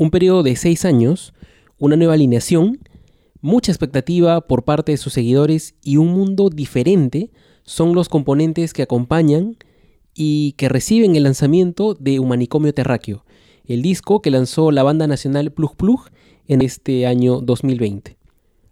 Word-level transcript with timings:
Un 0.00 0.10
periodo 0.10 0.42
de 0.42 0.56
seis 0.56 0.86
años, 0.86 1.34
una 1.76 1.94
nueva 1.94 2.14
alineación, 2.14 2.78
mucha 3.42 3.70
expectativa 3.70 4.40
por 4.40 4.64
parte 4.64 4.92
de 4.92 4.96
sus 4.96 5.12
seguidores 5.12 5.74
y 5.84 5.98
un 5.98 6.06
mundo 6.06 6.48
diferente 6.48 7.28
son 7.64 7.94
los 7.94 8.08
componentes 8.08 8.72
que 8.72 8.80
acompañan 8.80 9.58
y 10.14 10.52
que 10.52 10.70
reciben 10.70 11.16
el 11.16 11.24
lanzamiento 11.24 11.92
de 11.92 12.18
Humanicomio 12.18 12.72
Terráqueo, 12.72 13.26
el 13.66 13.82
disco 13.82 14.22
que 14.22 14.30
lanzó 14.30 14.70
la 14.70 14.84
banda 14.84 15.06
nacional 15.06 15.52
Plug 15.52 15.76
Plug 15.76 16.08
en 16.48 16.62
este 16.62 17.06
año 17.06 17.42
2020. 17.42 18.16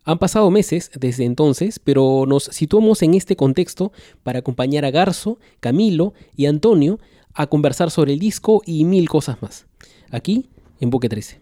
Han 0.04 0.18
pasado 0.18 0.50
meses 0.50 0.90
desde 0.98 1.26
entonces, 1.26 1.79
pero 1.79 2.24
nos 2.26 2.45
situamos 2.45 3.02
en 3.02 3.12
este 3.12 3.36
contexto 3.36 3.92
para 4.22 4.38
acompañar 4.38 4.86
a 4.86 4.90
Garzo, 4.90 5.38
Camilo 5.60 6.14
y 6.34 6.46
Antonio 6.46 6.98
a 7.34 7.48
conversar 7.48 7.90
sobre 7.90 8.14
el 8.14 8.18
disco 8.18 8.62
y 8.64 8.86
mil 8.86 9.10
cosas 9.10 9.42
más. 9.42 9.66
Aquí, 10.10 10.48
en 10.80 10.90
Buque 10.90 11.08
13. 11.08 11.40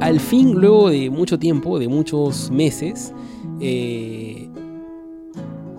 Al 0.00 0.20
fin, 0.20 0.54
luego 0.54 0.88
de 0.88 1.10
mucho 1.10 1.38
tiempo, 1.38 1.78
de 1.78 1.86
muchos 1.86 2.50
meses, 2.50 3.12
eh, 3.60 4.37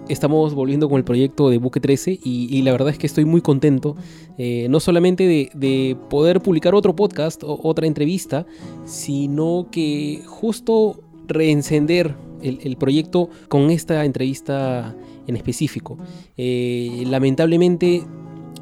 estamos 0.10 0.54
volviendo 0.54 0.90
con 0.90 0.98
el 0.98 1.04
proyecto 1.04 1.50
de 1.50 1.58
Buque 1.58 1.80
13 1.80 2.20
y, 2.24 2.62
la 2.64 2.72
verdad 2.72 2.90
es 2.90 2.98
que 2.98 3.08
estoy 3.08 3.26
muy 3.26 3.42
contento, 3.42 3.96
eh, 4.38 4.68
no 4.70 4.80
solamente 4.80 5.50
de, 5.54 5.98
poder 6.10 6.42
publicar 6.42 6.76
otro 6.76 6.96
podcast 6.96 7.44
o 7.44 7.60
otra 7.64 7.88
entrevista, 7.88 8.46
sino 8.86 9.68
que 9.72 10.22
justo 10.26 11.00
reencender 11.28 12.16
el, 12.42 12.76
proyecto 12.78 13.30
con 13.48 13.70
esta 13.70 14.04
entrevista 14.04 14.96
en 15.28 15.36
específico. 15.36 15.98
Eh, 16.38 17.04
lamentablemente 17.06 18.04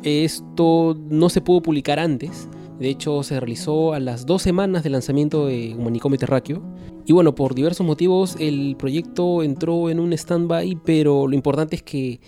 esto 0.03 0.97
no 1.09 1.29
se 1.29 1.41
pudo 1.41 1.61
publicar 1.61 1.99
antes. 1.99 2.49
De 2.79 2.89
hecho, 2.89 3.23
se 3.23 3.39
realizó 3.39 3.93
a 3.93 3.99
las 3.99 4.25
dos 4.25 4.41
semanas 4.43 4.83
del 4.83 4.93
lanzamiento 4.93 5.47
de 5.47 5.75
Humanicomio 5.75 6.19
Terráqueo. 6.19 6.61
Y 7.07 7.13
bueno, 7.13 7.33
por 7.33 7.55
diversos 7.55 7.87
motivos 7.87 8.35
el 8.37 8.75
proyecto 8.77 9.41
entró 9.41 9.89
en 9.89 10.01
un 10.01 10.11
stand-by, 10.11 10.77
pero 10.83 11.25
lo 11.25 11.35
importante 11.35 11.77
es 11.77 11.81
que, 11.81 12.19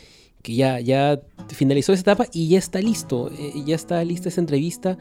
ya, 0.41 0.80
ya 0.80 1.19
finalizó 1.49 1.91
esa 1.91 2.02
etapa 2.02 2.27
y 2.31 2.47
ya 2.47 2.58
está 2.58 2.80
listo. 2.80 3.30
Eh, 3.38 3.61
ya 3.66 3.75
está 3.75 4.02
lista 4.05 4.30
esa 4.30 4.39
entrevista 4.39 4.97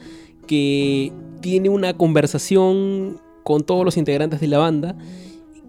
que 0.48 1.12
tiene 1.40 1.68
una 1.68 1.96
conversación 1.96 3.20
con 3.44 3.62
todos 3.62 3.84
los 3.84 3.96
integrantes 3.96 4.40
de 4.40 4.48
la 4.48 4.58
banda 4.58 4.96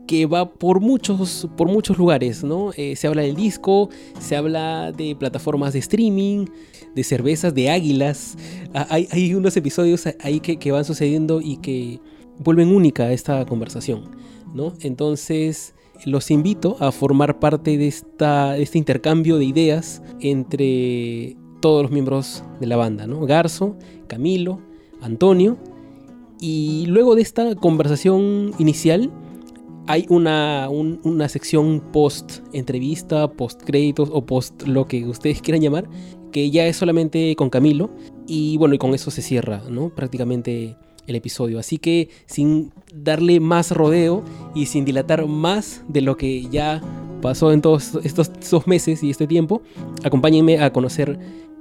que 0.07 0.25
va 0.25 0.53
por 0.53 0.80
muchos, 0.80 1.47
por 1.55 1.67
muchos 1.67 1.99
lugares, 1.99 2.43
¿no? 2.43 2.71
Eh, 2.75 2.95
se 2.95 3.05
habla 3.05 3.21
del 3.21 3.35
disco, 3.35 3.91
se 4.19 4.35
habla 4.35 4.91
de 4.91 5.15
plataformas 5.15 5.73
de 5.73 5.80
streaming, 5.80 6.47
de 6.95 7.03
cervezas, 7.03 7.53
de 7.53 7.69
águilas. 7.69 8.35
Ah, 8.73 8.87
hay, 8.89 9.35
unos 9.35 9.55
episodios 9.55 10.07
ahí 10.21 10.39
que, 10.39 10.71
van 10.71 10.83
sucediendo 10.83 11.41
y 11.41 11.57
que 11.57 11.99
vuelven 12.40 12.73
única 12.73 13.12
esta 13.12 13.45
conversación, 13.45 14.09
¿no? 14.54 14.73
Entonces 14.82 15.76
los 16.06 16.32
invito 16.32 16.78
a 16.80 16.92
formar 16.92 17.40
parte 17.40 17.78
de, 17.78 17.88
esta, 17.88 18.58
este 18.58 18.78
intercambio 18.78 19.38
de 19.38 19.45
ideas 19.45 20.02
entre 20.22 21.36
todos 21.60 21.84
los 21.84 21.92
miembros 21.92 22.44
de 22.60 22.67
la 22.67 22.78
banda, 22.78 23.06
¿no? 23.06 23.26
Garzo, 23.26 23.76
Camilo, 24.08 24.62
Antonio. 25.02 25.58
Y 26.40 26.86
luego 26.88 27.16
de 27.16 27.22
esta 27.22 27.56
conversación 27.56 28.54
inicial, 28.60 29.12
hay 29.88 30.06
una, 30.10 30.70
una 30.70 31.28
sección 31.28 31.82
post 31.92 32.40
entrevista, 32.54 33.30
post 33.30 33.62
créditos 33.64 34.10
o 34.12 34.26
post 34.26 34.64
lo 34.67 34.88
que 34.88 35.05
ustedes 35.05 35.42
quieran 35.42 35.61
llamar, 35.61 35.89
que 36.32 36.49
ya 36.49 36.66
es 36.66 36.78
solamente 36.78 37.36
con 37.36 37.49
Camilo. 37.49 37.89
Y 38.26 38.58
bueno, 38.58 38.76
y 38.76 38.78
con 38.78 38.94
eso 38.94 39.11
se 39.11 39.22
cierra, 39.22 39.64
¿no? 39.70 39.89
Prácticamente 39.89 40.78
el 41.09 41.15
episodio. 41.15 41.59
Así 41.59 41.77
que 41.77 42.09
sin 42.25 42.71
darle 42.93 43.39
más 43.39 43.71
rodeo 43.71 44.23
y 44.55 44.65
sin 44.67 44.86
dilatar 44.86 45.25
más 45.27 45.83
de 45.87 46.02
lo 46.02 46.17
que 46.17 46.47
ya 46.49 46.81
pasó 47.21 47.52
en 47.52 47.61
todos 47.61 47.95
estos, 48.03 48.67
meses 48.67 49.03
y 49.03 49.09
este 49.09 49.27
tiempo, 49.27 49.61
acompáñenme 50.03 50.59
a 50.59 50.71
conocer 50.71 51.19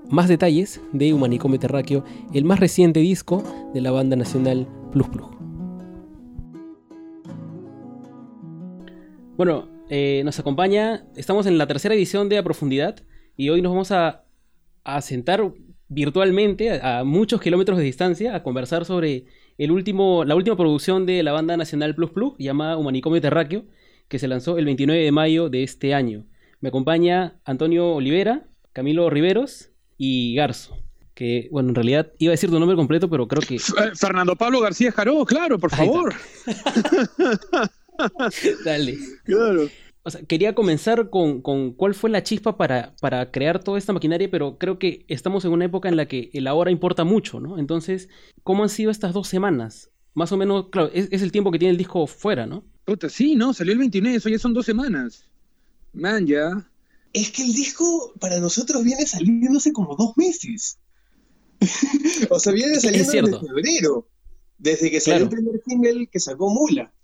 más 0.09 0.29
detalles 0.29 0.81
de 0.93 1.13
Humanicomio 1.13 1.59
Terráqueo, 1.59 2.05
el 2.33 2.45
más 2.45 2.61
reciente 2.61 3.01
disco 3.01 3.43
de 3.75 3.81
la 3.81 3.91
banda 3.91 4.17
nacional 4.17 4.67
Plus 4.93 5.09
Plus. 5.09 5.27
Bueno, 9.37 9.69
eh, 9.89 10.23
nos 10.25 10.39
acompaña, 10.39 11.07
estamos 11.17 11.47
en 11.47 11.59
la 11.59 11.67
tercera 11.67 11.95
edición 11.95 12.29
de 12.29 12.39
A 12.39 12.43
Profundidad 12.43 12.97
y 13.37 13.51
hoy 13.51 13.63
nos 13.63 13.73
vamos 13.73 13.93
a, 13.93 14.25
sentar 15.01 15.53
virtualmente 15.89 16.81
a, 16.81 17.05
muchos 17.05 17.41
kilómetros 17.41 17.79
de 17.79 17.85
distancia 17.85 18.35
a 18.35 18.43
conversar 18.43 18.85
sobre 18.85 19.27
el 19.57 19.71
último, 19.71 20.25
la 20.25 20.35
última 20.35 20.57
producción 20.57 21.07
de 21.07 21.23
la 21.23 21.33
banda 21.33 21.57
nacional 21.57 21.95
Plus 21.95 22.11
Plus 22.11 22.35
llamada 22.39 22.77
Humanicomio 22.77 23.21
Terráqueo 23.21 23.65
que 24.09 24.19
se 24.19 24.29
lanzó 24.29 24.59
el 24.59 24.65
29 24.65 25.03
de 25.03 25.13
mayo 25.13 25.51
de 25.51 25.63
este 25.63 25.95
año. 25.95 26.25
Me 26.61 26.71
acompaña 26.71 27.39
Antonio 27.45 27.93
Olivera, 27.93 28.49
Camilo 28.73 29.11
Riveros 29.11 29.71
y 29.97 30.35
Garzo. 30.35 30.79
Que, 31.15 31.49
bueno, 31.51 31.71
en 31.71 31.75
realidad 31.75 32.13
iba 32.19 32.31
a 32.31 32.35
decir 32.35 32.49
tu 32.49 32.59
nombre 32.59 32.77
completo, 32.77 33.11
pero 33.11 33.27
creo 33.27 33.43
que. 33.43 33.59
Fernando 33.95 34.37
Pablo 34.37 34.61
García 34.61 34.93
Jaró, 34.93 35.25
claro, 35.25 35.59
por 35.59 35.71
favor. 35.71 36.15
Dale. 38.65 38.97
Claro. 39.25 39.69
O 40.09 40.11
sea, 40.11 40.23
quería 40.23 40.55
comenzar 40.55 41.11
con, 41.11 41.43
cuál 41.43 41.95
fue 41.95 42.09
la 42.09 42.23
chispa 42.23 42.57
para, 42.57 42.97
para, 42.99 43.31
crear 43.31 43.63
toda 43.63 43.77
esta 43.77 43.93
maquinaria, 43.93 44.31
pero 44.31 44.57
creo 44.57 44.79
que 44.79 45.05
estamos 45.07 45.45
en 45.45 45.53
una 45.53 45.67
época 45.67 45.91
en 45.91 45.97
la 45.97 46.09
que 46.09 46.31
el 46.33 46.47
ahora 46.47 46.71
importa 46.71 47.05
mucho, 47.05 47.41
¿no? 47.41 47.59
Entonces, 47.59 48.09
¿cómo 48.43 48.63
han 48.63 48.71
sido 48.71 48.91
estas 48.91 49.13
dos 49.13 49.29
semanas? 49.29 49.91
Más 50.15 50.33
o 50.33 50.39
menos, 50.39 50.71
claro, 50.71 50.91
es, 50.95 51.21
el 51.21 51.31
tiempo 51.31 51.51
que 51.51 51.59
tiene 51.59 51.73
el 51.73 51.77
disco 51.77 52.07
fuera, 52.07 52.47
¿no? 52.47 52.65
Puta, 52.87 53.11
sí, 53.11 53.37
¿no? 53.37 53.53
Salió 53.53 53.75
el 53.75 53.81
29, 53.81 54.17
eso 54.17 54.31
ya 54.31 54.39
son 54.39 54.55
dos 54.55 54.65
semanas. 54.65 55.27
Man, 55.93 56.27
ya. 56.27 56.67
Es 57.13 57.31
que 57.31 57.43
el 57.43 57.53
disco 57.53 58.15
para 58.19 58.41
nosotros 58.41 58.83
viene 58.83 59.05
saliéndose 59.05 59.75
como 59.75 59.95
dos 59.95 60.17
meses. 60.17 60.79
o 62.31 62.39
sea, 62.39 62.55
viene 62.55 62.81
saliendo 62.81 63.27
desde 63.27 63.47
febrero. 63.47 64.09
Desde 64.57 64.91
que 64.91 65.01
salió 65.01 65.25
el 65.25 65.29
primer 65.29 65.61
single 65.67 66.07
que 66.07 66.19
sacó 66.19 66.49
Mula. 66.49 66.95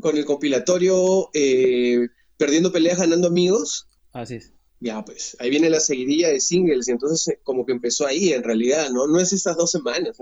Con 0.00 0.16
el 0.16 0.24
compilatorio 0.24 1.30
eh, 1.34 2.08
Perdiendo 2.40 2.72
peleas, 2.72 2.98
ganando 2.98 3.28
amigos. 3.28 3.86
Así 4.14 4.36
es. 4.36 4.54
Ya, 4.82 5.04
pues, 5.04 5.36
ahí 5.40 5.50
viene 5.50 5.68
la 5.68 5.78
seguidilla 5.78 6.30
de 6.30 6.40
singles, 6.40 6.88
y 6.88 6.92
entonces 6.92 7.28
eh, 7.28 7.40
como 7.42 7.66
que 7.66 7.72
empezó 7.72 8.06
ahí, 8.06 8.32
en 8.32 8.42
realidad, 8.42 8.88
¿no? 8.88 9.06
No 9.06 9.20
es 9.20 9.34
estas 9.34 9.58
dos 9.58 9.70
semanas. 9.70 10.16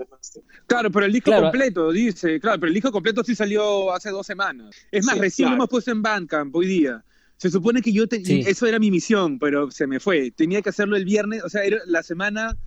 Claro, 0.67 0.91
pero 0.91 1.05
el 1.05 1.13
disco 1.13 1.31
completo, 1.31 1.93
dice, 1.93 2.41
claro, 2.41 2.59
pero 2.59 2.67
el 2.67 2.73
disco 2.73 2.91
completo 2.91 3.23
sí 3.23 3.35
salió 3.35 3.93
hace 3.93 4.09
dos 4.09 4.27
semanas. 4.27 4.75
Es 4.91 5.05
más, 5.05 5.17
recién 5.17 5.47
lo 5.47 5.55
hemos 5.55 5.69
puesto 5.69 5.91
en 5.91 6.01
Bandcamp 6.01 6.53
hoy 6.53 6.67
día. 6.67 7.05
Se 7.37 7.49
supone 7.49 7.81
que 7.81 7.93
yo, 7.93 8.03
eso 8.11 8.65
era 8.65 8.79
mi 8.79 8.91
misión, 8.91 9.39
pero 9.39 9.71
se 9.71 9.87
me 9.87 10.01
fue. 10.01 10.31
Tenía 10.31 10.61
que 10.61 10.71
hacerlo 10.71 10.97
el 10.97 11.05
viernes, 11.05 11.41
o 11.41 11.47
sea, 11.47 11.63
era 11.63 11.77
la 11.85 12.03
semana 12.03 12.57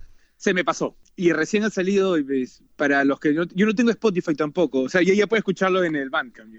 se 0.43 0.53
me 0.53 0.65
pasó. 0.65 0.97
Y 1.15 1.31
recién 1.31 1.63
ha 1.63 1.69
salido, 1.69 2.17
para 2.75 3.05
los 3.05 3.17
que 3.17 3.33
yo 3.33 3.65
no 3.65 3.73
tengo 3.73 3.91
Spotify 3.91 4.35
tampoco, 4.35 4.81
o 4.81 4.89
sea, 4.89 5.01
ya, 5.01 5.13
ya 5.13 5.25
puede 5.25 5.39
escucharlo 5.39 5.85
en 5.85 5.95
el 5.95 6.09
Bandcamp. 6.09 6.53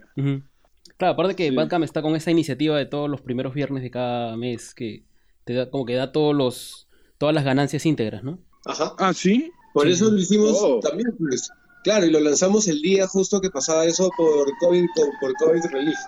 Claro, 0.97 1.13
aparte 1.13 1.37
que 1.37 1.51
Bandcamp 1.51 1.85
está 1.85 2.01
con 2.01 2.17
esa 2.17 2.31
iniciativa 2.31 2.79
de 2.79 2.87
todos 2.87 3.11
los 3.11 3.21
primeros 3.21 3.53
viernes 3.53 3.83
de 3.83 3.91
cada 3.91 4.39
mes 4.39 4.75
que 4.75 5.05
te 5.45 5.53
da 5.53 5.69
como 5.69 5.85
que 5.85 5.97
da 5.97 6.13
todos 6.13 6.35
los 6.35 6.89
todas 7.19 7.35
las 7.35 7.45
ganancias 7.45 7.85
íntegras, 7.85 8.25
¿no? 8.25 8.39
Ajá. 8.65 8.95
Ah, 8.99 9.13
sí. 9.13 9.53
Por 9.75 9.87
eso 9.87 10.11
lo 10.11 10.19
hicimos 10.19 10.57
oh. 10.63 10.81
también, 10.81 11.15
pues. 11.19 11.51
Claro, 11.83 12.07
y 12.07 12.11
lo 12.11 12.21
lanzamos 12.21 12.67
el 12.69 12.81
día 12.81 13.07
justo 13.07 13.39
que 13.39 13.51
pasaba 13.51 13.85
eso 13.85 14.09
por 14.17 14.51
COVID, 14.61 14.87
por 15.21 15.35
COVID 15.35 15.63
Relief. 15.73 15.99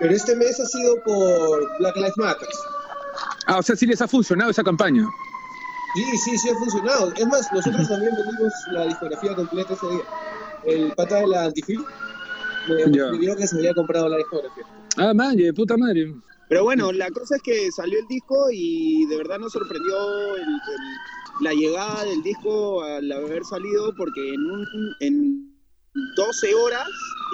Pero 0.00 0.14
este 0.14 0.34
mes 0.34 0.58
ha 0.60 0.64
sido 0.64 0.94
por 1.04 1.78
Black 1.78 1.96
Lives 1.96 2.16
Matter. 2.16 2.48
Ah, 3.46 3.58
o 3.58 3.62
sea, 3.62 3.76
sí 3.76 3.84
les 3.84 4.00
ha 4.00 4.08
funcionado 4.08 4.50
esa 4.50 4.64
campaña. 4.64 5.06
Sí, 5.94 6.18
sí, 6.18 6.38
sí 6.38 6.48
ha 6.50 6.54
funcionado. 6.54 7.12
Es 7.14 7.26
más, 7.26 7.52
nosotros 7.52 7.88
también 7.88 8.12
vendimos 8.14 8.52
la 8.72 8.86
discografía 8.86 9.34
completa 9.34 9.74
ese 9.74 9.86
día. 9.88 10.02
El 10.64 10.92
pata 10.94 11.20
de 11.20 11.28
la 11.28 11.44
Antifil 11.44 11.84
me 12.68 13.18
dijo 13.18 13.36
que 13.36 13.46
se 13.46 13.56
había 13.56 13.74
comprado 13.74 14.08
la 14.08 14.18
discografía. 14.18 14.64
Ah, 14.96 15.14
madre, 15.14 15.52
puta 15.52 15.76
madre. 15.76 16.14
Pero 16.48 16.64
bueno, 16.64 16.92
la 16.92 17.10
cosa 17.10 17.36
es 17.36 17.42
que 17.42 17.70
salió 17.70 17.98
el 17.98 18.06
disco 18.06 18.48
y 18.50 19.06
de 19.06 19.16
verdad 19.18 19.38
nos 19.38 19.52
sorprendió 19.52 19.94
la 21.40 21.52
llegada 21.52 22.04
del 22.04 22.22
disco 22.22 22.82
al 22.82 23.10
haber 23.12 23.44
salido 23.44 23.94
porque 23.94 24.34
en, 24.34 24.40
un, 24.40 24.66
en 25.00 25.54
12 26.16 26.54
horas, 26.54 26.88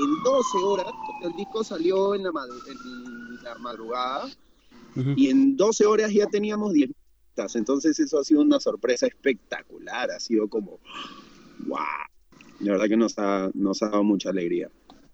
en 0.04 0.22
12 0.24 0.58
horas, 0.64 0.86
el 1.22 1.32
disco 1.36 1.62
salió 1.62 2.14
en 2.14 2.24
la, 2.24 2.30
en 2.30 3.42
la 3.42 3.54
madrugada 3.56 4.28
y 5.16 5.30
en 5.30 5.56
12 5.56 5.86
horas 5.86 6.12
ya 6.12 6.26
teníamos 6.26 6.72
10 7.36 7.56
entonces 7.56 7.98
eso 7.98 8.18
ha 8.18 8.24
sido 8.24 8.42
una 8.42 8.60
sorpresa 8.60 9.06
espectacular, 9.06 10.10
ha 10.10 10.20
sido 10.20 10.48
como, 10.48 10.80
wow. 11.66 11.78
De 12.60 12.70
verdad 12.70 12.86
que 12.86 12.96
nos 12.96 13.18
ha, 13.18 13.50
nos 13.54 13.82
ha 13.82 13.88
dado 13.88 14.04
mucha 14.04 14.30
alegría. 14.30 14.70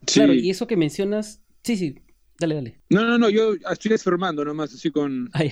Claro, 0.07 0.35
y 0.35 0.51
eso 0.51 0.67
que 0.67 0.77
mencionas, 0.77 1.41
sí, 1.63 1.77
sí, 1.77 1.97
dale, 2.39 2.55
dale. 2.55 2.81
No, 2.91 3.05
no, 3.05 3.19
no, 3.19 3.29
yo 3.29 3.55
estoy 3.71 3.91
desformando 3.91 4.45
nomás, 4.45 4.73
así 4.75 4.91
con... 4.91 5.31
Ah, 5.33 5.45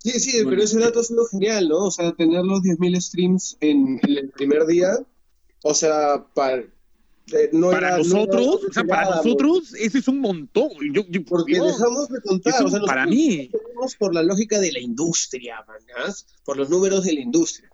sí, 0.00 0.20
sí, 0.20 0.42
pero 0.44 0.62
ese 0.62 0.78
dato 0.78 1.00
ha 1.00 1.02
sido 1.02 1.26
genial, 1.26 1.68
¿no? 1.68 1.84
O 1.84 1.90
sea, 1.90 2.12
tener 2.12 2.44
los 2.44 2.60
10.000 2.60 3.00
streams 3.00 3.56
en, 3.60 4.00
el 4.02 4.30
primer 4.30 4.66
día, 4.66 4.98
o 5.62 5.74
sea, 5.74 6.24
para, 6.34 6.64
eh, 7.32 7.50
para 7.70 7.98
nosotros, 7.98 8.60
o 8.68 8.72
sea, 8.72 8.84
para 8.84 9.16
nosotros, 9.16 9.74
ese 9.74 9.98
es 9.98 10.08
un 10.08 10.20
montón. 10.20 10.68
Porque 11.26 11.60
dejamos 11.60 12.08
de 12.08 12.20
contar, 12.20 12.64
o 12.64 12.68
sea, 12.68 12.80
para 12.80 13.06
mí. 13.06 13.50
Por 13.98 14.14
la 14.14 14.22
lógica 14.22 14.60
de 14.60 14.72
la 14.72 14.80
industria, 14.80 15.64
por 16.44 16.56
los 16.56 16.68
números 16.70 17.04
de 17.04 17.14
la 17.14 17.20
industria. 17.20 17.70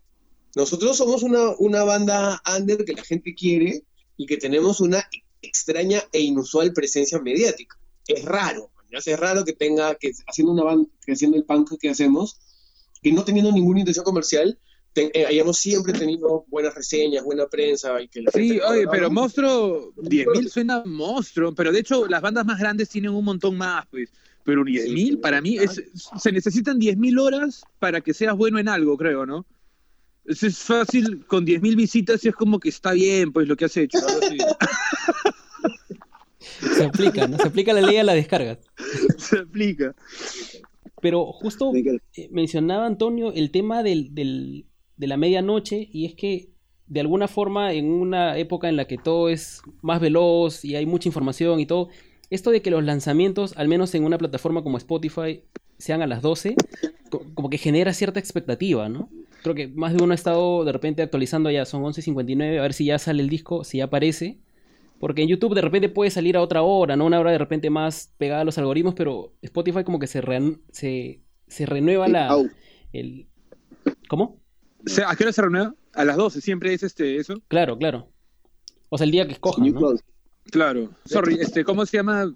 Nosotros 0.57 0.97
somos 0.97 1.23
una, 1.23 1.51
una 1.59 1.85
banda 1.85 2.43
under 2.57 2.85
que 2.85 2.93
la 2.93 3.05
gente 3.05 3.35
quiere 3.35 3.85
y 4.17 4.27
que 4.27 4.37
tenemos 4.37 4.81
una 4.81 5.05
extraña 5.43 6.03
e 6.13 6.21
inusual 6.21 6.73
presencia 6.73 7.21
mediática. 7.21 7.77
Es 8.07 8.25
raro, 8.25 8.71
es 8.91 9.21
raro 9.21 9.45
que 9.45 9.53
tenga, 9.53 9.95
que 9.95 10.13
haciendo 10.27 10.53
una 10.53 10.65
banda, 10.65 10.89
que 11.05 11.13
haciendo 11.13 11.37
el 11.37 11.45
punk 11.45 11.79
que 11.79 11.91
hacemos, 11.91 12.41
que 13.03 13.13
no 13.13 13.25
teniendo 13.25 13.53
ninguna 13.53 13.81
intención 13.81 14.05
comercial, 14.05 14.59
eh, 14.95 15.27
hayamos 15.27 15.59
siempre 15.59 15.93
tenido 15.93 16.45
buenas 16.49 16.75
reseñas, 16.75 17.25
buena 17.25 17.47
prensa. 17.47 18.01
Y 18.01 18.09
que 18.09 18.25
sí, 18.33 18.61
oye, 18.61 18.87
pero 18.91 19.11
Monstruo, 19.11 19.93
10.000 19.97 20.49
suena 20.49 20.83
monstruo, 20.85 21.55
pero 21.55 21.71
de 21.73 21.81
hecho 21.81 22.07
las 22.09 22.21
bandas 22.21 22.45
más 22.45 22.59
grandes 22.59 22.89
tienen 22.89 23.13
un 23.13 23.25
montón 23.25 23.57
más, 23.57 23.87
pues. 23.91 24.11
Pero 24.43 24.65
10.000 24.65 25.21
para 25.21 25.41
mí 25.41 25.59
es, 25.59 25.83
se 26.19 26.33
necesitan 26.33 26.81
10.000 26.81 27.21
horas 27.21 27.63
para 27.79 28.01
que 28.01 28.15
seas 28.15 28.37
bueno 28.37 28.59
en 28.59 28.69
algo, 28.69 28.97
creo, 28.97 29.27
¿no? 29.27 29.47
Es, 30.25 30.59
fácil 30.59 31.25
con 31.27 31.47
10.000 31.47 31.77
visitas 31.77 32.25
y 32.25 32.29
es 32.29 32.35
como 32.35 32.59
que 32.59 32.71
está 32.71 32.93
bien, 32.93 33.33
pues, 33.33 33.47
lo 33.47 33.57
que 33.57 33.67
has 33.67 33.77
hecho. 33.77 33.99
Se 36.61 36.85
aplica, 36.85 37.27
¿no? 37.29 37.37
Se 37.37 37.49
aplica 37.49 37.73
la 37.73 37.83
ley 37.83 37.99
a 37.99 38.05
la 38.05 38.15
descarga. 38.15 38.59
Se 39.19 39.39
aplica. 39.39 39.95
Pero 41.01 41.27
justo 41.27 41.73
eh, 41.75 42.29
mencionaba 42.31 42.87
Antonio 42.87 43.33
el 43.33 43.51
tema 43.51 43.83
del, 43.83 44.15
del, 44.15 44.67
de 45.01 45.07
la 45.07 45.17
medianoche 45.17 45.89
y 45.91 46.05
es 46.05 46.15
que 46.15 46.51
de 46.87 47.01
alguna 47.01 47.27
forma 47.27 47.73
en 47.73 47.91
una 47.91 48.37
época 48.37 48.69
en 48.69 48.77
la 48.77 48.85
que 48.85 48.99
todo 48.99 49.31
es 49.31 49.63
más 49.81 49.99
veloz 50.01 50.65
y 50.65 50.77
hay 50.77 50.85
mucha 50.85 51.09
información 51.09 51.59
y 51.59 51.67
todo, 51.67 51.89
esto 52.29 52.51
de 52.51 52.61
que 52.61 52.71
los 52.71 52.85
lanzamientos, 52.85 53.55
al 53.57 53.67
menos 53.67 53.95
en 53.95 54.05
una 54.05 54.19
plataforma 54.19 54.63
como 54.63 54.77
Spotify, 54.77 55.43
sean 55.79 56.03
a 56.03 56.07
las 56.07 56.21
12, 56.21 56.55
como 57.35 57.49
que 57.49 57.57
genera 57.57 57.95
cierta 57.95 58.21
expectativa, 58.21 58.91
¿no? 58.91 59.09
Creo 59.43 59.55
que 59.55 59.69
más 59.69 59.95
de 59.95 60.03
uno 60.03 60.13
ha 60.13 60.15
estado 60.15 60.65
de 60.65 60.73
repente 60.73 61.03
actualizando 61.03 61.51
ya, 61.51 61.65
son 61.65 61.83
11.59, 61.83 62.59
a 62.59 62.63
ver 62.63 62.75
si 62.75 62.85
ya 62.85 62.99
sale 62.99 63.23
el 63.23 63.31
disco, 63.31 63.65
si 63.65 63.79
ya 63.79 63.85
aparece. 63.85 64.39
Porque 64.99 65.23
en 65.23 65.29
YouTube 65.29 65.55
de 65.55 65.63
repente 65.63 65.89
puede 65.89 66.11
salir 66.11 66.37
a 66.37 66.43
otra 66.43 66.61
hora, 66.61 66.95
¿no? 66.95 67.07
Una 67.07 67.19
hora 67.19 67.33
de 67.33 67.39
repente 67.39 67.71
más 67.71 68.13
pegada 68.19 68.43
a 68.43 68.45
los 68.45 68.59
algoritmos, 68.59 68.95
pero 68.95 69.33
Spotify 69.41 69.83
como 69.83 69.99
que 69.99 70.07
se, 70.07 70.23
se, 70.73 71.23
se 71.47 71.67
renueva 71.67 72.07
la... 72.07 72.37
El... 72.93 73.27
¿Cómo? 74.09 74.41
¿A 75.07 75.17
qué 75.17 75.25
hora 75.25 75.33
se 75.33 75.43
renueva? 75.43 75.75
A 75.95 76.05
las 76.05 76.17
12, 76.17 76.41
siempre 76.41 76.73
es 76.73 76.83
este, 76.83 77.17
eso. 77.17 77.35
Claro, 77.49 77.77
claro. 77.79 78.09
O 78.89 78.99
sea, 78.99 79.05
el 79.05 79.11
día 79.11 79.27
que 79.27 79.33
escojan, 79.33 79.73
¿no? 79.73 79.95
Claro. 80.51 80.91
Sorry, 81.05 81.39
este, 81.41 81.65
¿cómo 81.65 81.87
se 81.87 81.99
llama? 81.99 82.35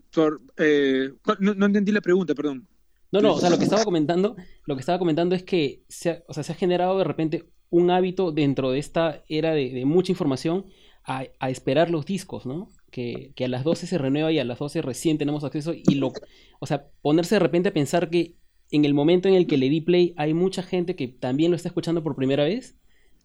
Eh, 0.56 1.12
no, 1.40 1.66
entendí 1.66 1.92
la 1.92 2.00
pregunta, 2.00 2.34
perdón. 2.34 2.66
No, 3.10 3.20
no, 3.20 3.34
o 3.34 3.38
sea, 3.38 3.50
lo 3.50 3.58
que 3.58 3.64
estaba 3.64 3.84
comentando, 3.84 4.36
lo 4.64 4.74
que 4.74 4.80
estaba 4.80 4.98
comentando 4.98 5.34
es 5.34 5.44
que 5.44 5.84
se 5.88 6.10
ha, 6.10 6.22
o 6.26 6.34
sea, 6.34 6.42
se 6.42 6.52
ha 6.52 6.56
generado 6.56 6.98
de 6.98 7.04
repente 7.04 7.48
un 7.70 7.90
hábito 7.90 8.32
dentro 8.32 8.70
de 8.70 8.78
esta 8.78 9.22
era 9.28 9.52
de, 9.52 9.84
mucha 9.84 10.12
información 10.12 10.66
a, 11.04 11.26
esperar 11.48 11.90
los 11.90 12.06
discos, 12.06 12.46
¿no? 12.46 12.70
Que, 12.90 13.32
que, 13.36 13.44
a 13.44 13.48
las 13.48 13.62
12 13.62 13.86
se 13.86 13.98
renueva 13.98 14.32
y 14.32 14.38
a 14.38 14.44
las 14.44 14.58
12 14.58 14.82
recién 14.82 15.18
tenemos 15.18 15.44
acceso 15.44 15.74
y 15.74 15.94
lo, 15.94 16.12
o 16.60 16.66
sea, 16.66 16.88
ponerse 17.02 17.36
de 17.36 17.40
repente 17.40 17.68
a 17.68 17.72
pensar 17.72 18.10
que 18.10 18.36
en 18.70 18.84
el 18.84 18.94
momento 18.94 19.28
en 19.28 19.34
el 19.34 19.46
que 19.46 19.56
le 19.56 19.68
di 19.68 19.80
play 19.80 20.14
hay 20.16 20.34
mucha 20.34 20.62
gente 20.62 20.96
que 20.96 21.08
también 21.08 21.50
lo 21.50 21.56
está 21.56 21.68
escuchando 21.68 22.02
por 22.02 22.16
primera 22.16 22.44
vez, 22.44 22.74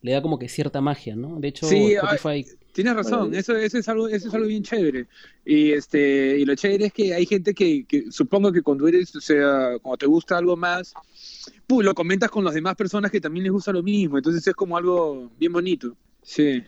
le 0.02 0.14
da 0.14 0.22
como 0.22 0.40
que 0.40 0.48
cierta 0.48 0.82
magia, 0.82 1.16
¿no? 1.16 1.40
De 1.40 1.50
hecho, 1.50 1.68
Spotify... 1.70 2.46
tienes 2.72 2.96
razón, 2.96 3.36
eso, 3.36 3.56
eso, 3.56 3.78
es 3.78 3.90
algo, 3.90 4.08
eso 4.08 4.30
es 4.30 4.34
algo 4.34 4.48
bien 4.48 4.64
chévere. 4.64 5.08
Y 5.46 5.72
este, 5.72 6.38
y 6.40 6.46
lo 6.46 6.56
chévere 6.56 6.86
es 6.86 6.94
que 6.94 7.14
hay 7.14 7.26
gente 7.26 7.54
que, 7.54 7.86
supongo 8.10 8.52
que 8.52 8.62
cuando 8.62 8.88
eres, 8.88 9.16
o 9.16 9.22
sea, 9.22 9.78
cuando 9.82 9.98
te 9.98 10.06
gusta 10.06 10.38
algo 10.38 10.56
más, 10.56 10.94
pues 11.68 11.86
lo 11.86 11.94
comentas 11.94 12.32
con 12.32 12.44
las 12.46 12.54
demás 12.54 12.76
personas 12.76 13.12
que 13.12 13.20
también 13.20 13.44
les 13.44 13.52
gusta 13.52 13.74
lo 13.74 13.84
mismo. 13.84 14.18
Entonces 14.18 14.46
es 14.48 14.56
como 14.56 14.78
algo 14.78 15.30
bien 15.38 15.52
bonito. 15.52 15.96
Sí. 16.22 16.64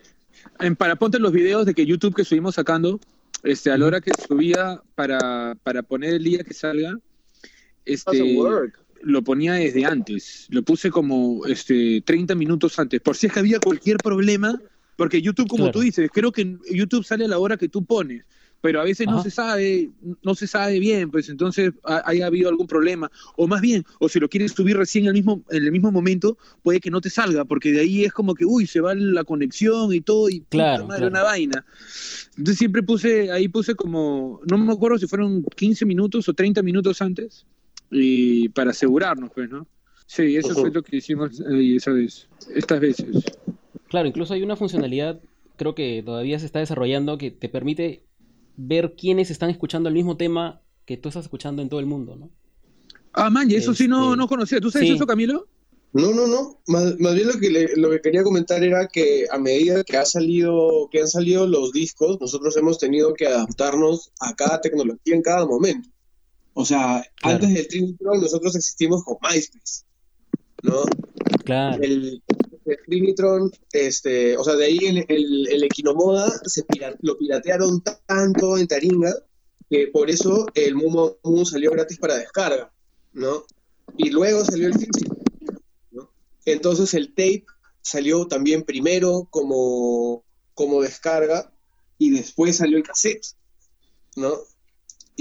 En, 0.59 0.75
para 0.75 0.95
ponte 0.95 1.19
los 1.19 1.31
videos 1.31 1.65
de 1.65 1.73
que 1.73 1.85
YouTube 1.85 2.15
que 2.15 2.25
subimos 2.25 2.55
sacando, 2.55 2.99
este, 3.43 3.71
a 3.71 3.77
la 3.77 3.85
hora 3.85 4.01
que 4.01 4.11
subía 4.27 4.81
para, 4.95 5.55
para 5.63 5.83
poner 5.83 6.15
el 6.15 6.23
día 6.23 6.43
que 6.43 6.53
salga, 6.53 6.97
este, 7.85 8.37
lo 9.03 9.23
ponía 9.23 9.53
desde 9.53 9.85
antes. 9.85 10.47
Lo 10.49 10.63
puse 10.63 10.89
como 10.89 11.45
este, 11.45 12.01
30 12.01 12.35
minutos 12.35 12.77
antes. 12.79 13.01
Por 13.01 13.15
si 13.15 13.27
es 13.27 13.33
que 13.33 13.39
había 13.39 13.59
cualquier 13.59 13.97
problema, 13.97 14.59
porque 14.95 15.21
YouTube, 15.21 15.47
como 15.47 15.71
tú 15.71 15.81
dices, 15.81 16.09
creo 16.13 16.31
que 16.31 16.57
YouTube 16.69 17.03
sale 17.03 17.25
a 17.25 17.27
la 17.27 17.39
hora 17.39 17.57
que 17.57 17.69
tú 17.69 17.83
pones. 17.83 18.23
Pero 18.61 18.79
a 18.79 18.83
veces 18.83 19.07
no 19.07 19.23
se 19.23 19.31
sabe, 19.31 19.89
no 20.21 20.35
se 20.35 20.45
sabe 20.45 20.77
bien, 20.77 21.09
pues 21.09 21.29
entonces 21.29 21.71
haya 21.83 22.27
habido 22.27 22.47
algún 22.47 22.67
problema. 22.67 23.09
O 23.35 23.47
más 23.47 23.59
bien, 23.59 23.83
o 23.99 24.07
si 24.07 24.19
lo 24.19 24.29
quieres 24.29 24.51
subir 24.51 24.77
recién 24.77 25.07
el 25.07 25.13
mismo, 25.13 25.43
en 25.49 25.63
el 25.63 25.71
mismo 25.71 25.91
momento, 25.91 26.37
puede 26.61 26.79
que 26.79 26.91
no 26.91 27.01
te 27.01 27.09
salga, 27.09 27.43
porque 27.43 27.71
de 27.71 27.79
ahí 27.79 28.05
es 28.05 28.13
como 28.13 28.35
que, 28.35 28.45
uy, 28.45 28.67
se 28.67 28.79
va 28.79 28.93
la 28.93 29.23
conexión 29.23 29.91
y 29.93 30.01
todo, 30.01 30.29
y 30.29 30.41
claro, 30.41 30.85
madre, 30.85 31.07
una 31.07 31.23
vaina. 31.23 31.65
Entonces 32.37 32.59
siempre 32.59 32.83
puse, 32.83 33.31
ahí 33.31 33.47
puse 33.47 33.73
como, 33.73 34.41
no 34.47 34.59
me 34.59 34.71
acuerdo 34.71 34.99
si 34.99 35.07
fueron 35.07 35.43
15 35.43 35.83
minutos 35.87 36.29
o 36.29 36.33
30 36.35 36.61
minutos 36.61 37.01
antes, 37.01 37.47
y 37.91 38.49
para 38.49 38.71
asegurarnos, 38.71 39.31
pues, 39.33 39.49
¿no? 39.49 39.67
Sí, 40.07 40.35
eso 40.35 40.53
fue 40.55 40.71
lo 40.71 40.81
que 40.81 40.97
hicimos 40.97 41.39
eh, 41.39 41.75
esa 41.75 41.91
vez, 41.91 42.27
estas 42.53 42.79
veces. 42.79 43.07
Claro, 43.87 44.07
incluso 44.07 44.33
hay 44.33 44.43
una 44.43 44.55
funcionalidad, 44.55 45.19
creo 45.57 45.75
que 45.75 46.01
todavía 46.03 46.39
se 46.39 46.45
está 46.45 46.59
desarrollando, 46.59 47.17
que 47.17 47.31
te 47.31 47.49
permite 47.49 48.03
ver 48.57 48.95
quiénes 48.97 49.31
están 49.31 49.49
escuchando 49.49 49.89
el 49.89 49.95
mismo 49.95 50.17
tema 50.17 50.61
que 50.85 50.97
tú 50.97 51.09
estás 51.09 51.25
escuchando 51.25 51.61
en 51.61 51.69
todo 51.69 51.79
el 51.79 51.85
mundo, 51.85 52.15
¿no? 52.15 52.29
Ah, 53.13 53.29
man, 53.29 53.49
y 53.49 53.55
eso 53.55 53.73
sí 53.73 53.87
no, 53.87 54.11
este, 54.11 54.17
no 54.17 54.27
conocía. 54.27 54.61
¿Tú 54.61 54.71
sabes 54.71 54.89
eso, 54.91 55.05
Camilo? 55.05 55.47
No, 55.93 56.13
no, 56.13 56.27
no. 56.27 56.61
Más, 56.67 56.97
bien 56.97 57.27
lo 57.27 57.37
que, 57.37 57.71
lo 57.75 57.89
que 57.89 58.01
quería 58.01 58.23
comentar 58.23 58.63
era 58.63 58.87
que 58.87 59.25
a 59.29 59.37
medida 59.37 59.83
que 59.83 59.97
ha 59.97 60.05
salido, 60.05 60.87
que 60.89 61.01
han 61.01 61.07
salido 61.07 61.47
los 61.47 61.73
discos, 61.73 62.19
nosotros 62.21 62.55
hemos 62.55 62.77
tenido 62.77 63.13
que 63.13 63.27
adaptarnos 63.27 64.11
a 64.21 64.33
cada 64.35 64.61
tecnología 64.61 65.15
en 65.15 65.21
cada 65.21 65.45
momento. 65.45 65.89
O 66.53 66.65
sea, 66.65 67.03
antes 67.23 67.53
del 67.53 67.67
Trinitron 67.67 68.21
nosotros 68.21 68.55
existimos 68.55 69.03
con 69.03 69.17
MySpace, 69.21 69.83
¿no? 70.63 70.83
Claro. 71.45 71.81
El, 71.81 72.21
Trinitron, 72.85 73.51
este, 73.73 74.37
o 74.37 74.43
sea, 74.43 74.55
de 74.55 74.65
ahí 74.65 74.77
el, 74.77 75.05
el, 75.49 75.63
Equinomoda 75.63 76.29
se 76.45 76.63
lo 77.01 77.17
piratearon 77.17 77.81
tanto 78.05 78.57
en 78.57 78.67
Taringa 78.67 79.13
que 79.69 79.87
por 79.87 80.09
eso 80.09 80.45
el 80.53 80.75
Mumo 80.75 81.17
salió 81.45 81.71
gratis 81.71 81.97
para 81.97 82.17
descarga, 82.17 82.71
¿no? 83.13 83.45
Y 83.97 84.09
luego 84.09 84.43
salió 84.43 84.67
el 84.67 84.73
físico, 84.73 85.15
¿no? 85.91 86.09
Entonces 86.45 86.93
el 86.93 87.09
tape 87.09 87.45
salió 87.81 88.27
también 88.27 88.63
primero 88.63 89.27
como, 89.29 90.23
como 90.53 90.81
descarga 90.81 91.51
y 91.97 92.11
después 92.11 92.57
salió 92.57 92.77
el 92.77 92.83
cassette, 92.83 93.25
¿no? 94.15 94.37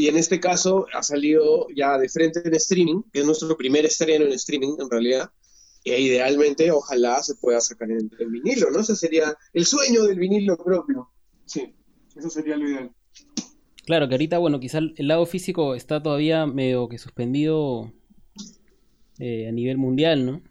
Y 0.01 0.09
en 0.09 0.17
este 0.17 0.41
caso 0.41 0.87
ha 0.95 1.03
salido 1.03 1.67
ya 1.77 1.99
de 1.99 2.09
frente 2.09 2.41
en 2.43 2.55
streaming, 2.55 3.03
que 3.13 3.21
es 3.21 3.27
nuestro 3.27 3.55
primer 3.55 3.85
estreno 3.85 4.25
en 4.25 4.33
streaming 4.33 4.77
en 4.79 4.89
realidad. 4.89 5.31
E 5.85 6.01
idealmente, 6.01 6.71
ojalá 6.71 7.23
se 7.23 7.35
pueda 7.35 7.61
sacar 7.61 7.91
en, 7.91 8.11
el 8.19 8.31
vinilo, 8.31 8.71
¿no? 8.71 8.81
Ese 8.81 8.97
sería 8.97 9.37
el 9.53 9.67
sueño 9.67 10.05
del 10.05 10.19
vinilo 10.19 10.57
propio. 10.57 11.11
Sí, 11.45 11.75
eso 12.17 12.31
sería 12.31 12.57
lo 12.57 12.67
ideal. 12.67 12.91
Claro, 13.85 14.09
que 14.09 14.15
ahorita, 14.15 14.39
bueno, 14.39 14.59
quizá 14.59 14.79
el 14.79 14.95
lado 15.07 15.27
físico 15.27 15.75
está 15.75 16.03
todavía 16.03 16.47
medio 16.47 16.89
que 16.89 16.97
suspendido 16.97 17.93
eh, 19.19 19.49
a 19.49 19.53
nivel 19.53 19.77
mundial, 19.77 20.25
¿no? 20.25 20.43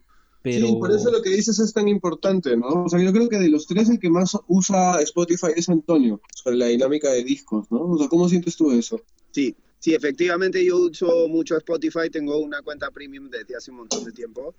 Pero... 0.42 0.68
Sí, 0.68 0.76
por 0.78 0.92
eso 0.92 1.10
lo 1.10 1.22
que 1.22 1.30
dices 1.30 1.58
es 1.58 1.72
tan 1.72 1.88
importante, 1.88 2.56
¿no? 2.56 2.84
O 2.84 2.88
sea, 2.88 3.02
yo 3.02 3.12
creo 3.12 3.28
que 3.28 3.40
de 3.40 3.50
los 3.50 3.66
tres 3.66 3.90
el 3.90 3.98
que 3.98 4.10
más 4.10 4.38
usa 4.46 5.02
Spotify 5.02 5.48
es 5.56 5.68
Antonio, 5.68 6.20
sobre 6.36 6.56
la 6.56 6.66
dinámica 6.66 7.10
de 7.10 7.24
discos, 7.24 7.66
¿no? 7.72 7.80
O 7.80 7.98
sea, 7.98 8.06
¿cómo 8.06 8.28
sientes 8.28 8.56
tú 8.56 8.70
eso? 8.70 9.00
Sí, 9.30 9.54
sí, 9.78 9.94
efectivamente 9.94 10.64
yo 10.64 10.78
uso 10.78 11.28
mucho 11.28 11.56
Spotify, 11.56 12.10
tengo 12.10 12.38
una 12.38 12.62
cuenta 12.62 12.90
premium 12.90 13.30
desde 13.30 13.56
hace 13.56 13.70
un 13.70 13.78
montón 13.78 14.04
de 14.04 14.12
tiempo 14.12 14.54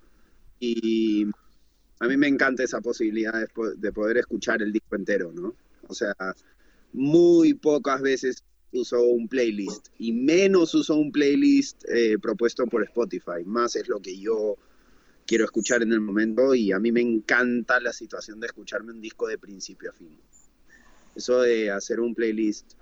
y 0.58 1.26
a 2.00 2.08
mí 2.08 2.16
me 2.16 2.28
encanta 2.28 2.64
esa 2.64 2.80
posibilidad 2.80 3.34
de, 3.76 3.92
poder 3.92 4.16
escuchar 4.18 4.62
el 4.62 4.72
disco 4.72 4.96
entero, 4.96 5.32
¿no? 5.32 5.54
O 5.88 5.94
sea, 5.94 6.14
muy 6.92 7.54
pocas 7.54 8.00
veces 8.00 8.42
uso 8.72 9.02
un 9.02 9.28
playlist 9.28 9.88
y 9.98 10.12
menos 10.12 10.74
uso 10.74 10.96
un 10.96 11.12
playlist 11.12 11.84
eh, 11.88 12.18
propuesto 12.18 12.66
por 12.66 12.82
Spotify, 12.84 13.44
más 13.44 13.76
es 13.76 13.88
lo 13.88 14.00
que 14.00 14.18
yo 14.18 14.56
quiero 15.26 15.44
escuchar 15.44 15.82
en 15.82 15.92
el 15.92 16.00
momento 16.00 16.54
y 16.54 16.72
a 16.72 16.78
mí 16.78 16.90
me 16.90 17.00
encanta 17.00 17.78
la 17.80 17.92
situación 17.92 18.40
de 18.40 18.46
escucharme 18.46 18.92
un 18.92 19.00
disco 19.00 19.28
de 19.28 19.38
principio 19.38 19.90
a 19.90 19.92
fin. 19.92 20.16
eso 21.14 21.42
de 21.42 21.70
hacer 21.70 22.00
un 22.00 22.14
playlist 22.14 22.72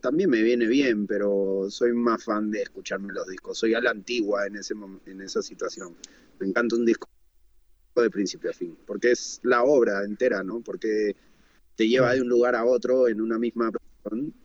también 0.00 0.30
me 0.30 0.42
viene 0.42 0.66
bien, 0.66 1.06
pero 1.06 1.66
soy 1.70 1.92
más 1.92 2.24
fan 2.24 2.50
de 2.50 2.62
escucharme 2.62 3.12
los 3.12 3.26
discos. 3.26 3.58
Soy 3.58 3.74
a 3.74 3.80
la 3.80 3.90
antigua 3.90 4.46
en, 4.46 4.56
ese 4.56 4.74
en 5.06 5.20
esa 5.20 5.42
situación. 5.42 5.96
Me 6.38 6.46
encanta 6.48 6.76
un 6.76 6.84
disco 6.84 7.08
de 7.96 8.10
principio 8.10 8.50
a 8.50 8.52
fin, 8.52 8.76
porque 8.86 9.12
es 9.12 9.40
la 9.42 9.62
obra 9.62 10.04
entera, 10.04 10.42
¿no? 10.42 10.60
Porque 10.60 11.14
te 11.76 11.88
lleva 11.88 12.14
de 12.14 12.22
un 12.22 12.28
lugar 12.28 12.54
a 12.54 12.64
otro 12.64 13.08
en 13.08 13.20
una 13.20 13.38
misma 13.38 13.70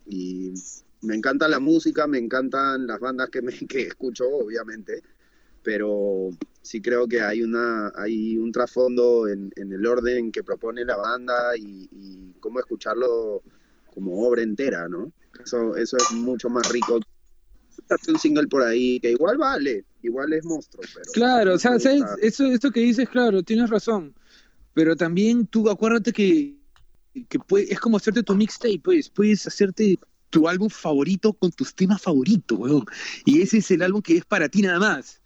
y 0.06 0.52
me 1.02 1.14
encanta 1.14 1.48
la 1.48 1.60
música, 1.60 2.06
me 2.06 2.18
encantan 2.18 2.86
las 2.86 3.00
bandas 3.00 3.30
que, 3.30 3.42
me, 3.42 3.52
que 3.68 3.82
escucho, 3.82 4.28
obviamente, 4.28 5.02
pero 5.62 6.30
sí 6.62 6.80
creo 6.80 7.06
que 7.08 7.20
hay 7.20 7.42
una 7.42 7.92
hay 7.96 8.36
un 8.38 8.52
trasfondo 8.52 9.28
en, 9.28 9.52
el 9.56 9.86
orden 9.86 10.30
que 10.32 10.44
propone 10.44 10.84
la 10.84 10.96
banda 10.96 11.56
y, 11.56 11.88
y 11.90 12.32
cómo 12.40 12.58
escucharlo 12.60 13.42
como 13.96 14.28
obra 14.28 14.42
entera, 14.42 14.86
¿no? 14.90 15.10
Eso, 15.42 15.74
eso 15.74 15.96
es 15.96 16.12
mucho 16.12 16.50
más 16.50 16.70
rico 16.70 17.00
un 18.08 18.18
single 18.18 18.46
por 18.46 18.62
ahí 18.62 19.00
que 19.00 19.12
igual 19.12 19.38
vale, 19.38 19.86
igual 20.02 20.34
es 20.34 20.44
monstruo. 20.44 20.84
Pero 20.92 21.12
claro, 21.14 21.54
o 21.54 21.58
sea, 21.58 21.76
eso, 22.20 22.44
esto 22.46 22.70
que 22.70 22.80
dices, 22.80 23.08
claro, 23.08 23.42
tienes 23.42 23.70
razón. 23.70 24.14
Pero 24.74 24.96
también 24.96 25.46
tú 25.46 25.70
acuérdate 25.70 26.12
que, 26.12 26.56
que 27.14 27.38
es 27.70 27.80
como 27.80 27.96
hacerte 27.96 28.22
tu 28.22 28.34
mixtape, 28.34 28.80
pues, 28.84 29.08
puedes 29.08 29.46
hacerte 29.46 29.98
tu 30.28 30.46
álbum 30.46 30.68
favorito 30.68 31.32
con 31.32 31.50
tus 31.52 31.74
temas 31.74 32.02
favoritos, 32.02 32.58
weón. 32.58 32.84
Y 33.24 33.40
ese 33.40 33.58
es 33.58 33.70
el 33.70 33.80
álbum 33.80 34.02
que 34.02 34.18
es 34.18 34.26
para 34.26 34.50
ti 34.50 34.60
nada 34.60 34.78
más. 34.78 35.22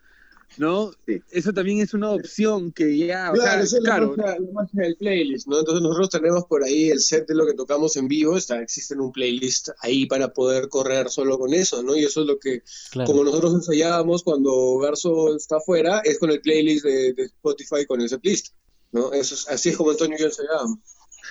¿No? 0.57 0.91
Eso 1.31 1.53
también 1.53 1.81
es 1.81 1.95
una 1.95 2.11
opción 2.11 2.73
que 2.73 2.97
ya, 2.97 3.33
claro, 3.33 3.63
es 3.63 3.75
claro. 3.83 4.15
La 4.17 4.37
magia, 4.53 4.83
del 4.83 4.97
playlist, 4.97 5.47
¿no? 5.47 5.61
Entonces 5.61 5.83
nosotros 5.83 6.11
tenemos 6.11 6.45
por 6.45 6.65
ahí 6.65 6.91
el 6.91 7.01
set 7.01 7.27
de 7.29 7.35
lo 7.35 7.47
que 7.47 7.55
tocamos 7.55 7.97
en 7.97 8.09
vivo, 8.09 8.37
está, 8.37 8.61
existe 8.61 8.95
un 8.95 9.13
playlist 9.13 9.71
ahí 9.81 10.07
para 10.07 10.33
poder 10.33 10.69
correr 10.69 11.09
solo 11.11 11.39
con 11.39 11.55
eso, 11.55 11.83
¿no? 11.83 11.97
Y 11.97 12.05
eso 12.05 12.23
es 12.23 12.27
lo 12.27 12.39
que, 12.39 12.63
como 13.07 13.25
nosotros 13.25 13.55
ensayábamos 13.55 14.23
cuando 14.23 14.79
Garzo 14.79 15.37
está 15.37 15.59
afuera, 15.59 16.01
es 16.05 16.19
con 16.19 16.31
el 16.31 16.41
playlist 16.41 16.85
de, 16.85 17.15
Spotify 17.21 17.87
con 17.87 18.01
ese 18.01 18.19
playlist, 18.19 18.55
¿no? 18.93 19.13
Eso 19.13 19.35
es, 19.35 19.49
así 19.49 19.71
es 19.71 19.77
como 19.77 19.91
Antonio 19.91 20.17
y 20.17 20.21
yo 20.21 20.27
ensayábamos. 20.27 20.79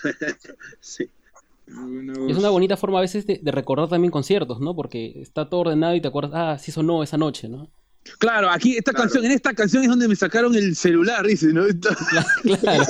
sí. 0.80 1.10
Es 2.28 2.38
una 2.38 2.50
bonita 2.50 2.78
forma 2.78 2.98
a 2.98 3.02
veces 3.02 3.28
de, 3.28 3.40
de, 3.44 3.52
recordar 3.52 3.90
también 3.90 4.10
conciertos, 4.10 4.60
¿no? 4.60 4.76
Porque 4.76 5.22
está 5.22 5.50
todo 5.50 5.62
ordenado 5.62 5.94
y 5.94 6.02
te 6.02 6.08
acuerdas, 6.08 6.32
ah, 6.34 6.58
sí 6.58 6.72
sonó 6.72 7.04
esa 7.04 7.18
noche, 7.18 7.48
¿no? 7.48 7.70
Claro, 8.18 8.50
aquí 8.50 8.77
esta 8.77 8.94
canción, 8.94 9.25
en 9.25 9.32
esta 9.32 9.53
canción 9.53 9.84
es 9.84 9.89
donde 9.89 10.08
me 10.08 10.15
sacaron 10.15 10.56
el 10.56 10.75
celular, 10.75 11.25
dice, 11.25 11.53
¿no? 11.53 11.63
Claro. 12.62 12.84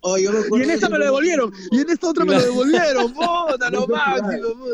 oh, 0.00 0.18
y 0.18 0.26
en 0.26 0.70
esta 0.70 0.88
me 0.88 0.98
lo 0.98 1.04
devolvieron, 1.04 1.52
y 1.70 1.80
en 1.80 1.90
esta 1.90 2.08
otra 2.08 2.24
me 2.24 2.34
lo 2.34 2.42
devolvieron, 2.42 3.12
puta, 3.12 3.70
lo 3.70 3.86
máximo, 3.88 4.66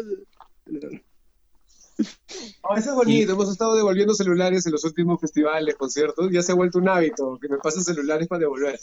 Oh, 2.62 2.76
eso 2.76 2.90
es 2.90 2.94
bonito, 2.94 3.32
hemos 3.32 3.50
estado 3.50 3.74
devolviendo 3.74 4.14
celulares 4.14 4.64
en 4.66 4.72
los 4.72 4.84
últimos 4.84 5.20
festivales, 5.20 5.74
conciertos, 5.74 6.30
ya 6.30 6.42
se 6.42 6.52
ha 6.52 6.54
vuelto 6.54 6.78
un 6.78 6.88
hábito, 6.88 7.38
que 7.40 7.48
me 7.48 7.58
pasen 7.58 7.82
celulares 7.82 8.28
para 8.28 8.40
devolver. 8.40 8.78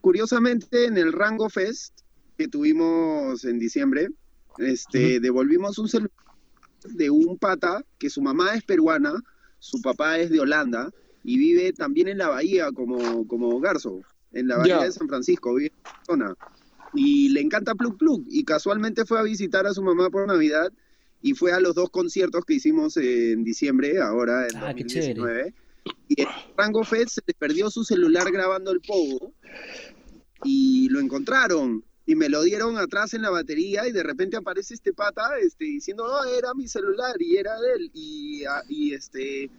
Curiosamente, 0.00 0.86
en 0.86 0.96
el 0.96 1.12
Rango 1.12 1.48
Fest 1.48 2.00
que 2.38 2.48
tuvimos 2.48 3.44
en 3.44 3.58
diciembre, 3.58 4.08
este, 4.58 5.20
devolvimos 5.20 5.78
un 5.78 5.88
celular 5.88 6.10
de 6.88 7.10
un 7.10 7.38
pata 7.38 7.84
que 7.98 8.10
su 8.10 8.22
mamá 8.22 8.54
es 8.54 8.62
peruana, 8.64 9.12
su 9.58 9.80
papá 9.80 10.18
es 10.18 10.30
de 10.30 10.40
Holanda 10.40 10.90
y 11.24 11.38
vive 11.38 11.72
también 11.72 12.08
en 12.08 12.18
la 12.18 12.28
bahía 12.28 12.72
como, 12.72 13.26
como 13.26 13.60
Garzo, 13.60 14.00
en 14.32 14.48
la 14.48 14.58
bahía 14.58 14.82
de 14.82 14.92
San 14.92 15.08
Francisco, 15.08 15.54
vive 15.54 15.72
en 15.74 16.04
zona. 16.06 16.34
Y 16.94 17.30
le 17.30 17.40
encanta 17.40 17.74
Plug 17.74 17.96
Plug 17.96 18.24
y 18.28 18.44
casualmente 18.44 19.04
fue 19.04 19.18
a 19.18 19.22
visitar 19.22 19.66
a 19.66 19.74
su 19.74 19.82
mamá 19.82 20.10
por 20.10 20.26
Navidad 20.26 20.72
y 21.22 21.34
fue 21.34 21.52
a 21.52 21.60
los 21.60 21.74
dos 21.74 21.90
conciertos 21.90 22.44
que 22.44 22.54
hicimos 22.54 22.96
en 22.96 23.44
diciembre, 23.44 24.00
ahora 24.00 24.46
en 24.52 24.60
2019. 24.60 25.54
Ah, 25.54 25.90
y 26.08 26.22
en 26.22 26.28
Rango 26.56 26.84
Fest 26.84 27.14
se 27.14 27.20
le 27.26 27.34
perdió 27.34 27.70
su 27.70 27.84
celular 27.84 28.30
grabando 28.30 28.72
el 28.72 28.80
pogo 28.80 29.32
y 30.44 30.88
lo 30.90 31.00
encontraron 31.00 31.84
y 32.04 32.14
me 32.14 32.28
lo 32.28 32.42
dieron 32.42 32.76
atrás 32.78 33.14
en 33.14 33.22
la 33.22 33.30
batería 33.30 33.86
y 33.86 33.92
de 33.92 34.02
repente 34.02 34.36
aparece 34.36 34.74
este 34.74 34.92
pata 34.92 35.38
este, 35.40 35.64
diciendo, 35.64 36.06
no, 36.06 36.24
era 36.24 36.52
mi 36.54 36.66
celular 36.66 37.14
y 37.20 37.36
era 37.36 37.60
de 37.60 37.72
él. 37.74 37.90
Y, 37.94 38.44
ah, 38.44 38.62
y 38.68 38.94
este, 38.94 39.50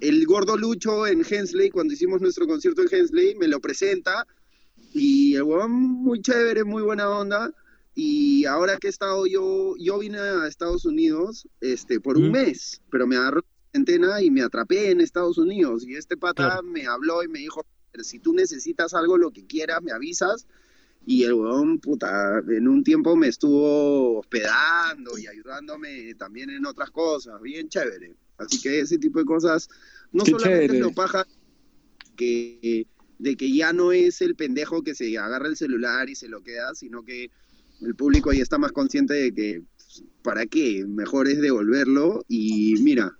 el 0.00 0.26
gordo 0.26 0.56
Lucho 0.56 1.06
en 1.06 1.24
Hensley, 1.28 1.70
cuando 1.70 1.94
hicimos 1.94 2.20
nuestro 2.20 2.46
concierto 2.46 2.82
en 2.82 2.88
Hensley, 2.90 3.34
me 3.36 3.46
lo 3.46 3.60
presenta 3.60 4.26
y 4.92 5.36
el 5.36 5.42
huevón 5.42 5.70
muy 5.70 6.20
chévere, 6.20 6.64
muy 6.64 6.82
buena 6.82 7.08
onda. 7.08 7.52
Y 7.94 8.44
ahora 8.44 8.76
que 8.76 8.86
he 8.86 8.90
estado 8.90 9.26
yo, 9.26 9.74
yo 9.78 9.98
vine 9.98 10.18
a 10.18 10.46
Estados 10.46 10.84
Unidos 10.84 11.48
este, 11.60 12.00
por 12.00 12.16
un 12.16 12.30
mes, 12.30 12.80
pero 12.90 13.08
me 13.08 13.16
agarró 13.16 13.44
cuarentena 13.72 14.22
y 14.22 14.30
me 14.30 14.42
atrapé 14.42 14.90
en 14.90 15.00
Estados 15.00 15.36
Unidos. 15.36 15.84
Y 15.84 15.96
este 15.96 16.16
pata 16.16 16.62
me 16.62 16.86
habló 16.86 17.24
y 17.24 17.28
me 17.28 17.40
dijo, 17.40 17.64
si 18.02 18.20
tú 18.20 18.32
necesitas 18.34 18.94
algo, 18.94 19.18
lo 19.18 19.32
que 19.32 19.46
quieras, 19.46 19.82
me 19.82 19.90
avisas 19.90 20.46
y 21.06 21.24
el 21.24 21.34
weón, 21.34 21.78
puta, 21.78 22.42
en 22.48 22.68
un 22.68 22.84
tiempo 22.84 23.16
me 23.16 23.28
estuvo 23.28 24.18
hospedando 24.18 25.16
y 25.18 25.26
ayudándome 25.26 26.14
también 26.14 26.50
en 26.50 26.66
otras 26.66 26.90
cosas, 26.90 27.40
bien 27.40 27.68
chévere. 27.68 28.14
Así 28.36 28.60
que 28.60 28.80
ese 28.80 28.98
tipo 28.98 29.18
de 29.18 29.24
cosas, 29.24 29.68
no 30.12 30.24
solamente 30.24 30.78
lo 30.78 30.92
paja 30.92 31.26
que, 32.16 32.86
de 33.18 33.36
que 33.36 33.52
ya 33.52 33.72
no 33.72 33.92
es 33.92 34.20
el 34.20 34.36
pendejo 34.36 34.82
que 34.82 34.94
se 34.94 35.16
agarra 35.18 35.48
el 35.48 35.56
celular 35.56 36.08
y 36.08 36.14
se 36.14 36.28
lo 36.28 36.42
queda, 36.42 36.74
sino 36.74 37.04
que 37.04 37.30
el 37.80 37.94
público 37.94 38.32
ya 38.32 38.42
está 38.42 38.58
más 38.58 38.72
consciente 38.72 39.14
de 39.14 39.32
que, 39.32 39.62
¿para 40.22 40.46
qué? 40.46 40.84
Mejor 40.86 41.28
es 41.28 41.40
devolverlo 41.40 42.24
y 42.28 42.74
mira, 42.82 43.16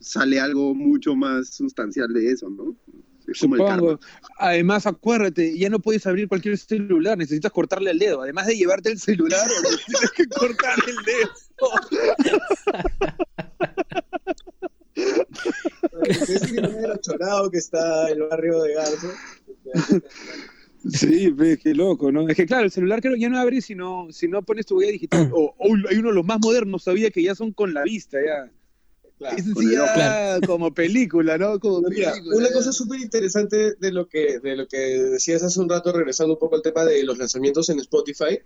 sale 0.00 0.40
algo 0.40 0.74
mucho 0.74 1.14
más 1.16 1.54
sustancial 1.54 2.12
de 2.12 2.30
eso, 2.30 2.50
¿no? 2.50 2.76
Supongo. 3.32 3.98
Además, 4.38 4.86
acuérdate, 4.86 5.56
ya 5.58 5.70
no 5.70 5.78
puedes 5.78 6.06
abrir 6.06 6.28
cualquier 6.28 6.58
celular, 6.58 7.16
necesitas 7.16 7.52
cortarle 7.52 7.90
el 7.90 7.98
dedo. 7.98 8.22
Además 8.22 8.46
de 8.46 8.56
llevarte 8.56 8.90
el 8.90 8.98
celular, 8.98 9.46
tienes 9.86 10.10
que 10.10 10.26
cortarle 10.26 10.92
el 10.92 11.04
dedo. 11.04 11.30
es 16.02 16.52
el 16.52 17.00
chorado 17.00 17.50
que 17.50 17.58
está 17.58 18.08
el 18.10 18.22
barrio 18.22 18.62
de 18.62 18.74
Garzo. 18.74 19.10
Sí, 20.90 21.30
ve, 21.30 21.56
qué 21.56 21.74
loco, 21.74 22.12
¿no? 22.12 22.28
Es 22.28 22.36
que 22.36 22.46
claro, 22.46 22.64
el 22.64 22.70
celular 22.70 23.00
creo 23.00 23.16
ya 23.16 23.30
no 23.30 23.38
abre 23.38 23.62
si 23.62 23.74
no, 23.74 24.08
si 24.10 24.28
no 24.28 24.42
pones 24.42 24.66
tu 24.66 24.78
huella 24.78 24.92
digital. 24.92 25.30
O, 25.34 25.54
o, 25.58 25.74
hay 25.88 25.96
uno 25.96 26.10
de 26.10 26.14
los 26.14 26.26
más 26.26 26.38
modernos, 26.40 26.84
sabía 26.84 27.10
que 27.10 27.22
ya 27.22 27.34
son 27.34 27.52
con 27.52 27.72
la 27.72 27.82
vista, 27.82 28.18
ya. 28.24 28.50
Sí 29.18 29.76
como 30.46 30.74
película, 30.74 31.38
¿no? 31.38 31.58
Como 31.60 31.78
una 31.78 32.50
cosa 32.52 32.72
súper 32.72 33.00
interesante 33.00 33.74
de 33.74 33.92
lo 33.92 34.08
que 34.08 34.40
de 34.40 34.56
lo 34.56 34.66
que 34.66 34.76
decías 34.76 35.42
hace 35.42 35.60
un 35.60 35.68
rato, 35.68 35.92
regresando 35.92 36.34
un 36.34 36.38
poco 36.38 36.56
al 36.56 36.62
tema 36.62 36.84
de 36.84 37.02
los 37.04 37.18
lanzamientos 37.18 37.68
en 37.68 37.78
Spotify, 37.80 38.40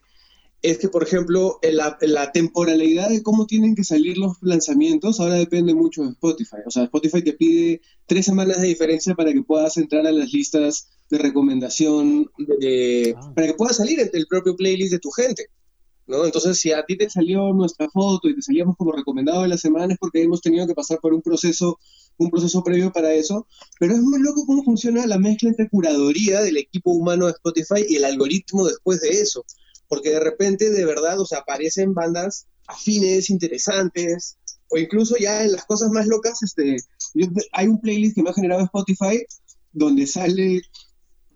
es 0.60 0.78
que, 0.78 0.88
por 0.88 1.04
ejemplo, 1.04 1.58
la, 1.62 1.96
la, 2.00 2.32
temporalidad 2.32 3.08
de 3.08 3.22
cómo 3.22 3.46
tienen 3.46 3.76
que 3.76 3.84
salir 3.84 4.18
los 4.18 4.36
lanzamientos 4.42 5.20
ahora 5.20 5.34
depende 5.34 5.72
mucho 5.72 6.02
de 6.02 6.10
Spotify. 6.10 6.56
O 6.66 6.70
sea, 6.70 6.84
Spotify 6.84 7.22
te 7.22 7.32
pide 7.32 7.80
tres 8.06 8.26
semanas 8.26 8.60
de 8.60 8.66
diferencia 8.66 9.14
para 9.14 9.32
que 9.32 9.42
puedas 9.42 9.76
entrar 9.76 10.06
a 10.06 10.12
las 10.12 10.32
listas 10.32 10.88
de 11.10 11.18
recomendación, 11.18 12.30
ah. 13.16 13.32
para 13.34 13.46
que 13.46 13.54
puedas 13.54 13.76
salir 13.76 14.10
el 14.12 14.26
propio 14.26 14.56
playlist 14.56 14.92
de 14.92 14.98
tu 14.98 15.10
gente. 15.10 15.48
¿No? 16.08 16.24
Entonces, 16.24 16.58
si 16.58 16.72
a 16.72 16.84
ti 16.84 16.96
te 16.96 17.08
salió 17.08 17.52
nuestra 17.52 17.88
foto 17.90 18.28
y 18.28 18.34
te 18.34 18.42
salíamos 18.42 18.76
como 18.76 18.92
recomendado 18.92 19.42
de 19.42 19.48
la 19.48 19.58
semana 19.58 19.92
es 19.92 19.98
porque 19.98 20.22
hemos 20.22 20.40
tenido 20.40 20.66
que 20.66 20.74
pasar 20.74 20.98
por 21.00 21.14
un 21.14 21.22
proceso, 21.22 21.78
un 22.16 22.30
proceso 22.30 22.62
previo 22.64 22.92
para 22.92 23.12
eso. 23.12 23.46
Pero 23.78 23.94
es 23.94 24.00
muy 24.00 24.20
loco 24.20 24.44
cómo 24.46 24.64
funciona 24.64 25.06
la 25.06 25.18
mezcla 25.18 25.50
entre 25.50 25.68
curaduría 25.68 26.40
del 26.40 26.56
equipo 26.56 26.92
humano 26.92 27.26
de 27.26 27.32
Spotify 27.32 27.84
y 27.88 27.96
el 27.96 28.04
algoritmo 28.04 28.66
después 28.66 29.00
de 29.02 29.10
eso. 29.10 29.44
Porque 29.86 30.10
de 30.10 30.20
repente, 30.20 30.70
de 30.70 30.84
verdad, 30.84 31.20
o 31.20 31.26
aparecen 31.36 31.94
bandas 31.94 32.46
afines, 32.66 33.30
interesantes, 33.30 34.36
o 34.70 34.78
incluso 34.78 35.16
ya 35.18 35.42
en 35.42 35.52
las 35.52 35.64
cosas 35.64 35.90
más 35.90 36.06
locas, 36.06 36.42
este, 36.42 36.76
hay 37.52 37.66
un 37.66 37.80
playlist 37.80 38.14
que 38.14 38.22
me 38.22 38.30
ha 38.30 38.34
generado 38.34 38.64
Spotify 38.64 39.24
donde 39.72 40.06
sale, 40.06 40.62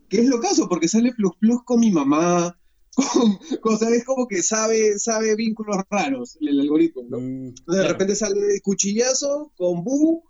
que 0.08 0.20
es 0.20 0.26
lo 0.26 0.40
caso, 0.40 0.68
porque 0.68 0.88
sale 0.88 1.12
Plus 1.14 1.32
Plus 1.38 1.60
con 1.64 1.80
mi 1.80 1.90
mamá, 1.90 2.58
como, 3.60 3.78
sabes, 3.78 4.04
como 4.04 4.28
que 4.28 4.42
sabe, 4.42 4.98
sabe 4.98 5.34
vínculos 5.34 5.76
raros 5.90 6.36
el, 6.40 6.60
algoritmo, 6.60 7.02
¿no? 7.08 7.20
Mm, 7.20 7.54
de 7.66 7.88
repente 7.88 8.14
sale 8.14 8.60
Cuchillazo 8.62 9.50
con 9.56 9.82
Bu, 9.82 10.22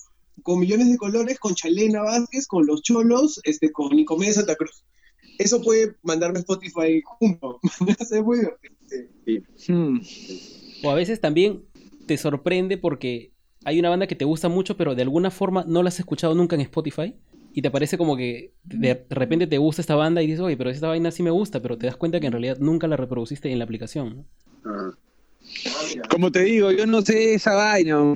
con 0.42 0.60
millones 0.60 0.90
de 0.90 0.96
colores, 0.96 1.38
con 1.38 1.54
Chalena 1.54 2.02
Vázquez, 2.02 2.46
con 2.46 2.66
Los 2.66 2.82
Cholos, 2.82 3.40
este, 3.44 3.72
con 3.72 3.94
Nicomé 3.94 4.32
Santa 4.32 4.54
Cruz. 4.54 4.84
Eso 5.38 5.60
puede 5.62 5.96
mandarme 6.02 6.40
Spotify 6.40 7.00
junto. 7.04 7.58
muy 8.24 8.38
hmm. 9.68 10.00
O 10.84 10.90
a 10.90 10.94
veces 10.94 11.20
también 11.20 11.64
te 12.06 12.16
sorprende 12.16 12.78
porque 12.78 13.32
hay 13.64 13.78
una 13.78 13.90
banda 13.90 14.06
que 14.06 14.14
te 14.14 14.24
gusta 14.24 14.48
mucho, 14.48 14.76
pero 14.76 14.94
de 14.94 15.02
alguna 15.02 15.30
forma 15.30 15.64
no 15.66 15.82
la 15.82 15.88
has 15.88 15.98
escuchado 15.98 16.34
nunca 16.34 16.56
en 16.56 16.62
Spotify. 16.62 17.14
Y 17.54 17.62
te 17.62 17.70
parece 17.70 17.98
como 17.98 18.16
que 18.16 18.54
de 18.64 19.04
repente 19.10 19.46
te 19.46 19.58
gusta 19.58 19.82
esta 19.82 19.94
banda 19.94 20.22
y 20.22 20.26
dices, 20.26 20.40
oye, 20.40 20.56
pero 20.56 20.70
esta 20.70 20.88
vaina 20.88 21.10
sí 21.10 21.22
me 21.22 21.30
gusta, 21.30 21.60
pero 21.60 21.76
te 21.76 21.86
das 21.86 21.96
cuenta 21.96 22.18
que 22.18 22.26
en 22.26 22.32
realidad 22.32 22.58
nunca 22.58 22.86
la 22.88 22.96
reproduciste 22.96 23.50
en 23.50 23.58
la 23.58 23.64
aplicación. 23.64 24.26
Ah. 24.64 24.92
Como 26.10 26.32
te 26.32 26.44
digo, 26.44 26.70
yo 26.70 26.86
no 26.86 27.02
sé 27.02 27.34
esa 27.34 27.54
vaina. 27.54 28.14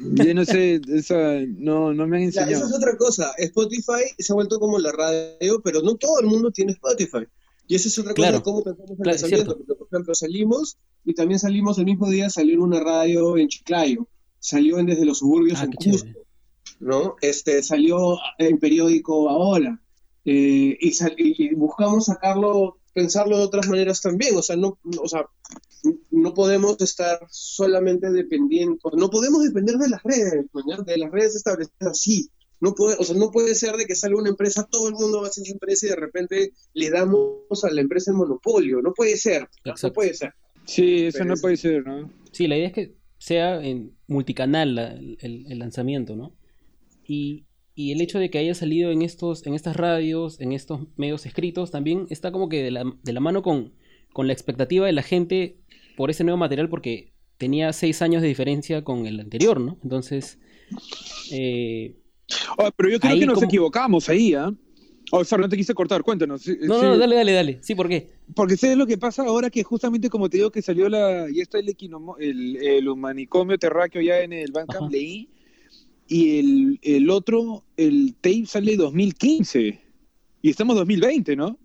Yo 0.00 0.34
no 0.34 0.44
sé, 0.44 0.80
esa, 0.88 1.40
no, 1.56 1.94
no 1.94 2.06
me 2.06 2.16
han 2.18 2.22
enseñado. 2.24 2.52
esa 2.52 2.66
es 2.66 2.74
otra 2.74 2.96
cosa. 2.96 3.32
Spotify 3.38 4.02
se 4.18 4.32
ha 4.32 4.34
vuelto 4.34 4.58
como 4.58 4.78
la 4.78 4.92
radio, 4.92 5.60
pero 5.62 5.80
no 5.82 5.94
todo 5.94 6.20
el 6.20 6.26
mundo 6.26 6.50
tiene 6.50 6.72
Spotify. 6.72 7.26
Y 7.66 7.76
esa 7.76 7.88
es 7.88 7.98
otra 7.98 8.12
cosa 8.12 8.32
de 8.32 8.42
cómo 8.42 8.62
pensamos 8.62 8.90
en 8.90 8.96
el 9.00 9.06
lanzamiento. 9.06 9.56
por 9.56 9.86
ejemplo, 9.90 10.14
salimos 10.14 10.76
y 11.04 11.14
también 11.14 11.38
salimos 11.38 11.78
el 11.78 11.86
mismo 11.86 12.10
día, 12.10 12.28
salió 12.28 12.54
en 12.54 12.60
una 12.60 12.80
radio 12.80 13.38
en 13.38 13.48
Chiclayo, 13.48 14.06
salió 14.40 14.78
en 14.78 14.86
Desde 14.86 15.06
los 15.06 15.18
Suburbios 15.18 15.60
ah, 15.60 15.64
en 15.64 15.72
Cusco, 15.72 16.23
¿no? 16.80 17.16
Este, 17.20 17.62
salió 17.62 18.18
en 18.38 18.58
periódico 18.58 19.28
Ahora. 19.28 19.80
Eh, 20.24 20.78
y, 20.80 20.92
y, 21.18 21.54
buscamos 21.54 22.06
sacarlo, 22.06 22.78
pensarlo 22.94 23.36
de 23.36 23.44
otras 23.44 23.68
maneras 23.68 24.00
también. 24.00 24.36
O 24.36 24.42
sea, 24.42 24.56
no, 24.56 24.78
o 25.00 25.08
sea, 25.08 25.26
no 26.10 26.34
podemos 26.34 26.80
estar 26.80 27.18
solamente 27.30 28.10
dependiendo, 28.10 28.78
no 28.96 29.10
podemos 29.10 29.44
depender 29.44 29.76
de 29.76 29.88
las 29.88 30.02
redes, 30.02 30.46
de 30.86 30.96
las 30.96 31.10
redes 31.10 31.36
establecidas 31.36 31.90
así. 31.90 32.30
No 32.60 32.74
puede, 32.74 32.96
o 32.98 33.04
sea, 33.04 33.16
no 33.16 33.30
puede 33.30 33.54
ser 33.54 33.76
de 33.76 33.84
que 33.84 33.94
salga 33.94 34.18
una 34.18 34.30
empresa, 34.30 34.66
todo 34.70 34.88
el 34.88 34.94
mundo 34.94 35.20
va 35.20 35.26
a 35.26 35.30
hacer 35.30 35.42
esa 35.42 35.52
empresa 35.52 35.86
y 35.86 35.90
de 35.90 35.96
repente 35.96 36.52
le 36.72 36.88
damos 36.88 37.62
a 37.62 37.70
la 37.70 37.80
empresa 37.82 38.10
el 38.10 38.16
monopolio. 38.16 38.80
No 38.80 38.94
puede 38.94 39.16
ser, 39.16 39.48
no 39.64 39.92
puede 39.92 40.14
ser. 40.14 40.32
Sí, 40.64 41.06
eso 41.06 41.24
no 41.24 41.34
puede 41.34 41.58
ser, 41.58 41.86
¿no? 41.86 42.10
Sí, 42.32 42.46
la 42.46 42.56
idea 42.56 42.68
es 42.68 42.72
que 42.72 42.94
sea 43.18 43.62
en 43.62 43.96
multicanal 44.06 44.78
el, 45.20 45.58
lanzamiento, 45.58 46.16
¿no? 46.16 46.32
Y, 47.06 47.46
el 47.76 48.00
hecho 48.00 48.20
de 48.20 48.30
que 48.30 48.38
haya 48.38 48.54
salido 48.54 48.92
en 48.92 49.02
estos, 49.02 49.44
en 49.46 49.54
estas 49.54 49.76
radios, 49.76 50.40
en 50.40 50.52
estos 50.52 50.82
medios 50.96 51.26
escritos, 51.26 51.72
también 51.72 52.06
está 52.08 52.30
como 52.30 52.48
que 52.48 52.62
de 52.62 52.70
la, 52.70 52.84
de 53.02 53.12
la 53.12 53.18
mano 53.18 53.42
con, 53.42 53.72
con 54.12 54.28
la 54.28 54.32
expectativa 54.32 54.86
de 54.86 54.92
la 54.92 55.02
gente 55.02 55.58
por 55.96 56.08
ese 56.08 56.22
nuevo 56.22 56.36
material 56.36 56.68
porque 56.68 57.12
tenía 57.36 57.72
seis 57.72 58.00
años 58.00 58.22
de 58.22 58.28
diferencia 58.28 58.84
con 58.84 59.06
el 59.06 59.18
anterior, 59.18 59.60
¿no? 59.60 59.78
Entonces... 59.82 60.38
Eh, 61.32 61.96
oh, 62.58 62.70
pero 62.76 62.90
yo 62.90 63.00
creo 63.00 63.18
que 63.18 63.26
nos 63.26 63.42
equivocamos 63.42 64.08
ahí, 64.08 64.34
¿ah? 64.34 64.54
Oh, 65.10 65.22
sorry, 65.24 65.42
no 65.42 65.48
te 65.48 65.56
quise 65.56 65.74
cortar, 65.74 66.02
cuéntanos. 66.02 66.46
No, 66.62 66.82
no, 66.82 66.98
dale, 66.98 67.16
dale, 67.16 67.32
dale. 67.32 67.58
Sí, 67.62 67.74
¿por 67.74 67.88
qué? 67.88 68.12
Porque 68.34 68.56
sé 68.56 68.74
lo 68.74 68.86
que 68.86 68.98
pasa 68.98 69.22
ahora 69.22 69.50
que 69.50 69.62
justamente 69.62 70.08
como 70.08 70.28
te 70.30 70.38
digo 70.38 70.50
que 70.50 70.62
salió 70.62 70.88
la... 70.88 71.28
Y 71.30 71.40
está 71.40 71.58
el, 71.58 71.68
equinomo, 71.68 72.16
el, 72.18 72.56
el 72.56 72.88
humanicomio 72.88 73.58
terráqueo 73.58 74.00
ya 74.00 74.20
en 74.20 74.32
el 74.32 74.50
Bandcamp, 74.50 74.90
leí. 74.90 75.28
Y 76.06 76.38
el, 76.38 76.78
el 76.82 77.10
otro, 77.10 77.64
el 77.76 78.14
tape 78.20 78.46
sale 78.46 78.76
2015. 78.76 79.80
Y 80.42 80.50
estamos 80.50 80.76
2020, 80.76 81.36
¿no? 81.36 81.58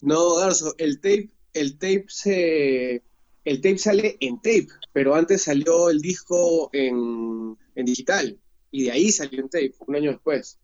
No, 0.00 0.36
Garzo, 0.36 0.74
el 0.78 1.00
tape, 1.00 1.30
el 1.52 1.74
tape 1.78 2.04
se 2.08 3.02
el 3.46 3.60
tape 3.60 3.78
sale 3.78 4.16
en 4.20 4.36
tape, 4.38 4.66
pero 4.92 5.14
antes 5.14 5.42
salió 5.42 5.88
el 5.88 6.00
disco 6.00 6.68
en, 6.72 7.56
digital 7.76 8.36
y 8.72 8.84
de 8.84 8.90
ahí 8.90 9.12
salió 9.12 9.40
en 9.40 9.48
tape, 9.48 9.72
un 9.86 9.94
año 9.94 10.10
después. 10.10 10.58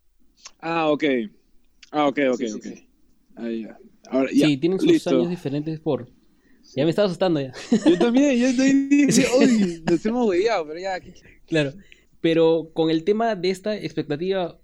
Ah, 0.58 0.90
ok. 0.90 1.04
Ah, 1.92 2.08
ok, 2.08 2.18
ok, 2.32 2.40
ok. 2.56 2.66
Ahí 3.36 3.62
ya. 3.62 3.78
Ahora, 4.10 4.30
ya. 4.32 4.46
Sí, 4.48 4.56
tienen 4.56 4.80
sus 4.80 5.06
años 5.06 5.30
diferentes 5.30 5.78
por... 5.78 6.08
Ya 6.74 6.84
me 6.84 6.90
estaba 6.90 7.06
asustando 7.06 7.40
ya. 7.40 7.52
Yo 7.86 7.98
también, 7.98 8.36
yo 8.36 8.48
estoy... 8.48 8.70
Uy, 9.38 9.84
nos 9.88 10.04
hemos 10.04 10.28
hueveado, 10.28 10.66
pero 10.66 10.80
ya... 10.80 11.00
Claro, 11.46 11.72
pero 12.22 12.70
con 12.72 12.88
el 12.88 13.04
tema 13.04 13.34
de 13.34 13.50
esta 13.50 13.76
expectativa, 13.76 14.58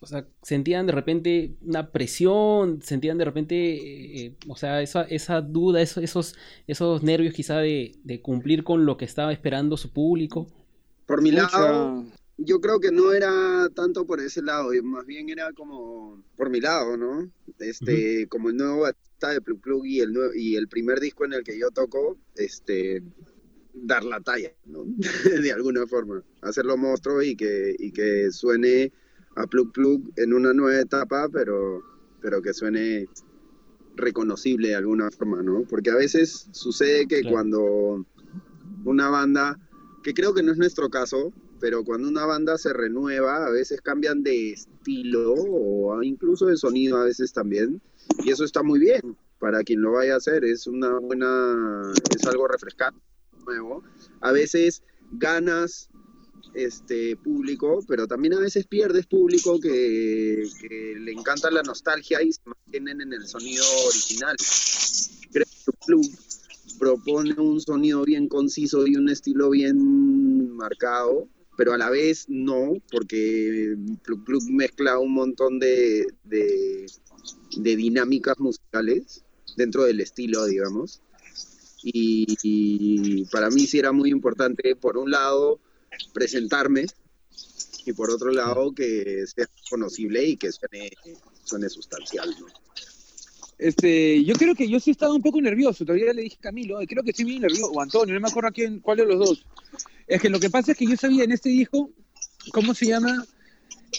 o 0.00 0.06
sea, 0.06 0.26
sentían 0.42 0.86
de 0.86 0.92
repente 0.92 1.56
una 1.62 1.92
presión, 1.92 2.82
sentían 2.82 3.16
de 3.16 3.24
repente, 3.24 4.26
eh, 4.26 4.36
o 4.48 4.56
sea, 4.56 4.82
esa, 4.82 5.04
esa 5.04 5.40
duda, 5.40 5.80
esos, 5.80 6.34
esos, 6.66 7.02
nervios 7.02 7.32
quizá 7.32 7.58
de, 7.58 8.20
cumplir 8.20 8.64
con 8.64 8.84
lo 8.84 8.96
que 8.96 9.04
estaba 9.04 9.32
esperando 9.32 9.76
su 9.76 9.92
público. 9.92 10.48
Por 11.06 11.22
mi 11.22 11.30
lado, 11.30 12.04
yo 12.36 12.60
creo 12.60 12.80
que 12.80 12.90
no 12.90 13.12
era 13.12 13.68
tanto 13.74 14.04
por 14.06 14.20
ese 14.20 14.42
lado, 14.42 14.70
más 14.82 15.06
bien 15.06 15.28
era 15.28 15.52
como 15.52 16.20
por 16.36 16.50
mi 16.50 16.60
lado, 16.60 16.96
¿no? 16.96 17.30
Este, 17.60 18.26
como 18.26 18.50
el 18.50 18.56
nuevo 18.56 18.88
está 18.88 19.30
de 19.30 19.40
Plug 19.40 19.60
Plug 19.60 19.86
y 19.86 20.00
el, 20.00 20.14
y 20.34 20.56
el 20.56 20.66
primer 20.66 20.98
disco 20.98 21.24
en 21.24 21.34
el 21.34 21.44
que 21.44 21.56
yo 21.56 21.70
toco, 21.70 22.18
este, 22.34 23.04
dar 23.74 24.04
la 24.04 24.20
talla, 24.20 24.52
¿no? 24.66 24.84
de 25.42 25.52
alguna 25.52 25.86
forma, 25.86 26.22
hacerlo 26.40 26.76
monstruo 26.76 27.22
y 27.22 27.36
que, 27.36 27.74
y 27.78 27.92
que 27.92 28.30
suene 28.30 28.92
a 29.36 29.46
Plug 29.46 29.72
Plug 29.72 30.12
en 30.16 30.32
una 30.32 30.52
nueva 30.52 30.80
etapa, 30.80 31.28
pero, 31.32 31.82
pero 32.20 32.40
que 32.40 32.54
suene 32.54 33.08
reconocible 33.96 34.68
de 34.68 34.76
alguna 34.76 35.10
forma, 35.10 35.42
¿no? 35.42 35.62
Porque 35.68 35.90
a 35.90 35.96
veces 35.96 36.48
sucede 36.52 37.06
que 37.06 37.22
cuando 37.22 38.04
una 38.84 39.08
banda, 39.08 39.58
que 40.02 40.14
creo 40.14 40.34
que 40.34 40.42
no 40.42 40.52
es 40.52 40.58
nuestro 40.58 40.88
caso, 40.90 41.32
pero 41.60 41.84
cuando 41.84 42.08
una 42.08 42.26
banda 42.26 42.58
se 42.58 42.72
renueva, 42.72 43.46
a 43.46 43.50
veces 43.50 43.80
cambian 43.80 44.22
de 44.22 44.52
estilo 44.52 45.34
o 45.34 46.02
incluso 46.02 46.46
de 46.46 46.56
sonido 46.56 46.98
a 46.98 47.04
veces 47.04 47.32
también, 47.32 47.80
y 48.24 48.30
eso 48.30 48.44
está 48.44 48.62
muy 48.62 48.80
bien 48.80 49.16
para 49.38 49.62
quien 49.62 49.82
lo 49.82 49.92
vaya 49.92 50.14
a 50.14 50.16
hacer, 50.18 50.44
es 50.44 50.66
una 50.66 50.98
buena, 50.98 51.92
es 52.14 52.26
algo 52.26 52.48
refrescante, 52.48 53.00
nuevo. 53.44 53.82
A 54.20 54.32
veces 54.32 54.82
ganas 55.12 55.88
este 56.54 57.16
público, 57.16 57.84
pero 57.88 58.06
también 58.06 58.34
a 58.34 58.40
veces 58.40 58.66
pierdes 58.66 59.06
público 59.06 59.58
que, 59.60 60.46
le 61.00 61.12
encanta 61.12 61.50
la 61.50 61.62
nostalgia 61.62 62.22
y 62.22 62.32
se 62.32 62.40
mantienen 62.44 63.00
en 63.00 63.12
el 63.12 63.26
sonido 63.26 63.64
original. 63.86 64.36
Creo 65.32 65.46
que 65.46 65.72
Plug 65.86 66.06
propone 66.78 67.34
un 67.34 67.60
sonido 67.60 68.04
bien 68.04 68.28
conciso 68.28 68.86
y 68.86 68.96
un 68.96 69.08
estilo 69.08 69.50
bien 69.50 70.56
marcado, 70.56 71.28
pero 71.56 71.72
a 71.72 71.78
la 71.78 71.90
vez 71.90 72.26
no, 72.28 72.74
porque 72.90 73.76
Plug 74.04 74.50
mezcla 74.50 74.98
un 74.98 75.14
montón 75.14 75.58
de, 75.58 76.06
de, 76.24 76.86
dinámicas 77.56 78.38
musicales 78.38 79.24
dentro 79.56 79.84
del 79.84 80.00
estilo, 80.00 80.46
digamos. 80.46 81.00
Y, 81.84 83.24
para 83.26 83.50
mí 83.50 83.66
sí 83.66 83.78
era 83.78 83.92
muy 83.92 84.10
importante, 84.10 84.74
por 84.76 84.96
un 84.96 85.10
lado, 85.10 85.60
presentarme 86.12 86.86
y 87.84 87.92
por 87.92 88.10
otro 88.10 88.30
lado 88.30 88.72
que 88.72 89.24
sea 89.26 89.46
conocible 89.68 90.24
y 90.24 90.36
que 90.36 90.50
suene, 90.50 90.90
suene 91.44 91.68
sustancial. 91.68 92.34
Este, 93.58 94.24
yo 94.24 94.34
creo 94.34 94.54
que 94.54 94.68
yo 94.68 94.80
sí 94.80 94.90
estaba 94.90 95.14
un 95.14 95.22
poco 95.22 95.40
nervioso, 95.40 95.84
todavía 95.84 96.12
le 96.12 96.22
dije 96.22 96.36
a 96.40 96.44
Camilo, 96.44 96.78
creo 96.88 97.04
que 97.04 97.10
estoy 97.10 97.26
bien 97.26 97.42
nervioso, 97.42 97.70
o 97.70 97.80
Antonio, 97.80 98.14
no 98.14 98.20
me 98.20 98.28
acuerdo 98.28 98.50
quién, 98.52 98.80
cuál 98.80 98.96
de 98.96 99.06
los 99.06 99.18
dos. 99.18 99.46
Es 100.06 100.20
que 100.20 100.28
lo 100.28 100.40
que 100.40 100.50
pasa 100.50 100.72
es 100.72 100.78
que 100.78 100.86
yo 100.86 100.96
sabía 100.96 101.24
en 101.24 101.32
este 101.32 101.50
disco, 101.50 101.90
¿cómo 102.52 102.74
se 102.74 102.86
llama? 102.86 103.24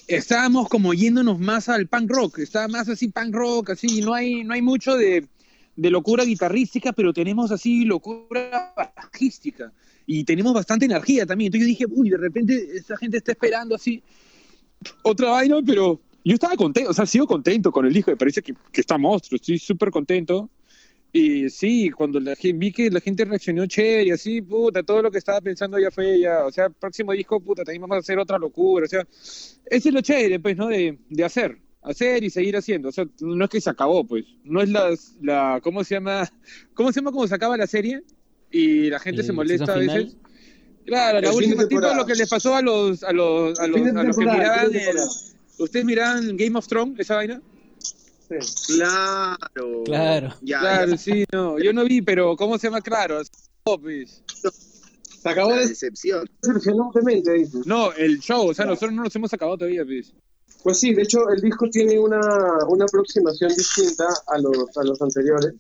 Estábamos 0.08 0.68
como 0.68 0.94
yéndonos 0.94 1.40
más 1.40 1.70
al 1.70 1.88
punk 1.88 2.12
rock, 2.12 2.40
estaba 2.40 2.68
más 2.68 2.90
así 2.90 3.08
punk 3.08 3.34
rock, 3.34 3.70
así, 3.72 4.02
no 4.02 4.14
hay, 4.14 4.44
no 4.44 4.54
hay 4.54 4.62
mucho 4.62 4.96
de, 4.96 5.26
de 5.76 5.90
locura 5.90 6.24
guitarrística, 6.24 6.94
pero 6.94 7.14
tenemos 7.14 7.52
así 7.52 7.86
locura 7.86 8.74
bajística 8.96 9.74
y 10.06 10.24
tenemos 10.24 10.54
bastante 10.54 10.86
energía 10.86 11.26
también. 11.26 11.48
Entonces 11.48 11.68
yo 11.68 11.70
dije, 11.70 11.86
uy, 11.90 12.10
de 12.10 12.18
repente 12.18 12.78
esa 12.78 12.98
gente 12.98 13.18
está 13.18 13.32
esperando 13.32 13.76
así 13.76 14.02
otra 15.04 15.32
vaina, 15.32 15.58
pero 15.66 16.00
yo 16.24 16.34
estaba 16.34 16.56
contento, 16.56 16.90
o 16.90 16.94
sea, 16.94 17.06
sigo 17.06 17.28
contento 17.28 17.72
con 17.72 17.86
el 17.86 17.94
disco, 17.94 18.12
me 18.12 18.18
parece 18.18 18.42
que, 18.42 18.54
que 18.72 18.82
está 18.82 18.98
monstruo, 18.98 19.36
estoy 19.36 19.60
súper 19.60 19.92
contento. 19.92 20.50
Y 21.12 21.50
sí, 21.50 21.92
cuando 21.92 22.20
la, 22.20 22.36
vi 22.42 22.74
que 22.74 22.90
la 22.92 23.00
gente 23.00 23.24
reaccionó 23.24 23.66
chévere 23.68 24.12
así, 24.12 24.42
puta, 24.42 24.84
todo 24.84 25.02
lo 25.02 25.12
que 25.12 25.18
estaba 25.18 25.40
pensando 25.40 25.80
ya 25.80 25.90
fue 25.90 26.20
ya, 26.20 26.46
o 26.46 26.52
sea, 26.52 26.70
próximo 26.70 27.14
disco, 27.14 27.40
puta, 27.40 27.64
también 27.64 27.84
vamos 27.84 27.96
a 27.96 28.00
hacer 28.00 28.20
otra 28.20 28.38
locura, 28.38 28.86
o 28.86 28.90
sea, 28.90 29.08
ese 29.66 29.90
es 29.90 29.94
lo 29.96 30.02
chévere, 30.02 30.42
pues, 30.42 30.58
¿no? 30.58 30.68
De, 30.68 30.98
de 31.10 31.24
hacer, 31.24 31.58
hacer 31.86 32.24
y 32.24 32.30
seguir 32.30 32.58
haciendo, 32.58 32.90
o 32.90 32.92
sea, 32.92 33.06
no 33.22 33.46
es 33.46 33.50
que 33.50 33.62
se 33.62 33.70
acabó, 33.70 34.06
pues, 34.06 34.26
no 34.44 34.62
es 34.62 34.70
la, 34.70 34.94
la 35.22 35.60
¿cómo 35.64 35.84
se 35.84 35.96
llama? 35.96 36.30
¿Cómo 36.74 36.92
se 36.92 37.00
llama 37.00 37.12
cuando 37.12 37.28
se 37.28 37.36
acaba 37.36 37.58
la 37.58 37.68
serie? 37.68 38.04
y 38.56 38.90
la 38.90 39.00
gente 39.00 39.22
se 39.24 39.34
molesta 39.34 39.74
a 39.74 39.78
veces. 39.78 40.16
Claro, 40.86 41.20
la 41.20 41.32
última 41.34 41.68
tipo 41.68 41.82
lo 41.82 42.06
que 42.06 42.16
les 42.16 42.30
pasó 42.30 42.56
a 42.56 42.62
los 42.62 43.04
a 43.04 43.12
los 43.12 43.60
a 43.60 43.68
los, 43.68 43.82
a 43.82 44.04
los 44.04 44.16
que 44.16 44.26
miraban 44.26 44.72
¿Ustedes 45.58 45.86
miraban 45.86 46.38
Game 46.38 46.58
of 46.58 46.68
Thrones 46.68 47.00
esa 47.00 47.16
vaina? 47.16 47.42
Sí. 48.30 48.76
Claro. 48.76 49.84
Claro. 49.86 50.34
claro, 50.46 50.98
sí, 50.98 51.26
no. 51.32 51.60
Yo 51.60 51.74
no 51.74 51.84
vi, 51.86 52.02
pero 52.02 52.36
¿cómo 52.36 52.58
se 52.58 52.68
llama? 52.68 52.82
Claro. 52.82 53.22
Pues. 53.82 54.22
Se 55.22 55.30
acabó 55.30 55.52
la 55.52 55.66
decepción. 55.66 56.30
No, 57.66 57.94
el 57.94 58.20
show, 58.20 58.48
o 58.48 58.54
sea, 58.54 58.66
nosotros 58.66 58.94
no 58.94 59.04
nos 59.04 59.16
hemos 59.16 59.34
acabado 59.34 59.58
todavía, 59.58 59.84
pues. 59.86 60.14
Pues 60.66 60.80
sí, 60.80 60.96
de 60.96 61.04
hecho 61.04 61.30
el 61.30 61.42
disco 61.42 61.70
tiene 61.70 62.00
una, 62.00 62.20
una 62.68 62.86
aproximación 62.86 63.50
distinta 63.50 64.08
a 64.26 64.40
los, 64.40 64.76
a 64.76 64.84
los 64.84 65.00
anteriores 65.00 65.54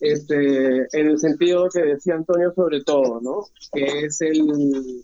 este, 0.00 0.86
en 0.92 1.06
el 1.06 1.18
sentido 1.18 1.70
que 1.70 1.80
decía 1.80 2.16
Antonio 2.16 2.52
sobre 2.54 2.84
todo, 2.84 3.22
¿no? 3.22 3.46
Que 3.72 4.04
es 4.04 4.20
el, 4.20 5.02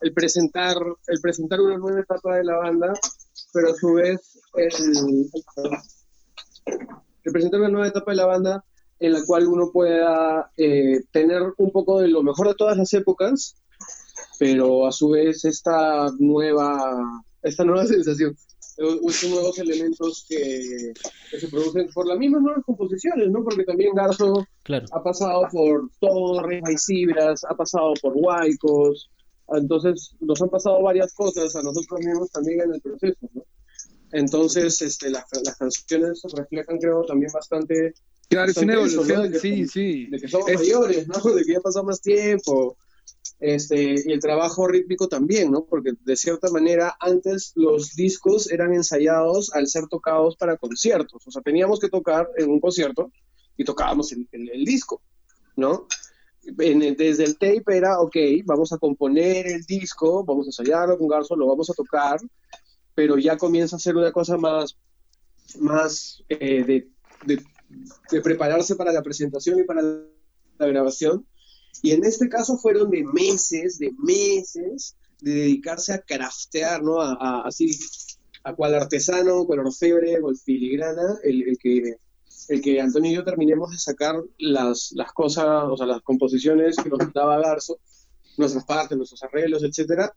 el, 0.00 0.14
presentar, 0.14 0.78
el 1.08 1.20
presentar 1.20 1.60
una 1.60 1.76
nueva 1.76 2.00
etapa 2.00 2.36
de 2.36 2.44
la 2.44 2.56
banda 2.56 2.94
pero 3.52 3.72
a 3.72 3.74
su 3.74 3.92
vez 3.92 4.38
el, 4.54 5.30
representa 7.24 7.58
una 7.58 7.68
nueva 7.68 7.88
etapa 7.88 8.12
de 8.12 8.16
la 8.16 8.26
banda 8.26 8.64
en 8.98 9.12
la 9.12 9.26
cual 9.26 9.46
uno 9.46 9.70
pueda 9.70 10.50
eh, 10.56 11.02
tener 11.10 11.42
un 11.58 11.70
poco 11.70 12.00
de 12.00 12.08
lo 12.08 12.22
mejor 12.22 12.48
de 12.48 12.54
todas 12.54 12.78
las 12.78 12.94
épocas, 12.94 13.56
pero 14.38 14.86
a 14.86 14.92
su 14.92 15.10
vez 15.10 15.44
esta 15.44 16.10
nueva, 16.18 17.22
esta 17.42 17.64
nueva 17.64 17.86
sensación, 17.86 18.36
estos 18.76 19.30
nuevos 19.30 19.58
elementos 19.58 20.26
que, 20.28 20.92
se 21.38 21.48
producen 21.48 21.88
por 21.92 22.06
las 22.06 22.18
mismas 22.18 22.42
nuevas 22.42 22.64
composiciones, 22.64 23.30
¿no? 23.30 23.42
Porque 23.42 23.64
también 23.64 23.94
Garzo 23.94 24.46
ha 24.92 25.02
pasado 25.02 25.46
por 25.50 25.90
Torres, 26.00 26.84
Cibras, 26.84 27.44
ha 27.44 27.54
pasado 27.56 27.94
por 28.00 28.12
Huaycos, 28.14 29.10
entonces 29.48 30.14
nos 30.20 30.40
han 30.42 30.50
pasado 30.50 30.82
varias 30.82 31.14
cosas 31.14 31.54
a 31.56 31.62
nosotros 31.62 32.00
mismos 32.00 32.30
también 32.30 32.60
en 32.60 32.74
el 32.74 32.80
proceso, 32.80 33.28
¿no? 33.34 33.44
Entonces, 34.10 34.80
este, 34.80 35.10
las, 35.10 35.24
las 35.44 35.56
canciones 35.56 36.22
reflejan, 36.34 36.78
creo, 36.78 37.04
también 37.04 37.30
bastante 37.30 37.92
Claro, 38.28 38.50
es 38.50 38.56
una 38.58 38.74
evolución, 38.74 39.34
sí, 39.40 39.66
sí. 39.66 40.06
De 40.06 40.18
que 40.18 40.28
somos 40.28 40.52
mayores, 40.52 41.08
¿no? 41.08 41.14
De 41.34 41.44
que 41.44 41.52
ya 41.54 41.60
pasado 41.60 41.86
más 41.86 42.00
tiempo. 42.00 42.76
Este, 43.40 43.94
y 44.04 44.12
el 44.12 44.18
trabajo 44.18 44.66
rítmico 44.66 45.06
también, 45.06 45.52
¿no? 45.52 45.64
Porque 45.64 45.92
de 46.04 46.16
cierta 46.16 46.50
manera 46.50 46.96
antes 46.98 47.52
los 47.54 47.94
discos 47.94 48.50
eran 48.50 48.74
ensayados 48.74 49.52
al 49.54 49.68
ser 49.68 49.86
tocados 49.86 50.36
para 50.36 50.56
conciertos. 50.56 51.24
O 51.26 51.30
sea, 51.30 51.42
teníamos 51.42 51.78
que 51.78 51.88
tocar 51.88 52.28
en 52.36 52.50
un 52.50 52.58
concierto 52.58 53.12
y 53.56 53.64
tocábamos 53.64 54.12
el, 54.12 54.28
el, 54.32 54.64
disco, 54.64 55.02
¿no? 55.56 55.86
desde 56.42 57.24
el 57.24 57.36
tape 57.36 57.76
era, 57.76 58.00
ok, 58.00 58.16
vamos 58.44 58.72
a 58.72 58.78
componer 58.78 59.46
el 59.48 59.64
disco, 59.64 60.24
vamos 60.24 60.46
a 60.46 60.48
ensayarlo 60.48 60.96
con 60.96 61.08
Garzo, 61.08 61.36
lo 61.36 61.46
vamos 61.46 61.68
a 61.68 61.74
tocar, 61.74 62.18
pero 62.94 63.18
ya 63.18 63.36
comienza 63.36 63.76
a 63.76 63.80
ser 63.80 63.96
una 63.96 64.12
cosa 64.12 64.38
más, 64.38 64.78
más 65.58 66.22
eh, 66.28 66.86
de 67.26 68.20
prepararse 68.22 68.76
para 68.76 68.92
la 68.92 69.02
presentación 69.02 69.58
y 69.58 69.64
para 69.64 69.82
la 69.82 70.66
grabación. 70.66 71.26
Y 71.82 71.92
en 71.92 72.04
este 72.04 72.28
caso 72.28 72.58
fueron 72.58 72.90
de 72.90 73.04
meses, 73.04 73.78
de 73.78 73.92
meses, 73.98 74.96
de 75.20 75.32
dedicarse 75.32 75.92
a 75.92 76.00
craftear, 76.00 76.82
¿no? 76.82 77.00
A, 77.00 77.42
así, 77.42 77.78
a 78.44 78.54
cual 78.54 78.74
artesano, 78.74 79.46
cual 79.46 79.60
orfebre, 79.60 80.20
cual 80.20 80.36
filigrana, 80.36 81.18
el, 81.22 81.56
que, 81.58 81.96
el 82.48 82.60
que 82.60 82.80
Antonio 82.80 83.12
y 83.12 83.14
yo 83.14 83.24
terminemos 83.24 83.70
de 83.70 83.78
sacar 83.78 84.16
las, 84.38 84.92
las 84.92 85.12
cosas, 85.12 85.46
o 85.70 85.76
sea, 85.76 85.86
las 85.86 86.02
composiciones 86.02 86.76
que 86.76 86.88
nos 86.88 87.12
daba 87.12 87.40
Garzo, 87.40 87.78
nuestras 88.36 88.64
partes, 88.64 88.96
nuestros 88.96 89.22
arreglos, 89.22 89.62
etcétera, 89.62 90.14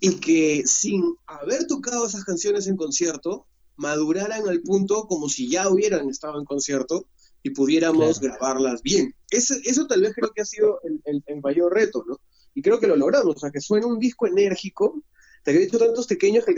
y 0.00 0.16
que 0.20 0.62
sin 0.66 1.16
haber 1.26 1.66
tocado 1.66 2.06
esas 2.06 2.24
canciones 2.24 2.66
en 2.66 2.76
concierto, 2.76 3.46
maduraran 3.76 4.48
al 4.48 4.62
punto 4.62 5.06
como 5.06 5.28
si 5.28 5.48
ya 5.50 5.68
hubieran 5.68 6.08
estado 6.08 6.38
en 6.38 6.44
concierto 6.44 7.06
y 7.46 7.50
pudiéramos 7.50 8.18
grabarlas 8.18 8.82
bien. 8.82 9.14
Eso, 9.30 9.54
eso 9.64 9.86
tal 9.86 10.00
vez 10.00 10.14
creo 10.16 10.32
que 10.34 10.42
ha 10.42 10.44
sido 10.44 10.80
el, 10.82 11.22
mayor 11.40 11.72
reto, 11.72 12.04
¿no? 12.04 12.18
Y 12.54 12.62
creo 12.62 12.80
que 12.80 12.88
lo 12.88 12.96
logramos, 12.96 13.36
o 13.36 13.38
sea, 13.38 13.52
que 13.52 13.60
suena 13.60 13.86
un 13.86 14.00
disco 14.00 14.26
enérgico. 14.26 15.00
Te 15.44 15.52
había 15.52 15.60
dicho 15.60 15.78
tantos 15.78 16.08
pequeños 16.08 16.44
que 16.44 16.54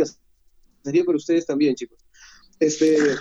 sería 0.82 1.04
por 1.04 1.14
ustedes 1.14 1.44
también, 1.44 1.74
chicos. 1.74 1.98
Este, 2.58 2.96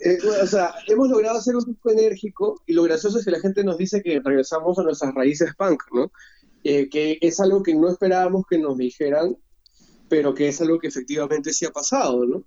eh, 0.00 0.18
o 0.42 0.46
sea, 0.46 0.74
hemos 0.86 1.10
logrado 1.10 1.36
hacer 1.36 1.56
un 1.56 1.64
disco 1.66 1.90
enérgico 1.90 2.62
y 2.64 2.72
lo 2.72 2.84
gracioso 2.84 3.18
es 3.18 3.26
que 3.26 3.30
la 3.30 3.40
gente 3.40 3.62
nos 3.64 3.76
dice 3.76 4.00
que 4.02 4.22
regresamos 4.24 4.78
a 4.78 4.82
nuestras 4.82 5.14
raíces 5.14 5.54
punk, 5.58 5.82
¿no? 5.92 6.10
Eh, 6.64 6.88
que 6.88 7.18
es 7.20 7.38
algo 7.38 7.62
que 7.62 7.74
no 7.74 7.90
esperábamos 7.90 8.44
que 8.48 8.56
nos 8.56 8.78
dijeran 8.78 9.36
pero 10.08 10.34
que 10.34 10.48
es 10.48 10.58
algo 10.62 10.78
que 10.78 10.88
efectivamente 10.88 11.52
sí 11.52 11.66
ha 11.66 11.70
pasado, 11.70 12.24
¿no? 12.24 12.44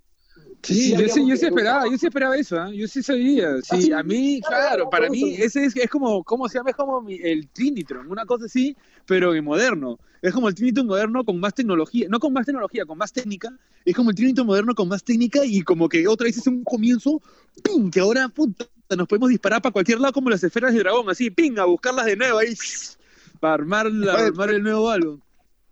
Sí, 0.63 0.91
yo 0.95 1.07
sí, 1.07 1.27
yo 1.27 1.35
sí 1.35 1.45
esperaba, 1.45 1.85
yo 1.89 1.97
sí 1.97 2.05
esperaba 2.05 2.35
eso, 2.35 2.63
¿eh? 2.67 2.77
yo 2.77 2.87
sí 2.87 3.01
sabía, 3.01 3.61
sí, 3.63 3.91
a 3.91 4.03
mí, 4.03 4.41
claro, 4.47 4.89
para 4.89 5.09
mí 5.09 5.35
ese 5.35 5.65
es, 5.65 5.75
es 5.75 5.89
como, 5.89 6.23
¿cómo 6.23 6.47
se 6.47 6.59
llama? 6.59 6.69
Es 6.69 6.75
como 6.75 7.03
el 7.09 7.47
Trinitron, 7.49 8.09
una 8.11 8.25
cosa 8.25 8.45
así, 8.45 8.77
pero 9.07 9.33
en 9.33 9.43
moderno, 9.43 9.97
es 10.21 10.31
como 10.33 10.49
el 10.49 10.55
Trinitron 10.55 10.85
moderno 10.85 11.23
con 11.23 11.39
más 11.39 11.55
tecnología, 11.55 12.07
no 12.09 12.19
con 12.19 12.31
más 12.33 12.45
tecnología, 12.45 12.85
con 12.85 12.97
más 12.97 13.11
técnica, 13.11 13.49
es 13.85 13.95
como 13.95 14.11
el 14.11 14.15
Trinitron 14.15 14.45
moderno 14.45 14.75
con 14.75 14.87
más 14.87 15.03
técnica 15.03 15.43
y 15.43 15.63
como 15.63 15.89
que 15.89 16.07
otra 16.07 16.25
vez 16.25 16.37
es 16.37 16.45
un 16.45 16.63
comienzo, 16.63 17.21
¡ping! 17.63 17.89
que 17.89 17.99
ahora, 17.99 18.29
puta, 18.29 18.65
nos 18.95 19.07
podemos 19.07 19.29
disparar 19.29 19.63
para 19.63 19.73
cualquier 19.73 19.99
lado 19.99 20.13
como 20.13 20.29
las 20.29 20.43
esferas 20.43 20.73
de 20.73 20.79
dragón, 20.79 21.09
así, 21.09 21.31
¡ping! 21.31 21.57
a 21.57 21.65
buscarlas 21.65 22.05
de 22.05 22.15
nuevo 22.17 22.37
ahí, 22.37 22.53
para 23.39 23.55
armar, 23.55 23.87
armar 23.87 24.51
el 24.51 24.61
nuevo 24.61 24.89
álbum 24.89 25.19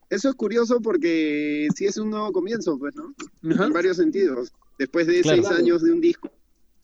eso 0.10 0.30
es 0.30 0.36
curioso 0.36 0.82
porque 0.82 1.68
sí 1.76 1.86
es 1.86 1.98
un 1.98 2.10
nuevo 2.10 2.32
comienzo, 2.32 2.78
pues, 2.80 2.96
¿no? 2.96 3.14
En 3.44 3.72
varios 3.72 3.98
sentidos. 3.98 4.52
Después 4.80 5.08
de 5.08 5.22
seis 5.24 5.46
años 5.48 5.84
de 5.84 5.92
un 5.92 6.00
disco, 6.00 6.32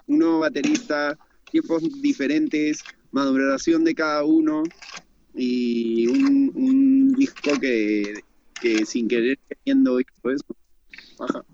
un 0.07 0.19
nuevo 0.19 0.39
baterista, 0.39 1.17
tiempos 1.49 1.81
diferentes, 2.01 2.83
maduración 3.11 3.85
de 3.85 3.95
cada 3.95 4.25
uno 4.25 4.63
y 5.33 6.05
un, 6.07 7.13
disco 7.13 7.51
que, 7.59 8.13
sin 8.85 9.07
querer 9.07 9.39
queriendo 9.47 9.97
pues, 10.21 10.41
baja. 11.17 11.45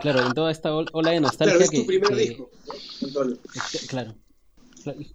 Claro, 0.00 0.26
en 0.26 0.32
toda 0.34 0.52
esta 0.52 0.72
ola 0.72 1.10
de 1.10 1.20
nostalgia 1.20 1.56
claro, 1.56 1.72
es 1.72 1.80
tu 1.80 1.86
primer 1.86 2.14
disco. 2.14 2.50
Claro. 3.88 4.14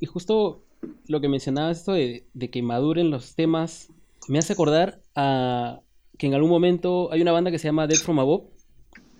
Y 0.02 0.06
justo 0.06 0.65
lo 1.08 1.22
que 1.22 1.30
mencionabas 1.30 1.80
esto 1.80 1.93
de, 1.93 2.28
de 2.34 2.50
que 2.50 2.62
maduren 2.62 3.10
los 3.10 3.36
temas 3.36 3.88
me 4.28 4.39
hace 4.39 4.52
acordar 4.52 5.02
a 5.15 5.80
que 6.17 6.28
en 6.28 6.34
algún 6.34 6.50
momento 6.50 7.10
hay 7.13 7.22
una 7.22 7.32
banda 7.32 7.52
que 7.52 7.60
se 7.60 7.70
llama 7.70 7.88
Dead 7.88 7.98
From 7.98 8.20
Above, 8.20 8.57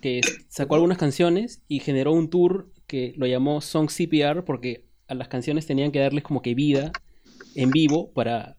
que 0.08 0.22
sacó 0.48 0.76
algunas 0.76 0.98
canciones 0.98 1.62
y 1.67 1.80
generó 1.80 2.13
un 2.13 2.30
tour 2.30 2.70
que 2.88 3.13
lo 3.17 3.28
llamó 3.28 3.60
Song 3.60 3.89
CPR 3.89 4.46
porque 4.46 4.86
a 5.08 5.15
las 5.15 5.28
canciones 5.28 5.65
tenían 5.65 5.91
que 5.91 6.00
darles 6.00 6.24
como 6.24 6.41
que 6.41 6.56
vida 6.56 6.93
en 7.56 7.72
vivo 7.72 8.12
para, 8.13 8.56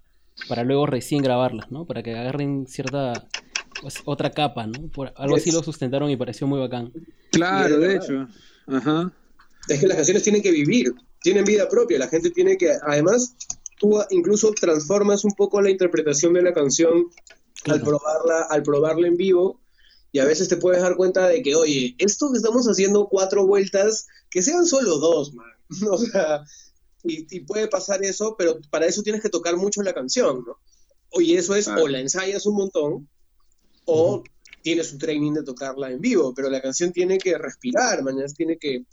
para 0.47 0.63
luego 0.65 0.85
recién 0.85 1.23
grabarlas, 1.23 1.71
¿no? 1.71 1.87
Para 1.87 2.03
que 2.03 2.15
agarren 2.15 2.67
cierta 2.67 3.27
pues, 3.81 4.03
otra 4.05 4.31
capa, 4.31 4.67
¿no? 4.67 4.89
Por, 4.89 5.13
algo 5.17 5.37
así 5.37 5.51
lo 5.51 5.63
sustentaron 5.63 6.11
y 6.11 6.17
pareció 6.19 6.47
muy 6.47 6.61
bacán. 6.61 6.93
Claro, 7.33 7.79
de 7.79 7.97
hecho. 7.97 8.29
Ajá. 8.67 9.11
Es 9.69 9.81
que 9.81 9.87
las 9.87 9.97
canciones 9.97 10.23
tienen 10.23 10.43
que 10.43 10.51
vivir, 10.51 10.93
tienen 11.23 11.45
vida 11.45 11.67
propia, 11.69 11.99
la 11.99 12.09
gente 12.09 12.31
tiene 12.31 12.59
que, 12.59 12.73
además, 12.83 13.37
tú 13.79 13.99
incluso 14.11 14.53
transformas 14.53 15.25
un 15.25 15.33
poco 15.33 15.63
la 15.63 15.71
interpretación 15.71 16.35
de 16.35 16.43
la 16.43 16.53
canción 16.53 17.07
al, 17.67 17.81
probarla, 17.81 18.47
al 18.51 18.63
probarla 18.63 19.09
en 19.09 19.17
vivo 19.17 19.61
y 20.13 20.19
a 20.21 20.25
veces 20.25 20.49
te 20.49 20.57
puedes 20.57 20.83
dar 20.83 20.97
cuenta 20.97 21.29
de 21.29 21.43
que, 21.43 21.55
oye, 21.55 21.95
esto 21.99 22.31
que 22.31 22.39
estamos 22.39 22.67
haciendo 22.67 23.09
cuatro 23.09 23.47
vueltas, 23.47 24.07
que 24.31 24.43
sean 24.43 24.67
solo 24.67 24.99
dos, 24.99 25.35
man. 25.35 25.47
o 25.91 25.99
sea, 25.99 26.45
y, 27.05 27.41
puede 27.41 27.69
pasar 27.69 28.03
eso, 28.05 28.35
pero 28.39 28.59
para 28.71 28.87
eso 28.87 29.03
tienes 29.03 29.23
que 29.23 29.29
tocar 29.29 29.57
mucho 29.57 29.83
la 29.83 29.93
canción, 29.93 30.45
¿no? 30.47 30.59
Oye, 31.11 31.37
eso 31.37 31.55
es, 31.55 31.69
o 31.69 31.89
la 31.89 32.01
ensayas 32.01 32.45
un 32.47 32.57
montón, 32.57 33.09
o 33.87 34.23
tienes 34.63 34.93
un 34.93 34.99
training 34.99 35.33
de 35.33 35.43
tocarla 35.43 35.91
en 35.91 36.01
vivo, 36.01 36.35
pero 36.35 36.51
la 36.51 36.61
canción 36.61 36.93
tiene 36.93 37.19
que 37.19 37.39
respirar, 37.39 38.03
mañana 38.03 38.27
tiene 38.35 38.59
que, 38.59 38.85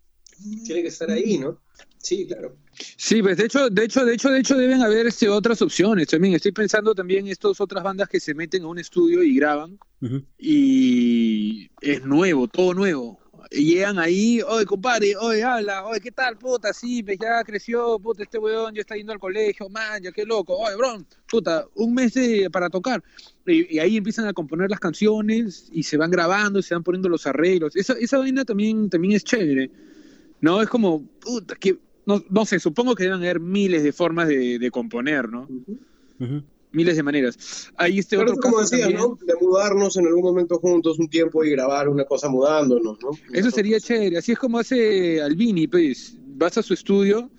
tiene 0.63 0.81
que 0.81 0.87
estar 0.87 1.09
ahí, 1.09 1.37
¿no? 1.37 1.59
Sí, 1.97 2.25
claro. 2.27 2.55
Sí, 2.97 3.21
pues 3.21 3.37
de 3.37 3.45
hecho, 3.45 3.69
de 3.69 3.83
hecho, 3.83 4.05
de 4.05 4.13
hecho, 4.13 4.29
de 4.29 4.39
hecho 4.39 4.57
deben 4.57 4.81
haber 4.81 5.07
este, 5.07 5.29
otras 5.29 5.61
opciones. 5.61 6.07
También 6.07 6.33
estoy 6.33 6.51
pensando 6.51 6.93
también 6.93 7.25
en 7.25 7.31
estas 7.31 7.59
otras 7.61 7.83
bandas 7.83 8.09
que 8.09 8.19
se 8.19 8.33
meten 8.33 8.63
a 8.63 8.67
un 8.67 8.79
estudio 8.79 9.23
y 9.23 9.35
graban 9.35 9.77
y 10.37 11.69
es 11.81 12.05
nuevo, 12.05 12.47
todo 12.47 12.73
nuevo. 12.73 13.19
llegan 13.49 13.97
ahí, 13.99 14.41
oye, 14.41 14.65
compadre, 14.65 15.15
oye, 15.15 15.43
habla, 15.43 15.85
oye, 15.85 15.99
¿qué 16.01 16.11
tal, 16.11 16.37
puta? 16.37 16.73
Sí, 16.73 17.01
pues 17.03 17.17
ya 17.19 17.43
creció, 17.43 17.97
puta, 17.99 18.23
este 18.23 18.37
weón 18.37 18.75
ya 18.75 18.81
está 18.81 18.95
yendo 18.95 19.13
al 19.13 19.19
colegio, 19.19 19.69
man, 19.69 20.01
ya 20.03 20.11
qué 20.11 20.25
loco, 20.25 20.55
oye, 20.57 20.75
bro, 20.75 20.97
puta, 21.27 21.65
un 21.75 21.93
mes 21.93 22.13
para 22.51 22.69
tocar. 22.69 23.03
Y, 23.45 23.79
ahí 23.79 23.97
empiezan 23.97 24.27
a 24.27 24.33
componer 24.33 24.69
las 24.69 24.79
canciones 24.79 25.69
y 25.71 25.83
se 25.83 25.97
van 25.97 26.11
grabando, 26.11 26.61
se 26.61 26.75
van 26.75 26.83
poniendo 26.83 27.09
los 27.09 27.25
arreglos. 27.25 27.75
Esa, 27.75 27.93
esa 27.93 28.17
vaina 28.17 28.45
también, 28.45 28.89
también 28.89 29.15
es 29.15 29.23
chévere. 29.23 29.71
No, 30.41 30.61
es 30.61 30.69
como, 30.69 31.03
puta, 31.19 31.55
que, 31.55 31.77
no, 32.05 32.23
no 32.29 32.45
sé, 32.45 32.59
supongo 32.59 32.95
que 32.95 33.03
deben 33.03 33.19
haber 33.19 33.39
miles 33.39 33.83
de 33.83 33.91
formas 33.91 34.27
de, 34.27 34.69
componer, 34.71 35.29
¿no? 35.29 35.47
Miles 36.71 36.95
de 36.97 37.03
maneras. 37.03 37.71
Ahí 37.77 37.99
este 37.99 38.17
otro 38.17 38.35
como 38.37 38.59
decía, 38.59 38.89
¿no? 38.89 39.17
De 39.25 39.33
mudarnos 39.39 39.97
en 39.97 40.07
algún 40.07 40.23
momento 40.23 40.59
juntos 40.59 40.99
un 40.99 41.09
tiempo 41.09 41.43
y 41.43 41.51
grabar 41.51 41.87
una 41.87 42.05
cosa 42.05 42.27
mudándonos, 42.29 42.97
¿no? 43.01 43.11
Eso 43.31 43.49
sería 43.49 43.79
chévere. 43.79 44.17
Así 44.17 44.33
es 44.33 44.39
como 44.39 44.59
hace 44.59 45.21
Albini, 45.21 45.67
pues. 45.67 46.17
Vas 46.37 46.57
a 46.57 46.63
su 46.63 46.73
estudio 46.73 47.31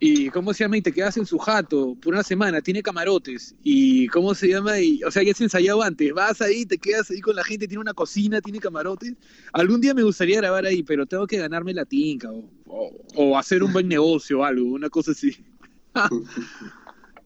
y 0.00 0.30
cómo 0.30 0.54
se 0.54 0.64
llama 0.64 0.76
y 0.76 0.82
te 0.82 0.92
quedas 0.92 1.16
en 1.16 1.26
su 1.26 1.38
jato 1.38 1.96
por 2.00 2.14
una 2.14 2.22
semana, 2.22 2.60
tiene 2.60 2.82
camarotes 2.82 3.56
y 3.64 4.06
cómo 4.08 4.34
se 4.34 4.48
llama 4.48 4.78
y 4.78 5.02
o 5.02 5.10
sea 5.10 5.24
ya 5.24 5.34
se 5.34 5.44
ensayado 5.44 5.82
antes, 5.82 6.12
vas 6.12 6.40
ahí, 6.40 6.64
te 6.64 6.78
quedas 6.78 7.10
ahí 7.10 7.20
con 7.20 7.34
la 7.34 7.42
gente, 7.42 7.66
tiene 7.66 7.80
una 7.80 7.94
cocina, 7.94 8.40
tiene 8.40 8.60
camarotes. 8.60 9.14
Algún 9.52 9.80
día 9.80 9.94
me 9.94 10.02
gustaría 10.02 10.36
grabar 10.36 10.66
ahí, 10.66 10.82
pero 10.82 11.06
tengo 11.06 11.26
que 11.26 11.38
ganarme 11.38 11.74
la 11.74 11.84
tinca 11.84 12.30
o, 12.66 13.36
hacer 13.36 13.62
un 13.62 13.72
buen 13.72 13.88
negocio 13.88 14.40
o 14.40 14.44
algo, 14.44 14.72
una 14.72 14.88
cosa 14.88 15.12
así. 15.12 15.36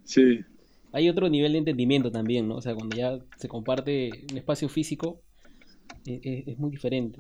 sí. 0.05 0.41
hay 0.93 1.09
otro 1.11 1.29
nivel 1.29 1.53
de 1.53 1.59
entendimiento 1.59 2.11
también, 2.11 2.49
¿no? 2.49 2.57
O 2.57 2.63
sea, 2.63 2.75
cuando 2.75 2.97
ya 2.97 3.19
se 3.37 3.49
comparte 3.49 4.25
un 4.31 4.39
espacio 4.39 4.69
físico, 4.69 5.21
e, 6.07 6.21
e, 6.23 6.53
es, 6.53 6.59
muy 6.59 6.71
diferente. 6.71 7.19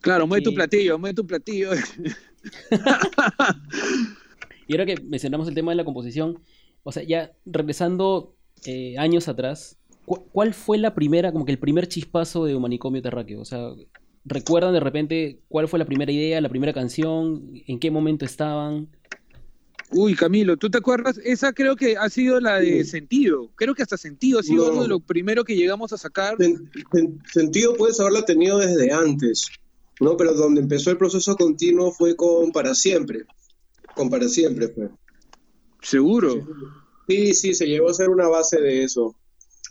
Claro, 0.00 0.26
mueve 0.26 0.44
tu 0.44 0.54
platillo, 0.54 0.98
mueve 0.98 1.14
tu 1.14 1.26
platillo. 1.26 1.70
y 4.70 4.74
ahora 4.74 4.86
que 4.86 5.02
mencionamos 5.02 5.48
el 5.48 5.54
tema 5.56 5.72
de 5.72 5.76
la 5.76 5.84
composición, 5.84 6.38
o 6.84 6.92
sea, 6.92 7.02
ya 7.02 7.32
regresando 7.44 8.36
eh, 8.66 8.96
años 8.98 9.26
atrás, 9.26 9.76
¿cuál 10.06 10.54
fue 10.54 10.78
la 10.78 10.94
primera, 10.94 11.32
como 11.32 11.44
que 11.44 11.50
el 11.50 11.58
primer 11.58 11.88
chispazo 11.88 12.44
de 12.44 12.54
Humanicomio 12.54 13.02
Terráqueo? 13.02 13.40
O 13.40 13.44
sea, 13.44 13.72
¿recuerdan 14.24 14.72
de 14.72 14.78
repente 14.78 15.40
cuál 15.48 15.66
fue 15.66 15.80
la 15.80 15.86
primera 15.86 16.12
idea, 16.12 16.40
la 16.40 16.48
primera 16.48 16.72
canción? 16.72 17.50
¿En 17.66 17.80
qué 17.80 17.90
momento 17.90 18.24
estaban? 18.24 18.88
Uy, 19.90 20.14
Camilo, 20.14 20.56
¿tú 20.56 20.70
te 20.70 20.78
acuerdas? 20.78 21.18
Esa 21.24 21.52
creo 21.52 21.74
que 21.74 21.96
ha 21.96 22.08
sido 22.08 22.38
la 22.38 22.60
de 22.60 22.84
Sentido. 22.84 23.50
Creo 23.56 23.74
que 23.74 23.82
hasta 23.82 23.96
Sentido 23.96 24.38
ha 24.38 24.44
sido 24.44 24.70
uno 24.70 24.82
de 24.82 24.88
lo 24.88 25.00
primero 25.00 25.42
que 25.42 25.56
llegamos 25.56 25.92
a 25.92 25.98
sacar. 25.98 26.36
sentido 27.32 27.74
puedes 27.74 27.98
haberla 27.98 28.24
tenido 28.24 28.58
desde 28.58 28.92
antes, 28.92 29.48
¿no? 29.98 30.16
Pero 30.16 30.32
donde 30.34 30.60
empezó 30.60 30.92
el 30.92 30.96
proceso 30.96 31.34
continuo 31.34 31.90
fue 31.90 32.14
con 32.14 32.52
Para 32.52 32.76
Siempre. 32.76 33.24
Con 34.00 34.08
Para 34.08 34.26
Siempre 34.30 34.66
fue. 34.68 34.88
¿Seguro? 35.82 36.42
Sí, 37.06 37.34
sí, 37.34 37.52
se 37.52 37.66
llegó 37.66 37.90
a 37.90 37.92
ser 37.92 38.08
una 38.08 38.28
base 38.28 38.58
de 38.58 38.82
eso. 38.82 39.14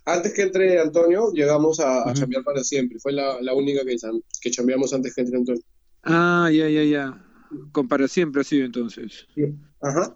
Antes 0.06 0.36
que 0.36 0.44
entre 0.44 0.80
Antonio, 0.80 1.32
llegamos 1.34 1.80
a, 1.80 2.14
cambiar 2.14 2.44
Para 2.44 2.64
Siempre. 2.64 3.00
Fue 3.00 3.12
la, 3.12 3.54
única 3.56 3.84
que, 3.84 3.96
que 4.40 4.52
chambeamos 4.52 4.94
antes 4.94 5.16
que 5.16 5.22
entre 5.22 5.36
Antonio. 5.36 5.64
Ah, 6.04 6.48
ya, 6.54 6.70
ya, 6.70 6.84
ya. 6.84 7.26
Con 7.72 7.88
Para 7.88 8.08
Siempre 8.08 8.42
ha 8.42 8.44
sido 8.44 8.68
entonces. 8.68 9.26
Sí. 9.34 9.46
Ajá. 9.82 10.16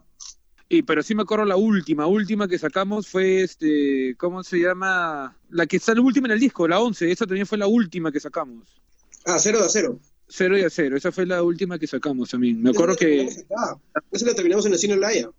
Y 0.69 0.83
pero 0.83 1.01
sí 1.01 1.15
me 1.15 1.23
acuerdo 1.23 1.45
la 1.45 1.57
última, 1.57 2.05
última 2.05 2.47
que 2.47 2.59
sacamos 2.59 3.07
fue 3.07 3.41
este, 3.41 4.15
¿cómo 4.19 4.43
se 4.43 4.59
llama? 4.59 5.35
La 5.49 5.65
que 5.65 5.79
sale 5.79 6.01
última 6.01 6.27
en 6.27 6.33
el 6.33 6.39
disco, 6.39 6.67
la 6.67 6.79
11, 6.79 7.11
esa 7.11 7.25
también 7.25 7.47
fue 7.47 7.57
la 7.57 7.65
última 7.65 8.11
que 8.11 8.19
sacamos. 8.19 8.79
Ah, 9.25 9.39
cero 9.39 9.57
de 9.57 9.65
acero. 9.65 9.99
Cero 10.35 10.57
y 10.57 10.63
acero, 10.63 10.97
esa 10.97 11.11
fue 11.11 11.27
la 11.27 11.43
última 11.43 11.77
que 11.77 11.85
sacamos 11.85 12.31
también. 12.31 12.59
Me 12.59 12.71
acuerdo 12.71 12.95
que... 12.95 13.21
Esa 13.21 14.25
la 14.25 14.33
terminamos 14.33 14.65
en 14.65 14.73
el 14.73 14.79
cine 14.79 14.95
Laya. 14.95 15.29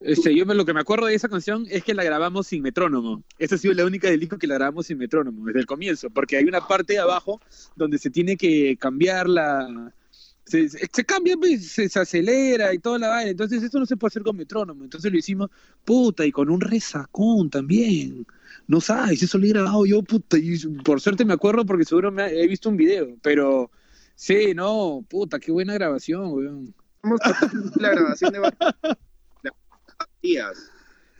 Este, 0.00 0.34
yo 0.34 0.46
lo 0.46 0.64
que 0.64 0.72
me 0.72 0.80
acuerdo 0.80 1.04
de 1.04 1.14
esa 1.14 1.28
canción 1.28 1.66
es 1.68 1.84
que 1.84 1.92
la 1.92 2.02
grabamos 2.02 2.46
sin 2.46 2.62
metrónomo. 2.62 3.22
Esa 3.38 3.56
ha 3.56 3.58
sido 3.58 3.74
la 3.74 3.84
única 3.84 4.08
del 4.08 4.18
disco 4.18 4.38
que 4.38 4.46
la 4.46 4.54
grabamos 4.54 4.86
sin 4.86 4.96
metrónomo, 4.96 5.44
desde 5.44 5.60
el 5.60 5.66
comienzo, 5.66 6.08
porque 6.08 6.38
hay 6.38 6.44
una 6.44 6.66
parte 6.66 6.94
de 6.94 7.00
abajo 7.00 7.42
donde 7.74 7.98
se 7.98 8.08
tiene 8.08 8.38
que 8.38 8.78
cambiar 8.78 9.28
la, 9.28 9.92
se, 10.46 10.66
se, 10.70 11.04
cambia, 11.04 11.36
pues, 11.36 11.72
se, 11.72 11.84
acelera 11.98 12.72
y 12.72 12.78
toda 12.78 12.98
la 12.98 13.08
vaina. 13.08 13.32
Entonces, 13.32 13.62
eso 13.62 13.78
no 13.78 13.84
se 13.84 13.98
puede 13.98 14.12
hacer 14.12 14.22
con 14.22 14.34
metrónomo. 14.34 14.82
Entonces 14.82 15.12
lo 15.12 15.18
hicimos, 15.18 15.50
puta, 15.84 16.24
y 16.24 16.32
con 16.32 16.48
un 16.48 16.62
resacón 16.62 17.50
también. 17.50 18.26
No 18.66 18.80
sabes, 18.80 19.22
eso 19.22 19.36
lo 19.36 19.44
he 19.44 19.50
grabado 19.50 19.84
yo, 19.84 20.02
puta. 20.02 20.38
Y 20.38 20.56
por 20.84 21.02
suerte 21.02 21.26
me 21.26 21.34
acuerdo 21.34 21.66
porque 21.66 21.84
seguro 21.84 22.10
me 22.10 22.28
he 22.28 22.46
visto 22.46 22.70
un 22.70 22.78
video. 22.78 23.14
Pero 23.20 23.70
sí, 24.16 24.54
no, 24.54 25.04
puta, 25.08 25.38
qué 25.38 25.52
buena 25.52 25.74
grabación, 25.74 26.32
weón. 26.32 26.74
La 27.76 27.90
grabación 27.90 28.32
de 28.32 28.40
días. 30.20 30.72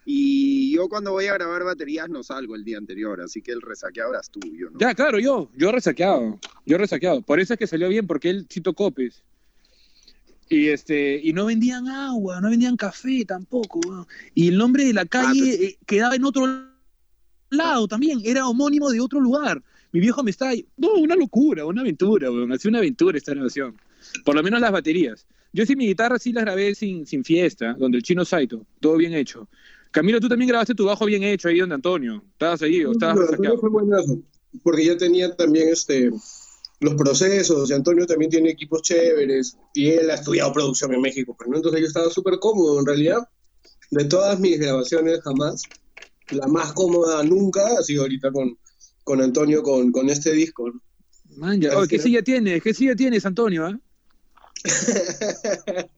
Y 0.09 0.73
yo 0.73 0.89
cuando 0.89 1.13
voy 1.13 1.27
a 1.27 1.35
grabar 1.35 1.65
baterías 1.65 2.09
no 2.09 2.23
salgo 2.23 2.55
el 2.55 2.65
día 2.65 2.79
anterior, 2.79 3.21
así 3.21 3.43
que 3.43 3.51
el 3.51 3.61
resaqueado 3.61 4.19
es 4.19 4.31
tuyo, 4.31 4.71
¿no? 4.71 4.79
Ya, 4.79 4.95
claro, 4.95 5.19
yo, 5.19 5.51
yo 5.57 5.73
resaqueado, 5.73 6.39
yo 6.65 6.79
resaqueado. 6.79 7.23
Por 7.23 7.41
eso 7.41 7.55
es 7.55 7.59
que 7.59 7.67
salió 7.67 7.89
bien, 7.89 8.07
porque 8.07 8.31
él 8.31 8.47
citó 8.49 8.73
copes. 8.73 9.25
Y 10.49 10.69
este, 10.69 11.21
y 11.21 11.33
no 11.33 11.47
vendían 11.47 11.89
agua, 11.89 12.41
no 12.41 12.51
vendían 12.51 12.77
café 12.77 13.25
tampoco. 13.25 13.81
Y 14.33 14.49
el 14.49 14.59
nombre 14.59 14.85
de 14.85 14.93
la 14.93 15.03
ah, 15.03 15.07
calle 15.07 15.65
eh, 15.65 15.79
quedaba 15.87 16.15
en 16.15 16.25
otro 16.25 16.47
lado 17.51 17.89
también, 17.89 18.21
era 18.25 18.47
homónimo 18.47 18.91
de 18.91 19.01
otro 19.01 19.21
lugar. 19.21 19.61
Mi 19.97 20.01
viejo 20.01 20.23
me 20.23 20.31
está, 20.31 20.53
no, 20.77 20.93
una 20.97 21.17
locura, 21.17 21.65
una 21.65 21.81
aventura, 21.81 22.31
weón, 22.31 22.53
hacía 22.53 22.69
una 22.69 22.81
aventura 22.81 23.17
esta 23.17 23.33
grabación. 23.33 23.81
Por 24.27 24.35
lo 24.35 24.43
menos 24.43 24.61
las 24.61 24.71
baterías. 24.71 25.27
Yo 25.55 25.65
sí 25.65 25.75
mi 25.75 25.87
guitarra 25.87 26.19
sí 26.19 26.35
las 26.35 26.45
grabé 26.45 26.75
sin, 26.75 27.07
sin 27.07 27.25
fiesta, 27.25 27.73
donde 27.79 27.97
el 27.97 28.03
chino 28.03 28.23
Saito, 28.23 28.67
todo 28.79 28.99
bien 28.99 29.15
hecho. 29.15 29.49
Camilo, 29.91 30.21
tú 30.21 30.29
también 30.29 30.51
grabaste 30.51 30.75
tu 30.75 30.85
bajo 30.85 31.07
bien 31.07 31.23
hecho 31.23 31.49
ahí 31.49 31.61
donde 31.61 31.77
Antonio. 31.77 32.23
¿Estabas 32.33 32.61
ahí 32.61 32.85
o 32.85 32.93
estabas 32.93 33.17
no, 33.39 33.57
fue 33.57 33.71
buenazo, 33.71 34.19
porque 34.63 34.85
ya 34.85 34.99
tenía 34.99 35.35
también 35.35 35.71
este 35.71 36.11
los 36.81 36.95
procesos, 36.97 37.71
y 37.71 37.73
Antonio 37.73 38.05
también 38.07 38.31
tiene 38.31 38.51
equipos 38.51 38.83
chéveres, 38.83 39.57
y 39.73 39.93
él 39.93 40.11
ha 40.11 40.17
estudiado 40.17 40.53
producción 40.53 40.93
en 40.93 41.01
México, 41.01 41.35
pero 41.39 41.53
¿no? 41.53 41.57
entonces 41.57 41.81
yo 41.81 41.87
estaba 41.87 42.11
súper 42.11 42.39
cómodo, 42.39 42.81
en 42.81 42.85
realidad, 42.85 43.27
de 43.91 44.05
todas 44.05 44.39
mis 44.41 44.61
grabaciones 44.61 45.23
jamás, 45.23 45.63
la 46.33 46.47
más 46.49 46.75
cómoda 46.75 47.23
nunca 47.23 47.63
ha 47.79 47.83
sido 47.83 48.03
ahorita 48.03 48.31
con, 48.31 48.59
con 49.07 49.23
Antonio, 49.23 49.63
con, 49.63 49.93
con 49.93 50.11
este 50.11 50.33
disco. 50.33 50.73
Man, 51.37 51.61
ya. 51.61 51.79
Oh, 51.79 51.87
¿Qué 51.87 52.01
silla 52.01 52.23
tienes? 52.23 52.61
¿Qué 52.61 52.75
silla 52.75 52.97
tienes, 52.97 53.25
Antonio? 53.25 53.69
¿eh? 53.69 53.79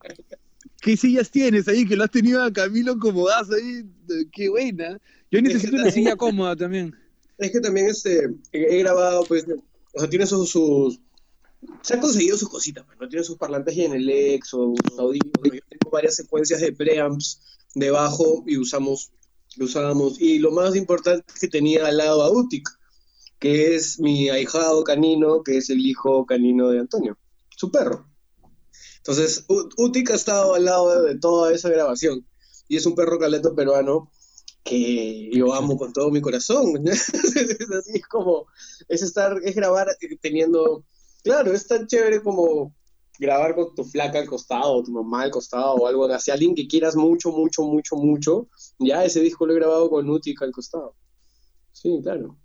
¿Qué 0.79 0.95
sillas 0.95 1.31
tienes 1.31 1.67
ahí 1.67 1.87
que 1.87 1.95
lo 1.95 2.03
has 2.03 2.11
tenido 2.11 2.43
a 2.43 2.53
Camilo 2.53 2.93
acomodazo 2.93 3.55
ahí? 3.55 3.83
Qué 4.31 4.47
buena. 4.47 4.99
Yo 5.31 5.41
necesito 5.41 5.75
una 5.75 5.89
silla 5.89 6.15
cómoda 6.15 6.55
también. 6.55 6.95
Es 7.39 7.51
que 7.51 7.59
también 7.59 7.87
este, 7.87 8.29
he 8.51 8.77
grabado, 8.77 9.23
pues, 9.23 9.43
o 9.95 9.99
sea, 9.99 10.07
tiene 10.07 10.27
sus, 10.27 10.51
sus 10.51 10.99
se 11.81 11.95
han 11.95 12.01
conseguido 12.01 12.37
sus 12.37 12.49
cositas, 12.49 12.85
pues, 12.85 12.99
¿no? 12.99 13.09
Tiene 13.09 13.25
sus 13.25 13.37
parlantes 13.37 13.75
en 13.75 13.93
el 13.93 14.07
ex 14.07 14.53
o 14.53 14.75
sus 14.87 14.99
audífonos. 14.99 15.51
Yo 15.51 15.61
tengo 15.67 15.89
varias 15.91 16.15
secuencias 16.15 16.61
de 16.61 16.73
preamps 16.73 17.41
de 17.73 17.89
bajo 17.89 18.43
y 18.45 18.57
usamos, 18.59 19.11
lo 19.57 19.65
usábamos. 19.65 20.21
Y 20.21 20.37
lo 20.37 20.51
más 20.51 20.75
importante 20.75 21.25
es 21.33 21.39
que 21.39 21.47
tenía 21.47 21.87
al 21.87 21.97
lado 21.97 22.21
a 22.21 22.29
Utic, 22.29 22.69
que 23.39 23.75
es 23.75 23.99
mi 23.99 24.29
ahijado 24.29 24.83
canino, 24.83 25.43
que 25.43 25.57
es 25.57 25.69
el 25.69 25.79
hijo 25.85 26.25
canino 26.25 26.69
de 26.69 26.79
Antonio, 26.79 27.17
su 27.55 27.71
perro. 27.71 28.05
Entonces, 28.97 29.45
Utic 29.77 30.11
ha 30.11 30.15
estado 30.15 30.55
al 30.55 30.65
lado 30.65 31.03
de, 31.03 31.17
toda 31.17 31.53
esa 31.53 31.69
grabación. 31.69 32.25
Y 32.67 32.77
es 32.77 32.85
un 32.85 32.95
perro 32.95 33.17
caleto 33.17 33.55
peruano 33.55 34.11
que 34.63 35.31
yo 35.33 35.53
amo 35.53 35.77
con 35.77 35.93
todo 35.93 36.11
mi 36.11 36.21
corazón. 36.21 36.83
es 36.87 37.09
así, 37.09 38.01
como, 38.01 38.45
es 38.89 39.01
estar, 39.01 39.39
es 39.43 39.55
grabar 39.55 39.87
teniendo, 40.21 40.85
claro, 41.23 41.53
es 41.53 41.65
tan 41.65 41.87
chévere 41.87 42.21
como 42.21 42.75
grabar 43.17 43.55
con 43.55 43.73
tu 43.73 43.83
flaca 43.83 44.19
al 44.19 44.27
costado, 44.27 44.83
tu 44.83 44.91
mamá 44.91 45.23
al 45.23 45.31
costado, 45.31 45.75
o 45.75 45.87
algo 45.87 46.05
así, 46.05 46.31
alguien 46.31 46.55
que 46.55 46.67
quieras 46.67 46.95
mucho, 46.95 47.31
mucho, 47.31 47.63
mucho, 47.63 47.95
mucho. 47.95 48.47
Ya 48.79 49.03
ese 49.03 49.21
disco 49.21 49.45
lo 49.45 49.53
he 49.53 49.59
grabado 49.59 49.89
con 49.89 50.09
Utic 50.09 50.41
al 50.41 50.51
costado. 50.51 50.95
Sí, 51.71 51.99
claro. 52.03 52.37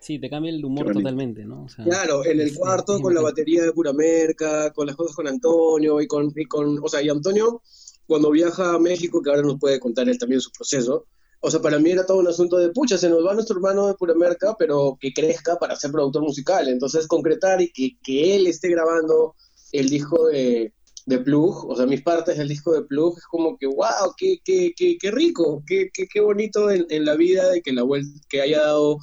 Sí, 0.00 0.18
te 0.18 0.30
cambia 0.30 0.50
el 0.50 0.64
humor 0.64 0.92
totalmente, 0.92 1.44
¿no? 1.44 1.66
claro, 1.84 2.24
en 2.24 2.40
el 2.40 2.54
cuarto 2.54 3.00
con 3.00 3.14
la 3.14 3.20
batería 3.20 3.64
de 3.64 3.72
pura 3.72 3.92
merca, 3.92 4.72
con 4.72 4.86
las 4.86 4.96
cosas 4.96 5.14
con 5.14 5.26
Antonio 5.26 6.00
y 6.00 6.06
con, 6.06 6.32
y 6.34 6.44
con, 6.44 6.78
o 6.82 6.88
sea, 6.88 7.02
y 7.02 7.08
Antonio 7.08 7.62
cuando 8.06 8.30
viaja 8.30 8.74
a 8.74 8.78
México, 8.78 9.20
que 9.20 9.28
ahora 9.28 9.42
nos 9.42 9.58
puede 9.58 9.78
contar 9.78 10.08
él 10.08 10.18
también 10.18 10.40
su 10.40 10.50
proceso, 10.50 11.06
o 11.40 11.50
sea, 11.50 11.60
para 11.60 11.78
mí 11.78 11.90
era 11.90 12.06
todo 12.06 12.18
un 12.18 12.26
asunto 12.26 12.56
de, 12.56 12.70
pucha, 12.70 12.98
se 12.98 13.08
nos 13.08 13.24
va 13.24 13.34
nuestro 13.34 13.56
hermano 13.56 13.86
de 13.86 13.94
pura 13.94 14.14
merca, 14.14 14.56
pero 14.58 14.96
que 15.00 15.12
crezca 15.12 15.56
para 15.56 15.76
ser 15.76 15.92
productor 15.92 16.22
musical. 16.22 16.68
Entonces, 16.68 17.06
concretar 17.06 17.60
y 17.60 17.70
que, 17.70 17.96
que 18.02 18.34
él 18.34 18.46
esté 18.48 18.68
grabando 18.68 19.36
el 19.70 19.88
disco 19.88 20.26
de, 20.28 20.72
de 21.06 21.18
Plug, 21.18 21.70
o 21.70 21.76
sea, 21.76 21.86
mis 21.86 22.02
partes 22.02 22.38
del 22.38 22.48
disco 22.48 22.72
de 22.72 22.82
Plug, 22.82 23.18
es 23.18 23.24
como 23.26 23.56
que, 23.56 23.66
wow, 23.66 24.14
qué, 24.16 24.38
qué, 24.44 24.72
qué, 24.76 24.96
qué 24.98 25.10
rico, 25.12 25.62
qué, 25.66 25.90
qué, 25.92 26.08
qué 26.12 26.20
bonito 26.20 26.70
en, 26.70 26.86
en, 26.90 27.04
la 27.04 27.14
vida 27.14 27.48
de 27.50 27.62
que, 27.62 27.72
la, 27.72 27.84
que 28.28 28.40
haya 28.40 28.60
dado 28.62 28.98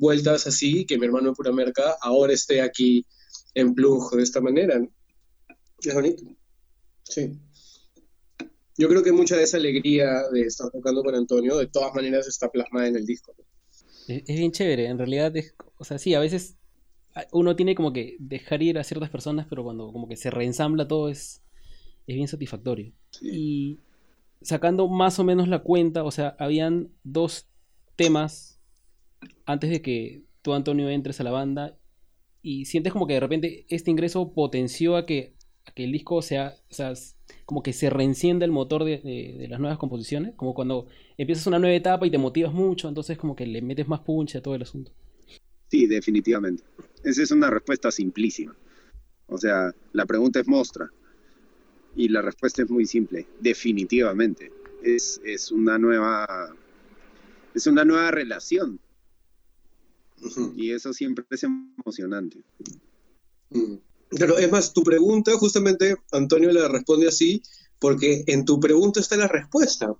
vueltas 0.00 0.46
así, 0.46 0.84
que 0.86 0.98
mi 0.98 1.06
hermano 1.06 1.28
de 1.28 1.34
pura 1.34 1.52
merca 1.52 1.96
ahora 2.00 2.32
esté 2.32 2.62
aquí 2.62 3.06
en 3.54 3.74
Plug 3.74 4.16
de 4.16 4.22
esta 4.22 4.40
manera. 4.40 4.82
Es 5.82 5.94
bonito. 5.94 6.24
Sí. 7.04 7.38
Yo 8.76 8.88
creo 8.88 9.02
que 9.02 9.12
mucha 9.12 9.36
de 9.36 9.42
esa 9.42 9.58
alegría 9.58 10.22
de 10.32 10.42
estar 10.42 10.70
tocando 10.70 11.02
con 11.02 11.14
Antonio, 11.14 11.58
de 11.58 11.66
todas 11.66 11.94
maneras, 11.94 12.26
está 12.26 12.50
plasmada 12.50 12.88
en 12.88 12.96
el 12.96 13.04
disco. 13.04 13.34
Es, 14.08 14.24
bien 14.24 14.52
chévere, 14.52 14.86
en 14.86 14.96
realidad, 14.96 15.32
o 15.76 15.84
sea, 15.84 15.98
sí, 15.98 16.14
a 16.14 16.20
veces 16.20 16.56
uno 17.32 17.54
tiene 17.54 17.74
como 17.74 17.92
que 17.92 18.16
dejar 18.18 18.62
ir 18.62 18.78
a 18.78 18.84
ciertas 18.84 19.10
personas, 19.10 19.46
pero 19.50 19.64
cuando 19.64 19.92
como 19.92 20.08
que 20.08 20.16
se 20.16 20.30
reensambla 20.30 20.88
todo 20.88 21.10
es, 21.10 21.42
es 22.06 22.16
bien 22.16 22.26
satisfactorio. 22.26 22.92
Y 23.20 23.78
sacando 24.40 24.88
más 24.88 25.18
o 25.18 25.24
menos 25.24 25.48
la 25.48 25.58
cuenta, 25.58 26.02
o 26.02 26.10
sea, 26.10 26.34
habían 26.38 26.88
dos 27.04 27.48
temas 27.96 28.59
antes 29.46 29.70
de 29.70 29.82
que 29.82 30.22
tú, 30.42 30.54
Antonio, 30.54 30.88
entres 30.88 31.20
a 31.20 31.24
la 31.24 31.30
banda 31.30 31.76
y 32.42 32.64
sientes 32.64 32.92
como 32.92 33.06
que 33.06 33.14
de 33.14 33.20
repente 33.20 33.66
este 33.68 33.90
ingreso 33.90 34.32
potenció 34.32 34.96
a 34.96 35.06
que, 35.06 35.34
el 35.76 35.92
disco 35.92 36.20
sea, 36.20 36.56
o 36.70 36.74
sea, 36.74 36.92
como 37.46 37.62
que 37.62 37.72
se 37.72 37.88
reencienda 37.88 38.44
el 38.44 38.50
motor 38.50 38.84
de, 38.84 39.46
las 39.48 39.60
nuevas 39.60 39.78
composiciones, 39.78 40.34
como 40.34 40.52
cuando 40.52 40.88
empiezas 41.16 41.46
una 41.46 41.58
nueva 41.58 41.74
etapa 41.74 42.06
y 42.06 42.10
te 42.10 42.18
motivas 42.18 42.52
mucho, 42.52 42.88
entonces 42.88 43.16
como 43.16 43.34
que 43.34 43.46
le 43.46 43.62
metes 43.62 43.88
más 43.88 44.00
punch 44.00 44.36
a 44.36 44.42
todo 44.42 44.54
el 44.54 44.62
asunto. 44.62 44.92
Sí, 45.68 45.86
definitivamente. 45.86 46.64
Esa 47.04 47.22
es 47.22 47.30
una 47.30 47.48
respuesta 47.48 47.90
simplísima. 47.90 48.54
O 49.26 49.38
sea, 49.38 49.72
la 49.92 50.04
pregunta 50.04 50.40
es 50.40 50.48
mostra. 50.48 50.90
Y 51.96 52.08
la 52.08 52.22
respuesta 52.22 52.62
es 52.62 52.70
muy 52.70 52.84
simple. 52.86 53.26
Definitivamente. 53.40 54.52
Es, 54.82 55.20
es 55.24 55.50
una 55.50 55.78
nueva 55.78 56.54
es 57.54 57.66
una 57.66 57.84
nueva 57.84 58.10
relación. 58.10 58.78
Y 60.56 60.72
eso 60.72 60.92
siempre 60.92 61.24
es 61.30 61.44
emocionante. 61.44 62.44
Pero 64.10 64.38
es 64.38 64.50
más, 64.50 64.72
tu 64.72 64.82
pregunta, 64.82 65.32
justamente 65.36 65.96
Antonio 66.12 66.50
le 66.52 66.66
responde 66.68 67.08
así, 67.08 67.42
porque 67.78 68.24
en 68.26 68.44
tu 68.44 68.60
pregunta 68.60 69.00
está 69.00 69.16
la 69.16 69.28
respuesta. 69.28 69.94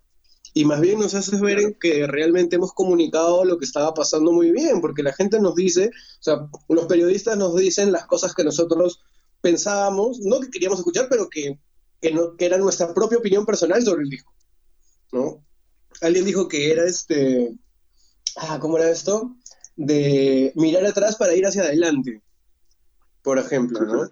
Y 0.52 0.64
más 0.64 0.80
bien 0.80 0.98
nos 0.98 1.14
haces 1.14 1.40
ver 1.40 1.76
que 1.78 2.06
realmente 2.06 2.56
hemos 2.56 2.72
comunicado 2.72 3.44
lo 3.44 3.58
que 3.58 3.64
estaba 3.64 3.94
pasando 3.94 4.32
muy 4.32 4.50
bien, 4.50 4.80
porque 4.80 5.02
la 5.02 5.12
gente 5.12 5.40
nos 5.40 5.54
dice, 5.54 5.88
o 5.88 6.22
sea, 6.22 6.48
los 6.68 6.86
periodistas 6.86 7.38
nos 7.38 7.54
dicen 7.56 7.92
las 7.92 8.06
cosas 8.06 8.34
que 8.34 8.42
nosotros 8.42 9.00
pensábamos, 9.40 10.18
no 10.20 10.40
que 10.40 10.50
queríamos 10.50 10.80
escuchar, 10.80 11.06
pero 11.08 11.28
que, 11.28 11.58
que, 12.00 12.12
no, 12.12 12.36
que 12.36 12.46
era 12.46 12.58
nuestra 12.58 12.92
propia 12.92 13.18
opinión 13.18 13.46
personal 13.46 13.82
sobre 13.84 14.02
el 14.02 14.10
disco. 14.10 14.34
¿no? 15.12 15.44
Alguien 16.00 16.24
dijo 16.24 16.48
que 16.48 16.72
era 16.72 16.84
este, 16.84 17.56
ah, 18.36 18.58
¿cómo 18.60 18.76
era 18.78 18.90
esto? 18.90 19.36
De 19.76 20.52
mirar 20.56 20.84
atrás 20.84 21.16
para 21.16 21.34
ir 21.34 21.46
hacia 21.46 21.62
adelante, 21.62 22.22
por 23.22 23.38
ejemplo, 23.38 23.80
¿no? 23.80 24.10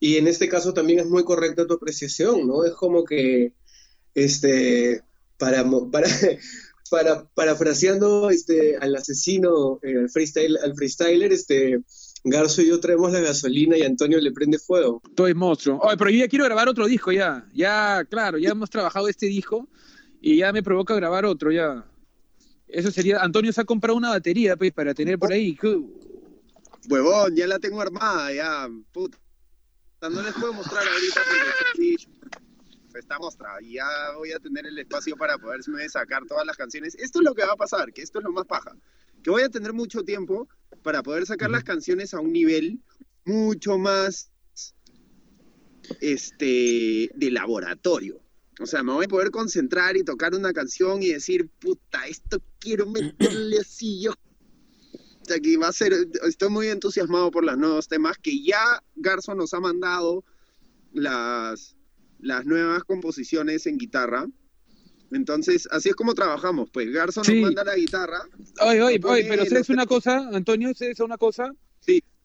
Y 0.00 0.16
en 0.16 0.26
este 0.26 0.48
caso 0.48 0.74
también 0.74 0.98
es 0.98 1.06
muy 1.06 1.24
correcta 1.24 1.66
tu 1.66 1.74
apreciación, 1.74 2.46
¿no? 2.46 2.64
Es 2.64 2.72
como 2.72 3.04
que, 3.04 3.52
este, 4.14 5.02
para, 5.38 5.64
para, 5.90 6.08
para 6.90 7.24
parafraseando 7.34 8.30
este, 8.30 8.76
al 8.76 8.96
asesino, 8.96 9.78
eh, 9.82 9.98
al, 9.98 10.10
freestyle, 10.10 10.58
al 10.58 10.74
freestyler, 10.74 11.32
este, 11.32 11.80
Garzo 12.24 12.62
y 12.62 12.68
yo 12.68 12.78
traemos 12.78 13.12
la 13.12 13.20
gasolina 13.20 13.76
y 13.76 13.82
Antonio 13.82 14.20
le 14.20 14.30
prende 14.30 14.58
fuego. 14.58 15.02
Estoy 15.08 15.34
monstruo. 15.34 15.78
Oye, 15.80 15.96
pero 15.96 16.10
yo 16.10 16.18
ya 16.18 16.28
quiero 16.28 16.44
grabar 16.44 16.68
otro 16.68 16.86
disco 16.86 17.10
ya. 17.10 17.48
Ya, 17.52 18.04
claro, 18.08 18.38
ya 18.38 18.50
hemos 18.50 18.70
trabajado 18.70 19.08
este 19.08 19.26
disco 19.26 19.68
y 20.20 20.36
ya 20.36 20.52
me 20.52 20.62
provoca 20.62 20.94
grabar 20.94 21.24
otro 21.24 21.50
ya. 21.50 21.84
Eso 22.72 22.90
sería, 22.90 23.20
Antonio 23.20 23.52
se 23.52 23.60
ha 23.60 23.64
comprado 23.64 23.96
una 23.96 24.08
batería 24.08 24.56
pues, 24.56 24.72
para 24.72 24.94
tener 24.94 25.18
por 25.18 25.30
ahí. 25.30 25.58
Huevón, 26.88 27.36
ya 27.36 27.46
la 27.46 27.58
tengo 27.58 27.80
armada, 27.82 28.32
ya, 28.32 28.68
puta. 28.92 29.18
No 30.00 30.22
les 30.22 30.32
puedo 30.32 30.52
mostrar 30.54 30.82
ahorita 30.82 31.20
porque 31.28 31.96
sí, 31.96 32.08
está 32.98 33.18
mostrada 33.18 33.60
y 33.62 33.74
ya 33.74 33.84
voy 34.16 34.32
a 34.32 34.38
tener 34.40 34.66
el 34.66 34.78
espacio 34.78 35.16
para 35.16 35.38
poderme 35.38 35.88
sacar 35.88 36.24
todas 36.26 36.46
las 36.46 36.56
canciones. 36.56 36.94
Esto 36.96 37.20
es 37.20 37.24
lo 37.24 37.34
que 37.34 37.44
va 37.44 37.52
a 37.52 37.56
pasar, 37.56 37.92
que 37.92 38.02
esto 38.02 38.18
es 38.18 38.24
lo 38.24 38.32
más 38.32 38.46
paja. 38.46 38.74
Que 39.22 39.30
voy 39.30 39.42
a 39.42 39.50
tener 39.50 39.72
mucho 39.72 40.02
tiempo 40.02 40.48
para 40.82 41.02
poder 41.02 41.26
sacar 41.26 41.50
las 41.50 41.62
canciones 41.62 42.14
a 42.14 42.20
un 42.20 42.32
nivel 42.32 42.80
mucho 43.24 43.78
más 43.78 44.32
este 46.00 47.10
de 47.14 47.30
laboratorio. 47.30 48.21
O 48.60 48.66
sea, 48.66 48.82
me 48.82 48.92
voy 48.92 49.06
a 49.06 49.08
poder 49.08 49.30
concentrar 49.30 49.96
y 49.96 50.04
tocar 50.04 50.34
una 50.34 50.52
canción 50.52 51.02
y 51.02 51.08
decir, 51.08 51.48
puta, 51.58 52.06
esto 52.06 52.40
quiero 52.58 52.86
meterle 52.86 53.58
así 53.58 54.02
yo. 54.02 54.12
O 54.12 55.24
sea, 55.24 55.38
que 55.38 55.56
va 55.56 55.68
a 55.68 55.72
ser, 55.72 55.92
estoy 56.26 56.48
muy 56.50 56.68
entusiasmado 56.68 57.30
por 57.30 57.44
los 57.44 57.56
nuevos 57.56 57.88
temas 57.88 58.18
que 58.18 58.42
ya 58.42 58.82
Garzo 58.96 59.34
nos 59.34 59.54
ha 59.54 59.60
mandado 59.60 60.24
las, 60.92 61.76
las 62.18 62.44
nuevas 62.44 62.84
composiciones 62.84 63.66
en 63.66 63.78
guitarra. 63.78 64.26
Entonces, 65.12 65.68
así 65.70 65.90
es 65.90 65.94
como 65.94 66.14
trabajamos, 66.14 66.70
pues 66.70 66.90
Garzo 66.90 67.22
nos 67.22 67.36
manda 67.36 67.64
la 67.64 67.76
guitarra. 67.76 68.22
Oye, 68.60 68.82
oye, 68.82 69.00
oye, 69.04 69.26
pero 69.28 69.46
¿sabes 69.46 69.68
una 69.70 69.86
cosa, 69.86 70.28
Antonio? 70.32 70.72
¿Sabes 70.74 71.00
una 71.00 71.18
cosa? 71.18 71.52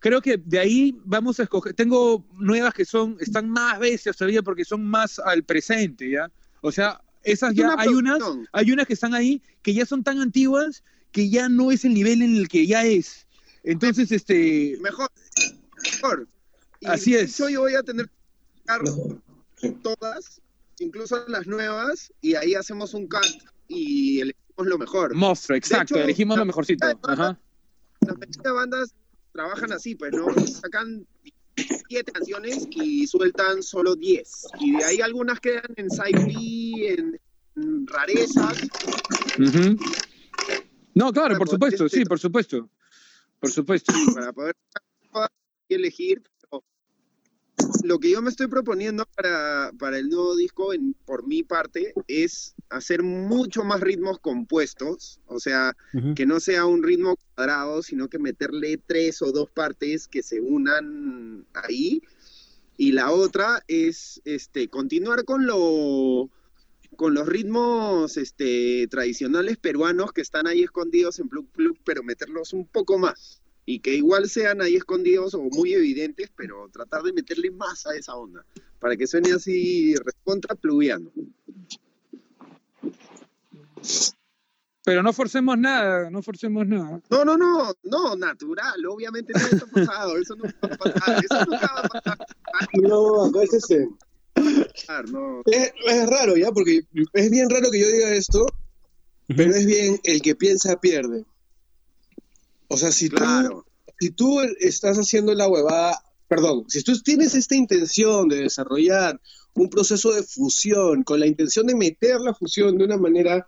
Creo 0.07 0.21
que 0.21 0.37
de 0.37 0.57
ahí 0.57 0.97
vamos 1.03 1.37
a 1.39 1.43
escoger. 1.43 1.73
Tengo 1.73 2.25
nuevas 2.39 2.73
que 2.73 2.85
son, 2.85 3.17
están 3.19 3.49
más 3.49 3.77
bestias 3.77 4.15
todavía 4.15 4.41
porque 4.41 4.63
son 4.63 4.85
más 4.85 5.19
al 5.19 5.43
presente, 5.43 6.09
¿ya? 6.09 6.31
O 6.61 6.71
sea, 6.71 7.01
esas 7.23 7.53
ya, 7.53 7.75
hay 7.77 7.89
unas, 7.89 8.23
hay 8.53 8.71
unas 8.71 8.87
que 8.87 8.93
están 8.93 9.13
ahí 9.13 9.41
que 9.61 9.73
ya 9.73 9.85
son 9.85 10.05
tan 10.05 10.21
antiguas 10.21 10.81
que 11.11 11.29
ya 11.29 11.49
no 11.49 11.71
es 11.71 11.83
el 11.83 11.93
nivel 11.93 12.21
en 12.21 12.37
el 12.37 12.47
que 12.47 12.65
ya 12.65 12.85
es. 12.85 13.27
Entonces, 13.63 14.09
este. 14.13 14.77
Mejor. 14.79 15.09
Mejor. 15.83 16.27
Así 16.85 17.13
es. 17.13 17.37
Yo 17.37 17.59
voy 17.59 17.75
a 17.75 17.83
tener 17.83 18.09
todas, 19.81 20.41
incluso 20.79 21.27
las 21.27 21.47
nuevas, 21.47 22.13
y 22.21 22.35
ahí 22.35 22.55
hacemos 22.55 22.93
un 22.93 23.07
cut 23.07 23.25
y 23.67 24.21
elegimos 24.21 24.67
lo 24.67 24.77
mejor. 24.77 25.13
Monstruo, 25.15 25.57
exacto, 25.57 25.97
elegimos 25.97 26.37
lo 26.37 26.45
mejorcito. 26.45 26.87
Ajá. 27.03 27.37
Las 27.99 28.53
bandas 28.53 28.93
trabajan 29.37 29.71
así, 29.71 29.93
pues, 29.93 30.11
¿no? 30.13 30.25
Sacan 30.47 31.05
siete 31.87 32.11
canciones 32.11 32.67
y 32.71 33.05
sueltan 33.05 33.61
solo 33.61 33.95
diez. 33.95 34.47
Y 34.59 34.77
de 34.77 34.83
ahí 34.83 34.99
algunas 34.99 35.39
quedan 35.39 35.71
en 35.75 35.91
side 35.91 36.89
en, 36.89 37.21
en 37.55 37.85
rarezas. 37.85 38.57
No, 40.95 41.13
claro, 41.13 41.37
por 41.37 41.47
supuesto, 41.47 41.87
sí, 41.87 42.03
por 42.03 42.19
supuesto. 42.19 42.67
Por 43.39 43.51
supuesto. 43.51 43.93
Para 44.15 44.33
poder 44.33 44.55
elegir. 45.69 46.23
Lo 47.83 47.99
que 47.99 48.11
yo 48.11 48.21
me 48.21 48.29
estoy 48.29 48.47
proponiendo 48.47 49.05
para, 49.15 49.71
para 49.79 49.97
el 49.97 50.09
nuevo 50.09 50.35
disco, 50.35 50.73
en, 50.73 50.93
por 51.05 51.25
mi 51.25 51.43
parte, 51.43 51.93
es 52.07 52.55
hacer 52.69 53.03
mucho 53.03 53.63
más 53.63 53.79
ritmos 53.79 54.19
compuestos, 54.19 55.19
o 55.25 55.39
sea, 55.39 55.75
que 56.15 56.25
no 56.25 56.39
sea 56.39 56.65
un 56.65 56.83
ritmo 56.83 57.17
cuadrado, 57.35 57.81
sino 57.81 58.09
que 58.09 58.19
meterle 58.19 58.77
tres 58.85 59.21
o 59.21 59.31
dos 59.31 59.49
partes 59.49 60.07
que 60.07 60.23
se 60.23 60.41
unan 60.41 61.45
ahí. 61.53 62.01
Y 62.77 62.91
la 62.91 63.11
otra 63.11 63.63
es 63.67 64.21
este, 64.25 64.67
continuar 64.67 65.23
con 65.25 65.47
lo 65.47 66.29
con 66.95 67.13
los 67.13 67.27
ritmos 67.27 68.17
este, 68.17 68.87
tradicionales 68.89 69.57
peruanos 69.57 70.11
que 70.13 70.21
están 70.21 70.47
ahí 70.47 70.63
escondidos 70.63 71.19
en 71.19 71.29
Plug 71.29 71.47
Plug, 71.51 71.77
pero 71.83 72.01
meterlos 72.03 72.53
un 72.53 72.65
poco 72.65 72.97
más. 72.97 73.41
Y 73.69 73.79
que 73.79 73.93
igual 73.93 74.29
sean 74.29 74.61
ahí 74.61 74.77
escondidos 74.77 75.33
o 75.35 75.43
muy 75.43 75.73
evidentes, 75.73 76.31
pero 76.35 76.69
tratar 76.69 77.03
de 77.03 77.11
meterle 77.11 77.51
más 77.51 77.85
a 77.85 77.95
esa 77.95 78.15
onda, 78.15 78.43
para 78.79 78.95
que 78.95 79.05
suene 79.05 79.33
así 79.33 79.93
recontra 79.95 80.55
plugueando. 80.55 81.11
Pero 84.87 85.03
no 85.03 85.11
forcemos 85.11 85.57
nada, 85.57 86.09
no 86.09 86.23
forcemos 86.23 86.65
nada. 86.65 87.01
No, 87.09 87.25
no, 87.25 87.35
no, 87.35 87.73
no, 87.83 88.15
natural, 88.15 88.85
obviamente 88.85 89.33
no 89.33 89.45
está 89.45 89.65
pasado, 89.65 90.17
eso 90.17 90.33
no 90.37 90.45
va 90.45 90.51
a 90.61 90.77
pasar, 90.77 91.25
eso 91.25 91.45
nunca 91.45 91.69
va 91.75 91.81
a 91.81 91.89
pasar. 91.89 92.17
No, 92.81 93.41
es 93.41 93.53
ese. 93.53 93.89
Es, 95.45 96.09
raro, 96.09 96.37
¿ya? 96.37 96.53
Porque 96.53 96.83
es 97.11 97.29
bien 97.29 97.49
raro 97.49 97.69
que 97.69 97.81
yo 97.81 97.87
diga 97.87 98.13
esto, 98.13 98.45
pero 99.35 99.53
es 99.53 99.65
bien 99.65 99.99
el 100.05 100.21
que 100.21 100.35
piensa 100.35 100.79
pierde. 100.79 101.25
O 102.67 102.77
sea, 102.77 102.91
si, 102.91 103.09
tú, 103.09 103.23
si 103.99 104.09
tú 104.11 104.41
estás 104.59 104.97
haciendo 104.97 105.33
la 105.33 105.47
huevada, 105.47 106.01
perdón, 106.27 106.65
si 106.67 106.83
tú 106.83 106.99
tienes 107.01 107.35
esta 107.35 107.55
intención 107.55 108.27
de 108.27 108.43
desarrollar 108.43 109.19
un 109.53 109.69
proceso 109.69 110.11
de 110.11 110.23
fusión 110.23 111.03
con 111.03 111.19
la 111.19 111.27
intención 111.27 111.65
de 111.67 111.75
meter 111.75 112.19
la 112.19 112.33
fusión 112.33 112.77
de 112.77 112.85
una 112.85 112.97
manera 112.97 113.47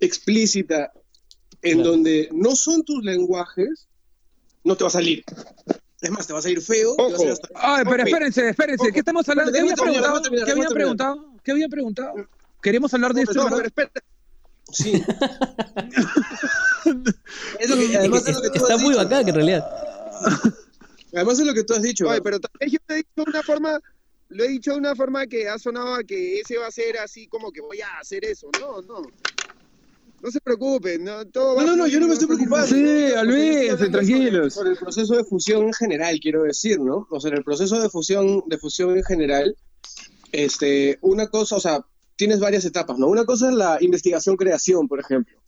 explícita 0.00 0.92
en 1.62 1.82
donde 1.82 2.28
no 2.32 2.56
son 2.56 2.82
tus 2.84 3.02
lenguajes, 3.04 3.88
no 4.64 4.76
te 4.76 4.84
va 4.84 4.88
a 4.88 4.92
salir. 4.92 5.24
Es 6.00 6.10
más, 6.10 6.26
te 6.26 6.32
va 6.32 6.40
a 6.40 6.42
salir 6.42 6.60
feo. 6.60 6.96
Ay, 7.54 7.84
pero 7.88 8.02
espérense, 8.02 8.48
espérense. 8.48 8.92
¿Qué 8.92 8.98
estamos 8.98 9.28
hablando? 9.28 9.52
¿Qué 9.52 9.60
habían 9.60 9.76
preguntado? 9.76 10.22
¿Qué 10.44 10.50
habían 10.50 10.68
preguntado? 10.68 11.26
¿Qué 11.44 11.50
habían 11.52 11.70
preguntado? 11.70 12.14
¿Queremos 12.60 12.92
hablar 12.92 13.14
de 13.14 13.22
esto? 13.22 13.46
pero 13.48 13.66
espera. 13.66 13.90
Sí. 14.72 15.02
es 17.60 17.70
lo 17.70 17.76
que, 17.76 17.96
además 17.96 18.26
es, 18.26 18.36
lo 18.36 18.42
que 18.42 18.50
tú 18.50 18.56
está 18.56 18.76
muy 18.76 18.94
bacán, 18.94 19.28
en 19.28 19.34
realidad. 19.34 19.64
Además 21.14 21.38
es 21.38 21.46
lo 21.46 21.52
que 21.52 21.64
tú 21.64 21.74
has 21.74 21.82
dicho. 21.82 22.08
Oye, 22.08 22.22
pero 22.22 22.40
también 22.40 22.70
yo 22.70 22.78
te 22.86 22.94
he 22.94 22.96
dicho 22.96 23.10
de 23.16 23.22
una 23.30 23.42
forma, 23.42 23.80
lo 24.30 24.44
he 24.44 24.48
dicho 24.48 24.72
de 24.72 24.78
una 24.78 24.94
forma 24.94 25.26
que 25.26 25.46
ha 25.46 25.58
sonado 25.58 25.94
a 25.94 26.04
que 26.04 26.40
ese 26.40 26.56
va 26.56 26.68
a 26.68 26.70
ser 26.70 26.98
así 26.98 27.26
como 27.26 27.52
que 27.52 27.60
voy 27.60 27.82
a 27.82 27.98
hacer 28.00 28.24
eso. 28.24 28.48
No, 28.58 28.80
no. 28.80 29.02
No 30.22 30.30
se 30.30 30.40
preocupen, 30.40 31.02
no, 31.02 31.26
todo 31.26 31.60
no, 31.60 31.66
no, 31.66 31.76
no, 31.76 31.86
yo 31.88 31.98
no 31.98 32.06
me 32.06 32.12
estoy 32.12 32.28
preocupando. 32.28 32.68
Sí, 32.68 33.12
olvídense, 33.18 33.88
tranquilos. 33.88 34.54
Por 34.54 34.68
el 34.68 34.76
proceso 34.76 35.16
de 35.16 35.24
fusión 35.24 35.64
en 35.64 35.72
general, 35.72 36.20
quiero 36.20 36.44
decir, 36.44 36.78
¿no? 36.78 37.08
O 37.10 37.20
sea, 37.20 37.32
en 37.32 37.38
el 37.38 37.44
proceso 37.44 37.80
de 37.80 37.90
fusión, 37.90 38.44
de 38.46 38.56
fusión 38.56 38.96
en 38.96 39.02
general, 39.02 39.56
este, 40.30 40.98
una 41.00 41.26
cosa, 41.26 41.56
o 41.56 41.60
sea, 41.60 41.84
tienes 42.14 42.38
varias 42.38 42.64
etapas, 42.64 42.98
¿no? 42.98 43.08
Una 43.08 43.24
cosa 43.24 43.48
es 43.48 43.56
la 43.56 43.78
investigación-creación, 43.80 44.86
por 44.86 45.00
ejemplo, 45.00 45.41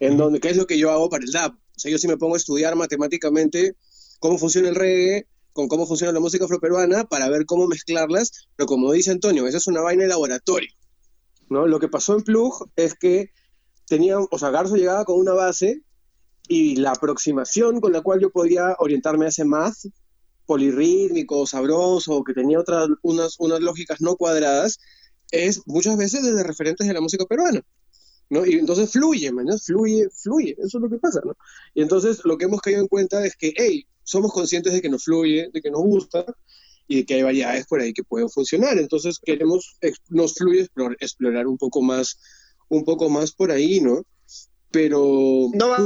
en 0.00 0.16
donde, 0.16 0.40
¿qué 0.40 0.48
es 0.48 0.56
lo 0.56 0.66
que 0.66 0.78
yo 0.78 0.90
hago 0.90 1.08
para 1.08 1.24
el 1.24 1.30
DAP? 1.30 1.54
O 1.54 1.78
sea, 1.78 1.90
yo 1.90 1.98
sí 1.98 2.08
me 2.08 2.16
pongo 2.16 2.34
a 2.34 2.38
estudiar 2.38 2.74
matemáticamente 2.74 3.76
cómo 4.18 4.38
funciona 4.38 4.68
el 4.68 4.74
reggae, 4.74 5.26
con 5.52 5.68
cómo 5.68 5.86
funciona 5.86 6.12
la 6.12 6.20
música 6.20 6.44
afroperuana, 6.44 7.04
para 7.04 7.28
ver 7.28 7.44
cómo 7.46 7.66
mezclarlas, 7.66 8.48
pero 8.56 8.66
como 8.66 8.92
dice 8.92 9.10
Antonio, 9.10 9.46
esa 9.46 9.58
es 9.58 9.66
una 9.66 9.80
vaina 9.80 10.02
de 10.02 10.08
laboratorio, 10.08 10.70
¿no? 11.48 11.66
Lo 11.66 11.78
que 11.80 11.88
pasó 11.88 12.16
en 12.16 12.22
Plug 12.22 12.70
es 12.76 12.94
que 12.94 13.30
tenía, 13.86 14.18
o 14.18 14.38
sea, 14.38 14.50
Garzo 14.50 14.76
llegaba 14.76 15.04
con 15.04 15.18
una 15.18 15.32
base 15.32 15.82
y 16.48 16.76
la 16.76 16.92
aproximación 16.92 17.80
con 17.80 17.92
la 17.92 18.00
cual 18.00 18.20
yo 18.20 18.30
podía 18.30 18.76
orientarme 18.78 19.26
a 19.26 19.28
ese 19.28 19.44
math 19.44 19.86
polirrítmico, 20.46 21.46
sabroso, 21.46 22.24
que 22.24 22.32
tenía 22.32 22.58
otras, 22.58 22.88
unas, 23.02 23.36
unas 23.38 23.60
lógicas 23.60 24.00
no 24.00 24.16
cuadradas, 24.16 24.78
es 25.30 25.62
muchas 25.66 25.96
veces 25.96 26.24
desde 26.24 26.42
referentes 26.42 26.86
de 26.86 26.94
la 26.94 27.00
música 27.00 27.24
peruana. 27.24 27.62
¿No? 28.30 28.46
Y 28.46 28.54
entonces 28.54 28.90
fluye, 28.90 29.30
man, 29.32 29.46
Fluye, 29.58 30.08
fluye, 30.10 30.56
eso 30.58 30.78
es 30.78 30.82
lo 30.82 30.88
que 30.88 30.96
pasa, 30.96 31.20
¿no? 31.24 31.36
Y 31.74 31.82
entonces 31.82 32.20
lo 32.24 32.38
que 32.38 32.46
hemos 32.46 32.60
caído 32.60 32.80
en 32.80 32.88
cuenta 32.88 33.24
es 33.26 33.36
que, 33.36 33.52
hey, 33.56 33.86
somos 34.04 34.32
conscientes 34.32 34.72
de 34.72 34.80
que 34.80 34.88
nos 34.88 35.04
fluye, 35.04 35.50
de 35.52 35.60
que 35.60 35.70
nos 35.70 35.82
gusta 35.82 36.24
y 36.86 36.98
de 36.98 37.06
que 37.06 37.14
hay 37.14 37.22
variedades 37.22 37.66
por 37.66 37.80
ahí 37.80 37.92
que 37.92 38.04
pueden 38.04 38.30
funcionar. 38.30 38.78
Entonces 38.78 39.18
queremos, 39.22 39.76
nos 40.08 40.34
fluye 40.34 40.68
explorar 41.00 41.46
un 41.46 41.58
poco 41.58 41.82
más, 41.82 42.18
un 42.68 42.84
poco 42.84 43.08
más 43.10 43.32
por 43.32 43.50
ahí, 43.50 43.80
¿no? 43.80 44.02
Pero 44.70 45.48
no 45.52 45.68
va 45.68 45.84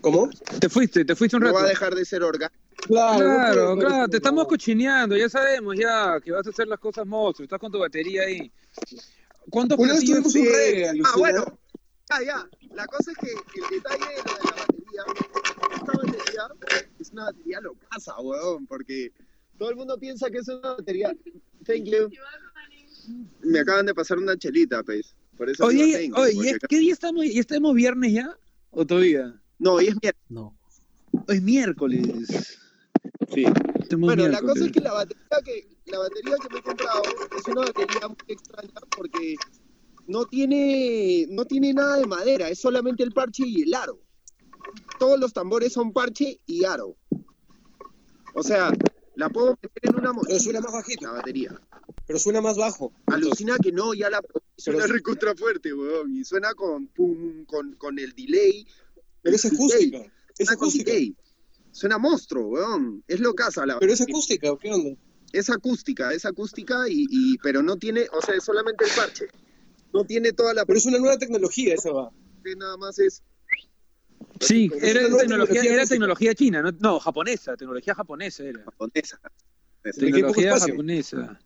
¿Cómo? 0.00 0.28
Te 0.60 0.68
fuiste, 0.68 1.04
te 1.04 1.16
fuiste 1.16 1.36
un 1.36 1.42
rato. 1.42 1.54
No 1.54 1.60
va 1.60 1.66
a 1.66 1.68
dejar 1.68 1.94
de 1.94 2.04
ser 2.04 2.22
orgánico. 2.22 2.62
Claro, 2.86 3.76
claro, 3.76 4.08
te 4.08 4.18
estamos 4.18 4.46
cochineando, 4.46 5.16
ya 5.16 5.28
sabemos 5.28 5.74
ya 5.76 6.20
que 6.22 6.30
vas 6.30 6.46
a 6.46 6.50
hacer 6.50 6.68
las 6.68 6.78
cosas 6.78 7.06
monstruos, 7.06 7.46
estás 7.46 7.58
con 7.58 7.72
tu 7.72 7.78
batería 7.78 8.22
ahí. 8.22 8.52
¿Cuántos 9.50 9.78
platillos? 9.78 10.32
Sí. 10.32 10.46
Ah, 11.04 11.14
bueno, 11.16 11.58
ya, 12.10 12.22
ya. 12.24 12.48
La 12.74 12.86
cosa 12.86 13.12
es 13.12 13.18
que 13.18 13.30
el 13.30 13.70
detalle 13.70 14.04
de, 14.04 14.16
lo 14.16 14.34
de 14.34 14.44
la 14.44 14.56
batería, 14.56 15.02
esta 15.74 15.92
batería 15.92 16.88
es 16.98 17.10
una 17.10 17.24
batería 17.24 17.60
locaza, 17.60 18.20
weón, 18.20 18.66
porque 18.66 19.12
todo 19.58 19.70
el 19.70 19.76
mundo 19.76 19.98
piensa 19.98 20.30
que 20.30 20.38
es 20.38 20.48
una 20.48 20.74
batería. 20.74 21.16
Thank 21.64 21.84
you. 21.84 22.10
Me 23.42 23.60
acaban 23.60 23.86
de 23.86 23.94
pasar 23.94 24.18
una 24.18 24.36
chelita, 24.36 24.82
pues. 24.82 25.14
Por 25.36 25.50
eso 25.50 25.64
oye, 25.66 26.10
oye, 26.14 26.56
¿qué 26.68 26.78
día 26.78 26.92
estamos? 26.92 27.24
¿Y 27.24 27.38
estamos 27.38 27.74
viernes 27.74 28.12
ya? 28.12 28.36
¿O 28.70 28.86
todavía? 28.86 29.38
No, 29.58 29.74
hoy 29.74 29.88
es 29.88 29.96
miércoles. 30.00 30.26
No. 30.28 30.56
Hoy 31.28 31.36
es 31.36 31.42
miércoles. 31.42 32.58
Sí. 33.32 33.44
bueno, 33.96 34.28
la 34.28 34.40
cosa 34.40 34.64
es 34.64 34.72
que 34.72 34.80
la 34.80 34.92
batería 34.92 35.38
que 35.44 35.68
la 35.86 35.98
batería 35.98 36.36
que 36.42 36.48
me 36.52 36.58
he 36.58 36.62
comprado 36.62 37.02
es 37.36 37.48
una 37.48 37.60
batería 37.62 38.08
muy 38.08 38.16
extraña 38.28 38.80
porque 38.96 39.36
no 40.06 40.24
tiene 40.26 41.26
no 41.30 41.44
tiene 41.44 41.72
nada 41.72 41.98
de 41.98 42.06
madera, 42.06 42.48
es 42.48 42.58
solamente 42.58 43.02
el 43.02 43.12
parche 43.12 43.44
y 43.46 43.62
el 43.62 43.74
aro. 43.74 44.00
Todos 44.98 45.18
los 45.18 45.32
tambores 45.32 45.72
son 45.72 45.92
parche 45.92 46.40
y 46.46 46.64
aro. 46.64 46.96
O 48.34 48.42
sea, 48.42 48.72
la 49.16 49.30
puedo 49.30 49.58
meter 49.62 49.70
en 49.82 49.96
una 49.96 50.12
mochila. 50.12 50.28
Pero 50.28 50.40
suena 50.40 50.60
más 50.60 50.72
bajita. 50.72 51.06
La 51.06 51.12
batería. 51.12 51.60
Pero 52.06 52.18
suena 52.18 52.40
más 52.40 52.56
bajo. 52.56 52.92
Alucina 53.06 53.56
que 53.62 53.72
no, 53.72 53.94
ya 53.94 54.10
la 54.10 54.20
suena 54.56 54.86
recontra 54.86 55.34
fuerte, 55.34 55.72
weón. 55.72 56.14
Y 56.14 56.24
suena 56.24 56.54
con, 56.54 56.86
con, 57.46 57.74
con 57.74 57.98
el 57.98 58.14
delay. 58.14 58.66
Pero 59.22 59.36
es 59.36 59.44
acústica. 59.44 60.12
Es 60.38 60.50
acústica. 60.50 60.92
Suena 61.76 61.98
monstruo, 61.98 62.46
weón. 62.46 63.04
Es 63.06 63.20
locaza 63.20 63.66
la 63.66 63.78
Pero 63.78 63.92
es 63.92 64.00
acústica, 64.00 64.48
¿qué 64.58 64.72
onda? 64.72 64.98
Es 65.30 65.50
acústica, 65.50 66.10
es 66.10 66.24
acústica, 66.24 66.86
y, 66.88 67.36
pero 67.42 67.62
no 67.62 67.76
tiene, 67.76 68.06
o 68.14 68.22
sea, 68.22 68.34
es 68.34 68.44
solamente 68.44 68.86
el 68.86 68.90
parche. 68.96 69.26
No 69.92 70.02
tiene 70.02 70.32
toda 70.32 70.54
la. 70.54 70.64
Pero 70.64 70.78
es 70.78 70.86
una 70.86 70.98
nueva 70.98 71.18
tecnología, 71.18 71.74
esa 71.74 71.92
va. 71.92 72.10
Que 72.42 72.56
nada 72.56 72.78
más 72.78 72.98
es. 72.98 73.22
Sí, 74.40 74.70
era 74.80 75.02
tecnología, 75.18 75.62
era 75.64 75.84
tecnología 75.84 76.34
china, 76.34 76.62
no, 76.62 76.72
no, 76.80 76.98
japonesa, 76.98 77.58
tecnología 77.58 77.94
japonesa 77.94 78.44
era. 78.44 78.64
Japonesa. 78.64 79.20
Tecnología 79.82 80.58
japonesa. 80.58 81.38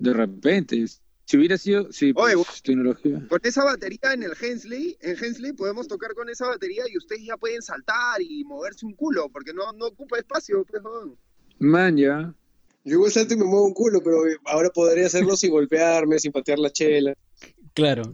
De 0.00 0.12
repente, 0.12 0.84
si 1.24 1.36
hubiera 1.38 1.56
sido, 1.56 1.90
sí, 1.92 2.12
pues, 2.12 2.62
tecnología. 2.62 3.22
Con 3.28 3.40
esa 3.42 3.64
batería 3.64 4.12
en 4.12 4.22
el 4.22 4.32
Hensley, 4.38 4.96
en 5.00 5.16
Hensley 5.22 5.52
podemos 5.52 5.88
tocar 5.88 6.14
con 6.14 6.28
esa 6.28 6.46
batería 6.46 6.84
y 6.88 6.98
ustedes 6.98 7.24
ya 7.24 7.36
pueden 7.36 7.62
saltar 7.62 8.20
y 8.20 8.44
moverse 8.44 8.84
un 8.84 8.94
culo, 8.94 9.28
porque 9.30 9.54
no, 9.54 9.72
no 9.72 9.86
ocupa 9.86 10.18
espacio, 10.18 10.64
pues, 10.64 10.82
Man, 11.58 11.96
ya. 11.96 12.34
Yo 12.84 12.96
igual 12.96 13.10
salto 13.10 13.32
y 13.32 13.38
me 13.38 13.44
muevo 13.44 13.64
un 13.64 13.72
culo, 13.72 14.02
pero 14.02 14.18
ahora 14.44 14.68
podría 14.68 15.06
hacerlo 15.06 15.36
sin 15.36 15.50
golpearme, 15.50 16.18
sin 16.18 16.32
patear 16.32 16.58
la 16.58 16.70
chela. 16.70 17.14
Claro. 17.74 18.04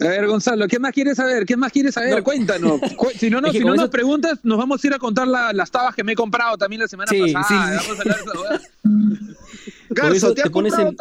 a 0.00 0.04
ver, 0.04 0.26
Gonzalo, 0.28 0.68
¿qué 0.68 0.78
más 0.78 0.92
quieres 0.92 1.16
saber? 1.16 1.44
¿Qué 1.44 1.56
más 1.56 1.72
quieres 1.72 1.94
saber? 1.94 2.22
Cuéntanos. 2.22 2.80
si 3.18 3.28
no, 3.28 3.40
no, 3.40 3.50
si 3.50 3.58
no 3.58 3.74
nos 3.74 3.90
preguntas, 3.90 4.38
nos 4.44 4.56
vamos 4.56 4.82
a 4.82 4.86
ir 4.86 4.94
a 4.94 4.98
contar 5.00 5.26
las 5.26 5.70
tabas 5.72 5.96
que 5.96 6.04
me 6.04 6.12
he 6.12 6.14
comprado 6.14 6.56
también 6.56 6.82
la 6.82 6.88
semana 6.88 7.10
pasada. 7.10 7.26
Sí, 7.26 7.34
sí. 7.48 7.54
Vamos 7.54 7.88
a 7.88 8.02
hablar 8.02 8.18
de 8.24 8.30
Garzo, 9.90 10.32
¿te, 10.34 10.42
te 10.44 10.50
pones 10.50 10.72
en... 10.78 10.96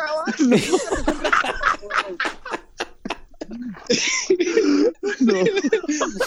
no. 5.20 5.34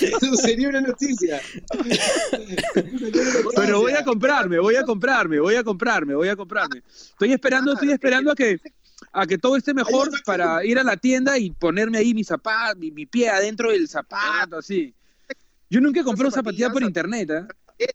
Eso 0.01 0.37
sería 0.37 0.69
una 0.69 0.81
noticia. 0.81 1.41
Pero 3.57 3.81
voy 3.81 3.93
a 3.95 4.05
comprarme, 4.05 4.61
voy 4.61 4.77
a 4.77 4.85
comprarme, 4.85 5.41
voy 5.41 5.57
a 5.57 5.65
comprarme, 5.65 6.15
voy 6.15 6.29
a 6.29 6.37
comprarme. 6.37 6.85
Estoy 6.89 7.33
esperando, 7.33 7.73
estoy 7.73 7.91
esperando 7.91 8.31
a 8.31 8.37
que 8.37 8.61
a 9.13 9.27
que 9.27 9.39
todo 9.39 9.57
esté 9.57 9.75
mejor 9.75 10.11
para 10.25 10.65
ir 10.65 10.79
a 10.79 10.85
la 10.85 10.97
tienda 10.97 11.39
y 11.39 11.51
ponerme 11.51 11.99
ahí 11.99 12.15
mi 12.15 12.25
zapato, 12.25 12.79
mi, 12.79 13.07
pie 13.07 13.29
adentro 13.29 13.71
del 13.71 13.89
zapato, 13.89 14.59
así. 14.59 14.95
Yo 15.71 15.81
nunca 15.81 16.05
compré 16.05 16.27
una 16.27 16.35
zapatilla 16.35 16.71
por 16.71 16.83
internet, 16.83 17.31
¿eh? 17.31 17.87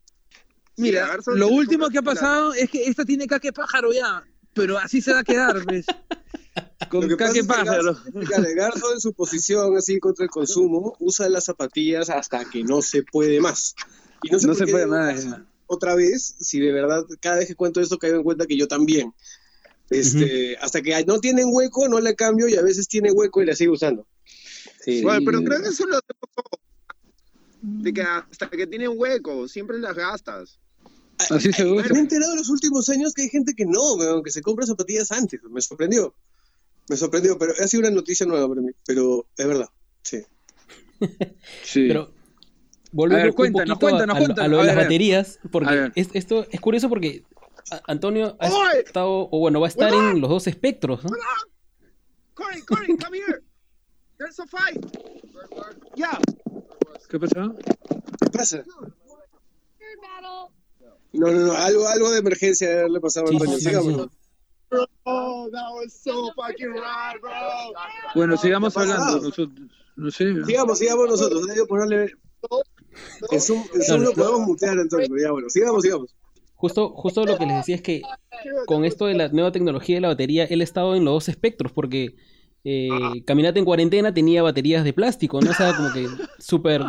Mira, 0.78 1.18
lo 1.28 1.47
último 1.47 1.89
que 1.89 1.99
ha 1.99 2.03
pasado 2.03 2.53
es 2.53 2.70
que 2.70 2.84
esta 2.86 3.03
tiene 3.03 3.26
caque 3.26 3.51
pájaro 3.51 3.91
ya 3.91 4.24
pero 4.58 4.78
así 4.80 5.01
se 5.01 5.14
va 5.14 5.20
a 5.20 5.24
quedar, 5.24 5.64
¿ves? 5.72 5.86
Con 6.89 7.08
qué 7.08 7.43
pasa. 7.43 7.78
El 7.78 8.55
Garzo 8.55 8.93
en 8.93 8.99
su 8.99 9.14
posición 9.14 9.78
así 9.78 9.99
contra 9.99 10.26
el 10.26 10.32
consumo 10.32 10.95
usa 10.99 11.30
las 11.30 11.45
zapatillas 11.45 12.10
hasta 12.10 12.43
que 12.45 12.64
no 12.64 12.82
se 12.82 13.03
puede 13.03 13.39
más. 13.39 13.76
Y 14.24 14.32
no, 14.32 14.55
se 14.55 14.66
puede 14.66 14.88
más. 14.88 15.28
Otra 15.68 15.93
vez, 15.95 16.36
si 16.39 16.60
de 16.60 16.72
verdad 16.72 17.05
cada 17.20 17.38
vez 17.38 17.47
que 17.47 17.55
cuento 17.55 17.80
esto 17.80 17.99
caigo 17.99 18.18
en 18.18 18.24
cuenta 18.24 18.47
que 18.47 18.58
yo 18.58 18.68
también. 18.68 19.14
Este, 19.90 20.58
Hasta 20.58 20.82
que 20.82 21.04
no 21.06 21.20
tienen 21.20 21.46
hueco, 21.48 21.88
no 21.88 22.00
le 22.00 22.16
cambio 22.16 22.48
y 22.48 22.56
a 22.56 22.62
veces 22.62 22.88
tiene 22.88 23.12
hueco 23.12 23.42
y 23.42 23.46
la 23.46 23.56
sigo 23.56 23.74
usando. 23.74 24.06
Sí. 24.84 25.02
Bueno, 25.02 25.22
pero 25.26 25.44
creo 25.44 25.62
que 25.62 25.70
eso 25.70 25.86
lo 25.86 26.00
de 27.62 27.94
que 27.94 28.02
hasta 28.02 28.50
que 28.50 28.68
tienen 28.68 28.92
hueco, 28.96 29.48
siempre 29.48 29.80
las 29.80 29.96
gastas. 29.96 30.60
Así 31.30 31.52
se 31.52 31.66
Me 31.66 31.82
he 31.82 32.00
enterado 32.00 32.34
en 32.34 32.38
los 32.38 32.50
últimos 32.50 32.88
años 32.90 33.14
que 33.14 33.24
hay 33.24 33.30
gente 33.30 33.54
que 33.56 33.66
no, 33.66 34.22
que 34.24 34.32
se 34.32 34.42
compra 34.42 34.66
zapatillas 34.66 35.12
antes. 35.12 35.42
Me 35.50 35.62
sorprendió. 35.62 36.14
Me 36.90 36.96
sorprendió, 36.96 37.38
pero 37.38 37.54
ha 37.60 37.68
sido 37.68 37.82
una 37.82 37.90
noticia 37.90 38.26
nueva 38.26 38.48
para 38.48 38.62
mí. 38.62 38.72
Pero 38.86 39.28
es 39.36 39.48
verdad, 39.48 39.70
sí. 40.04 40.22
sí. 41.64 41.88
Pero 41.88 42.12
volviendo 42.92 43.34
cuéntanos, 43.34 43.76
un 43.76 43.80
cuéntanos, 43.80 44.16
a, 44.16 44.44
a, 44.44 44.48
lo 44.48 44.60
de 44.60 44.66
las 44.66 44.76
baterías, 44.76 45.40
porque 45.52 45.92
esto 45.96 46.46
es 46.50 46.62
curioso 46.62 46.88
porque 46.88 47.24
Antonio 47.88 48.38
ha 48.39 48.72
estado, 48.74 49.30
o 49.32 49.39
bueno, 49.39 49.59
va 49.59 49.68
a 49.68 49.70
estar 49.70 49.93
en 49.93 50.22
los 50.22 50.30
dos 50.30 50.47
espectros, 50.47 51.03
¿no? 51.03 51.09
Corey, 52.34 52.61
Corey, 52.61 52.97
come 52.97 53.18
here. 53.18 53.41
There's 54.18 54.39
a 54.39 54.45
fight. 54.47 54.84
Yeah. 55.95 56.20
¿Qué 57.09 57.20
pasa? 57.20 57.55
¿Qué 58.20 58.30
pasa? 58.32 58.63
No, 61.13 61.32
no, 61.32 61.39
no, 61.47 61.53
algo, 61.53 61.88
algo 61.88 62.11
de 62.11 62.20
emergencia 62.20 62.70
de 62.70 62.80
haberle 62.80 62.99
pasado 62.99 63.28
a 63.28 63.30
Antonio. 63.32 63.57
Sigamos. 63.57 64.09
Bueno, 68.13 68.38
sigamos 68.38 68.78
hablando. 68.78 69.22
Nosotros, 69.22 69.49
no 69.95 70.11
sé. 70.11 70.43
Sigamos, 70.45 70.78
sigamos 70.78 71.09
nosotros. 71.09 71.49
Hay 71.49 71.65
ponerle. 71.65 72.13
En 73.32 73.41
Zoom, 73.41 73.63
en 73.74 74.03
lo 74.03 74.11
podemos 74.13 74.41
mutear, 74.41 74.78
Antonio, 74.78 75.07
ya 75.20 75.32
bueno. 75.32 75.49
Sigamos, 75.49 75.84
sigamos. 75.84 76.15
Justo, 76.58 76.89
justo 76.89 77.26
lo 77.26 77.38
que 77.38 77.45
les 77.45 77.58
decía 77.58 77.76
es 77.76 77.82
que 77.82 78.01
con 78.66 78.84
esto 78.84 79.05
de 79.05 79.14
la 79.14 79.30
nueva 79.30 79.51
tecnología 79.51 79.95
de 79.95 80.01
la 80.01 80.08
batería, 80.10 80.43
él 80.45 80.62
ha 80.62 80.64
estado 80.64 80.95
en 80.95 81.05
los 81.05 81.14
dos 81.14 81.30
espectros, 81.30 81.72
porque 81.72 82.16
eh, 82.64 82.89
Caminata 83.26 83.60
en 83.60 83.66
cuarentena 83.66 84.14
tenía 84.14 84.43
baterías 84.43 84.84
de 84.84 84.91
plástico, 84.91 85.39
¿no? 85.39 85.51
O 85.51 85.53
sea, 85.53 85.76
como 85.76 85.93
que 85.93 86.08
súper 86.39 86.82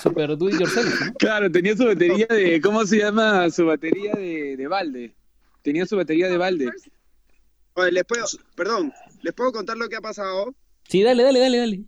Super 0.00 0.36
do 0.36 0.48
it 0.48 0.60
yourself. 0.60 0.94
Claro, 1.18 1.50
tenía 1.50 1.76
su 1.76 1.84
batería 1.84 2.26
de. 2.28 2.60
¿Cómo 2.60 2.84
se 2.86 2.98
llama? 2.98 3.50
Su 3.50 3.66
batería 3.66 4.14
de, 4.14 4.56
de 4.56 4.66
balde. 4.66 5.14
Tenía 5.62 5.86
su 5.86 5.96
batería 5.96 6.28
de 6.28 6.36
balde. 6.36 6.70
Oye, 7.74 7.92
les 7.92 8.04
puedo. 8.04 8.24
Perdón, 8.54 8.92
¿les 9.22 9.34
puedo 9.34 9.52
contar 9.52 9.76
lo 9.76 9.88
que 9.88 9.96
ha 9.96 10.00
pasado? 10.00 10.54
Sí, 10.88 11.02
dale, 11.02 11.22
dale, 11.22 11.40
dale, 11.40 11.58
dale. 11.58 11.84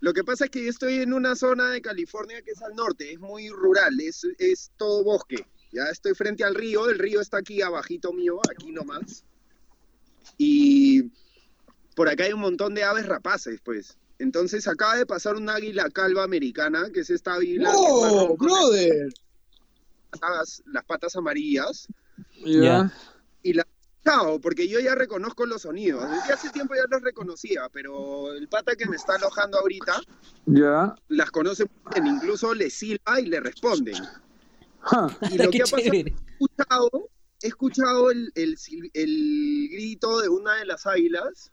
Lo 0.00 0.12
que 0.12 0.22
pasa 0.22 0.44
es 0.44 0.50
que 0.50 0.64
yo 0.64 0.70
estoy 0.70 0.98
en 0.98 1.12
una 1.12 1.34
zona 1.34 1.70
de 1.70 1.80
California 1.80 2.40
que 2.42 2.52
es 2.52 2.62
al 2.62 2.74
norte, 2.76 3.12
es 3.12 3.18
muy 3.18 3.48
rural, 3.48 3.98
es, 4.00 4.24
es 4.38 4.70
todo 4.76 5.02
bosque. 5.02 5.44
Ya 5.72 5.84
estoy 5.84 6.14
frente 6.14 6.44
al 6.44 6.54
río, 6.54 6.88
el 6.88 6.98
río 6.98 7.20
está 7.20 7.38
aquí 7.38 7.62
abajito 7.62 8.12
mío, 8.12 8.40
aquí 8.50 8.72
nomás. 8.72 9.24
Y 10.36 11.10
por 11.94 12.08
acá 12.08 12.24
hay 12.24 12.32
un 12.32 12.40
montón 12.40 12.74
de 12.74 12.84
aves 12.84 13.06
rapaces, 13.06 13.60
pues. 13.62 13.96
Entonces 14.18 14.66
acaba 14.66 14.96
de 14.96 15.06
pasar 15.06 15.36
un 15.36 15.48
águila 15.48 15.88
calva 15.90 16.24
americana, 16.24 16.90
que 16.92 17.00
es 17.00 17.10
esta 17.10 17.34
águila. 17.34 17.70
¡Oh, 17.74 18.36
brother! 18.36 19.12
Las, 20.20 20.62
las, 20.66 20.84
patas 20.84 21.14
amarillas. 21.16 21.86
Ya. 22.44 22.92
Y 23.42 23.52
la 23.52 23.66
chao, 24.04 24.40
porque 24.40 24.68
yo 24.68 24.80
ya 24.80 24.94
reconozco 24.94 25.46
los 25.46 25.62
sonidos. 25.62 26.08
Desde 26.10 26.32
hace 26.32 26.50
tiempo 26.50 26.74
ya 26.74 26.82
los 26.88 27.02
reconocía, 27.02 27.68
pero 27.72 28.32
el 28.32 28.48
pata 28.48 28.74
que 28.74 28.86
me 28.86 28.96
está 28.96 29.14
alojando 29.16 29.58
ahorita, 29.58 30.00
ya. 30.46 30.94
las 31.08 31.30
conoce 31.30 31.66
bien, 31.92 32.06
incluso 32.06 32.54
le 32.54 32.70
silba 32.70 33.20
y 33.20 33.26
le 33.26 33.40
responden. 33.40 34.02
Y 35.30 35.38
lo 35.38 35.50
que 35.50 35.62
ha 35.62 35.66
pasado, 35.66 35.92
he 35.92 36.14
escuchado, 36.38 37.10
he 37.42 37.46
escuchado 37.46 38.10
el, 38.10 38.32
el, 38.34 38.56
el 38.94 39.68
grito 39.70 40.20
de 40.20 40.28
una 40.28 40.56
de 40.56 40.66
las 40.66 40.86
águilas 40.86 41.52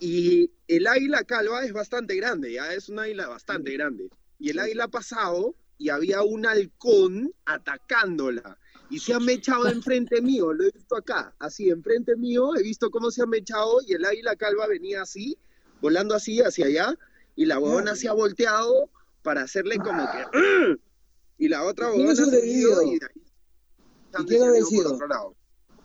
Y 0.00 0.50
el 0.68 0.86
águila 0.86 1.24
calva 1.24 1.64
es 1.64 1.72
bastante 1.72 2.16
grande, 2.16 2.52
ya 2.52 2.72
es 2.72 2.88
un 2.88 2.98
águila 2.98 3.28
bastante 3.28 3.72
grande. 3.72 4.10
Y 4.38 4.50
el 4.50 4.58
águila 4.58 4.84
ha 4.84 4.88
pasado 4.88 5.54
y 5.78 5.88
había 5.90 6.22
un 6.22 6.46
halcón 6.46 7.32
atacándola. 7.46 8.58
Y 8.90 9.00
se 9.00 9.12
ha 9.12 9.20
mechado 9.20 9.68
enfrente 9.68 10.22
mío, 10.22 10.52
lo 10.52 10.64
he 10.64 10.70
visto 10.70 10.96
acá, 10.96 11.34
así 11.38 11.68
enfrente 11.68 12.16
mío, 12.16 12.56
he 12.56 12.62
visto 12.62 12.90
cómo 12.90 13.10
se 13.10 13.22
ha 13.22 13.26
mechado 13.26 13.80
y 13.86 13.92
el 13.92 14.04
águila 14.04 14.34
calva 14.34 14.66
venía 14.66 15.02
así, 15.02 15.36
volando 15.80 16.14
así 16.14 16.40
hacia 16.40 16.66
allá, 16.66 16.98
y 17.36 17.44
la 17.44 17.58
huevona 17.58 17.94
se 17.96 18.08
ha 18.08 18.12
volteado 18.12 18.90
para 19.22 19.42
hacerle 19.42 19.76
como 19.76 20.06
que... 20.10 20.78
Y 21.38 21.48
la 21.48 21.64
otra 21.64 21.90
huevona 21.90 22.14
se 22.14 22.22
ha 22.22 22.26
¿Y, 22.44 22.98
quién 24.26 24.42
ha 24.42 24.50
vencido? 24.50 24.98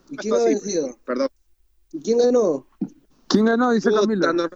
¿Y 0.09 0.17
quién 0.17 0.33
ha 0.33 0.43
vencido? 0.43 0.99
Perdón. 1.05 1.29
¿Y 1.91 1.99
quién 2.01 2.17
ganó? 2.17 2.67
¿Quién 3.27 3.45
ganó? 3.45 3.71
Dice 3.71 3.91
Camilo. 3.91 4.49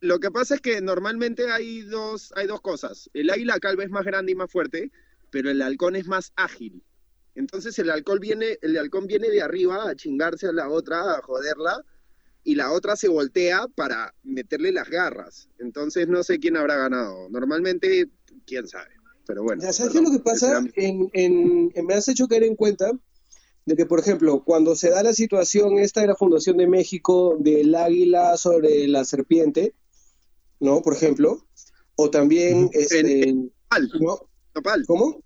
Lo 0.00 0.20
que 0.20 0.30
pasa 0.30 0.54
es 0.56 0.60
que 0.60 0.80
normalmente 0.80 1.50
hay 1.50 1.80
dos, 1.82 2.32
hay 2.36 2.46
dos 2.46 2.60
cosas. 2.60 3.10
El 3.14 3.30
águila 3.30 3.58
calva 3.58 3.84
es 3.84 3.90
más 3.90 4.04
grande 4.04 4.32
y 4.32 4.34
más 4.34 4.50
fuerte, 4.50 4.92
pero 5.30 5.50
el 5.50 5.62
halcón 5.62 5.96
es 5.96 6.06
más 6.06 6.32
ágil. 6.36 6.84
Entonces 7.34 7.78
el 7.78 7.90
halcón 7.90 8.20
viene, 8.20 8.58
el 8.62 8.76
halcón 8.76 9.06
viene 9.06 9.28
de 9.30 9.42
arriba 9.42 9.88
a 9.88 9.96
chingarse 9.96 10.46
a 10.46 10.52
la 10.52 10.68
otra, 10.68 11.14
a 11.14 11.22
joderla, 11.22 11.84
y 12.44 12.54
la 12.54 12.70
otra 12.70 12.96
se 12.96 13.08
voltea 13.08 13.66
para 13.74 14.14
meterle 14.22 14.70
las 14.72 14.88
garras. 14.90 15.48
Entonces 15.58 16.06
no 16.06 16.22
sé 16.22 16.38
quién 16.38 16.56
habrá 16.56 16.76
ganado. 16.76 17.28
Normalmente, 17.30 18.10
quién 18.46 18.68
sabe. 18.68 18.93
Pero 19.26 19.42
bueno. 19.42 19.62
Ya, 19.62 19.72
¿Sabes 19.72 19.92
qué 19.92 19.98
es 19.98 20.04
lo 20.04 20.10
que 20.10 20.22
pasa? 20.22 20.62
En, 20.74 21.10
en, 21.12 21.72
me 21.86 21.94
has 21.94 22.08
hecho 22.08 22.28
caer 22.28 22.44
en 22.44 22.56
cuenta 22.56 22.92
de 23.66 23.76
que, 23.76 23.86
por 23.86 23.98
ejemplo, 23.98 24.44
cuando 24.44 24.76
se 24.76 24.90
da 24.90 25.02
la 25.02 25.14
situación 25.14 25.78
esta 25.78 26.02
de 26.02 26.08
la 26.08 26.16
Fundación 26.16 26.58
de 26.58 26.66
México 26.66 27.36
del 27.38 27.74
águila 27.74 28.36
sobre 28.36 28.86
la 28.88 29.04
serpiente, 29.04 29.74
¿no? 30.60 30.82
Por 30.82 30.94
ejemplo, 30.94 31.46
o 31.96 32.10
también... 32.10 32.70
Este, 32.72 33.34
¿Cómo? 34.86 35.22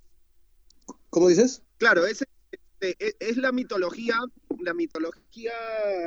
¿Cómo 1.10 1.28
dices? 1.28 1.62
Claro, 1.78 2.06
es, 2.06 2.22
este, 2.80 3.06
e, 3.06 3.16
es, 3.18 3.36
la 3.36 3.52
mitología, 3.52 4.16
la 4.60 4.74
mitología 4.74 5.52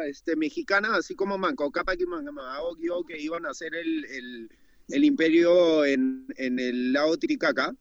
este, 0.08 0.36
mexicana, 0.36 0.96
así 0.96 1.16
como 1.16 1.38
Manco 1.38 1.72
Capa 1.72 1.96
que 1.96 3.22
iban 3.22 3.46
a 3.46 3.50
hacer 3.50 3.76
el, 3.76 4.06
el, 4.06 4.50
imperio 4.90 5.86
en, 5.86 6.28
en 6.38 6.60
el 6.60 6.94
lago 6.94 7.18
Tiricaca 7.18 7.74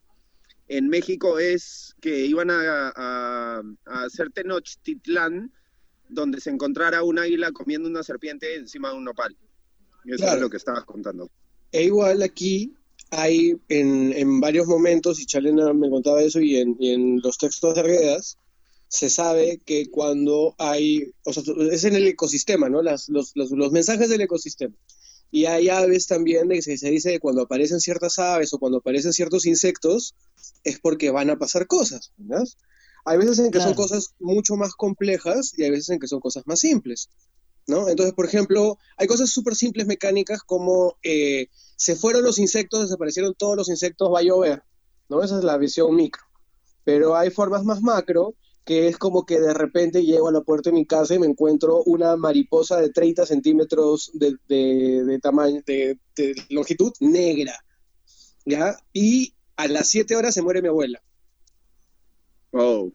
en 0.70 0.88
México 0.88 1.40
es 1.40 1.96
que 2.00 2.24
iban 2.26 2.48
a, 2.48 2.92
a, 2.94 3.62
hacer 3.86 4.30
Tenochtitlán, 4.30 5.52
donde 6.08 6.40
se 6.40 6.50
encontrara 6.50 7.02
un 7.02 7.18
águila 7.18 7.50
comiendo 7.50 7.88
una 7.88 8.04
serpiente 8.04 8.54
encima 8.54 8.90
de 8.90 8.96
un 8.96 9.04
nopal. 9.04 9.36
Eso 10.04 10.32
es 10.32 10.40
lo 10.40 10.48
que 10.48 10.58
estabas 10.58 10.84
contando. 10.84 11.28
E 11.72 11.84
igual 11.84 12.22
aquí 12.22 12.72
hay 13.10 13.56
en, 13.68 14.40
varios 14.40 14.68
momentos, 14.68 15.20
y 15.20 15.26
Chalena 15.26 15.72
me 15.72 15.90
contaba 15.90 16.22
eso, 16.22 16.40
y 16.40 16.56
en, 16.56 17.20
los 17.20 17.36
textos 17.36 17.74
de 17.74 17.80
Arguedas, 17.80 18.38
se 18.86 19.10
sabe 19.10 19.60
que 19.66 19.90
cuando 19.90 20.54
hay, 20.58 21.12
o 21.24 21.32
sea, 21.32 21.42
es 21.72 21.82
en 21.82 21.96
el 21.96 22.06
ecosistema, 22.06 22.68
¿no? 22.68 22.80
Las, 22.80 23.08
los, 23.08 23.32
los, 23.34 23.50
los 23.50 23.72
mensajes 23.72 24.08
del 24.08 24.20
ecosistema. 24.20 24.74
Y 25.30 25.46
hay 25.46 25.68
aves 25.68 26.06
también, 26.06 26.48
de 26.48 26.60
que 26.60 26.76
se 26.76 26.90
dice 26.90 27.12
que 27.12 27.20
cuando 27.20 27.42
aparecen 27.42 27.80
ciertas 27.80 28.18
aves 28.18 28.52
o 28.52 28.58
cuando 28.58 28.78
aparecen 28.78 29.12
ciertos 29.12 29.46
insectos, 29.46 30.14
es 30.64 30.80
porque 30.80 31.10
van 31.10 31.30
a 31.30 31.38
pasar 31.38 31.66
cosas, 31.66 32.12
¿verdad? 32.16 32.46
Hay 33.04 33.18
veces 33.18 33.38
en 33.38 33.50
que 33.50 33.60
son 33.60 33.74
cosas 33.74 34.14
mucho 34.18 34.56
más 34.56 34.74
complejas 34.74 35.52
y 35.56 35.62
hay 35.62 35.70
veces 35.70 35.90
en 35.90 36.00
que 36.00 36.06
son 36.06 36.20
cosas 36.20 36.46
más 36.46 36.60
simples, 36.60 37.08
¿no? 37.66 37.88
Entonces, 37.88 38.14
por 38.14 38.26
ejemplo, 38.26 38.78
hay 38.96 39.06
cosas 39.06 39.30
súper 39.30 39.54
simples 39.54 39.86
mecánicas 39.86 40.42
como 40.42 40.98
eh, 41.02 41.48
se 41.76 41.96
fueron 41.96 42.24
los 42.24 42.38
insectos, 42.38 42.82
desaparecieron 42.82 43.34
todos 43.34 43.56
los 43.56 43.68
insectos, 43.68 44.12
va 44.12 44.18
a 44.18 44.22
llover, 44.22 44.62
¿no? 45.08 45.22
Esa 45.22 45.38
es 45.38 45.44
la 45.44 45.56
visión 45.56 45.94
micro. 45.94 46.24
Pero 46.84 47.16
hay 47.16 47.30
formas 47.30 47.64
más 47.64 47.80
macro 47.80 48.34
que 48.70 48.86
es 48.86 48.98
como 48.98 49.26
que 49.26 49.40
de 49.40 49.52
repente 49.52 50.04
llego 50.04 50.28
a 50.28 50.32
la 50.32 50.42
puerta 50.42 50.70
de 50.70 50.74
mi 50.74 50.86
casa 50.86 51.16
y 51.16 51.18
me 51.18 51.26
encuentro 51.26 51.82
una 51.86 52.14
mariposa 52.16 52.80
de 52.80 52.90
30 52.90 53.26
centímetros 53.26 54.12
de, 54.14 55.18
tamaño, 55.20 55.60
de, 55.66 55.98
longitud 56.50 56.92
negra, 57.00 57.52
¿ya? 58.44 58.76
Y 58.92 59.34
a 59.56 59.66
las 59.66 59.88
7 59.88 60.14
horas 60.14 60.34
se 60.34 60.42
muere 60.42 60.62
mi 60.62 60.68
abuela. 60.68 61.02
Oh. 62.52 62.92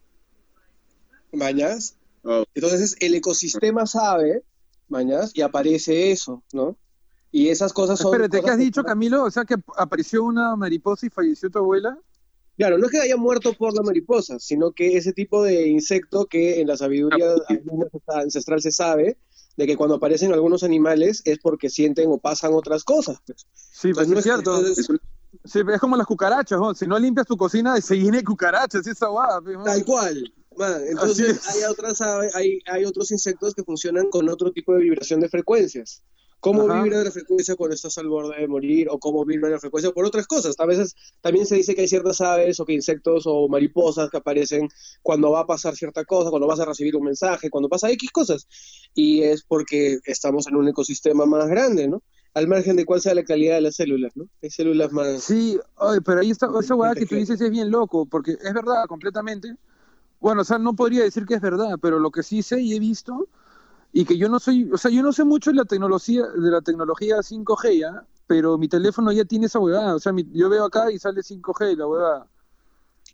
¿Bañas? 1.33 1.97
Oh. 2.23 2.45
Entonces 2.53 2.95
el 3.01 3.13
ecosistema 3.13 3.85
sabe, 3.85 4.43
¿bañas? 4.87 5.33
Y 5.35 5.41
aparece 5.41 6.09
eso, 6.09 6.41
¿no? 6.53 6.77
Y 7.33 7.49
esas 7.49 7.73
cosas 7.73 7.99
son... 7.99 8.13
Espérate, 8.13 8.41
¿qué 8.41 8.49
has 8.49 8.57
dicho, 8.57 8.81
Camilo? 8.81 9.25
O 9.25 9.29
sea, 9.29 9.43
que 9.43 9.55
apareció 9.75 10.23
una 10.23 10.55
mariposa 10.55 11.05
y 11.05 11.09
falleció 11.09 11.49
tu 11.49 11.59
abuela. 11.59 11.99
Claro, 12.57 12.77
no 12.77 12.85
es 12.85 12.91
que 12.91 12.99
haya 12.99 13.17
muerto 13.17 13.53
por 13.53 13.73
la 13.73 13.81
mariposa, 13.81 14.39
sino 14.39 14.71
que 14.71 14.97
ese 14.97 15.11
tipo 15.11 15.43
de 15.43 15.67
insecto 15.67 16.25
que 16.25 16.61
en 16.61 16.67
la 16.67 16.77
sabiduría 16.77 17.33
ancestral 18.07 18.61
se 18.61 18.71
sabe, 18.71 19.17
de 19.57 19.67
que 19.67 19.75
cuando 19.75 19.95
aparecen 19.95 20.33
algunos 20.33 20.63
animales 20.63 21.21
es 21.25 21.39
porque 21.39 21.69
sienten 21.69 22.09
o 22.11 22.17
pasan 22.17 22.53
otras 22.53 22.83
cosas. 22.83 23.17
Pues. 23.25 23.45
Sí, 23.53 23.93
pues 23.93 24.09
es 24.09 24.23
cierto. 24.23 24.63
Sí, 25.43 25.59
es 25.69 25.81
como 25.81 25.97
las 25.97 26.07
cucarachas, 26.07 26.59
¿no? 26.59 26.73
si 26.73 26.87
no 26.87 26.97
limpias 26.97 27.27
tu 27.27 27.35
cocina 27.35 27.79
se 27.81 27.95
llena 27.95 28.17
de 28.17 28.23
cucarachas, 28.23 28.87
esa 28.87 29.07
guada. 29.07 29.41
Pues, 29.41 29.57
Tal 29.63 29.85
cual. 29.85 30.33
entonces 30.87 31.45
hay, 31.49 31.63
otras, 31.63 32.01
hay, 32.01 32.59
hay 32.67 32.85
otros 32.85 33.11
insectos 33.11 33.53
que 33.53 33.63
funcionan 33.63 34.09
con 34.09 34.29
otro 34.29 34.51
tipo 34.51 34.73
de 34.73 34.79
vibración 34.79 35.19
de 35.19 35.27
frecuencias 35.27 36.01
cómo 36.45 36.83
vibra 36.83 37.03
la 37.03 37.09
frecuencia 37.09 37.55
cuando 37.55 37.73
estás 37.73 37.97
al 37.97 38.07
borde 38.07 38.39
de 38.39 38.47
morir 38.47 38.87
o 38.91 38.99
cómo 38.99 39.25
vibra 39.25 39.49
la 39.49 39.59
frecuencia 39.59 39.91
por 39.91 40.05
otras 40.05 40.27
cosas. 40.27 40.55
A 40.59 40.65
veces 40.67 40.95
también 41.21 41.47
se 41.47 41.55
dice 41.55 41.73
que 41.73 41.81
hay 41.81 41.87
ciertas 41.87 42.21
aves 42.21 42.59
o 42.59 42.65
que 42.65 42.73
insectos 42.73 43.23
o 43.25 43.47
mariposas 43.47 44.11
que 44.11 44.17
aparecen 44.17 44.69
cuando 45.01 45.31
va 45.31 45.39
a 45.39 45.47
pasar 45.47 45.75
cierta 45.75 46.05
cosa, 46.05 46.29
cuando 46.29 46.45
vas 46.45 46.59
a 46.59 46.65
recibir 46.65 46.95
un 46.95 47.05
mensaje, 47.05 47.49
cuando 47.49 47.67
pasa 47.67 47.89
X 47.89 48.11
cosas. 48.11 48.47
Y 48.93 49.23
es 49.23 49.41
porque 49.41 49.97
estamos 50.05 50.45
en 50.45 50.55
un 50.55 50.67
ecosistema 50.67 51.25
más 51.25 51.47
grande, 51.47 51.87
¿no? 51.87 52.03
Al 52.35 52.47
margen 52.47 52.75
de 52.75 52.85
cuál 52.85 53.01
sea 53.01 53.15
la 53.15 53.23
calidad 53.23 53.55
de 53.55 53.61
las 53.61 53.77
células, 53.77 54.15
¿no? 54.15 54.27
Hay 54.43 54.51
células 54.51 54.91
más... 54.91 55.23
Sí, 55.23 55.57
pero 56.05 56.19
ahí 56.19 56.29
está, 56.29 56.47
esa 56.59 56.75
hueá 56.75 56.93
que 56.93 57.07
tú 57.07 57.15
dices 57.15 57.41
es 57.41 57.49
bien 57.49 57.71
loco, 57.71 58.05
porque 58.05 58.33
es 58.33 58.53
verdad 58.53 58.85
completamente. 58.87 59.55
Bueno, 60.19 60.41
o 60.41 60.45
sea, 60.45 60.59
no 60.59 60.75
podría 60.75 61.01
decir 61.01 61.25
que 61.25 61.33
es 61.33 61.41
verdad, 61.41 61.79
pero 61.81 61.97
lo 61.97 62.11
que 62.11 62.21
sí 62.21 62.43
sé 62.43 62.61
y 62.61 62.75
he 62.75 62.79
visto 62.79 63.27
y 63.97 64.03
que 64.03 64.17
yo 64.17 64.27
no 64.27 64.41
soy, 64.41 64.69
o 64.73 64.77
sea, 64.77 64.91
yo 64.91 65.01
no 65.01 65.13
sé 65.13 65.23
mucho 65.23 65.51
de 65.51 65.55
la 65.55 65.63
tecnología, 65.63 66.23
de 66.27 66.51
la 66.51 66.59
tecnología 66.59 67.15
5G 67.19 67.79
ya, 67.79 68.05
pero 68.27 68.57
mi 68.57 68.67
teléfono 68.67 69.09
ya 69.13 69.23
tiene 69.23 69.45
esa 69.45 69.59
huevada, 69.59 69.95
o 69.95 69.99
sea, 69.99 70.11
yo 70.33 70.49
veo 70.49 70.65
acá 70.65 70.91
y 70.91 70.99
sale 70.99 71.21
5G 71.21 71.77
la 71.77 71.87
huevada. 71.87 72.27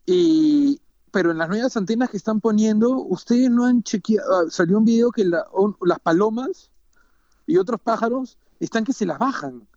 Y, 0.08 0.82
pero 1.12 1.30
en 1.30 1.38
las 1.38 1.50
nuevas 1.50 1.78
antenas 1.78 2.10
que 2.10 2.18
están 2.18 2.42
poniendo, 2.42 2.98
ustedes 2.98 3.52
no 3.52 3.66
han 3.66 3.84
chequeado, 3.84 4.28
ah, 4.34 4.50
salió 4.50 4.80
un 4.80 4.86
video 4.86 5.12
que 5.12 5.24
las 5.24 6.00
palomas 6.02 6.72
y 7.46 7.58
otros 7.58 7.80
pájaros 7.80 8.40
están 8.60 8.84
que 8.84 8.94
se 8.94 9.06
las 9.06 9.20
bajan, 9.20 9.68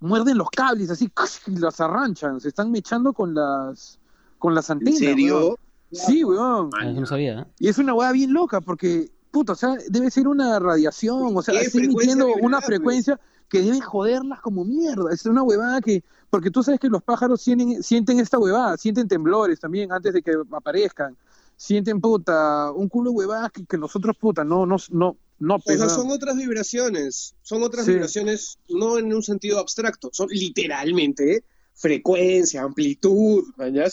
muerden 0.00 0.36
los 0.36 0.50
cables 0.50 0.90
así 0.90 1.10
y 1.46 1.56
las 1.56 1.80
arranchan, 1.80 2.42
se 2.42 2.48
están 2.48 2.70
mechando 2.70 3.14
con 3.14 3.32
las 3.32 3.98
con 4.38 4.54
las 4.54 4.68
antenas. 4.68 5.00
¿En 5.00 5.06
serio? 5.08 5.58
Sí, 5.92 6.22
weón. 6.22 6.68
Ah, 6.78 6.84
no 6.84 7.06
sabía. 7.06 7.40
¿eh? 7.40 7.46
Y 7.58 7.68
es 7.68 7.78
una 7.78 7.94
hueá 7.94 8.12
bien 8.12 8.34
loca 8.34 8.60
porque 8.60 9.10
puta, 9.32 9.54
o 9.54 9.56
sea, 9.56 9.76
debe 9.88 10.10
ser 10.10 10.28
una 10.28 10.58
radiación, 10.60 11.36
o 11.36 11.42
sea, 11.42 11.60
emitiendo 11.60 12.28
una 12.40 12.60
frecuencia 12.60 13.18
que 13.48 13.62
debe 13.62 13.80
joderlas 13.80 14.40
como 14.40 14.64
mierda. 14.64 15.12
Es 15.12 15.26
una 15.26 15.42
huevada 15.42 15.80
que, 15.80 16.04
porque 16.30 16.50
tú 16.50 16.62
sabes 16.62 16.78
que 16.78 16.88
los 16.88 17.02
pájaros 17.02 17.40
sienten, 17.40 17.82
sienten 17.82 18.20
esta 18.20 18.38
huevada, 18.38 18.76
sienten 18.76 19.08
temblores 19.08 19.58
también 19.58 19.90
antes 19.90 20.12
de 20.12 20.22
que 20.22 20.32
aparezcan. 20.52 21.16
Sienten, 21.56 22.00
puta, 22.00 22.70
un 22.72 22.88
culo 22.88 23.10
de 23.10 23.16
huevadas 23.16 23.50
que, 23.68 23.78
nosotros, 23.78 24.16
puta, 24.16 24.44
no, 24.44 24.66
no, 24.66 24.76
no, 24.90 25.16
no. 25.38 25.58
Pues, 25.58 25.78
son 25.80 26.10
otras 26.10 26.36
vibraciones, 26.36 27.34
son 27.42 27.62
otras 27.62 27.86
vibraciones, 27.86 28.58
no 28.68 28.98
en 28.98 29.12
un 29.12 29.22
sentido 29.22 29.58
abstracto, 29.58 30.10
son 30.12 30.28
literalmente 30.30 31.44
frecuencia, 31.74 32.62
amplitud, 32.62 33.44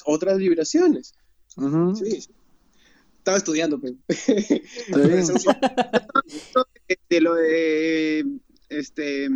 otras 0.06 0.38
vibraciones. 0.38 1.14
sí 1.96 2.28
estaba 3.20 3.38
estudiando, 3.38 3.80
pues. 3.80 3.94
de 7.10 7.22
lo 7.22 7.36
de 7.36 8.26
este 8.70 9.30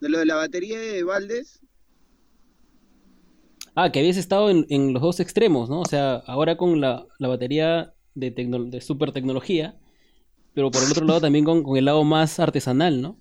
de 0.00 0.08
lo 0.08 0.18
de 0.18 0.26
la 0.26 0.36
batería 0.36 0.78
de 0.78 1.02
Valdes. 1.02 1.60
Ah, 3.74 3.90
que 3.92 3.98
habías 3.98 4.16
estado 4.16 4.48
en, 4.50 4.92
los 4.92 5.02
dos 5.02 5.20
extremos, 5.20 5.68
¿no? 5.68 5.80
O 5.80 5.86
sea, 5.86 6.16
ahora 6.26 6.56
con 6.56 6.80
la, 6.80 7.06
batería 7.18 7.94
de, 8.14 8.30
de 8.30 8.80
super 8.80 9.12
tecnología, 9.12 9.78
pero 10.54 10.70
por 10.70 10.82
el 10.82 10.90
otro 10.90 11.04
lado 11.04 11.20
también 11.20 11.44
con, 11.44 11.62
con 11.62 11.76
el 11.76 11.84
lado 11.84 12.02
más 12.02 12.40
artesanal, 12.40 13.02
¿no? 13.02 13.18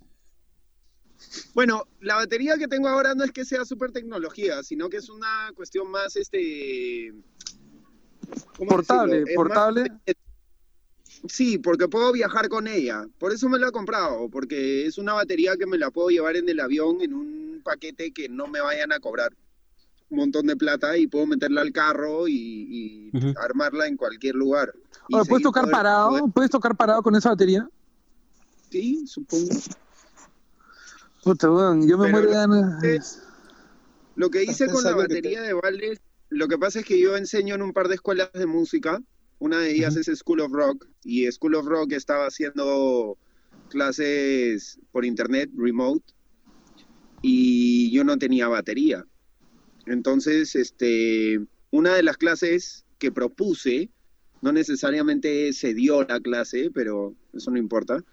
Bueno, 1.53 1.87
la 1.99 2.15
batería 2.15 2.57
que 2.57 2.67
tengo 2.67 2.87
ahora 2.87 3.15
no 3.15 3.23
es 3.23 3.31
que 3.31 3.45
sea 3.45 3.65
super 3.65 3.91
tecnología, 3.91 4.63
sino 4.63 4.89
que 4.89 4.97
es 4.97 5.09
una 5.09 5.51
cuestión 5.55 5.89
más 5.91 6.15
este 6.15 7.13
portable, 8.67 9.23
portable. 9.35 9.91
Sí, 11.27 11.57
porque 11.57 11.87
puedo 11.87 12.11
viajar 12.11 12.49
con 12.49 12.67
ella. 12.67 13.05
Por 13.17 13.31
eso 13.31 13.49
me 13.49 13.57
la 13.57 13.69
he 13.69 13.71
comprado, 13.71 14.29
porque 14.29 14.85
es 14.85 14.97
una 14.97 15.13
batería 15.13 15.55
que 15.57 15.65
me 15.65 15.77
la 15.77 15.89
puedo 15.89 16.09
llevar 16.09 16.35
en 16.35 16.47
el 16.49 16.59
avión 16.59 17.01
en 17.01 17.13
un 17.13 17.61
paquete 17.63 18.11
que 18.11 18.29
no 18.29 18.47
me 18.47 18.61
vayan 18.61 18.91
a 18.91 18.99
cobrar 18.99 19.33
un 20.09 20.17
montón 20.17 20.45
de 20.45 20.55
plata 20.55 20.97
y 20.97 21.07
puedo 21.07 21.25
meterla 21.25 21.61
al 21.61 21.71
carro 21.71 22.27
y, 22.27 23.11
armarla 23.37 23.87
en 23.87 23.97
cualquier 23.97 24.35
lugar. 24.35 24.73
¿Puedes 25.09 25.43
tocar 25.43 25.69
parado? 25.69 26.27
¿Puedes 26.27 26.51
tocar 26.51 26.75
parado 26.75 27.01
con 27.01 27.15
esa 27.15 27.29
batería? 27.29 27.67
Sí, 28.69 29.05
supongo. 29.07 29.49
Puta, 31.23 31.47
yo 31.47 31.97
me 31.97 32.11
muero 32.11 32.27
de 32.27 32.33
ganas. 32.33 33.21
Lo 34.15 34.29
que 34.29 34.43
hice 34.43 34.67
con 34.67 34.83
la 34.83 34.95
batería 34.95 35.41
de 35.41 35.53
Valdes, 35.53 35.99
lo 36.35 36.49
que 36.49 36.57
pasa 36.57 36.79
es 36.79 36.85
que 36.85 36.99
yo 36.99 37.15
enseño 37.15 37.55
en 37.55 37.61
un 37.61 37.71
par 37.71 37.87
de 37.87 37.95
escuelas 37.95 38.29
de 38.33 38.45
música. 38.45 39.01
Una 39.39 39.59
de 39.59 39.71
ellas 39.71 39.95
es 39.95 40.07
School 40.19 40.41
of 40.41 40.51
Rock 40.51 40.85
y 41.03 41.31
School 41.31 41.55
of 41.55 41.65
Rock 41.65 41.93
estaba 41.93 42.25
haciendo 42.25 43.17
clases 43.69 44.79
por 44.91 45.05
internet, 45.05 45.49
remote, 45.55 46.13
y 47.21 47.89
yo 47.91 48.03
no 48.03 48.17
tenía 48.17 48.49
batería. 48.49 49.05
Entonces, 49.85 50.55
este, 50.55 51.39
una 51.71 51.95
de 51.95 52.03
las 52.03 52.17
clases 52.17 52.85
que 52.99 53.13
propuse, 53.13 53.89
no 54.41 54.51
necesariamente 54.51 55.53
se 55.53 55.73
dio 55.73 56.03
la 56.03 56.19
clase, 56.19 56.69
pero 56.73 57.15
eso 57.33 57.49
no 57.49 57.57
importa, 57.57 58.03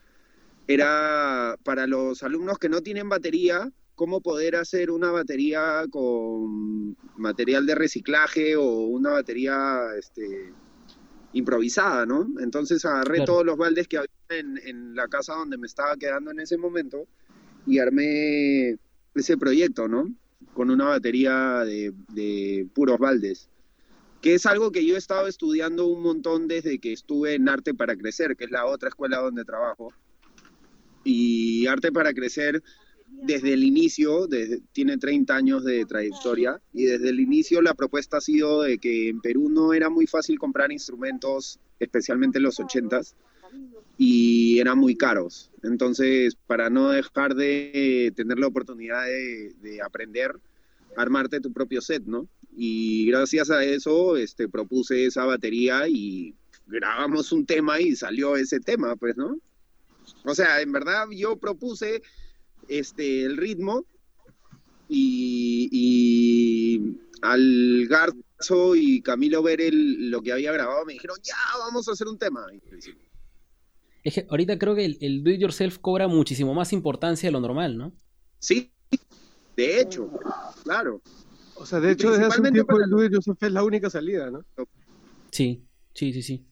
era 0.69 1.57
para 1.65 1.89
los 1.89 2.23
alumnos 2.23 2.59
que 2.59 2.69
no 2.69 2.83
tienen 2.83 3.09
batería, 3.09 3.73
cómo 4.03 4.21
poder 4.21 4.57
hacer 4.57 4.91
una 4.91 5.13
batería 5.13 5.85
con 5.89 6.97
material 7.19 7.65
de 7.67 7.77
reciclaje 7.77 8.57
o 8.57 8.65
una 8.65 9.11
batería 9.11 9.79
este, 9.97 10.53
improvisada, 11.33 12.05
¿no? 12.05 12.27
Entonces 12.41 12.85
agarré 12.85 13.25
todos 13.25 13.47
los 13.47 13.57
baldes 13.57 13.87
que 13.87 13.99
había 13.99 14.11
en, 14.31 14.59
en, 14.67 14.97
la 14.97 15.07
casa 15.07 15.35
donde 15.35 15.57
me 15.57 15.69
estaba 15.69 15.97
quedando 15.97 16.33
en 16.33 16.41
ese 16.41 16.59
momento 16.59 17.07
y 17.65 17.79
armé 17.79 18.77
ese 19.15 19.37
proyecto, 19.37 19.87
¿no? 19.87 20.13
Con 20.53 20.71
una 20.71 20.87
batería 20.87 21.61
de, 21.65 21.93
de 22.09 22.67
puros 22.75 22.99
baldes 22.99 23.49
que 24.21 24.35
es 24.35 24.47
algo 24.47 24.73
que 24.73 24.85
yo 24.85 24.97
he 24.97 24.99
estado 24.99 25.29
estudiando 25.29 25.87
un 25.87 26.03
montón 26.03 26.49
desde 26.49 26.81
que 26.81 26.93
estuve 26.93 27.35
en 27.35 27.49
Arte 27.49 27.73
para 27.73 27.95
Crecer, 27.95 28.37
que 28.37 28.47
es 28.47 28.51
la 28.51 28.67
otra 28.67 28.89
escuela 28.89 29.19
donde 29.19 29.45
trabajo 29.45 29.93
y 31.05 31.67
Arte 31.69 31.93
para 31.93 32.13
Crecer 32.13 32.63
desde 33.23 33.53
el 33.53 33.65
inicio, 33.65 34.29
tiene 34.73 34.99
30 34.99 35.35
años 35.35 35.65
de 35.65 35.85
trayectoria 35.87 36.61
y 36.73 36.85
desde 36.85 37.11
el 37.11 37.21
inicio 37.21 37.63
la 37.63 37.75
propuesta 37.75 38.19
ha 38.19 38.21
sido 38.21 38.63
de 38.63 38.79
que 38.79 39.09
en 39.09 39.21
Perú 39.21 39.49
no 39.49 39.73
era 39.73 39.89
muy 39.89 40.07
fácil 40.07 40.39
comprar 40.39 40.73
instrumentos, 40.73 41.59
especialmente 41.79 42.39
en 42.39 42.45
los 42.45 42.59
80s, 42.59 43.15
y 43.97 44.59
eran 44.59 44.79
muy 44.79 44.97
caros. 44.97 45.51
Entonces, 45.63 46.37
para 46.47 46.71
no 46.71 46.91
dejar 46.91 47.35
de 47.35 48.13
tener 48.17 48.39
la 48.39 48.49
oportunidad 48.49 49.05
de, 49.05 49.55
de 49.63 49.83
aprender, 49.83 50.33
armarte 50.97 51.41
tu 51.41 51.53
propio 51.53 51.81
set, 51.81 52.03
¿no? 52.05 52.29
Y 52.57 53.07
gracias 53.07 53.51
a 53.51 53.65
eso 53.65 54.17
este, 54.17 54.49
propuse 54.49 55.07
esa 55.07 55.25
batería 55.25 55.89
y 55.89 56.35
grabamos 56.67 57.33
un 57.33 57.47
tema 57.47 57.81
y 57.81 57.95
salió 57.97 58.37
ese 58.37 58.61
tema, 58.61 58.97
pues, 58.97 59.17
¿no? 59.17 59.39
O 60.25 60.35
sea, 60.35 60.61
en 60.61 60.73
verdad 60.73 61.07
yo 61.11 61.37
propuse 61.37 62.03
este, 62.69 63.25
el 63.25 63.37
ritmo 63.37 63.85
y, 64.89 66.81
al 67.23 67.87
Garzo 67.89 68.75
y 68.75 69.01
Camilo 69.03 69.43
ver 69.43 69.61
el, 69.61 70.11
lo 70.11 70.23
que 70.23 70.33
había 70.33 70.53
grabado 70.53 70.85
me 70.85 70.95
dijeron, 70.95 71.17
ya, 71.23 71.37
vamos 71.59 71.89
a 71.89 71.93
hacer 71.93 72.09
un 72.09 72.19
tema. 72.19 72.45
Es 74.05 74.15
que 74.15 74.27
ahorita 74.29 74.59
creo 74.59 74.75
que 74.75 74.85
el, 74.85 75.23
do 75.23 75.31
it 75.31 75.41
yourself 75.41 75.79
cobra 75.79 76.09
muchísimo 76.09 76.53
más 76.55 76.73
importancia 76.73 77.29
de 77.29 77.33
lo 77.33 77.41
normal, 77.41 77.79
¿no? 77.79 77.93
Sí, 78.39 78.73
de 79.57 79.81
hecho, 79.81 80.11
claro. 80.65 81.01
O 81.55 81.65
sea, 81.65 81.79
de 81.81 81.93
hecho, 81.93 82.11
desde 82.11 82.25
hace 82.25 82.41
un 82.41 82.53
tiempo 82.53 82.77
el 82.81 82.91
do 82.91 83.05
it 83.05 83.13
yourself 83.13 83.41
es 83.43 83.53
la 83.53 83.63
única 83.63 83.89
salida, 83.89 84.31
¿no? 84.31 84.45
Sí, 85.31 85.65
sí, 85.95 86.13
sí, 86.13 86.23
sí 86.23 86.47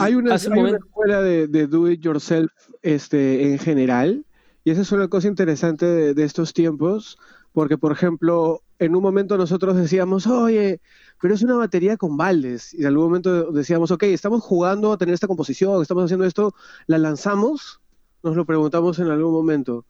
hay 0.00 0.14
una, 0.14 0.34
escuela 0.34 1.22
de, 1.22 1.66
do 1.66 1.90
it 1.90 2.00
yourself 2.00 2.50
este, 2.82 3.52
en 3.52 3.58
general, 3.58 4.24
y 4.64 4.70
esa 4.70 4.80
es 4.80 4.92
una 4.92 5.08
cosa 5.08 5.28
interesante 5.28 6.14
de, 6.14 6.24
estos 6.24 6.54
tiempos, 6.54 7.18
porque, 7.52 7.76
por 7.76 7.92
ejemplo, 7.92 8.62
en 8.78 8.96
un 8.96 9.02
momento 9.02 9.36
nosotros 9.36 9.76
decíamos, 9.76 10.26
oye, 10.26 10.80
pero 11.20 11.34
es 11.34 11.42
una 11.42 11.56
batería 11.56 11.98
con 11.98 12.16
baldes, 12.16 12.72
y 12.72 12.80
en 12.80 12.86
algún 12.86 13.04
momento 13.04 13.52
decíamos, 13.52 13.90
ok, 13.90 14.04
estamos 14.04 14.42
jugando 14.42 14.92
a 14.92 14.98
tener 14.98 15.14
esta 15.14 15.26
composición, 15.26 15.82
estamos 15.82 16.04
haciendo 16.04 16.24
esto, 16.24 16.54
¿la 16.86 16.96
lanzamos? 16.98 17.80
Nos 18.22 18.36
lo 18.36 18.46
preguntamos 18.46 18.98
en 18.98 19.08
algún 19.08 19.32
momento. 19.32 19.84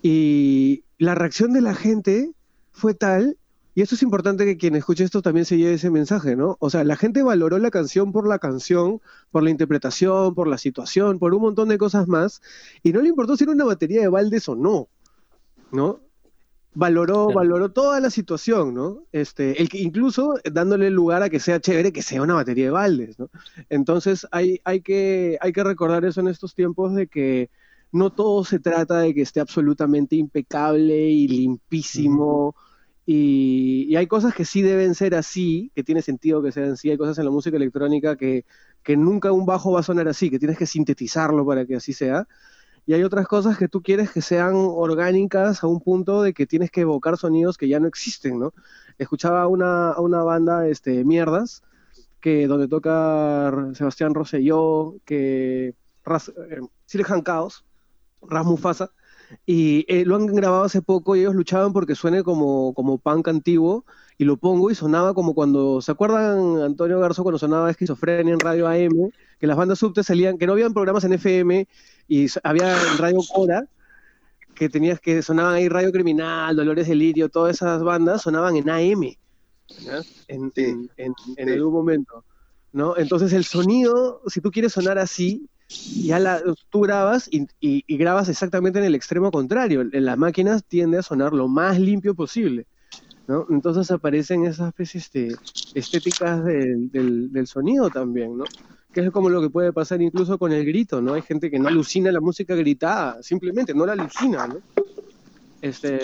Y 0.00 0.84
la 0.96 1.14
reacción 1.14 1.52
de 1.52 1.60
la 1.60 1.74
gente 1.74 2.32
fue 2.72 2.94
tal 2.94 3.36
y 3.78 3.82
esto 3.82 3.94
es 3.94 4.02
importante 4.02 4.44
que 4.44 4.56
quien 4.56 4.74
escuche 4.74 5.04
esto 5.04 5.22
también 5.22 5.44
se 5.44 5.56
lleve 5.56 5.74
ese 5.74 5.88
mensaje, 5.88 6.34
¿no? 6.34 6.56
O 6.58 6.68
sea, 6.68 6.82
la 6.82 6.96
gente 6.96 7.22
valoró 7.22 7.58
la 7.60 7.70
canción 7.70 8.10
por 8.10 8.26
la 8.26 8.40
canción, 8.40 9.00
por 9.30 9.44
la 9.44 9.50
interpretación, 9.50 10.34
por 10.34 10.48
la 10.48 10.58
situación, 10.58 11.20
por 11.20 11.32
un 11.32 11.42
montón 11.42 11.68
de 11.68 11.78
cosas 11.78 12.08
más, 12.08 12.42
y 12.82 12.92
no 12.92 13.00
le 13.00 13.10
importó 13.10 13.36
si 13.36 13.44
era 13.44 13.52
una 13.52 13.64
batería 13.64 14.00
de 14.00 14.08
baldes 14.08 14.48
o 14.48 14.56
no, 14.56 14.88
¿no? 15.70 16.00
Valoró, 16.74 17.28
valoró 17.32 17.70
toda 17.70 18.00
la 18.00 18.10
situación, 18.10 18.74
¿no? 18.74 19.04
Este, 19.12 19.62
el 19.62 19.68
que 19.68 19.78
incluso 19.78 20.34
dándole 20.52 20.90
lugar 20.90 21.22
a 21.22 21.30
que 21.30 21.38
sea 21.38 21.60
chévere 21.60 21.92
que 21.92 22.02
sea 22.02 22.20
una 22.20 22.34
batería 22.34 22.64
de 22.64 22.70
baldes, 22.72 23.16
¿no? 23.20 23.30
Entonces 23.68 24.26
hay, 24.32 24.60
hay, 24.64 24.80
que, 24.80 25.38
hay 25.40 25.52
que 25.52 25.62
recordar 25.62 26.04
eso 26.04 26.20
en 26.20 26.26
estos 26.26 26.52
tiempos 26.52 26.96
de 26.96 27.06
que 27.06 27.48
no 27.92 28.10
todo 28.10 28.42
se 28.42 28.58
trata 28.58 28.98
de 28.98 29.14
que 29.14 29.22
esté 29.22 29.38
absolutamente 29.38 30.16
impecable 30.16 31.10
y 31.10 31.28
limpísimo. 31.28 32.56
Y, 33.10 33.96
hay 33.96 34.06
cosas 34.06 34.34
que 34.34 34.44
sí 34.44 34.60
deben 34.60 34.94
ser 34.94 35.14
así, 35.14 35.72
que 35.74 35.82
tiene 35.82 36.02
sentido 36.02 36.42
que 36.42 36.52
sean 36.52 36.72
así. 36.72 36.90
Hay 36.90 36.98
cosas 36.98 37.16
en 37.18 37.24
la 37.24 37.30
música 37.30 37.56
electrónica 37.56 38.16
que, 38.16 38.44
que 38.82 38.98
nunca 38.98 39.32
un 39.32 39.46
bajo 39.46 39.72
va 39.72 39.80
a 39.80 39.82
sonar 39.82 40.08
así, 40.08 40.28
que 40.28 40.38
tienes 40.38 40.58
que 40.58 40.66
sintetizarlo 40.66 41.46
para 41.46 41.64
que 41.64 41.76
así 41.76 41.94
sea. 41.94 42.28
Y 42.84 42.92
hay 42.92 43.02
otras 43.04 43.26
cosas 43.26 43.56
que 43.56 43.66
tú 43.66 43.80
quieres 43.82 44.10
que 44.10 44.20
sean 44.20 44.52
orgánicas 44.56 45.64
a 45.64 45.68
un 45.68 45.80
punto 45.80 46.20
de 46.20 46.34
que 46.34 46.46
tienes 46.46 46.70
que 46.70 46.82
evocar 46.82 47.16
sonidos 47.16 47.56
que 47.56 47.66
ya 47.66 47.80
no 47.80 47.88
existen, 47.88 48.38
¿no? 48.38 48.52
Escuchaba 48.98 49.46
una, 49.46 49.98
una 49.98 50.22
banda, 50.22 50.68
este, 50.68 51.02
Mierdas, 51.02 51.62
que 52.20 52.46
donde 52.46 52.68
toca 52.68 53.72
Sebastián 53.72 54.12
Rosselló, 54.12 54.96
que 55.06 55.68
eh, 55.68 56.60
Silhan 56.84 57.22
Chaos, 57.22 57.64
Ras 58.20 58.44
Mufasa, 58.44 58.90
y 59.46 59.84
eh, 59.88 60.04
lo 60.04 60.16
han 60.16 60.26
grabado 60.26 60.64
hace 60.64 60.82
poco 60.82 61.16
y 61.16 61.20
ellos 61.20 61.34
luchaban 61.34 61.72
porque 61.72 61.94
suene 61.94 62.22
como, 62.22 62.72
como 62.74 62.98
punk 62.98 63.28
antiguo. 63.28 63.84
Y 64.20 64.24
lo 64.24 64.36
pongo 64.36 64.70
y 64.70 64.74
sonaba 64.74 65.14
como 65.14 65.32
cuando. 65.32 65.80
¿Se 65.80 65.92
acuerdan, 65.92 66.60
Antonio 66.60 66.98
Garzo, 66.98 67.22
cuando 67.22 67.38
sonaba 67.38 67.70
esquizofrenia 67.70 68.32
en 68.32 68.40
radio 68.40 68.66
AM? 68.66 69.12
Que 69.38 69.46
las 69.46 69.56
bandas 69.56 69.78
subtes 69.78 70.06
salían, 70.06 70.38
que 70.38 70.46
no 70.46 70.54
habían 70.54 70.74
programas 70.74 71.04
en 71.04 71.12
FM 71.12 71.68
y 72.08 72.26
había 72.42 72.72
en 72.72 72.98
radio 72.98 73.20
Cora, 73.32 73.68
que 74.56 74.68
tenías 74.68 74.98
que 74.98 75.22
sonaban 75.22 75.54
ahí 75.54 75.68
Radio 75.68 75.92
Criminal, 75.92 76.56
Dolores 76.56 76.88
Delirio, 76.88 77.28
todas 77.28 77.56
esas 77.56 77.80
bandas 77.84 78.22
sonaban 78.22 78.56
en 78.56 78.68
AM. 78.68 79.04
En, 80.26 80.52
en, 80.56 80.90
en, 81.36 81.48
algún 81.50 81.72
momento. 81.72 82.24
¿no? 82.72 82.96
Entonces 82.96 83.32
el 83.32 83.44
sonido, 83.44 84.20
si 84.26 84.40
tú 84.40 84.50
quieres 84.50 84.72
sonar 84.72 84.98
así, 84.98 85.48
ya 85.68 86.18
la, 86.18 86.42
tú 86.70 86.80
grabas 86.80 87.28
y, 87.30 87.96
grabas 87.96 88.28
exactamente 88.28 88.78
en 88.78 88.86
el 88.86 88.94
extremo 88.94 89.30
contrario. 89.30 89.82
En 89.82 90.04
las 90.04 90.16
máquinas 90.16 90.64
tiende 90.64 90.98
a 90.98 91.02
sonar 91.02 91.32
lo 91.32 91.48
más 91.48 91.78
limpio 91.78 92.14
posible. 92.14 92.66
¿no? 93.26 93.46
Entonces 93.50 93.90
aparecen 93.90 94.46
esas 94.46 94.68
especies 94.68 95.12
de 95.12 95.36
estéticas 95.74 96.42
del, 96.44 97.46
sonido 97.46 97.90
también, 97.90 98.38
¿no? 98.38 98.44
Que 98.92 99.00
es 99.00 99.10
como 99.10 99.28
lo 99.28 99.42
que 99.42 99.50
puede 99.50 99.70
pasar 99.70 100.00
incluso 100.00 100.38
con 100.38 100.50
el 100.52 100.64
grito, 100.64 101.02
¿no? 101.02 101.12
Hay 101.12 101.20
gente 101.20 101.50
que 101.50 101.58
no 101.58 101.68
alucina 101.68 102.10
la 102.10 102.20
música 102.20 102.54
gritada, 102.54 103.22
simplemente 103.22 103.74
no 103.74 103.84
la 103.84 103.92
alucina, 103.92 104.46
¿no? 104.46 104.56
Este, 105.60 105.98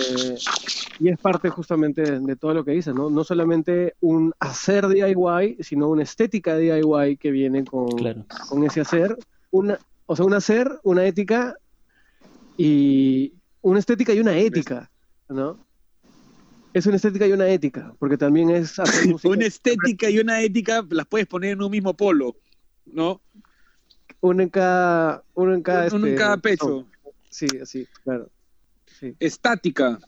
y 0.98 1.08
es 1.08 1.18
parte 1.18 1.48
justamente 1.48 2.02
de, 2.20 2.36
todo 2.36 2.52
lo 2.52 2.64
que 2.64 2.72
dice, 2.72 2.92
¿no? 2.92 3.08
No 3.08 3.24
solamente 3.24 3.94
un 4.02 4.34
hacer 4.38 4.86
DIY, 4.88 5.58
sino 5.60 5.88
una 5.88 6.02
estética 6.02 6.58
DIY 6.58 7.16
que 7.16 7.30
viene 7.30 7.64
con, 7.64 7.88
con 8.50 8.64
ese 8.64 8.82
hacer 8.82 9.16
una, 9.54 9.78
o 10.06 10.16
sea, 10.16 10.24
un 10.24 10.34
hacer, 10.34 10.68
una 10.82 11.06
ética 11.06 11.56
y 12.56 13.34
una 13.62 13.78
estética 13.78 14.12
y 14.12 14.18
una 14.18 14.36
ética, 14.36 14.90
¿no? 15.28 15.64
Es 16.72 16.86
una 16.86 16.96
estética 16.96 17.24
y 17.28 17.32
una 17.32 17.46
ética, 17.48 17.94
porque 18.00 18.18
también 18.18 18.50
es 18.50 18.74
una 19.24 19.46
estética 19.46 20.10
y 20.10 20.18
una 20.18 20.40
ética 20.40 20.84
las 20.90 21.06
puedes 21.06 21.28
poner 21.28 21.52
en 21.52 21.62
un 21.62 21.70
mismo 21.70 21.96
polo, 21.96 22.36
¿no? 22.84 23.20
Uno 24.20 24.42
en 24.42 24.48
cada, 24.48 25.22
uno 25.34 25.54
en 25.54 25.62
cada, 25.62 25.86
uno, 25.94 26.06
en 26.06 26.14
este, 26.14 26.20
cada 26.20 26.36
pecho. 26.38 26.86
Sí, 27.30 27.46
sí, 27.64 27.86
claro. 28.02 28.28
Estática. 29.20 30.00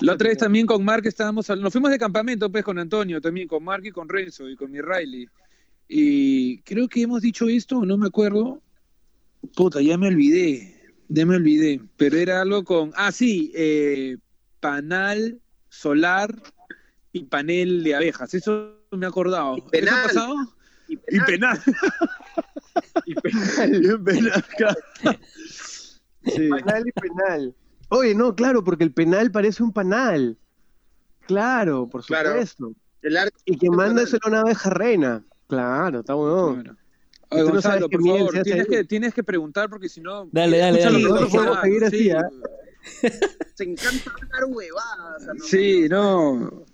La 0.00 0.14
otra 0.14 0.30
vez 0.30 0.38
también 0.38 0.66
con 0.66 0.84
Mark 0.84 1.06
estábamos, 1.06 1.48
nos 1.48 1.72
fuimos 1.72 1.92
de 1.92 1.98
campamento 1.98 2.50
pues 2.50 2.64
con 2.64 2.80
Antonio 2.80 3.20
también, 3.20 3.46
con 3.46 3.62
Mark 3.62 3.86
y 3.86 3.92
con 3.92 4.08
Renzo 4.08 4.48
y 4.48 4.56
con 4.56 4.72
mi 4.72 4.80
Riley. 4.80 5.28
Y 5.86 6.58
creo 6.62 6.88
que 6.88 7.02
hemos 7.02 7.22
dicho 7.22 7.48
esto, 7.48 7.84
no 7.84 7.96
me 7.96 8.08
acuerdo. 8.08 8.60
Puta, 9.56 9.80
ya 9.80 9.98
me 9.98 10.08
olvidé, 10.08 10.94
ya 11.08 11.26
me 11.26 11.36
olvidé. 11.36 11.80
Pero 11.96 12.16
era 12.16 12.40
algo 12.40 12.64
con, 12.64 12.92
ah, 12.96 13.12
sí, 13.12 13.52
eh, 13.54 14.16
panal 14.60 15.40
solar 15.68 16.34
y 17.12 17.24
panel 17.24 17.82
de 17.84 17.94
abejas. 17.94 18.34
Eso 18.34 18.78
me 18.92 19.06
he 19.06 19.08
acordado. 19.08 19.56
¿Eso 19.72 19.94
ha 19.94 20.02
pasado? 20.04 20.34
Y 20.86 20.96
penal. 20.98 21.58
Y 23.06 23.14
penal. 23.14 23.74
y 23.74 23.98
penal. 23.98 24.44
Penal 26.22 26.84
y 26.86 26.92
penal. 26.92 27.54
Oye, 27.88 28.14
no, 28.14 28.34
claro, 28.34 28.62
porque 28.62 28.84
el 28.84 28.92
penal 28.92 29.30
parece 29.30 29.62
un 29.62 29.72
panal. 29.72 30.36
Claro, 31.26 31.88
por 31.88 32.02
supuesto. 32.02 32.74
y 33.46 33.56
que 33.56 33.70
manda 33.70 34.02
es 34.02 34.14
una 34.26 34.40
abeja 34.40 34.70
reina. 34.70 35.24
Claro, 35.48 36.00
está 36.00 36.14
bueno. 36.14 36.62
Claro. 36.62 36.76
Oye, 37.30 37.42
Gonzalo, 37.42 37.88
por 37.88 38.02
favor, 38.02 38.42
tienes 38.42 38.66
que, 38.66 38.84
tienes 38.84 39.14
que, 39.14 39.24
preguntar 39.24 39.68
porque 39.68 39.88
si 39.88 40.00
no... 40.00 40.28
Dale, 40.30 40.58
dale, 40.58 40.80
dale. 40.80 41.02
No 41.02 41.62
seguir 41.62 41.84
así, 41.84 42.10
¿ah? 42.10 42.28
Se 43.54 43.64
encanta 43.64 44.12
hablar 44.22 44.44
huevadas. 44.48 45.22
Sí, 45.46 45.88
no. 45.88 46.64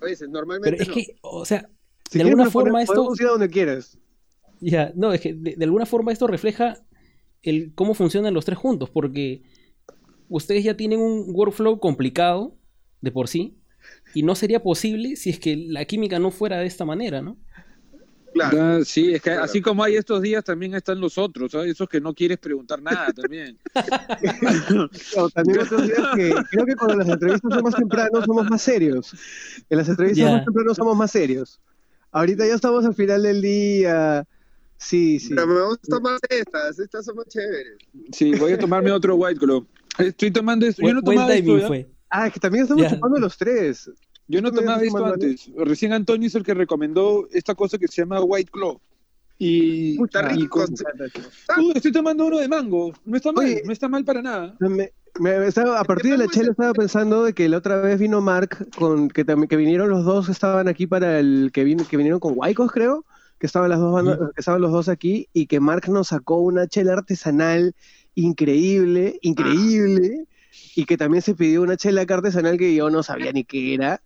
Oye, 0.00 0.16
normalmente 0.28 0.78
Pero 0.78 0.82
es 0.82 1.06
que, 1.06 1.18
o 1.22 1.44
sea, 1.44 1.68
de 2.12 2.22
alguna 2.22 2.50
forma 2.50 2.82
esto... 2.82 3.12
ir 3.18 3.26
a 3.26 3.30
donde 3.30 3.48
quieras. 3.48 3.98
Ya, 4.60 4.92
no, 4.94 5.12
es 5.12 5.20
que 5.20 5.34
de, 5.34 5.64
alguna 5.64 5.86
forma 5.86 6.12
esto 6.12 6.26
refleja 6.26 6.76
el 7.42 7.72
cómo 7.74 7.94
funcionan 7.94 8.34
los 8.34 8.44
tres 8.44 8.58
juntos, 8.58 8.90
porque 8.90 9.42
ustedes 10.28 10.64
ya 10.64 10.76
tienen 10.76 11.00
un 11.00 11.26
workflow 11.34 11.78
complicado 11.78 12.56
de 13.00 13.12
por 13.12 13.28
sí, 13.28 13.58
y 14.14 14.22
no 14.22 14.34
sería 14.34 14.62
posible 14.62 15.16
si 15.16 15.30
es 15.30 15.38
que 15.38 15.56
la 15.56 15.84
química 15.84 16.18
no 16.18 16.30
fuera 16.30 16.58
de 16.58 16.66
esta 16.66 16.84
manera, 16.84 17.22
¿no? 17.22 17.38
Claro. 18.32 18.84
sí, 18.84 19.14
es 19.14 19.22
que 19.22 19.30
así 19.30 19.60
como 19.60 19.82
hay 19.82 19.96
estos 19.96 20.22
días, 20.22 20.44
también 20.44 20.74
están 20.74 21.00
los 21.00 21.18
otros, 21.18 21.52
¿sabes? 21.52 21.72
esos 21.72 21.88
que 21.88 22.00
no 22.00 22.14
quieres 22.14 22.38
preguntar 22.38 22.80
nada 22.80 23.12
también. 23.12 23.58
también 25.34 25.60
otros 25.60 25.82
días 25.82 26.02
que 26.14 26.34
creo 26.50 26.66
que 26.66 26.76
cuando 26.76 26.96
las 26.96 27.08
entrevistas 27.08 27.52
son 27.52 27.62
más 27.62 27.74
temprano 27.74 28.24
somos 28.24 28.50
más 28.50 28.62
serios. 28.62 29.12
En 29.68 29.78
las 29.78 29.88
entrevistas 29.88 30.32
más 30.32 30.44
temprano 30.44 30.74
somos 30.74 30.96
más 30.96 31.10
serios. 31.10 31.60
Ahorita 32.12 32.46
ya 32.46 32.54
estamos 32.54 32.84
al 32.84 32.94
final 32.94 33.22
del 33.22 33.42
día. 33.42 34.26
Sí, 34.76 35.18
sí. 35.18 35.30
Pero 35.30 35.46
me 35.46 35.62
gustan 35.62 36.02
más 36.02 36.20
estas, 36.28 36.78
estas 36.78 37.04
son 37.04 37.16
más 37.16 37.26
chéveres. 37.26 37.78
Sí, 38.12 38.34
voy 38.36 38.52
a 38.52 38.58
tomarme 38.58 38.92
otro 38.92 39.16
White 39.16 39.40
Claw. 39.40 39.66
Estoy 39.98 40.30
tomando 40.30 40.66
esto. 40.66 40.82
Yo 40.82 40.94
no 40.94 41.02
tomaba 41.02 41.34
esto, 41.34 41.66
fue. 41.66 41.88
Ah, 42.10 42.28
es 42.28 42.32
que 42.32 42.40
también 42.40 42.62
estamos 42.62 42.88
tomando 42.88 43.18
los 43.18 43.36
tres. 43.36 43.90
Yo 44.28 44.42
no 44.42 44.52
tomaba 44.52 44.82
esto 44.82 45.04
antes. 45.04 45.50
Recién 45.56 45.92
Antonio 45.94 46.28
es 46.28 46.34
el 46.34 46.44
que 46.44 46.54
recomendó 46.54 47.26
esta 47.32 47.54
cosa 47.54 47.78
que 47.78 47.88
se 47.88 48.02
llama 48.02 48.20
White 48.20 48.50
Claw. 48.52 48.78
Y, 49.38 49.96
Puta, 49.96 50.22
rico. 50.22 50.64
estoy 51.74 51.92
tomando 51.92 52.26
uno 52.26 52.38
de 52.38 52.48
mango. 52.48 52.92
No 53.04 53.16
está 53.16 53.32
mal, 53.32 53.46
no 53.64 53.72
está 53.72 53.88
mal 53.88 54.04
para 54.04 54.20
nada. 54.20 54.56
a 54.58 55.84
partir 55.84 56.10
de 56.10 56.18
la 56.18 56.26
chela 56.28 56.50
estaba 56.50 56.72
pensando 56.74 57.24
de 57.24 57.32
que 57.32 57.48
la 57.48 57.58
otra 57.58 57.80
vez 57.80 57.98
vino 58.00 58.20
Mark 58.20 58.68
con 58.76 59.08
que 59.08 59.24
también 59.24 59.48
que 59.48 59.56
vinieron 59.56 59.88
los 59.88 60.04
dos 60.04 60.28
estaban 60.28 60.68
aquí 60.68 60.86
para 60.86 61.20
el 61.20 61.50
que 61.52 61.76
que 61.88 61.96
vinieron 61.96 62.20
con 62.20 62.34
Waikos 62.36 62.72
creo 62.72 63.04
que 63.38 63.46
estaban 63.46 63.70
las 63.70 63.78
dos 63.78 64.18
que 64.34 64.40
estaban 64.40 64.60
los 64.60 64.72
dos 64.72 64.88
aquí 64.88 65.28
y 65.32 65.46
que 65.46 65.60
Mark 65.60 65.88
nos 65.88 66.08
sacó 66.08 66.38
una 66.38 66.66
chela 66.66 66.94
artesanal 66.94 67.74
increíble 68.16 69.18
increíble 69.22 70.24
y 70.74 70.84
que 70.84 70.96
también 70.96 71.22
se 71.22 71.36
pidió 71.36 71.62
una 71.62 71.76
chela 71.76 72.02
artesanal 72.08 72.58
que 72.58 72.74
yo 72.74 72.90
no 72.90 73.04
sabía 73.04 73.32
ni 73.32 73.44
qué 73.44 73.74
era 73.74 74.02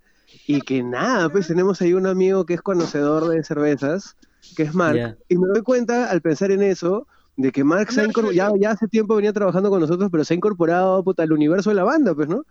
y 0.46 0.60
que 0.60 0.82
nada 0.82 1.28
pues 1.28 1.46
tenemos 1.46 1.80
ahí 1.80 1.94
un 1.94 2.06
amigo 2.06 2.46
que 2.46 2.54
es 2.54 2.62
conocedor 2.62 3.28
de 3.28 3.42
cervezas 3.44 4.16
que 4.56 4.64
es 4.64 4.74
Mark, 4.74 5.18
y 5.28 5.38
me 5.38 5.48
doy 5.48 5.62
cuenta 5.62 6.10
al 6.10 6.20
pensar 6.20 6.50
en 6.50 6.62
eso, 6.62 7.06
de 7.36 7.52
que 7.52 7.64
Mark 7.64 7.90
se 7.90 8.06
ya, 8.34 8.50
ya, 8.58 8.70
hace 8.70 8.88
tiempo 8.88 9.14
venía 9.14 9.32
trabajando 9.32 9.70
con 9.70 9.80
nosotros, 9.80 10.10
pero 10.10 10.24
se 10.24 10.34
ha 10.34 10.36
incorporado 10.36 11.02
al 11.16 11.32
universo 11.32 11.70
de 11.70 11.76
la 11.76 11.84
banda, 11.84 12.14
pues, 12.14 12.28
¿no? 12.28 12.44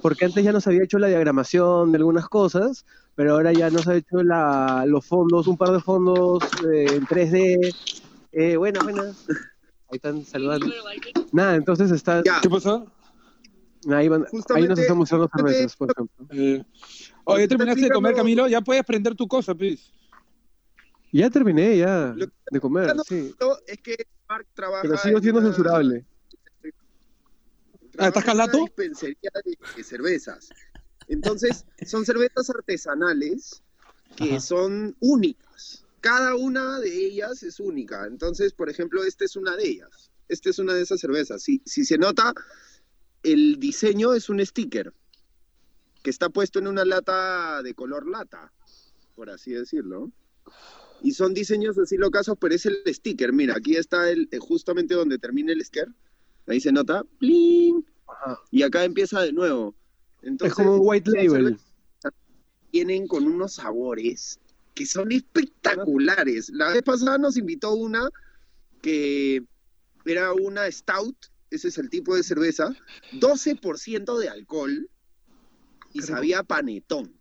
Porque 0.00 0.24
antes 0.24 0.42
ya 0.42 0.52
nos 0.52 0.66
había 0.66 0.82
hecho 0.82 0.98
la 0.98 1.08
diagramación 1.08 1.92
de 1.92 1.98
algunas 1.98 2.28
cosas, 2.28 2.84
pero 3.14 3.34
ahora 3.34 3.52
ya 3.52 3.70
nos 3.70 3.86
ha 3.86 3.96
hecho 3.96 4.22
la, 4.22 4.84
los 4.86 5.04
fondos, 5.04 5.46
un 5.46 5.56
par 5.56 5.70
de 5.70 5.80
fondos 5.80 6.42
eh, 6.72 6.86
en 6.90 7.06
3D. 7.06 7.74
Eh, 8.32 8.56
buenas, 8.56 8.82
buenas. 8.82 9.26
Ahí 9.28 9.96
están 9.96 10.24
saludando. 10.24 10.66
Nada, 11.32 11.54
entonces 11.54 11.90
está... 11.90 12.22
¿Qué 12.22 12.48
pasó? 12.48 12.86
Ahí, 13.88 14.08
ahí 14.54 14.68
nos 14.68 14.78
estamos 14.78 15.08
usando 15.08 15.28
cervezas, 15.34 15.76
por 15.76 15.90
ejemplo. 15.90 16.26
Eh, 16.30 16.64
oye, 17.24 17.48
¿terminaste 17.48 17.82
de 17.82 17.90
comer, 17.90 18.14
Camilo? 18.14 18.46
Ya 18.46 18.60
puedes 18.60 18.84
prender 18.84 19.14
tu 19.14 19.26
cosa, 19.26 19.54
please. 19.54 19.90
Ya 21.12 21.28
terminé 21.28 21.76
ya 21.76 22.14
de 22.14 22.60
comer, 22.60 22.94
sí. 23.06 23.34
Es 23.66 23.78
que 23.78 24.06
Mark 24.28 24.46
trabaja 24.54 24.82
Pero 24.82 24.96
sigo 24.96 25.20
siendo 25.20 25.42
censurable. 25.42 26.06
Ah, 27.98 28.08
¿Estás 28.08 28.24
calato? 28.24 28.58
dispensería 28.58 29.30
de, 29.44 29.84
cervezas. 29.84 30.48
Entonces, 31.08 31.66
son 31.84 32.06
cervezas 32.06 32.48
artesanales 32.48 33.62
que 34.16 34.40
son 34.40 34.96
únicas. 35.00 35.84
Cada 36.00 36.34
una 36.34 36.80
de 36.80 37.06
ellas 37.06 37.42
es 37.42 37.60
única. 37.60 38.06
Entonces, 38.06 38.54
por 38.54 38.70
ejemplo, 38.70 39.04
esta 39.04 39.24
es 39.24 39.36
una 39.36 39.56
de 39.56 39.68
ellas. 39.68 40.10
Esta 40.28 40.48
es 40.48 40.58
una 40.58 40.72
de 40.72 40.82
esas 40.82 41.00
cervezas. 41.00 41.42
Si, 41.42 41.60
si 41.66 41.84
se 41.84 41.98
nota, 41.98 42.32
el 43.22 43.58
diseño 43.58 44.14
es 44.14 44.28
un 44.28 44.44
sticker 44.44 44.92
que 46.02 46.10
está 46.10 46.28
puesto 46.28 46.58
en 46.58 46.66
una 46.66 46.84
lata 46.84 47.62
de 47.62 47.74
color 47.74 48.08
lata, 48.08 48.52
por 49.14 49.30
así 49.30 49.52
decirlo 49.52 50.10
y 51.02 51.12
son 51.12 51.34
diseños 51.34 51.76
así 51.78 51.96
locazos, 51.96 52.36
pero 52.40 52.54
es 52.54 52.64
el 52.66 52.82
sticker. 52.86 53.32
Mira, 53.32 53.56
aquí 53.56 53.76
está 53.76 54.08
el, 54.10 54.28
eh, 54.30 54.38
justamente 54.38 54.94
donde 54.94 55.18
termina 55.18 55.52
el 55.52 55.64
sticker. 55.64 55.88
Ahí 56.46 56.60
se 56.60 56.72
nota, 56.72 57.04
¡pling! 57.18 57.84
Y 58.50 58.62
acá 58.62 58.84
empieza 58.84 59.20
de 59.20 59.32
nuevo. 59.32 59.74
Entonces, 60.22 60.52
es 60.52 60.54
como 60.54 60.76
un 60.76 60.80
white 60.82 61.10
label. 61.10 61.58
Tienen 62.70 63.06
con 63.06 63.26
unos 63.26 63.54
sabores 63.54 64.38
que 64.74 64.86
son 64.86 65.12
espectaculares. 65.12 66.50
La 66.50 66.70
vez 66.70 66.82
pasada 66.82 67.18
nos 67.18 67.36
invitó 67.36 67.74
una 67.74 68.08
que 68.80 69.44
era 70.04 70.32
una 70.32 70.70
stout, 70.70 71.16
ese 71.52 71.68
es 71.68 71.78
el 71.78 71.90
tipo 71.90 72.14
de 72.16 72.22
cerveza, 72.22 72.74
12% 73.12 74.18
de 74.18 74.28
alcohol 74.28 74.88
y 75.92 76.02
sabía 76.02 76.42
panetón. 76.42 77.12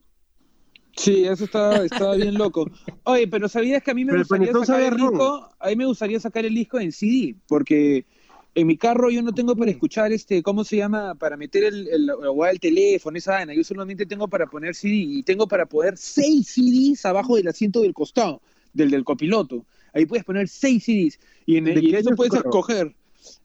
Sí, 0.96 1.26
eso 1.26 1.46
estaba, 1.46 1.78
estaba 1.78 2.16
bien 2.16 2.36
loco. 2.36 2.70
Oye, 3.04 3.28
pero 3.28 3.48
¿sabías 3.48 3.82
que 3.82 3.92
a 3.92 3.94
mí 3.94 4.06
me 4.06 4.18
gustaría 4.18 4.52
sacar 4.52 4.82
el 4.82 4.98
disco? 4.98 5.50
A 5.60 5.70
mí 5.70 5.76
me 5.76 5.86
gustaría 5.86 6.20
sacar 6.20 6.46
el 6.46 6.54
disco 6.54 6.80
en 6.80 6.92
CD, 6.92 7.36
porque 7.48 8.06
en 8.54 8.68
mi 8.68 8.78
carro 8.78 9.10
yo 9.10 9.22
no 9.22 9.34
tengo 9.34 9.56
para 9.56 9.72
escuchar 9.72 10.12
este, 10.12 10.44
¿cómo 10.44 10.64
se 10.64 10.78
llama? 10.78 11.16
Para 11.16 11.38
meter 11.38 11.64
el, 11.64 11.88
el, 11.88 12.12
el, 12.50 12.60
teléfono, 12.60 13.18
esa 13.18 13.34
vaina. 13.34 13.54
Yo 13.54 13.64
solamente 13.64 14.06
tengo 14.06 14.28
para 14.28 14.48
poner 14.48 14.76
CD 14.76 14.96
y 14.96 15.24
tengo 15.24 15.48
para 15.48 15.66
poner 15.66 15.98
seis 15.98 16.48
CDs 16.48 17.06
abajo 17.06 17.36
del 17.36 17.48
asiento 17.48 17.82
del 17.82 17.94
costado, 17.94 18.42
del 18.74 18.92
del 18.92 19.04
copiloto. 19.04 19.66
Ahí 19.94 20.06
puedes 20.06 20.26
poner 20.26 20.48
seis 20.48 20.84
CDs 20.84 21.20
y 21.46 21.58
en, 21.58 21.68
y 21.68 21.90
en 21.90 21.96
eso 21.96 22.12
puedes 22.16 22.34
escoger. 22.34 22.94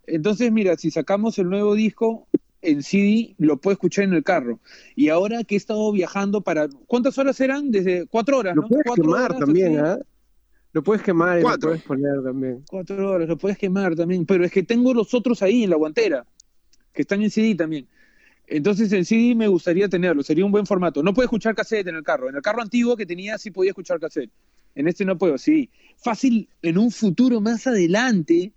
Entonces, 0.06 0.52
mira, 0.52 0.76
si 0.76 0.90
sacamos 0.90 1.38
el 1.38 1.48
nuevo 1.48 1.74
disco, 1.74 2.28
en 2.62 2.82
CD 2.82 3.34
lo 3.38 3.58
puedo 3.58 3.72
escuchar 3.72 4.04
en 4.04 4.14
el 4.14 4.24
carro. 4.24 4.60
Y 4.94 5.08
ahora 5.08 5.44
que 5.44 5.54
he 5.54 5.58
estado 5.58 5.90
viajando 5.92 6.40
para... 6.40 6.68
¿Cuántas 6.86 7.18
horas 7.18 7.40
eran? 7.40 7.70
Desde 7.70 8.06
cuatro 8.06 8.38
horas, 8.38 8.54
lo 8.56 8.62
¿no? 8.62 8.68
Puedes 8.68 8.86
cuatro 8.86 9.04
quemar 9.04 9.38
también, 9.38 9.78
¿ah? 9.78 9.98
Lo 10.72 10.82
puedes 10.82 11.02
quemar 11.02 11.38
y 11.38 11.42
lo 11.42 11.58
puedes 11.58 11.82
poner 11.82 12.22
también. 12.22 12.62
Cuatro 12.68 13.10
horas, 13.10 13.28
lo 13.28 13.38
puedes 13.38 13.56
quemar 13.56 13.96
también. 13.96 14.26
Pero 14.26 14.44
es 14.44 14.52
que 14.52 14.62
tengo 14.62 14.92
los 14.92 15.14
otros 15.14 15.42
ahí 15.42 15.64
en 15.64 15.70
la 15.70 15.76
guantera, 15.76 16.26
que 16.92 17.02
están 17.02 17.22
en 17.22 17.30
CD 17.30 17.54
también. 17.54 17.86
Entonces 18.46 18.92
en 18.92 19.04
CD 19.04 19.34
me 19.34 19.48
gustaría 19.48 19.88
tenerlo, 19.88 20.22
sería 20.22 20.44
un 20.44 20.52
buen 20.52 20.66
formato. 20.66 21.02
No 21.02 21.14
puedo 21.14 21.24
escuchar 21.24 21.54
cassette 21.54 21.88
en 21.88 21.96
el 21.96 22.02
carro. 22.02 22.28
En 22.28 22.36
el 22.36 22.42
carro 22.42 22.62
antiguo 22.62 22.96
que 22.96 23.06
tenía 23.06 23.38
sí 23.38 23.50
podía 23.50 23.70
escuchar 23.70 23.98
cassette. 23.98 24.30
En 24.74 24.86
este 24.86 25.04
no 25.04 25.16
puedo, 25.16 25.38
sí. 25.38 25.70
Fácil 25.96 26.48
en 26.60 26.76
un 26.76 26.90
futuro 26.90 27.40
más 27.40 27.66
adelante 27.66 28.52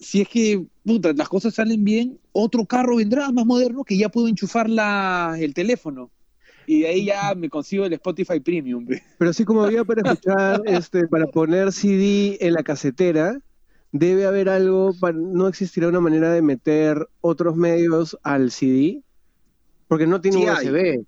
si 0.00 0.22
es 0.22 0.28
que 0.28 0.66
puta, 0.84 1.12
las 1.12 1.28
cosas 1.28 1.54
salen 1.54 1.84
bien, 1.84 2.18
otro 2.32 2.64
carro 2.64 2.96
vendrá 2.96 3.30
más 3.30 3.46
moderno 3.46 3.84
que 3.84 3.96
ya 3.96 4.08
puedo 4.08 4.28
enchufar 4.28 4.68
la, 4.68 5.36
el 5.38 5.54
teléfono. 5.54 6.10
Y 6.66 6.80
de 6.80 6.88
ahí 6.88 7.04
ya 7.06 7.34
me 7.34 7.48
consigo 7.48 7.84
el 7.84 7.92
Spotify 7.94 8.40
Premium. 8.40 8.86
Pero 9.18 9.30
así 9.30 9.44
como 9.44 9.62
había 9.62 9.84
para 9.84 10.02
escuchar, 10.02 10.62
este, 10.66 11.06
para 11.08 11.26
poner 11.26 11.72
CD 11.72 12.38
en 12.40 12.54
la 12.54 12.62
casetera, 12.62 13.40
debe 13.92 14.26
haber 14.26 14.48
algo, 14.48 14.94
no 15.14 15.48
existirá 15.48 15.88
una 15.88 16.00
manera 16.00 16.32
de 16.32 16.42
meter 16.42 17.08
otros 17.20 17.56
medios 17.56 18.16
al 18.22 18.50
CD, 18.50 19.02
porque 19.88 20.06
no 20.06 20.20
tiene 20.20 20.50
USB. 20.50 21.04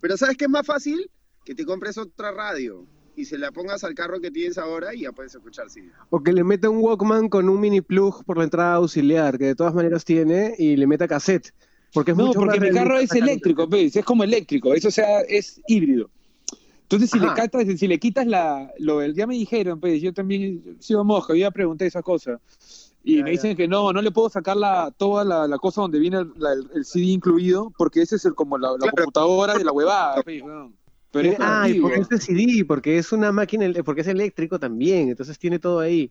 Pero 0.00 0.16
¿sabes 0.16 0.36
qué 0.36 0.44
es 0.44 0.50
más 0.50 0.66
fácil? 0.66 1.10
Que 1.44 1.54
te 1.54 1.64
compres 1.64 1.98
otra 1.98 2.30
radio 2.30 2.86
y 3.16 3.24
se 3.24 3.38
la 3.38 3.52
pongas 3.52 3.84
al 3.84 3.94
carro 3.94 4.20
que 4.20 4.30
tienes 4.30 4.58
ahora 4.58 4.94
y 4.94 5.02
ya 5.02 5.12
puedes 5.12 5.34
escuchar 5.34 5.70
sí. 5.70 5.88
O 6.10 6.22
que 6.22 6.32
le 6.32 6.44
meta 6.44 6.70
un 6.70 6.78
Walkman 6.78 7.28
con 7.28 7.48
un 7.48 7.60
mini 7.60 7.80
plug 7.80 8.24
por 8.24 8.38
la 8.38 8.44
entrada 8.44 8.74
auxiliar, 8.74 9.38
que 9.38 9.46
de 9.46 9.54
todas 9.54 9.74
maneras 9.74 10.04
tiene, 10.04 10.54
y 10.58 10.76
le 10.76 10.86
meta 10.86 11.08
cassette. 11.08 11.52
Porque 11.92 12.10
es 12.10 12.16
no, 12.16 12.32
porque 12.32 12.60
mi 12.60 12.70
carro 12.70 12.98
es 12.98 13.12
eléctrico, 13.12 13.68
¿ves? 13.68 13.94
es 13.94 14.04
como 14.04 14.24
eléctrico, 14.24 14.74
eso 14.74 14.90
sea, 14.90 15.20
es 15.20 15.60
híbrido. 15.68 16.10
Entonces, 16.82 17.10
si 17.10 17.18
le, 17.18 17.78
si 17.78 17.86
le 17.88 17.98
quitas 17.98 18.26
la, 18.26 18.72
lo 18.78 19.04
ya 19.06 19.26
me 19.26 19.34
dijeron, 19.34 19.80
pues 19.80 20.02
yo 20.02 20.12
también 20.12 20.76
sigo 20.80 21.02
moja, 21.02 21.32
yo 21.32 21.40
ya 21.40 21.50
pregunté 21.50 21.86
esa 21.86 22.02
cosa. 22.02 22.40
Y 23.02 23.22
me 23.22 23.32
dicen 23.32 23.56
que 23.56 23.68
no, 23.68 23.92
no 23.92 24.00
le 24.00 24.10
puedo 24.10 24.28
sacar 24.30 24.56
la, 24.56 24.90
toda 24.96 25.24
la, 25.24 25.58
cosa 25.58 25.82
donde 25.82 25.98
viene 25.98 26.18
el, 26.18 26.84
CD 26.84 27.06
incluido, 27.06 27.72
porque 27.76 28.02
ese 28.02 28.16
es 28.16 28.24
el, 28.24 28.34
como 28.34 28.58
la, 28.58 28.70
computadora 28.78 29.54
de 29.54 29.64
la 29.64 29.72
huevada. 29.72 30.22
Pues, 30.22 30.42
Pero 31.14 31.30
es 31.30 31.36
ah, 31.38 31.68
y 31.68 31.80
porque 31.80 32.00
es 32.00 32.24
CD, 32.24 32.64
porque 32.66 32.98
es 32.98 33.12
una 33.12 33.30
máquina, 33.30 33.72
porque 33.84 34.00
es 34.00 34.08
eléctrico 34.08 34.58
también, 34.58 35.08
entonces 35.08 35.38
tiene 35.38 35.60
todo 35.60 35.78
ahí. 35.78 36.10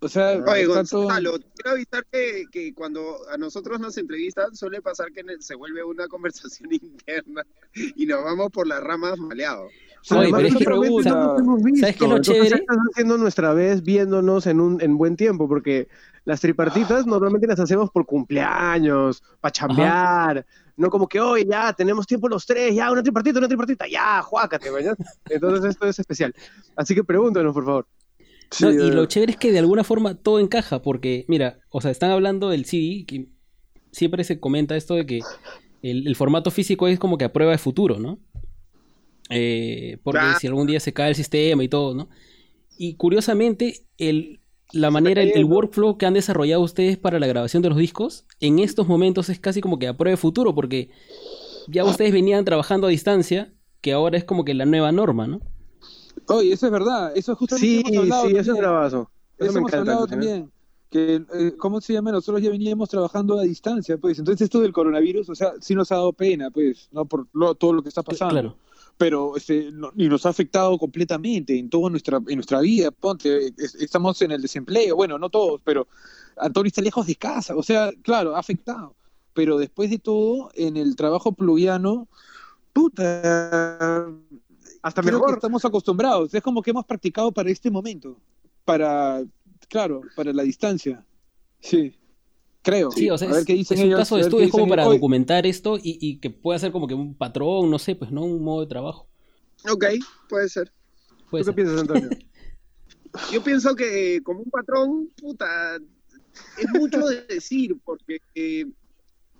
O 0.00 0.08
sea, 0.08 0.38
Oye, 0.46 0.66
Gonzalo, 0.66 1.38
quiero 1.54 1.70
avisar 1.70 2.04
que, 2.12 2.44
que, 2.52 2.72
cuando 2.72 3.16
a 3.32 3.38
nosotros 3.38 3.80
nos 3.80 3.96
entrevistan 3.98 4.54
suele 4.54 4.80
pasar 4.80 5.10
que 5.12 5.24
se 5.40 5.56
vuelve 5.56 5.82
una 5.82 6.06
conversación 6.08 6.72
interna 6.72 7.42
y 7.74 8.06
nos 8.06 8.22
vamos 8.22 8.50
por 8.50 8.66
las 8.66 8.82
ramas 8.82 9.18
maleados. 9.18 9.72
Oye, 10.10 10.30
pero 10.30 10.46
es 10.46 10.56
que 10.56 10.64
pregunta, 10.64 11.10
¿sabes 11.80 11.96
qué 11.96 12.04
es 12.04 12.10
lo 12.10 12.18
chévere? 12.20 12.56
Estás 12.56 12.76
haciendo 12.92 13.18
nuestra 13.18 13.52
vez 13.54 13.82
viéndonos 13.82 14.46
en 14.46 14.60
un 14.60 14.80
en 14.80 14.96
buen 14.98 15.16
tiempo, 15.16 15.48
porque 15.48 15.88
las 16.24 16.40
tripartitas 16.40 17.06
normalmente 17.06 17.46
las 17.46 17.58
hacemos 17.58 17.90
por 17.90 18.06
cumpleaños, 18.06 19.22
para 19.40 19.52
chambear, 19.52 20.46
no 20.78 20.88
como 20.88 21.06
que 21.06 21.20
hoy 21.20 21.46
ya 21.46 21.72
tenemos 21.74 22.06
tiempo 22.06 22.28
los 22.28 22.46
tres, 22.46 22.74
ya 22.74 22.90
una 22.90 23.02
tripartita, 23.02 23.38
una 23.38 23.48
tripartita, 23.48 23.86
ya, 23.86 24.22
juácate, 24.22 24.70
¿verdad? 24.70 24.96
Entonces 25.28 25.70
esto 25.70 25.86
es 25.86 25.98
especial. 25.98 26.34
Así 26.76 26.94
que 26.94 27.04
pregúntanos, 27.04 27.52
por 27.52 27.64
favor 27.64 27.86
y 28.60 28.90
lo 28.90 29.06
chévere 29.06 29.32
es 29.32 29.38
que 29.38 29.52
de 29.52 29.58
alguna 29.58 29.84
forma 29.84 30.14
todo 30.14 30.38
encaja, 30.40 30.80
porque, 30.80 31.24
mira, 31.28 31.60
o 31.70 31.80
sea, 31.80 31.90
están 31.90 32.10
hablando 32.10 32.48
del 32.48 32.64
CD, 32.64 33.04
que 33.06 33.28
siempre 33.92 34.24
se 34.24 34.40
comenta 34.40 34.76
esto 34.76 34.94
de 34.94 35.06
que 35.06 35.20
el, 35.82 36.16
formato 36.16 36.50
físico 36.50 36.88
es 36.88 36.98
como 36.98 37.18
que 37.18 37.24
a 37.24 37.32
prueba 37.32 37.52
de 37.52 37.58
futuro, 37.58 37.98
¿no? 37.98 38.18
Eh, 39.30 39.98
porque 40.02 40.20
si 40.40 40.46
algún 40.46 40.66
día 40.66 40.80
se 40.80 40.94
cae 40.94 41.10
el 41.10 41.14
sistema 41.14 41.62
y 41.62 41.68
todo, 41.68 41.94
¿no? 41.94 42.08
Y 42.78 42.94
curiosamente, 42.94 43.86
el, 43.98 44.40
la 44.72 44.90
manera, 44.90 45.22
el, 45.22 45.44
workflow 45.44 45.96
que 45.96 46.06
han 46.06 46.14
desarrollado 46.14 46.62
ustedes 46.62 46.98
para 46.98 47.18
la 47.18 47.26
grabación 47.26 47.62
de 47.62 47.70
los 47.70 47.78
discos, 47.78 48.26
en 48.40 48.58
estos 48.58 48.86
momentos 48.86 49.28
es 49.28 49.40
casi 49.40 49.60
como 49.60 49.78
que 49.78 49.88
a 49.88 49.96
prueba 49.96 50.12
de 50.12 50.16
futuro, 50.16 50.54
porque 50.54 50.90
ya 51.68 51.84
ustedes 51.84 52.12
venían 52.12 52.44
trabajando 52.44 52.86
a 52.86 52.90
distancia, 52.90 53.52
que 53.80 53.92
ahora 53.92 54.18
es 54.18 54.24
como 54.24 54.44
que 54.44 54.54
la 54.54 54.66
nueva 54.66 54.92
norma, 54.92 55.26
¿no? 55.26 55.40
Oye, 56.26 56.52
eso 56.52 56.66
es 56.66 56.72
verdad, 56.72 57.12
eso 57.16 57.32
es 57.32 57.38
justamente 57.38 57.66
sí, 57.66 57.82
hemos 57.86 58.02
hablado 58.02 58.28
Sí, 58.28 58.36
eso 58.36 58.52
es 58.52 58.58
bravazo. 58.58 59.10
Eso, 59.38 59.58
hemos 59.58 59.72
hablado 59.72 60.06
también. 60.06 60.50
Que, 60.90 61.22
eh, 61.34 61.54
¿cómo 61.58 61.80
se 61.80 61.92
llama? 61.92 62.12
Nosotros 62.12 62.42
ya 62.42 62.50
veníamos 62.50 62.88
trabajando 62.88 63.38
a 63.38 63.42
distancia, 63.42 63.98
pues. 63.98 64.18
Entonces, 64.18 64.46
esto 64.46 64.60
del 64.60 64.72
coronavirus, 64.72 65.28
o 65.28 65.34
sea, 65.34 65.52
sí 65.60 65.74
nos 65.74 65.92
ha 65.92 65.96
dado 65.96 66.12
pena, 66.12 66.50
pues, 66.50 66.88
¿no? 66.92 67.04
Por 67.04 67.28
todo 67.56 67.72
lo 67.72 67.82
que 67.82 67.90
está 67.90 68.02
pasando. 68.02 68.32
Claro. 68.32 68.56
Pero, 68.98 69.36
este, 69.36 69.70
y 69.96 70.08
nos 70.08 70.26
ha 70.26 70.30
afectado 70.30 70.76
completamente 70.76 71.56
en 71.56 71.70
toda 71.70 71.88
nuestra, 71.88 72.18
en 72.26 72.34
nuestra 72.34 72.60
vida. 72.60 72.90
Ponte, 72.90 73.54
estamos 73.56 74.20
en 74.22 74.32
el 74.32 74.42
desempleo, 74.42 74.96
bueno, 74.96 75.18
no 75.18 75.30
todos, 75.30 75.60
pero 75.64 75.86
Antonio 76.36 76.68
está 76.68 76.82
lejos 76.82 77.06
de 77.06 77.14
casa, 77.14 77.56
o 77.56 77.62
sea, 77.62 77.92
claro, 78.02 78.34
ha 78.34 78.40
afectado. 78.40 78.94
Pero 79.34 79.56
después 79.56 79.88
de 79.88 79.98
todo, 79.98 80.50
en 80.54 80.76
el 80.76 80.96
trabajo 80.96 81.30
pluviano, 81.30 82.08
puta, 82.72 84.08
hasta 84.82 85.02
Creo 85.02 85.14
mejor. 85.14 85.30
Que 85.30 85.34
estamos 85.36 85.64
acostumbrados, 85.64 86.34
es 86.34 86.42
como 86.42 86.60
que 86.60 86.70
hemos 86.70 86.84
practicado 86.84 87.30
para 87.30 87.50
este 87.50 87.70
momento, 87.70 88.16
para, 88.64 89.22
claro, 89.68 90.02
para 90.16 90.32
la 90.32 90.42
distancia. 90.42 91.04
Sí, 91.60 91.94
creo. 92.70 92.90
Sí, 92.90 93.10
o 93.10 93.18
sea, 93.18 93.30
a 93.30 93.34
ver 93.34 93.44
qué 93.44 93.54
dicen 93.54 93.78
es 93.78 93.84
un 93.84 93.92
caso 93.92 94.16
de 94.16 94.22
estudio, 94.22 94.46
es 94.46 94.52
como 94.52 94.68
para 94.68 94.84
documentar 94.84 95.46
esto 95.46 95.76
y, 95.76 95.98
y, 96.00 96.18
que 96.18 96.30
pueda 96.30 96.58
ser 96.58 96.72
como 96.72 96.86
que 96.86 96.94
un 96.94 97.14
patrón, 97.14 97.70
no 97.70 97.78
sé, 97.78 97.94
pues, 97.94 98.10
¿no? 98.10 98.24
Un 98.24 98.42
modo 98.42 98.62
de 98.62 98.66
trabajo. 98.68 99.08
Ok, 99.68 99.84
puede 100.28 100.48
ser. 100.48 100.72
¿Tú 101.30 101.38
qué 101.44 101.52
piensas, 101.52 101.80
Antonio? 101.80 102.08
Yo 103.32 103.42
pienso 103.42 103.74
que 103.74 104.20
como 104.22 104.40
un 104.40 104.50
patrón, 104.50 105.10
puta, 105.20 105.76
es 106.58 106.68
mucho 106.74 106.98
de 107.06 107.22
decir, 107.22 107.76
porque 107.84 108.20
eh, 108.34 108.66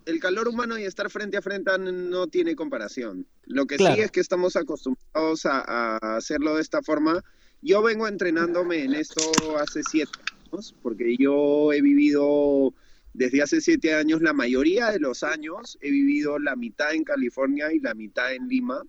el 0.06 0.20
calor 0.20 0.48
humano 0.48 0.78
y 0.78 0.84
estar 0.84 1.10
frente 1.10 1.36
a 1.36 1.42
frente 1.42 1.70
no 1.78 2.26
tiene 2.26 2.56
comparación. 2.56 3.26
Lo 3.44 3.66
que 3.66 3.76
sí 3.76 3.84
es 3.84 4.10
que 4.10 4.20
estamos 4.20 4.56
acostumbrados 4.56 5.46
a, 5.46 5.98
hacerlo 6.16 6.56
de 6.56 6.62
esta 6.62 6.82
forma. 6.82 7.22
Yo 7.60 7.82
vengo 7.82 8.06
entrenándome 8.06 8.84
en 8.84 8.94
esto 8.94 9.22
hace 9.58 9.82
siete 9.82 10.12
años, 10.50 10.74
porque 10.82 11.16
yo 11.18 11.72
he 11.72 11.80
vivido 11.80 12.72
desde 13.14 13.42
hace 13.42 13.60
siete 13.60 13.94
años, 13.94 14.22
la 14.22 14.32
mayoría 14.32 14.90
de 14.90 15.00
los 15.00 15.22
años, 15.22 15.78
he 15.80 15.90
vivido 15.90 16.38
la 16.38 16.56
mitad 16.56 16.94
en 16.94 17.04
California 17.04 17.72
y 17.72 17.80
la 17.80 17.94
mitad 17.94 18.32
en 18.34 18.48
Lima. 18.48 18.82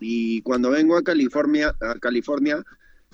Y 0.00 0.42
cuando 0.42 0.70
vengo 0.70 0.96
a 0.96 1.02
California, 1.02 1.74
a 1.80 1.98
California 1.98 2.62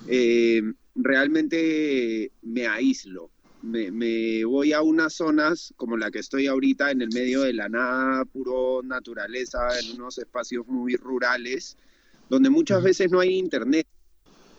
eh, 0.07 0.61
realmente 0.95 2.31
me 2.41 2.67
aíslo 2.67 3.31
me, 3.61 4.45
voy 4.45 4.73
a 4.73 4.81
unas 4.81 5.13
zonas 5.13 5.73
como 5.75 5.97
la 5.97 6.11
que 6.11 6.19
estoy 6.19 6.47
ahorita, 6.47 6.91
en 6.91 7.01
el 7.01 7.09
medio 7.09 7.41
de 7.41 7.53
la 7.53 7.69
nada, 7.69 8.25
puro 8.25 8.81
naturaleza, 8.83 9.59
en 9.79 9.95
unos 9.95 10.17
espacios 10.17 10.67
muy 10.67 10.95
rurales, 10.95 11.77
donde 12.29 12.49
muchas 12.49 12.83
veces 12.83 13.11
no 13.11 13.19
hay 13.19 13.37
internet. 13.37 13.87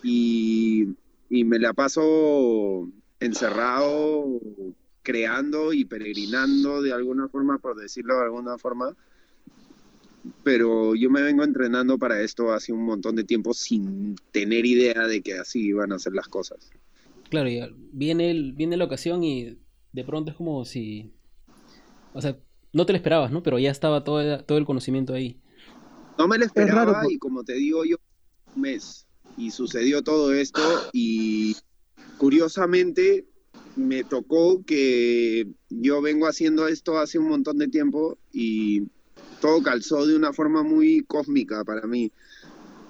Y, 0.02 0.88
me 1.30 1.58
la 1.58 1.72
paso 1.72 2.88
encerrado, 3.20 4.40
creando 5.02 5.72
y 5.72 5.84
peregrinando 5.84 6.82
de 6.82 6.92
alguna 6.92 7.28
forma, 7.28 7.58
por 7.58 7.76
decirlo 7.76 8.16
de 8.16 8.24
alguna 8.24 8.58
forma. 8.58 8.96
Pero 10.44 10.94
yo 10.94 11.10
me 11.10 11.22
vengo 11.22 11.44
entrenando 11.44 11.98
para 11.98 12.20
esto 12.20 12.52
hace 12.52 12.72
un 12.72 12.84
montón 12.84 13.16
de 13.16 13.24
tiempo 13.24 13.54
sin 13.54 14.16
tener 14.32 14.66
idea 14.66 15.06
de 15.06 15.22
que 15.22 15.34
así 15.34 15.68
iban 15.68 15.92
a 15.92 15.98
ser 15.98 16.12
las 16.12 16.28
cosas. 16.28 16.70
Claro, 17.30 17.48
viene, 17.92 18.52
viene 18.54 18.76
la 18.76 18.84
ocasión 18.84 19.24
y 19.24 19.56
de 19.92 20.04
pronto 20.04 20.30
es 20.30 20.36
como 20.36 20.64
si. 20.64 21.12
O 22.12 22.20
sea, 22.20 22.36
no 22.72 22.86
te 22.86 22.92
lo 22.92 22.96
esperabas, 22.96 23.32
¿no? 23.32 23.42
Pero 23.42 23.58
ya 23.58 23.70
estaba 23.70 24.04
todo, 24.04 24.44
todo 24.44 24.58
el 24.58 24.66
conocimiento 24.66 25.14
ahí. 25.14 25.40
No 26.18 26.28
me 26.28 26.36
lo 26.38 26.44
esperaba 26.44 27.02
y 27.08 27.18
como 27.18 27.44
te 27.44 27.54
digo 27.54 27.84
yo, 27.84 27.96
un 28.54 28.62
mes. 28.62 29.06
Y 29.38 29.50
sucedió 29.52 30.02
todo 30.02 30.34
esto 30.34 30.60
y 30.92 31.56
curiosamente 32.18 33.29
me 33.80 34.04
tocó 34.04 34.62
que 34.64 35.48
yo 35.68 36.00
vengo 36.02 36.26
haciendo 36.26 36.68
esto 36.68 36.98
hace 36.98 37.18
un 37.18 37.28
montón 37.28 37.58
de 37.58 37.68
tiempo 37.68 38.18
y 38.32 38.82
todo 39.40 39.62
calzó 39.62 40.06
de 40.06 40.14
una 40.14 40.32
forma 40.32 40.62
muy 40.62 41.02
cósmica 41.02 41.64
para 41.64 41.86
mí. 41.86 42.12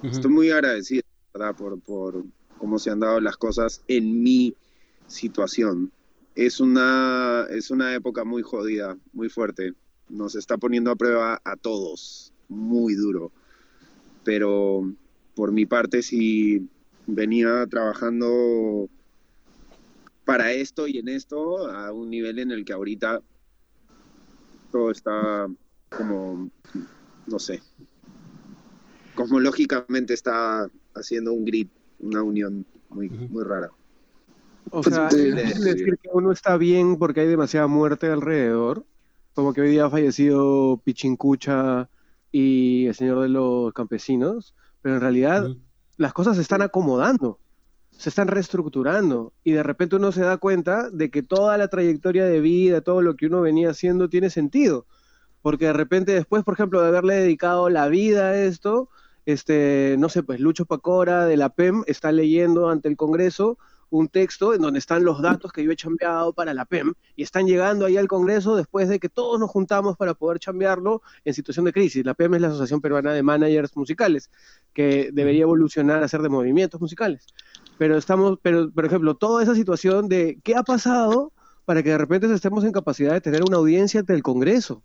Estoy 0.03 0.31
muy 0.31 0.49
agradecido, 0.49 1.03
¿verdad? 1.33 1.55
Por, 1.55 1.79
por, 1.79 2.23
cómo 2.57 2.77
se 2.77 2.91
han 2.91 2.99
dado 2.99 3.19
las 3.19 3.37
cosas 3.37 3.81
en 3.87 4.21
mi 4.21 4.55
situación. 5.07 5.91
Es 6.35 6.59
una, 6.59 7.47
es 7.49 7.71
una 7.71 7.95
época 7.95 8.23
muy 8.23 8.43
jodida, 8.43 8.97
muy 9.13 9.29
fuerte. 9.29 9.73
Nos 10.09 10.35
está 10.35 10.57
poniendo 10.57 10.91
a 10.91 10.95
prueba 10.95 11.41
a 11.43 11.55
todos, 11.55 12.33
muy 12.49 12.93
duro. 12.93 13.31
Pero 14.23 14.93
por 15.35 15.51
mi 15.51 15.65
parte 15.65 16.03
sí 16.03 16.67
venía 17.07 17.65
trabajando 17.67 18.89
para 20.31 20.53
esto 20.53 20.87
y 20.87 20.97
en 20.97 21.09
esto 21.09 21.67
a 21.67 21.91
un 21.91 22.09
nivel 22.09 22.39
en 22.39 22.51
el 22.51 22.63
que 22.63 22.71
ahorita 22.71 23.21
todo 24.71 24.89
está 24.89 25.45
como, 25.89 26.49
no 27.27 27.37
sé, 27.37 27.61
cosmológicamente 29.13 30.13
está 30.13 30.69
haciendo 30.95 31.33
un 31.33 31.43
grip 31.43 31.69
una 31.99 32.23
unión 32.23 32.65
muy, 32.89 33.09
muy 33.09 33.43
rara. 33.43 33.71
O 34.69 34.81
sea, 34.81 35.09
decir 35.09 35.97
que 36.01 36.09
uno 36.13 36.31
está 36.31 36.55
bien 36.55 36.97
porque 36.97 37.19
hay 37.19 37.27
demasiada 37.27 37.67
muerte 37.67 38.07
alrededor. 38.07 38.85
Como 39.33 39.53
que 39.53 39.59
hoy 39.59 39.71
día 39.71 39.85
ha 39.85 39.89
fallecido 39.89 40.79
Pichincucha 40.81 41.89
y 42.31 42.85
el 42.87 42.95
señor 42.95 43.19
de 43.21 43.27
los 43.27 43.73
campesinos, 43.73 44.55
pero 44.81 44.95
en 44.95 45.01
realidad 45.01 45.49
las 45.97 46.13
cosas 46.13 46.37
se 46.37 46.41
están 46.41 46.61
acomodando, 46.61 47.37
se 47.91 48.09
están 48.09 48.27
reestructurando 48.27 49.33
y 49.43 49.51
de 49.51 49.63
repente 49.63 49.95
uno 49.95 50.11
se 50.11 50.21
da 50.21 50.37
cuenta 50.37 50.89
de 50.89 51.11
que 51.11 51.23
toda 51.23 51.57
la 51.57 51.67
trayectoria 51.67 52.25
de 52.25 52.41
vida, 52.41 52.81
todo 52.81 53.01
lo 53.01 53.15
que 53.15 53.27
uno 53.27 53.41
venía 53.41 53.69
haciendo 53.69 54.09
tiene 54.09 54.29
sentido. 54.29 54.85
Porque 55.41 55.65
de 55.65 55.73
repente 55.73 56.13
después, 56.13 56.43
por 56.43 56.53
ejemplo, 56.53 56.81
de 56.81 56.87
haberle 56.87 57.15
dedicado 57.15 57.69
la 57.69 57.87
vida 57.87 58.29
a 58.29 58.37
esto, 58.37 58.89
este, 59.25 59.95
no 59.99 60.09
sé, 60.09 60.23
pues 60.23 60.39
Lucho 60.39 60.65
Pacora 60.65 61.25
de 61.25 61.37
la 61.37 61.49
PEM 61.49 61.83
está 61.87 62.11
leyendo 62.11 62.69
ante 62.69 62.89
el 62.89 62.97
Congreso 62.97 63.57
un 63.91 64.07
texto 64.07 64.53
en 64.53 64.61
donde 64.61 64.79
están 64.79 65.03
los 65.03 65.21
datos 65.21 65.51
que 65.51 65.63
yo 65.63 65.71
he 65.71 65.75
chambeado 65.75 66.33
para 66.33 66.53
la 66.53 66.65
PEM 66.65 66.93
y 67.15 67.23
están 67.23 67.45
llegando 67.45 67.85
ahí 67.85 67.97
al 67.97 68.07
Congreso 68.07 68.55
después 68.55 68.87
de 68.87 68.99
que 68.99 69.09
todos 69.09 69.39
nos 69.39 69.51
juntamos 69.51 69.97
para 69.97 70.13
poder 70.13 70.39
chambearlo 70.39 71.01
en 71.25 71.33
situación 71.33 71.65
de 71.65 71.73
crisis. 71.73 72.05
La 72.05 72.13
PEM 72.13 72.35
es 72.35 72.41
la 72.41 72.47
Asociación 72.47 72.79
Peruana 72.79 73.13
de 73.13 73.21
Managers 73.21 73.75
Musicales, 73.75 74.31
que 74.73 75.09
debería 75.13 75.43
evolucionar 75.43 76.03
a 76.03 76.07
ser 76.07 76.21
de 76.21 76.29
movimientos 76.29 76.79
musicales. 76.79 77.25
Pero 77.77 77.97
estamos, 77.97 78.39
pero 78.41 78.71
por 78.71 78.85
ejemplo, 78.85 79.15
toda 79.15 79.43
esa 79.43 79.55
situación 79.55 80.07
de 80.07 80.39
qué 80.43 80.55
ha 80.55 80.63
pasado 80.63 81.31
para 81.65 81.83
que 81.83 81.89
de 81.89 81.97
repente 81.97 82.31
estemos 82.33 82.63
en 82.63 82.71
capacidad 82.71 83.13
de 83.13 83.21
tener 83.21 83.43
una 83.47 83.57
audiencia 83.57 83.99
ante 83.99 84.13
el 84.13 84.23
Congreso 84.23 84.83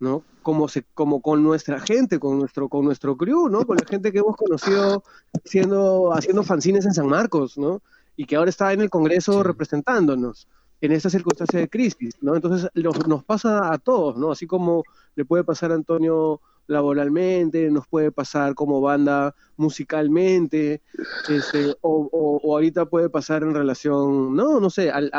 ¿no? 0.00 0.24
Como, 0.42 0.66
se, 0.68 0.82
como 0.94 1.20
con 1.20 1.44
nuestra 1.44 1.78
gente, 1.78 2.18
con 2.18 2.38
nuestro, 2.38 2.68
con 2.68 2.84
nuestro 2.84 3.16
crew, 3.16 3.48
¿no? 3.48 3.66
Con 3.66 3.76
la 3.76 3.86
gente 3.86 4.10
que 4.10 4.18
hemos 4.18 4.34
conocido 4.34 5.04
siendo, 5.44 6.12
haciendo 6.14 6.42
fanzines 6.42 6.86
en 6.86 6.94
San 6.94 7.06
Marcos, 7.06 7.58
¿no? 7.58 7.82
Y 8.16 8.24
que 8.24 8.36
ahora 8.36 8.48
está 8.48 8.72
en 8.72 8.80
el 8.80 8.90
Congreso 8.90 9.42
representándonos 9.42 10.48
en 10.80 10.92
esta 10.92 11.10
circunstancia 11.10 11.60
de 11.60 11.68
crisis, 11.68 12.14
¿no? 12.22 12.34
Entonces 12.34 12.70
nos 12.74 13.24
pasa 13.24 13.72
a 13.72 13.78
todos, 13.78 14.16
¿no? 14.16 14.32
Así 14.32 14.46
como 14.46 14.82
le 15.14 15.26
puede 15.26 15.44
pasar 15.44 15.70
a 15.70 15.74
Antonio 15.74 16.40
laboralmente, 16.70 17.70
nos 17.70 17.86
puede 17.86 18.12
pasar 18.12 18.54
como 18.54 18.80
banda 18.80 19.34
musicalmente, 19.56 20.82
este, 21.28 21.76
o, 21.80 22.40
ahorita 22.44 22.86
puede 22.86 23.10
pasar 23.10 23.42
en 23.42 23.54
relación, 23.54 24.34
no, 24.34 24.60
no 24.60 24.70
sé, 24.70 24.90
al, 24.90 25.10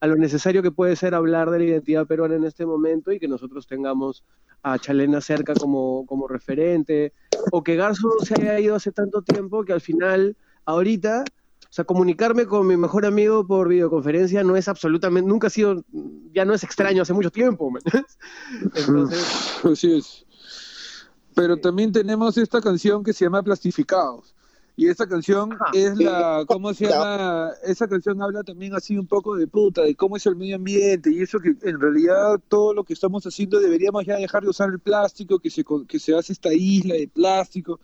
a 0.00 0.06
lo 0.06 0.16
necesario 0.16 0.62
que 0.62 0.70
puede 0.70 0.96
ser 0.96 1.14
hablar 1.14 1.50
de 1.50 1.58
la 1.58 1.64
identidad 1.64 2.06
peruana 2.06 2.34
en 2.34 2.44
este 2.44 2.66
momento 2.66 3.12
y 3.12 3.18
que 3.18 3.28
nosotros 3.28 3.66
tengamos 3.66 4.24
a 4.62 4.78
Chalena 4.78 5.20
cerca 5.20 5.54
como, 5.54 6.04
como 6.06 6.26
referente, 6.26 7.12
o 7.52 7.62
que 7.62 7.76
Garzo 7.76 8.10
se 8.24 8.34
haya 8.34 8.58
ido 8.58 8.74
hace 8.74 8.90
tanto 8.90 9.22
tiempo 9.22 9.64
que 9.64 9.72
al 9.72 9.80
final, 9.80 10.36
ahorita, 10.64 11.24
o 11.62 11.72
sea, 11.72 11.84
comunicarme 11.84 12.46
con 12.46 12.66
mi 12.66 12.76
mejor 12.76 13.06
amigo 13.06 13.46
por 13.46 13.68
videoconferencia 13.68 14.42
no 14.42 14.56
es 14.56 14.66
absolutamente, 14.66 15.28
nunca 15.28 15.46
ha 15.46 15.50
sido, 15.50 15.84
ya 16.32 16.44
no 16.44 16.54
es 16.54 16.64
extraño 16.64 17.02
hace 17.02 17.12
mucho 17.12 17.30
tiempo, 17.30 17.72
Entonces... 18.74 19.64
Así 19.64 19.96
es. 19.96 20.25
Pero 21.36 21.58
también 21.58 21.92
tenemos 21.92 22.38
esta 22.38 22.62
canción 22.62 23.04
que 23.04 23.12
se 23.12 23.26
llama 23.26 23.42
Plastificados. 23.42 24.34
Y 24.74 24.88
esa 24.88 25.06
canción 25.06 25.50
es 25.74 25.94
la, 25.98 26.44
¿cómo 26.46 26.72
se 26.72 26.86
llama? 26.86 27.50
Esa 27.62 27.86
canción 27.86 28.22
habla 28.22 28.42
también 28.42 28.74
así 28.74 28.96
un 28.96 29.06
poco 29.06 29.36
de 29.36 29.46
puta, 29.46 29.82
de 29.82 29.94
cómo 29.94 30.16
es 30.16 30.24
el 30.24 30.34
medio 30.34 30.56
ambiente 30.56 31.10
y 31.10 31.20
eso 31.20 31.38
que 31.38 31.54
en 31.62 31.78
realidad 31.78 32.40
todo 32.48 32.72
lo 32.72 32.84
que 32.84 32.94
estamos 32.94 33.26
haciendo 33.26 33.60
deberíamos 33.60 34.06
ya 34.06 34.16
dejar 34.16 34.44
de 34.44 34.48
usar 34.48 34.70
el 34.70 34.78
plástico, 34.78 35.38
que 35.38 35.50
se, 35.50 35.62
que 35.86 35.98
se 35.98 36.16
hace 36.16 36.32
esta 36.32 36.54
isla 36.54 36.94
de 36.94 37.08
plástico, 37.08 37.80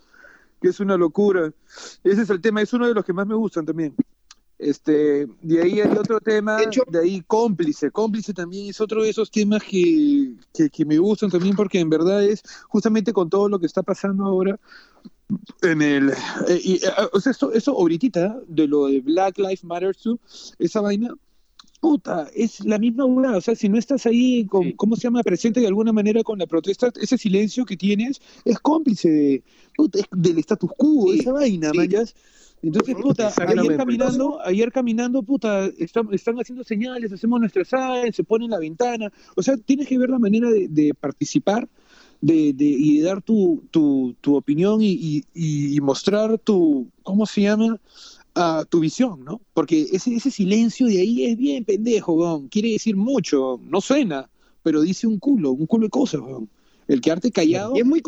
que 0.61 0.69
es 0.69 0.81
una 0.81 0.97
locura. 0.97 1.53
Ese 2.05 2.23
es 2.23 2.31
el 2.31 2.41
tema, 2.41 2.63
es 2.63 2.73
uno 2.73 2.89
de 2.89 2.95
los 2.95 3.05
que 3.05 3.13
más 3.13 3.27
me 3.27 3.35
gustan 3.35 3.67
también. 3.67 3.95
Este, 4.63 5.27
de 5.41 5.61
ahí 5.61 5.81
hay 5.81 5.91
otro 5.91 6.21
tema, 6.21 6.57
de 6.57 6.99
ahí 6.99 7.21
cómplice, 7.27 7.91
cómplice 7.91 8.33
también 8.33 8.71
es 8.71 8.81
otro 8.81 9.03
de 9.03 9.11
esos 9.11 9.29
temas 9.29 9.61
que, 9.65 10.35
que, 10.73 10.85
me 10.85 10.99
gustan 10.99 11.31
también 11.31 11.57
porque 11.57 11.81
en 11.81 11.91
verdad 11.91 12.23
es 12.23 12.45
justamente 12.69 13.13
con 13.13 13.29
todo 13.29 13.49
lo 13.49 13.59
que 13.59 13.67
está 13.67 13.83
pasando 13.83 14.25
ahora 14.25 14.61
en 15.63 15.83
el 15.83 16.11
eh, 16.11 16.61
y, 16.63 16.75
eh, 16.77 16.91
o 17.13 17.19
sea, 17.19 17.33
eso, 17.33 17.53
eso 17.53 17.73
ahorita 17.73 18.41
de 18.47 18.69
lo 18.69 18.87
de 18.87 19.01
Black 19.01 19.39
Lives 19.39 19.65
Matter 19.65 19.97
too, 19.97 20.21
esa 20.61 20.81
vaina 20.81 21.13
puta, 21.81 22.29
es 22.33 22.65
la 22.65 22.79
misma 22.79 23.05
hora, 23.05 23.37
o 23.37 23.41
sea, 23.41 23.57
si 23.57 23.69
no 23.69 23.77
estás 23.77 24.07
ahí, 24.07 24.47
con, 24.47 24.71
¿cómo 24.73 24.95
se 24.95 25.03
llama? 25.03 25.25
Presente 25.25 25.59
de 25.59 25.67
alguna 25.67 25.93
manera 25.93 26.23
con 26.23 26.39
la 26.39 26.47
protesta, 26.47 26.93
ese 27.01 27.19
silencio 27.19 27.65
que 27.65 27.77
tienes 27.77 28.23
es 28.45 28.61
cómplice 28.61 29.11
de, 29.11 29.43
del 30.13 30.39
status 30.39 30.71
quo, 30.77 31.13
esa 31.13 31.33
vaina, 31.33 31.73
sí. 31.73 31.79
Entonces, 32.63 32.95
puta, 32.95 33.33
ayer 33.49 33.77
caminando, 33.77 34.41
ayer 34.45 34.71
caminando, 34.71 35.23
puta, 35.25 35.67
están, 35.79 36.09
haciendo 36.39 36.63
señales, 36.63 37.13
hacemos 37.13 37.41
nuestra 37.41 37.65
sal, 37.65 38.15
se 38.15 38.23
pone 38.23 38.45
en 38.45 38.53
la 38.53 38.61
ventana. 38.61 39.13
O 39.37 39.43
sea, 39.43 39.57
tienes 39.57 39.89
que 39.89 39.99
ver 39.99 40.11
la 40.11 40.21
manera 40.21 40.49
de, 40.49 40.95
participar 40.95 41.69
de, 42.21 42.53
de, 42.53 42.65
y 42.65 42.99
de 42.99 43.05
dar 43.05 43.21
tu, 43.21 43.65
tu, 43.73 44.15
tu 44.21 44.37
opinión 44.37 44.79
y, 44.81 45.25
y, 45.35 45.81
mostrar 45.81 46.39
tu, 46.39 46.87
¿cómo 47.03 47.27
se 47.27 47.43
llama? 47.43 47.81
Uh, 48.35 48.65
tu 48.65 48.81
visión, 48.81 49.25
¿no? 49.25 49.43
Porque 49.53 49.89
ese, 49.93 50.15
ese 50.15 50.31
silencio 50.31 50.87
de 50.87 51.01
ahí 51.01 51.25
es 51.27 51.37
bien 51.37 51.67
pendejo, 51.67 52.47
quiere 52.49 52.71
decir 52.71 52.97
mucho, 52.97 53.61
no 53.63 53.83
suena, 53.83 54.31
pero 54.63 54.81
dice 54.81 55.07
un 55.07 55.19
culo, 55.19 55.51
un 55.51 55.67
culo 55.67 55.87
de 55.87 55.91
cosas, 55.91 56.23
El 56.89 57.01
quedarte 57.03 57.31
callado. 57.31 57.77
Y 57.77 57.81
es 57.81 57.85
muy 57.85 58.01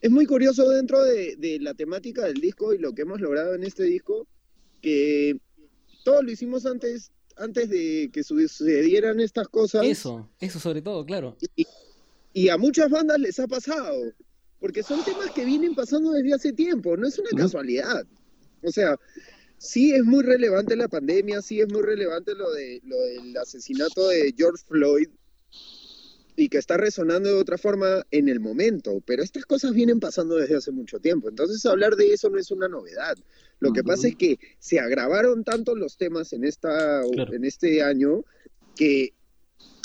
es 0.00 0.10
muy 0.10 0.26
curioso 0.26 0.68
dentro 0.68 1.02
de, 1.04 1.58
la 1.60 1.74
temática 1.74 2.24
del 2.24 2.40
disco 2.40 2.72
y 2.72 2.78
lo 2.78 2.94
que 2.94 3.02
hemos 3.02 3.20
logrado 3.20 3.54
en 3.54 3.64
este 3.64 3.84
disco, 3.84 4.26
que 4.80 5.38
todo 6.04 6.22
lo 6.22 6.30
hicimos 6.30 6.64
antes, 6.64 7.10
antes 7.36 7.68
de 7.68 8.10
que 8.12 8.22
sucedieran 8.22 9.20
estas 9.20 9.48
cosas. 9.48 9.84
Eso, 9.84 10.28
eso 10.40 10.58
sobre 10.58 10.80
todo, 10.80 11.04
claro. 11.04 11.36
Y, 12.32 12.48
a 12.48 12.56
muchas 12.56 12.88
bandas 12.88 13.18
les 13.18 13.38
ha 13.40 13.46
pasado, 13.46 14.12
porque 14.58 14.82
son 14.82 15.04
temas 15.04 15.30
que 15.32 15.44
vienen 15.44 15.74
pasando 15.74 16.12
desde 16.12 16.32
hace 16.32 16.52
tiempo, 16.52 16.96
no 16.96 17.06
es 17.06 17.18
una 17.18 17.30
casualidad. 17.36 18.06
O 18.62 18.70
sea, 18.70 18.96
sí 19.58 19.92
es 19.92 20.04
muy 20.04 20.22
relevante 20.22 20.76
la 20.76 20.88
pandemia, 20.88 21.42
sí 21.42 21.60
es 21.60 21.68
muy 21.70 21.82
relevante 21.82 22.34
lo, 22.34 22.50
de, 22.52 22.80
lo 22.84 22.96
del 22.96 23.36
asesinato 23.36 24.08
de 24.08 24.32
George 24.36 24.64
Floyd, 24.66 25.08
y 26.36 26.48
que 26.48 26.58
está 26.58 26.76
resonando 26.76 27.28
de 27.28 27.40
otra 27.40 27.58
forma 27.58 28.04
en 28.10 28.28
el 28.28 28.40
momento, 28.40 29.02
pero 29.06 29.22
estas 29.22 29.44
cosas 29.44 29.72
vienen 29.72 30.00
pasando 30.00 30.36
desde 30.36 30.56
hace 30.56 30.72
mucho 30.72 30.98
tiempo, 30.98 31.28
entonces 31.28 31.64
hablar 31.66 31.96
de 31.96 32.12
eso 32.12 32.30
no 32.30 32.38
es 32.38 32.50
una 32.50 32.68
novedad. 32.68 33.16
Lo 33.58 33.72
que 33.72 33.84
pasa 33.84 34.08
es 34.08 34.16
que 34.16 34.38
se 34.58 34.80
agravaron 34.80 35.44
tanto 35.44 35.76
los 35.76 35.98
temas 35.98 36.32
en, 36.32 36.44
esta, 36.44 37.02
en 37.02 37.44
este 37.44 37.82
año 37.82 38.24
que 38.74 39.12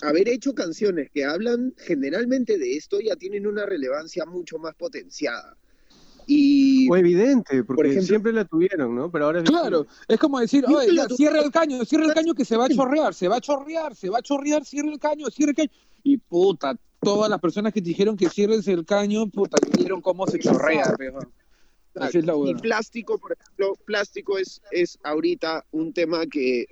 haber 0.02 0.30
hecho 0.30 0.54
canciones 0.54 1.10
que 1.12 1.26
hablan 1.26 1.74
generalmente 1.78 2.58
de 2.58 2.78
esto 2.78 3.00
ya 3.02 3.16
tienen 3.16 3.48
una 3.48 3.66
relevancia 3.66 4.26
mucho 4.26 4.58
más 4.58 4.76
potenciada. 4.76 5.58
Y, 6.28 6.90
o 6.90 6.96
evidente, 6.96 7.64
porque 7.64 8.02
siempre 8.02 8.34
la 8.34 8.46
tuvieron, 8.46 8.96
¿no? 8.96 9.12
Pero 9.12 9.26
ahora 9.26 9.44
Claro, 9.44 9.86
es 10.08 10.18
como 10.18 10.40
decir, 10.40 10.66
oye, 10.68 10.90
cierra 11.16 11.42
el 11.42 11.52
caño, 11.52 11.86
cierra 11.86 12.06
el 12.06 12.14
caño 12.14 12.34
que 12.34 12.46
se 12.46 12.58
va 12.58 12.66
a 12.66 12.70
chorrear, 12.70 13.14
se 13.14 13.28
va 13.28 13.36
a 13.38 13.42
chorrear, 13.42 13.96
se 13.96 14.10
va 14.10 14.20
a 14.20 14.22
chorrear, 14.22 14.66
cierra 14.66 14.92
el 14.92 15.00
caño, 15.00 15.30
cierra 15.30 15.52
el 15.52 15.56
caño. 15.56 15.70
Y 16.06 16.18
puta, 16.18 16.78
todas 17.02 17.32
las 17.32 17.40
personas 17.42 17.74
que 17.74 17.82
dijeron 17.82 18.16
que 18.16 18.30
cierres 18.30 18.68
el 18.68 18.86
caño, 18.86 19.28
puta, 19.28 19.58
vieron 19.76 20.02
cómo 20.02 20.28
se 20.28 20.38
chorrea, 20.38 20.96
y 22.46 22.54
plástico, 22.56 23.18
por 23.18 23.34
ejemplo, 23.34 23.74
plástico 23.86 24.38
es, 24.38 24.62
es 24.70 25.00
ahorita 25.04 25.66
un 25.72 25.94
tema 25.94 26.28
que, 26.28 26.68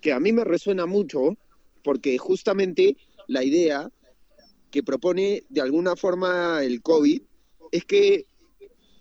que 0.00 0.12
a 0.12 0.20
mí 0.20 0.32
me 0.32 0.44
resuena 0.44 0.86
mucho, 0.86 1.36
porque 1.82 2.16
justamente 2.16 2.96
la 3.26 3.42
idea 3.42 3.90
que 4.70 4.84
propone 4.84 5.42
de 5.48 5.60
alguna 5.60 5.96
forma 5.96 6.62
el 6.62 6.80
COVID 6.80 7.22
es 7.72 7.84
que 7.86 8.26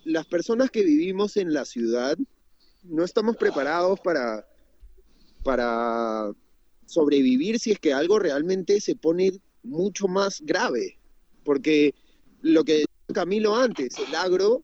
las 0.04 0.26
personas 0.26 0.72
que 0.72 0.84
vivimos 0.84 1.38
en 1.38 1.54
la 1.54 1.66
ciudad 1.66 2.18
no 2.82 3.04
estamos 3.04 3.38
preparados 3.38 4.00
para, 4.00 4.48
para 5.44 6.32
sobrevivir 6.90 7.60
si 7.60 7.72
es 7.72 7.80
que 7.80 7.94
algo 7.94 8.20
realmente 8.20 8.82
se 8.82 8.96
pone 8.96 9.34
mucho 9.64 10.08
más 10.08 10.42
grave. 10.42 10.98
Porque 11.44 11.94
lo 12.42 12.64
que 12.64 12.86
Camilo 13.14 13.56
antes, 13.56 13.98
el 14.00 14.14
agro, 14.16 14.64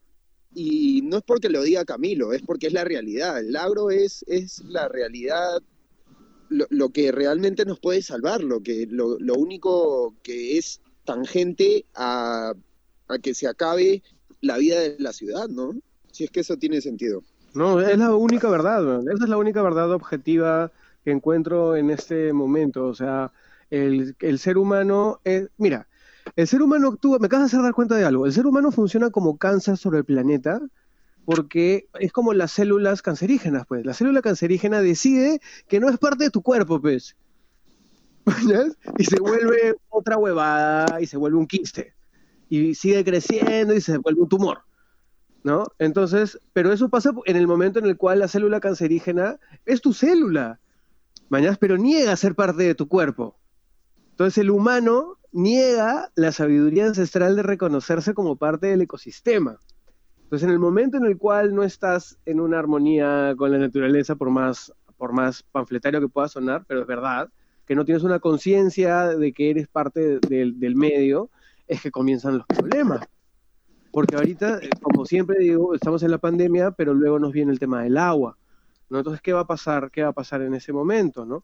y 0.54 1.02
no 1.04 1.18
es 1.18 1.24
porque 1.24 1.50
lo 1.50 1.64
diga 1.64 1.86
Camilo, 1.86 2.34
es 2.34 2.42
porque 2.42 2.68
es 2.68 2.74
la 2.74 2.84
realidad. 2.84 3.40
El 3.40 3.56
agro 3.56 3.90
es, 3.90 4.24
es 4.28 4.64
la 4.66 4.88
realidad, 4.88 5.62
lo, 6.50 6.90
que 6.90 7.12
realmente 7.12 7.66
nos 7.66 7.80
puede 7.80 8.02
salvar, 8.02 8.44
lo, 8.44 8.62
que, 8.62 8.88
lo, 8.90 9.20
lo 9.20 9.34
único 9.36 10.16
que 10.24 10.58
es 10.58 10.82
tangente 11.04 11.86
a, 11.96 12.54
a 13.08 13.18
que 13.20 13.34
se 13.34 13.48
acabe 13.48 14.04
la 14.42 14.58
vida 14.58 14.80
de 14.80 14.96
la 15.00 15.12
ciudad, 15.12 15.48
¿no? 15.48 15.74
Si 16.12 16.24
es 16.24 16.32
que 16.32 16.42
eso 16.42 16.58
tiene 16.58 16.82
sentido. 16.82 17.24
No, 17.54 17.80
es 17.80 17.98
la 17.98 18.16
única 18.16 18.50
verdad, 18.50 19.02
esa 19.02 19.24
es 19.24 19.30
la 19.30 19.38
única 19.38 19.62
verdad 19.62 19.92
objetiva 19.92 20.72
que 21.06 21.12
encuentro 21.12 21.76
en 21.76 21.92
este 21.92 22.34
momento. 22.34 22.88
O 22.88 22.96
sea, 22.96 23.32
el, 23.70 24.16
ser 24.40 24.58
humano, 24.58 25.22
es, 25.24 25.50
mira, 25.58 25.88
el 26.36 26.48
ser 26.48 26.64
humano 26.64 26.90
actúa, 26.90 27.20
me 27.20 27.28
acabas 27.28 27.44
de 27.44 27.56
hacer 27.56 27.64
dar 27.64 27.74
cuenta 27.74 27.96
de 27.96 28.04
algo, 28.04 28.26
el 28.26 28.34
ser 28.34 28.48
humano 28.48 28.72
funciona 28.72 29.12
como 29.12 29.38
cáncer 29.38 29.78
sobre 29.78 30.00
el 30.00 30.06
planeta 30.06 30.60
porque 31.24 31.88
es 32.00 32.12
como 32.12 32.34
las 32.34 32.52
células 32.52 33.02
cancerígenas, 33.02 33.66
pues. 33.68 33.84
La 33.86 33.94
célula 33.94 34.22
cancerígena 34.22 34.82
decide 34.82 35.40
que 35.68 35.80
no 35.80 35.90
es 35.90 35.98
parte 35.98 36.26
de 36.26 36.30
tu 36.30 36.42
cuerpo, 36.44 36.80
pues. 36.80 37.16
y 38.98 39.04
se 39.06 39.20
vuelve 39.20 39.76
otra 39.90 40.18
huevada 40.18 41.02
y 41.02 41.08
se 41.08 41.18
vuelve 41.18 41.38
un 41.38 41.48
quiste. 41.48 41.94
Y 42.48 42.76
sigue 42.76 43.04
creciendo 43.04 43.74
y 43.74 43.82
se 43.82 43.98
vuelve 43.98 44.22
un 44.22 44.30
tumor. 44.30 44.60
¿No? 45.44 45.66
Entonces, 45.78 46.40
pero 46.54 46.74
eso 46.74 46.90
pasa 46.90 47.12
en 47.26 47.36
el 47.36 47.48
momento 47.48 47.78
en 47.80 47.86
el 47.86 47.98
cual 47.98 48.20
la 48.20 48.28
célula 48.28 48.60
cancerígena 48.60 49.40
es 49.66 49.82
tu 49.82 49.94
célula 49.94 50.60
mañana, 51.30 51.58
pero 51.60 51.78
niega 51.78 52.16
ser 52.16 52.36
parte 52.36 52.64
de 52.64 52.76
tu 52.76 52.88
cuerpo. 52.88 53.38
Entonces 54.12 54.38
el 54.38 54.52
humano 54.52 55.18
niega 55.32 56.12
la 56.16 56.32
sabiduría 56.32 56.86
ancestral 56.86 57.36
de 57.36 57.44
reconocerse 57.44 58.14
como 58.14 58.38
parte 58.38 58.68
del 58.68 58.82
ecosistema. 58.82 59.60
Entonces 60.24 60.48
en 60.48 60.54
el 60.54 60.60
momento 60.60 60.98
en 60.98 61.06
el 61.06 61.18
cual 61.18 61.54
no 61.54 61.64
estás 61.64 62.18
en 62.26 62.40
una 62.40 62.58
armonía 62.58 63.36
con 63.38 63.52
la 63.52 63.58
naturaleza, 63.58 64.16
por 64.16 64.30
más, 64.30 64.74
por 64.98 65.12
más 65.14 65.44
panfletario 65.44 66.00
que 66.00 66.08
pueda 66.08 66.28
sonar, 66.28 66.64
pero 66.68 66.82
es 66.82 66.88
verdad, 66.88 67.30
que 67.68 67.76
no 67.76 67.86
tienes 67.86 68.04
una 68.04 68.20
conciencia 68.20 69.08
de 69.08 69.34
que 69.34 69.50
eres 69.50 69.68
parte 69.68 70.20
del, 70.20 70.60
del 70.60 70.76
medio, 70.76 71.30
es 71.68 71.82
que 71.82 71.92
comienzan 71.92 72.38
los 72.38 72.48
problemas. 72.48 73.02
Porque 73.92 74.16
ahorita, 74.16 74.60
como 74.82 75.06
siempre 75.06 75.40
digo, 75.40 75.74
estamos 75.74 76.04
en 76.04 76.12
la 76.12 76.18
pandemia, 76.18 76.72
pero 76.72 76.94
luego 76.94 77.20
nos 77.20 77.32
viene 77.32 77.52
el 77.52 77.60
tema 77.60 77.84
del 77.84 77.98
agua. 77.98 78.38
¿No? 78.90 79.00
Entonces, 79.00 79.22
¿qué 79.22 79.34
va 79.34 79.42
a 79.42 79.48
pasar? 79.48 79.92
¿Qué 79.92 80.04
va 80.04 80.10
a 80.10 80.14
pasar 80.14 80.42
en 80.42 80.54
ese 80.54 80.74
momento, 80.74 81.26
no? 81.26 81.44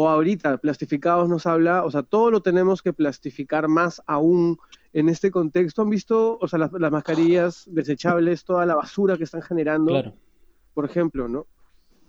o 0.00 0.08
ahorita 0.08 0.58
plastificados 0.58 1.28
nos 1.28 1.44
habla, 1.44 1.84
o 1.84 1.90
sea, 1.90 2.04
todo 2.04 2.30
lo 2.30 2.40
tenemos 2.40 2.82
que 2.82 2.92
plastificar 2.92 3.66
más 3.66 4.00
aún 4.06 4.56
en 4.92 5.08
este 5.08 5.32
contexto. 5.32 5.82
¿Han 5.82 5.90
visto, 5.90 6.38
o 6.40 6.46
sea, 6.46 6.60
las, 6.60 6.92
mascarillas 6.92 7.64
desechables, 7.66 8.44
toda 8.44 8.64
la 8.64 8.76
basura 8.76 9.16
que 9.16 9.24
están 9.24 9.42
generando? 9.42 10.14
Por 10.72 10.84
ejemplo, 10.84 11.26
¿no? 11.26 11.48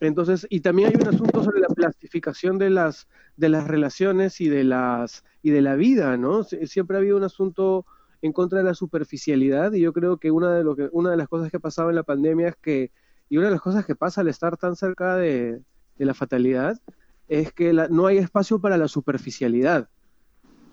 Entonces, 0.02 0.46
y 0.52 0.60
también 0.60 0.90
hay 0.90 1.02
un 1.02 1.08
asunto 1.08 1.44
sobre 1.44 1.62
la 1.62 1.68
plastificación 1.68 2.60
de 2.60 2.70
las, 2.70 3.08
de 3.38 3.50
las 3.50 3.68
relaciones 3.68 4.40
y 4.40 4.50
de, 4.50 4.64
las, 4.64 5.26
y 5.42 5.50
de 5.50 5.62
la 5.62 5.76
vida, 5.76 6.16
¿no? 6.16 6.44
Siempre 6.44 6.96
ha 6.96 7.00
habido 7.00 7.18
un 7.18 7.24
asunto 7.24 7.88
en 8.22 8.34
contra 8.34 8.60
de 8.60 8.66
la 8.66 8.76
superficialidad 8.76 9.74
y 9.74 9.82
yo 9.82 9.94
creo 9.94 10.18
que 10.18 10.30
una 10.30 10.54
de, 10.54 10.64
lo 10.64 10.76
que, 10.76 10.90
una 10.92 11.10
de 11.10 11.18
las 11.18 11.28
cosas 11.28 11.50
que 11.50 11.58
ha 11.58 11.62
pasado 11.62 11.90
en 11.90 11.96
la 11.96 12.04
pandemia 12.04 12.50
es 12.50 12.56
que, 12.56 12.92
y 13.30 13.38
una 13.38 13.48
de 13.48 13.54
las 13.54 13.62
cosas 13.62 13.86
que 13.86 13.96
pasa 13.96 14.22
al 14.22 14.28
estar 14.28 14.58
tan 14.58 14.76
cerca 14.76 15.16
de, 15.16 15.62
la 15.98 16.14
fatalidad, 16.14 16.80
es 17.28 17.52
que 17.52 17.74
no 17.74 18.08
hay 18.08 18.18
espacio 18.18 18.60
para 18.60 18.78
la 18.78 18.88
superficialidad. 18.88 19.90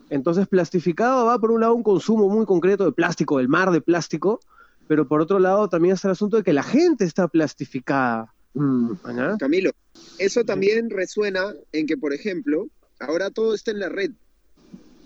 Entonces, 0.09 0.47
plastificado 0.47 1.27
va 1.27 1.39
por 1.39 1.51
un 1.51 1.61
lado 1.61 1.75
un 1.75 1.83
consumo 1.83 2.29
muy 2.29 2.47
concreto 2.47 2.85
de 2.85 2.93
plástico, 2.93 3.39
del 3.39 3.49
mar 3.49 3.73
de 3.73 3.81
plástico, 3.81 4.41
pero 4.87 5.09
por 5.09 5.21
otro 5.21 5.41
lado 5.41 5.69
también 5.69 5.95
es 5.95 6.05
el 6.05 6.13
asunto 6.13 6.37
de 6.37 6.45
que 6.45 6.53
la 6.53 6.63
gente 6.63 7.05
está 7.05 7.27
plastificada. 7.27 8.33
Mm, 8.55 8.93
Camilo, 9.39 9.73
eso 10.19 10.45
también 10.45 10.91
resuena 10.91 11.53
en 11.73 11.87
que, 11.87 11.97
por 11.97 12.15
ejemplo, 12.15 12.69
ahora 13.01 13.31
todo 13.31 13.55
está 13.55 13.73
en 13.73 13.81
la 13.81 13.89
red. 13.89 14.13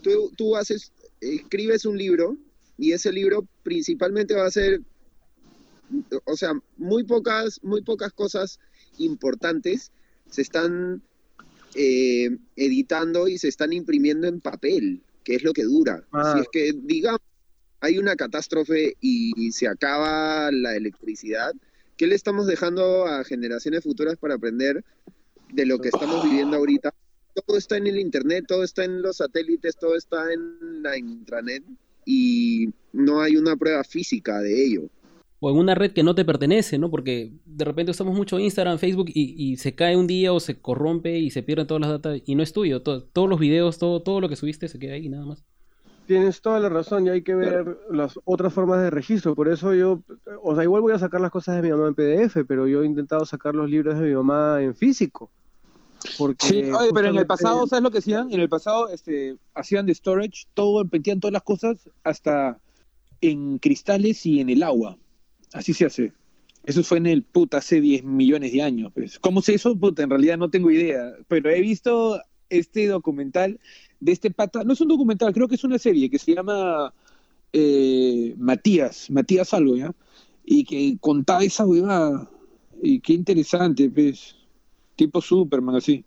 Tú, 0.03 0.31
tú 0.37 0.57
haces, 0.57 0.93
escribes 1.21 1.85
un 1.87 1.97
libro 1.97 2.37
y 2.79 2.93
ese 2.93 3.11
libro 3.13 3.47
principalmente 3.63 4.35
va 4.35 4.47
a 4.47 4.51
ser, 4.51 4.81
o 6.25 6.37
sea, 6.37 6.53
muy 6.77 7.05
pocas, 7.05 7.61
muy 7.63 7.83
pocas 7.83 8.13
cosas 8.13 8.59
importantes 8.99 9.93
se 10.29 10.43
están 10.43 11.03
eh, 11.75 12.37
editando 12.57 13.29
y 13.29 13.39
se 13.39 13.49
están 13.49 13.73
imprimiendo 13.73 14.29
en 14.29 14.41
papel, 14.41 15.03
que 15.25 15.35
es 15.35 15.43
lo 15.43 15.53
que 15.53 15.65
dura. 15.65 16.05
Ah. 16.13 16.35
Si 16.35 16.41
es 16.41 16.49
que, 16.53 16.73
digamos, 16.83 17.21
hay 17.81 17.99
una 17.99 18.15
catástrofe 18.17 18.97
y 19.01 19.53
se 19.53 19.67
acaba 19.67 20.51
la 20.53 20.77
electricidad, 20.77 21.53
¿qué 21.97 22.07
le 22.07 22.15
estamos 22.15 22.47
dejando 22.47 23.07
a 23.07 23.25
generaciones 23.25 23.83
futuras 23.83 24.17
para 24.17 24.35
aprender 24.35 24.85
de 25.53 25.67
lo 25.67 25.79
que 25.79 25.89
estamos 25.89 26.25
viviendo 26.25 26.57
ahorita? 26.57 26.95
Todo 27.47 27.57
está 27.57 27.77
en 27.77 27.87
el 27.87 27.99
Internet, 27.99 28.45
todo 28.47 28.65
está 28.65 28.85
en 28.85 29.03
los 29.03 29.17
satélites, 29.19 29.77
todo 29.77 29.97
está 29.97 30.33
en 30.33 30.83
la 30.83 30.99
intranet 30.99 31.65
y 32.05 32.69
no 32.93 33.23
hay 33.23 33.37
una 33.37 33.57
prueba 33.57 33.85
física 33.85 34.41
de 34.41 34.65
ello 34.65 34.91
o 35.41 35.51
en 35.51 35.57
una 35.57 35.75
red 35.75 35.93
que 35.93 36.03
no 36.03 36.15
te 36.15 36.25
pertenece, 36.25 36.79
¿no? 36.79 36.91
Porque 36.91 37.33
de 37.47 37.65
repente 37.65 37.91
usamos 37.91 38.15
mucho 38.15 38.39
Instagram, 38.39 38.79
Facebook 38.79 39.11
y, 39.13 39.57
se 39.57 39.75
cae 39.75 39.97
un 39.97 40.07
día 40.07 40.33
o 40.33 40.41
se 40.41 40.61
corrompe 40.61 41.19
y 41.19 41.31
se 41.31 41.43
pierden 41.43 41.67
todas 41.67 41.81
las 41.81 41.91
datas 41.91 42.21
y 42.27 42.35
no 42.35 42.43
es 42.43 42.53
tuyo. 42.53 42.83
todos 42.83 43.29
los 43.29 43.41
videos, 43.41 43.79
todo, 43.79 44.03
todo 44.03 44.21
lo 44.21 44.29
que 44.29 44.37
subiste 44.37 44.69
se 44.69 44.79
queda 44.79 44.95
ahí 44.95 45.09
nada 45.09 45.25
más. 45.25 45.43
Tienes 46.07 46.43
toda 46.43 46.61
la 46.61 46.69
razón 46.69 47.07
y 47.07 47.11
hay 47.11 47.23
que 47.23 47.35
ver 47.35 47.79
las 47.91 48.19
otras 48.25 48.53
formas 48.53 48.83
de 48.83 48.91
registro. 48.91 49.35
Por 49.35 49.49
eso 49.49 49.75
yo, 49.75 50.03
o 50.43 50.55
sea, 50.55 50.65
igual 50.65 50.83
voy 50.83 50.93
a 50.93 50.99
sacar 50.99 51.21
las 51.21 51.31
cosas 51.31 51.57
de 51.57 51.63
mi 51.63 51.71
mamá 51.71 51.89
en 51.89 51.95
PDF, 51.95 52.45
pero 52.47 52.67
yo 52.67 52.83
he 52.83 52.87
intentado 52.87 53.25
sacar 53.25 53.55
los 53.55 53.71
libros 53.71 53.99
de 53.99 54.09
mi 54.09 54.15
mamá 54.15 54.61
en 54.61 54.75
físico. 54.75 55.31
Porque 56.19 56.47
sí, 56.47 56.63
pero 56.95 57.09
en 57.09 57.17
el 57.17 57.27
pasado, 57.27 57.67
¿sabes 57.67 57.83
lo 57.83 57.91
que 57.91 57.99
hacían? 57.99 58.33
En 58.33 58.41
el 58.41 58.49
pasado 58.49 58.89
este, 58.89 59.37
hacían 59.55 59.87
de 59.87 59.95
storage, 59.95 60.47
todo, 60.55 60.85
metían 60.91 61.21
todas 61.21 61.33
las 61.33 61.43
cosas 61.43 61.89
hasta 62.05 62.59
en 63.21 63.59
cristales 63.59 64.27
y 64.27 64.41
en 64.41 64.51
el 64.51 64.63
agua. 64.63 64.97
Así 65.53 65.75
se 65.75 65.87
hace. 65.87 66.13
Eso 66.65 66.85
fue 66.85 66.99
en 66.99 67.07
el 67.07 67.23
puta 67.23 67.59
hace 67.59 67.81
10 67.81 68.05
millones 68.05 68.53
de 68.53 68.63
años. 68.63 68.93
Pues. 68.95 69.19
¿Cómo 69.19 69.43
se 69.43 69.55
hizo? 69.55 69.77
Puta, 69.77 70.03
en 70.03 70.11
realidad 70.11 70.39
no 70.39 70.51
tengo 70.51 70.71
idea. 70.71 71.13
Pero 71.29 71.51
he 71.51 71.61
visto 71.61 72.21
este 72.49 72.87
documental 72.87 73.59
de 74.01 74.13
este 74.13 74.31
pata. 74.31 74.65
No 74.65 74.73
es 74.73 74.81
un 74.81 74.89
documental, 74.89 75.33
creo 75.33 75.49
que 75.49 75.55
es 75.55 75.65
una 75.65 75.79
serie 75.79 76.11
que 76.11 76.19
se 76.19 76.35
llama 76.35 76.93
eh, 77.53 78.35
Matías, 78.39 79.11
Matías 79.11 79.55
algo, 79.55 79.77
¿ya? 79.77 79.95
Y 80.45 80.65
que 80.65 80.97
contaba 81.01 81.43
esa 81.43 81.65
huevada. 81.67 82.31
Y 82.83 83.01
qué 83.01 83.15
interesante, 83.15 83.91
pues. 83.91 84.37
Tipo 84.97 85.23
Superman, 85.23 85.77
así. 85.77 86.05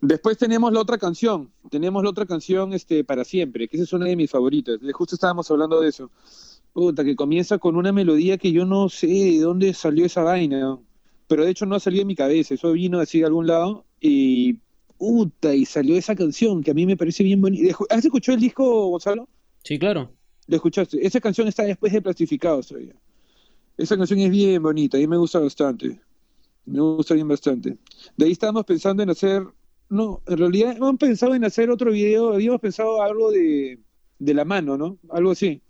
Después 0.00 0.36
tenemos 0.38 0.72
la 0.72 0.80
otra 0.80 0.98
canción. 0.98 1.50
Tenemos 1.70 2.04
la 2.04 2.10
otra 2.10 2.26
canción 2.26 2.74
este, 2.74 3.04
para 3.04 3.24
siempre, 3.24 3.66
que 3.66 3.76
esa 3.76 3.84
es 3.84 3.92
una 3.92 4.06
de 4.06 4.16
mis 4.16 4.30
favoritas. 4.30 4.78
Justo 4.92 5.16
estábamos 5.16 5.50
hablando 5.50 5.80
de 5.80 5.88
eso. 5.88 6.10
Puta, 6.74 7.04
que 7.04 7.16
comienza 7.16 7.58
con 7.58 7.76
una 7.76 7.92
melodía 7.92 8.36
que 8.36 8.52
yo 8.52 8.66
no 8.66 8.88
sé 8.90 9.06
de 9.06 9.38
dónde 9.38 9.72
salió 9.74 10.04
esa 10.04 10.22
vaina. 10.24 10.78
Pero 11.28 11.44
de 11.44 11.50
hecho 11.52 11.66
no 11.66 11.76
ha 11.76 11.80
salido 11.80 12.02
de 12.02 12.06
mi 12.06 12.16
cabeza. 12.16 12.54
Eso 12.54 12.72
vino 12.72 12.98
así 13.00 13.20
de 13.20 13.26
algún 13.26 13.46
lado. 13.46 13.86
Y. 14.00 14.58
Puta, 14.98 15.54
y 15.54 15.64
salió 15.66 15.96
esa 15.96 16.14
canción 16.14 16.62
que 16.62 16.70
a 16.72 16.74
mí 16.74 16.86
me 16.86 16.96
parece 16.96 17.24
bien 17.24 17.40
bonita. 17.40 17.76
¿Has 17.90 18.04
escuchado 18.04 18.34
el 18.36 18.42
disco, 18.42 18.88
Gonzalo? 18.90 19.28
Sí, 19.62 19.78
claro. 19.78 20.12
¿Lo 20.46 20.56
escuchaste? 20.56 21.04
Esa 21.06 21.20
canción 21.20 21.48
está 21.48 21.64
después 21.64 21.92
de 21.92 22.02
Plastificados 22.02 22.68
todavía. 22.68 22.94
Esa 23.76 23.96
canción 23.96 24.20
es 24.20 24.30
bien 24.30 24.62
bonita, 24.62 24.96
a 24.96 25.00
mí 25.00 25.06
me 25.06 25.16
gusta 25.16 25.40
bastante. 25.40 26.00
Me 26.66 26.80
gusta 26.80 27.14
bien 27.14 27.28
bastante. 27.28 27.76
De 28.16 28.26
ahí 28.26 28.32
estábamos 28.32 28.64
pensando 28.64 29.02
en 29.02 29.10
hacer. 29.10 29.44
No, 29.88 30.22
en 30.26 30.38
realidad 30.38 30.76
hemos 30.76 30.96
pensado 30.96 31.34
en 31.34 31.44
hacer 31.44 31.70
otro 31.70 31.92
video. 31.92 32.32
Habíamos 32.32 32.60
pensado 32.60 33.02
algo 33.02 33.30
de, 33.30 33.80
de 34.18 34.34
la 34.34 34.44
mano, 34.44 34.76
¿no? 34.78 34.98
Algo 35.10 35.32
así. 35.32 35.62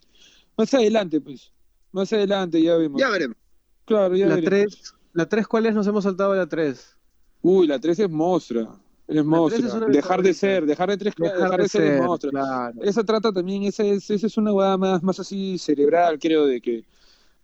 Más 0.57 0.73
adelante, 0.75 1.21
pues. 1.21 1.53
Más 1.93 2.13
adelante 2.13 2.63
ya 2.63 2.77
vemos. 2.77 3.01
Ya 3.01 3.09
veremos. 3.09 3.37
Claro, 3.85 4.17
ya 4.17 4.27
la 4.27 4.37
veremos. 4.37 4.95
¿La 5.13 5.29
3 5.29 5.47
cuál 5.47 5.67
es? 5.67 5.75
Nos 5.75 5.87
hemos 5.87 6.05
saltado 6.05 6.35
la 6.35 6.47
3. 6.47 6.97
Uy, 7.43 7.67
la 7.67 7.79
3 7.79 7.99
es 8.01 8.11
monstrua. 8.11 8.81
Es 9.07 9.25
monstrua. 9.25 9.87
Dejar 9.89 10.23
de 10.23 10.35
ser, 10.35 10.67
dejar 10.67 10.89
de, 10.89 10.97
tres, 10.97 11.15
dejar, 11.17 11.61
de, 11.61 11.69
ser, 11.69 11.83
es 11.83 12.03
monstrua. 12.03 12.73
Esa 12.83 13.05
trata 13.05 13.33
también, 13.33 13.65
esa 13.65 13.85
es, 13.85 14.09
esa 14.11 14.27
es 14.27 14.37
una 14.39 14.53
hueá 14.53 14.77
más, 14.79 15.03
más 15.03 15.21
así 15.21 15.59
cerebral, 15.59 16.19
creo, 16.19 16.47
de 16.47 16.61
que 16.61 16.85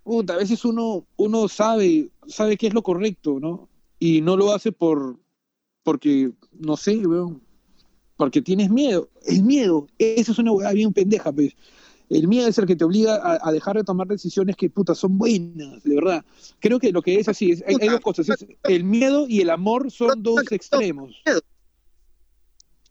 puta, 0.02 0.34
a 0.34 0.38
veces 0.38 0.64
uno, 0.64 1.06
uno 1.16 1.48
sabe, 1.48 2.10
sabe 2.26 2.56
qué 2.56 2.66
es 2.66 2.74
lo 2.74 2.82
correcto, 2.82 3.38
¿no? 3.40 3.68
Y 3.98 4.22
no 4.22 4.36
lo 4.36 4.52
hace 4.52 4.72
por 4.72 5.18
porque, 5.82 6.32
no 6.52 6.76
sé, 6.76 7.06
weón, 7.06 7.42
porque 8.16 8.42
tienes 8.42 8.70
miedo. 8.70 9.08
El 9.26 9.42
miedo, 9.42 9.86
eso 9.98 10.32
es 10.32 10.38
una 10.38 10.52
hueá 10.52 10.72
bien 10.72 10.92
pendeja, 10.92 11.32
pues. 11.32 11.54
El 12.10 12.26
miedo 12.26 12.48
es 12.48 12.58
el 12.58 12.66
que 12.66 12.74
te 12.74 12.84
obliga 12.84 13.38
a, 13.40 13.52
dejar 13.52 13.76
de 13.76 13.84
tomar 13.84 14.08
decisiones 14.08 14.56
que, 14.56 14.68
puta, 14.68 14.96
son 14.96 15.16
buenas, 15.16 15.80
de 15.84 15.94
verdad. 15.94 16.24
Creo 16.58 16.80
que 16.80 16.90
lo 16.90 17.02
que 17.02 17.20
es 17.20 17.28
así, 17.28 17.52
es, 17.52 17.62
hay, 17.64 17.88
dos 17.88 18.00
cosas. 18.00 18.26
el 18.64 18.82
miedo 18.82 19.26
y 19.28 19.40
el 19.40 19.48
amor 19.48 19.92
son 19.92 20.20
dos 20.20 20.50
extremos. 20.50 21.22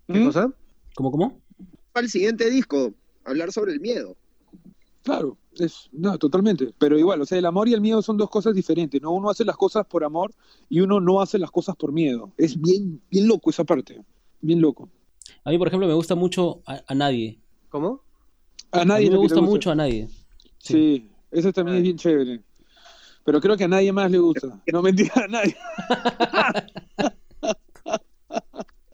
¿Qué 0.08 0.24
cosa? 0.24 0.54
¿Cómo, 0.96 1.12
cómo? 1.12 1.42
Para 1.92 2.06
el 2.06 2.10
siguiente 2.10 2.50
disco, 2.50 2.94
hablar 3.26 3.52
sobre 3.52 3.74
el 3.74 3.82
miedo. 3.82 4.16
Claro, 5.04 5.38
es, 5.58 5.90
no, 5.92 6.18
totalmente. 6.18 6.74
Pero 6.78 6.98
igual, 6.98 7.22
o 7.22 7.26
sea, 7.26 7.38
el 7.38 7.46
amor 7.46 7.68
y 7.68 7.74
el 7.74 7.82
miedo 7.82 8.02
son 8.02 8.16
dos 8.16 8.30
cosas 8.30 8.56
diferentes, 8.56 9.02
¿no? 9.02 9.12
Uno 9.12 9.30
hace 9.30 9.44
las 9.44 9.58
cosas 9.58 9.86
por 9.86 10.06
amor 10.06 10.34
y 10.70 10.80
uno 10.80 11.02
no 11.02 11.22
hace 11.22 11.38
las 11.38 11.52
cosas 11.52 11.76
por 11.76 11.92
miedo. 11.92 12.32
Es 12.38 12.60
bien, 12.60 13.02
bien 13.12 13.28
loco 13.28 13.50
esa 13.50 13.66
parte. 13.66 14.02
Bien 14.40 14.62
loco. 14.62 14.88
A 15.44 15.50
mí, 15.50 15.58
por 15.58 15.68
ejemplo, 15.68 15.90
me 15.90 15.94
gusta 15.94 16.16
mucho 16.16 16.62
a 16.66 16.96
nadie. 16.96 17.38
¿Cómo? 17.68 18.08
A 18.72 18.86
nadie 18.86 19.10
me 19.10 19.18
gusta 19.18 19.42
mucho 19.42 19.72
a 19.72 19.76
nadie. 19.76 20.08
Sí, 20.60 21.10
eso 21.32 21.52
también 21.52 21.78
es 21.78 21.84
bien 21.84 21.98
chévere. 21.98 22.42
Pero 23.26 23.42
creo 23.42 23.58
que 23.58 23.66
a 23.66 23.68
nadie 23.68 23.92
más 23.92 24.10
le 24.12 24.18
gusta. 24.20 24.62
No 24.72 24.82
mentira 24.82 25.14
a 25.16 25.28
nadie. 25.28 25.56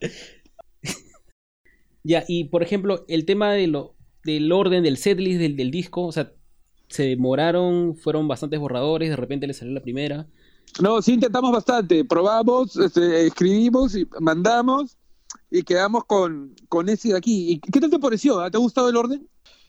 ya, 2.04 2.24
y 2.28 2.44
por 2.44 2.62
ejemplo, 2.62 3.04
el 3.08 3.24
tema 3.24 3.52
de 3.52 3.66
lo, 3.66 3.94
del 4.24 4.50
orden 4.52 4.82
del 4.82 4.96
setlist 4.96 5.40
del, 5.40 5.56
del 5.56 5.70
disco, 5.70 6.04
o 6.06 6.12
sea, 6.12 6.32
se 6.88 7.04
demoraron, 7.04 7.96
fueron 7.96 8.28
bastantes 8.28 8.60
borradores, 8.60 9.10
de 9.10 9.16
repente 9.16 9.46
le 9.46 9.54
salió 9.54 9.74
la 9.74 9.82
primera. 9.82 10.26
No, 10.80 11.00
sí 11.00 11.14
intentamos 11.14 11.52
bastante, 11.52 12.04
probamos, 12.04 12.76
este, 12.76 13.26
escribimos 13.26 13.96
y 13.96 14.06
mandamos 14.20 14.96
y 15.50 15.62
quedamos 15.62 16.04
con, 16.04 16.54
con 16.68 16.88
ese 16.88 17.08
de 17.08 17.16
aquí. 17.16 17.52
¿Y 17.52 17.60
qué 17.60 17.80
tal 17.80 17.90
te 17.90 17.98
pareció? 17.98 18.38
¿Te 18.50 18.56
ha 18.56 18.60
gustado 18.60 18.88
el 18.88 18.96
orden? 18.96 19.28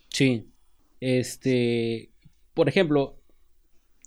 Sí. 0.09 0.47
Este, 0.99 2.11
por 2.53 2.69
ejemplo, 2.69 3.19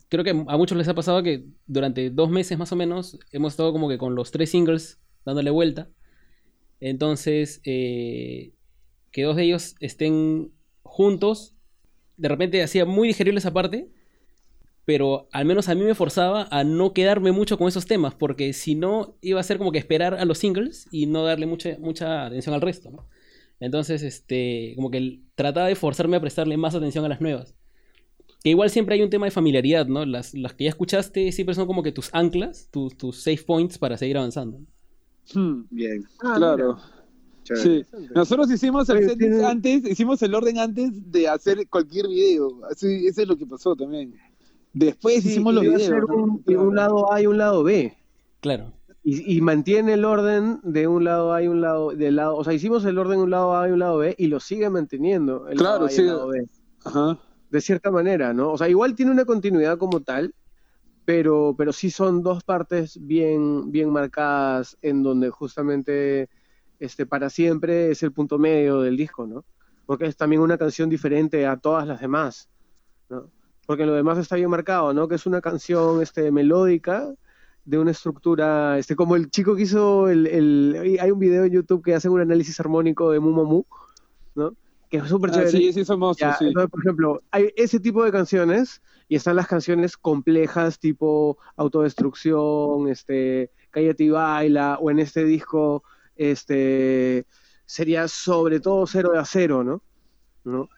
creo 0.08 0.24
que 0.24 0.30
a 0.30 0.56
muchos 0.56 0.76
les 0.76 0.88
ha 0.88 0.94
pasado 0.94 1.22
que 1.22 1.44
durante 1.66 2.10
dos 2.10 2.30
meses 2.30 2.58
más 2.58 2.72
o 2.72 2.76
menos 2.76 3.18
hemos 3.32 3.52
estado 3.52 3.72
como 3.72 3.88
que 3.88 3.98
con 3.98 4.14
los 4.14 4.30
tres 4.30 4.50
singles 4.50 5.00
dándole 5.24 5.50
vuelta. 5.50 5.88
Entonces, 6.80 7.60
eh, 7.64 8.52
que 9.12 9.22
dos 9.22 9.36
de 9.36 9.44
ellos 9.44 9.76
estén 9.80 10.52
juntos, 10.82 11.54
de 12.16 12.28
repente 12.28 12.62
hacía 12.62 12.84
muy 12.84 13.08
digerible 13.08 13.38
esa 13.38 13.52
parte, 13.52 13.90
pero 14.84 15.28
al 15.30 15.44
menos 15.44 15.68
a 15.68 15.74
mí 15.74 15.82
me 15.82 15.94
forzaba 15.94 16.48
a 16.50 16.64
no 16.64 16.92
quedarme 16.92 17.32
mucho 17.32 17.58
con 17.58 17.68
esos 17.68 17.86
temas, 17.86 18.14
porque 18.14 18.52
si 18.52 18.74
no 18.74 19.16
iba 19.20 19.38
a 19.38 19.44
ser 19.44 19.58
como 19.58 19.72
que 19.72 19.78
esperar 19.78 20.14
a 20.14 20.24
los 20.24 20.38
singles 20.38 20.88
y 20.90 21.06
no 21.06 21.24
darle 21.24 21.46
mucha, 21.46 21.76
mucha 21.78 22.26
atención 22.26 22.54
al 22.54 22.60
resto, 22.60 22.90
¿no? 22.90 23.06
Entonces, 23.60 24.02
este, 24.02 24.72
como 24.74 24.90
que 24.90 25.20
trataba 25.34 25.66
de 25.68 25.76
forzarme 25.76 26.16
a 26.16 26.20
prestarle 26.20 26.56
más 26.56 26.74
atención 26.74 27.04
a 27.04 27.08
las 27.08 27.20
nuevas. 27.20 27.54
Que 28.42 28.50
igual 28.50 28.70
siempre 28.70 28.94
hay 28.94 29.02
un 29.02 29.10
tema 29.10 29.26
de 29.26 29.30
familiaridad, 29.30 29.86
¿no? 29.86 30.04
Las, 30.06 30.32
las 30.34 30.54
que 30.54 30.64
ya 30.64 30.70
escuchaste 30.70 31.30
siempre 31.30 31.54
son 31.54 31.66
como 31.66 31.82
que 31.82 31.92
tus 31.92 32.08
anclas, 32.14 32.68
tus, 32.70 32.96
tus 32.96 33.22
safe 33.22 33.42
points 33.44 33.78
para 33.78 33.98
seguir 33.98 34.16
avanzando. 34.16 34.58
Hmm. 35.34 35.64
Bien. 35.70 36.02
Ah, 36.22 36.34
claro. 36.38 36.78
Sí. 37.42 37.84
Nosotros 38.14 38.50
hicimos 38.50 38.88
el 38.88 39.44
antes, 39.44 39.84
hicimos 39.84 40.22
el 40.22 40.34
orden 40.34 40.58
antes 40.58 40.90
de 41.10 41.28
hacer 41.28 41.66
cualquier 41.68 42.06
video. 42.08 42.60
Así, 42.70 43.06
eso 43.06 43.22
es 43.22 43.28
lo 43.28 43.36
que 43.36 43.46
pasó 43.46 43.74
también. 43.76 44.14
Después 44.72 45.24
hicimos 45.26 45.52
los 45.52 45.64
videos. 45.64 45.90
Un, 46.08 46.42
un 46.46 46.76
lado 46.76 47.12
A 47.12 47.20
y 47.20 47.26
un 47.26 47.38
lado 47.38 47.62
B. 47.64 47.96
Claro. 48.40 48.72
Y, 49.02 49.40
mantiene 49.40 49.94
el 49.94 50.04
orden 50.04 50.60
de 50.62 50.86
un 50.86 51.04
lado 51.04 51.32
A 51.32 51.42
y 51.42 51.48
un 51.48 51.62
lado 51.62 51.92
del 51.92 52.16
lado, 52.16 52.36
o 52.36 52.44
sea, 52.44 52.52
hicimos 52.52 52.84
el 52.84 52.98
orden 52.98 53.16
de 53.16 53.24
un 53.24 53.30
lado 53.30 53.56
A 53.56 53.66
y 53.66 53.72
un 53.72 53.78
lado 53.78 53.96
B 53.96 54.14
y 54.18 54.26
lo 54.26 54.40
sigue 54.40 54.68
manteniendo 54.68 55.48
el 55.48 55.56
claro, 55.56 55.86
lado 55.86 55.86
A 55.86 55.92
y 55.92 55.96
el 55.96 56.06
lado 56.06 56.28
B. 56.28 56.48
Ajá. 56.84 57.18
De 57.50 57.60
cierta 57.62 57.90
manera, 57.90 58.34
¿no? 58.34 58.52
O 58.52 58.58
sea, 58.58 58.68
igual 58.68 58.94
tiene 58.94 59.10
una 59.10 59.24
continuidad 59.24 59.78
como 59.78 60.00
tal, 60.00 60.34
pero, 61.06 61.54
pero 61.56 61.72
sí 61.72 61.90
son 61.90 62.22
dos 62.22 62.44
partes 62.44 62.98
bien, 63.00 63.72
bien 63.72 63.90
marcadas 63.90 64.76
en 64.82 65.02
donde 65.02 65.30
justamente 65.30 66.28
este, 66.78 67.06
para 67.06 67.30
siempre 67.30 67.90
es 67.90 68.02
el 68.02 68.12
punto 68.12 68.38
medio 68.38 68.80
del 68.80 68.96
disco, 68.96 69.26
¿no? 69.26 69.44
Porque 69.86 70.06
es 70.06 70.16
también 70.16 70.42
una 70.42 70.58
canción 70.58 70.88
diferente 70.88 71.46
a 71.46 71.56
todas 71.56 71.86
las 71.86 72.00
demás, 72.00 72.48
¿no? 73.08 73.30
Porque 73.66 73.86
lo 73.86 73.94
demás 73.94 74.18
está 74.18 74.36
bien 74.36 74.50
marcado, 74.50 74.92
¿no? 74.92 75.08
Que 75.08 75.14
es 75.14 75.26
una 75.26 75.40
canción 75.40 76.02
este, 76.02 76.30
melódica, 76.32 77.12
de 77.70 77.78
una 77.78 77.92
estructura, 77.92 78.78
este, 78.78 78.96
como 78.96 79.14
el 79.14 79.30
chico 79.30 79.54
que 79.54 79.62
hizo 79.62 80.08
el, 80.08 80.26
el, 80.26 80.98
hay 81.00 81.12
un 81.12 81.20
video 81.20 81.44
en 81.44 81.52
YouTube 81.52 81.84
que 81.84 81.94
hace 81.94 82.08
un 82.08 82.20
análisis 82.20 82.58
armónico 82.58 83.12
de 83.12 83.20
Mumamu, 83.20 83.64
¿no? 84.34 84.56
Que 84.88 84.96
es 84.96 85.04
súper 85.04 85.30
ah, 85.30 85.34
chévere. 85.34 85.50
sí, 85.52 85.72
sí, 85.72 85.84
somos, 85.84 86.16
sí. 86.16 86.24
Entonces, 86.40 86.68
por 86.68 86.80
ejemplo, 86.80 87.22
hay 87.30 87.52
ese 87.54 87.78
tipo 87.78 88.02
de 88.04 88.10
canciones 88.10 88.82
y 89.06 89.14
están 89.14 89.36
las 89.36 89.46
canciones 89.46 89.96
complejas 89.96 90.80
tipo 90.80 91.38
Autodestrucción, 91.56 92.88
este, 92.88 93.52
Cállate 93.70 94.02
y 94.02 94.10
Baila, 94.10 94.78
o 94.80 94.90
en 94.90 94.98
este 94.98 95.22
disco, 95.22 95.84
este, 96.16 97.24
sería 97.66 98.08
sobre 98.08 98.58
todo 98.58 98.84
Cero 98.88 99.12
de 99.12 99.20
Acero, 99.20 99.62
¿no? 99.62 99.80
¿no? 100.42 100.68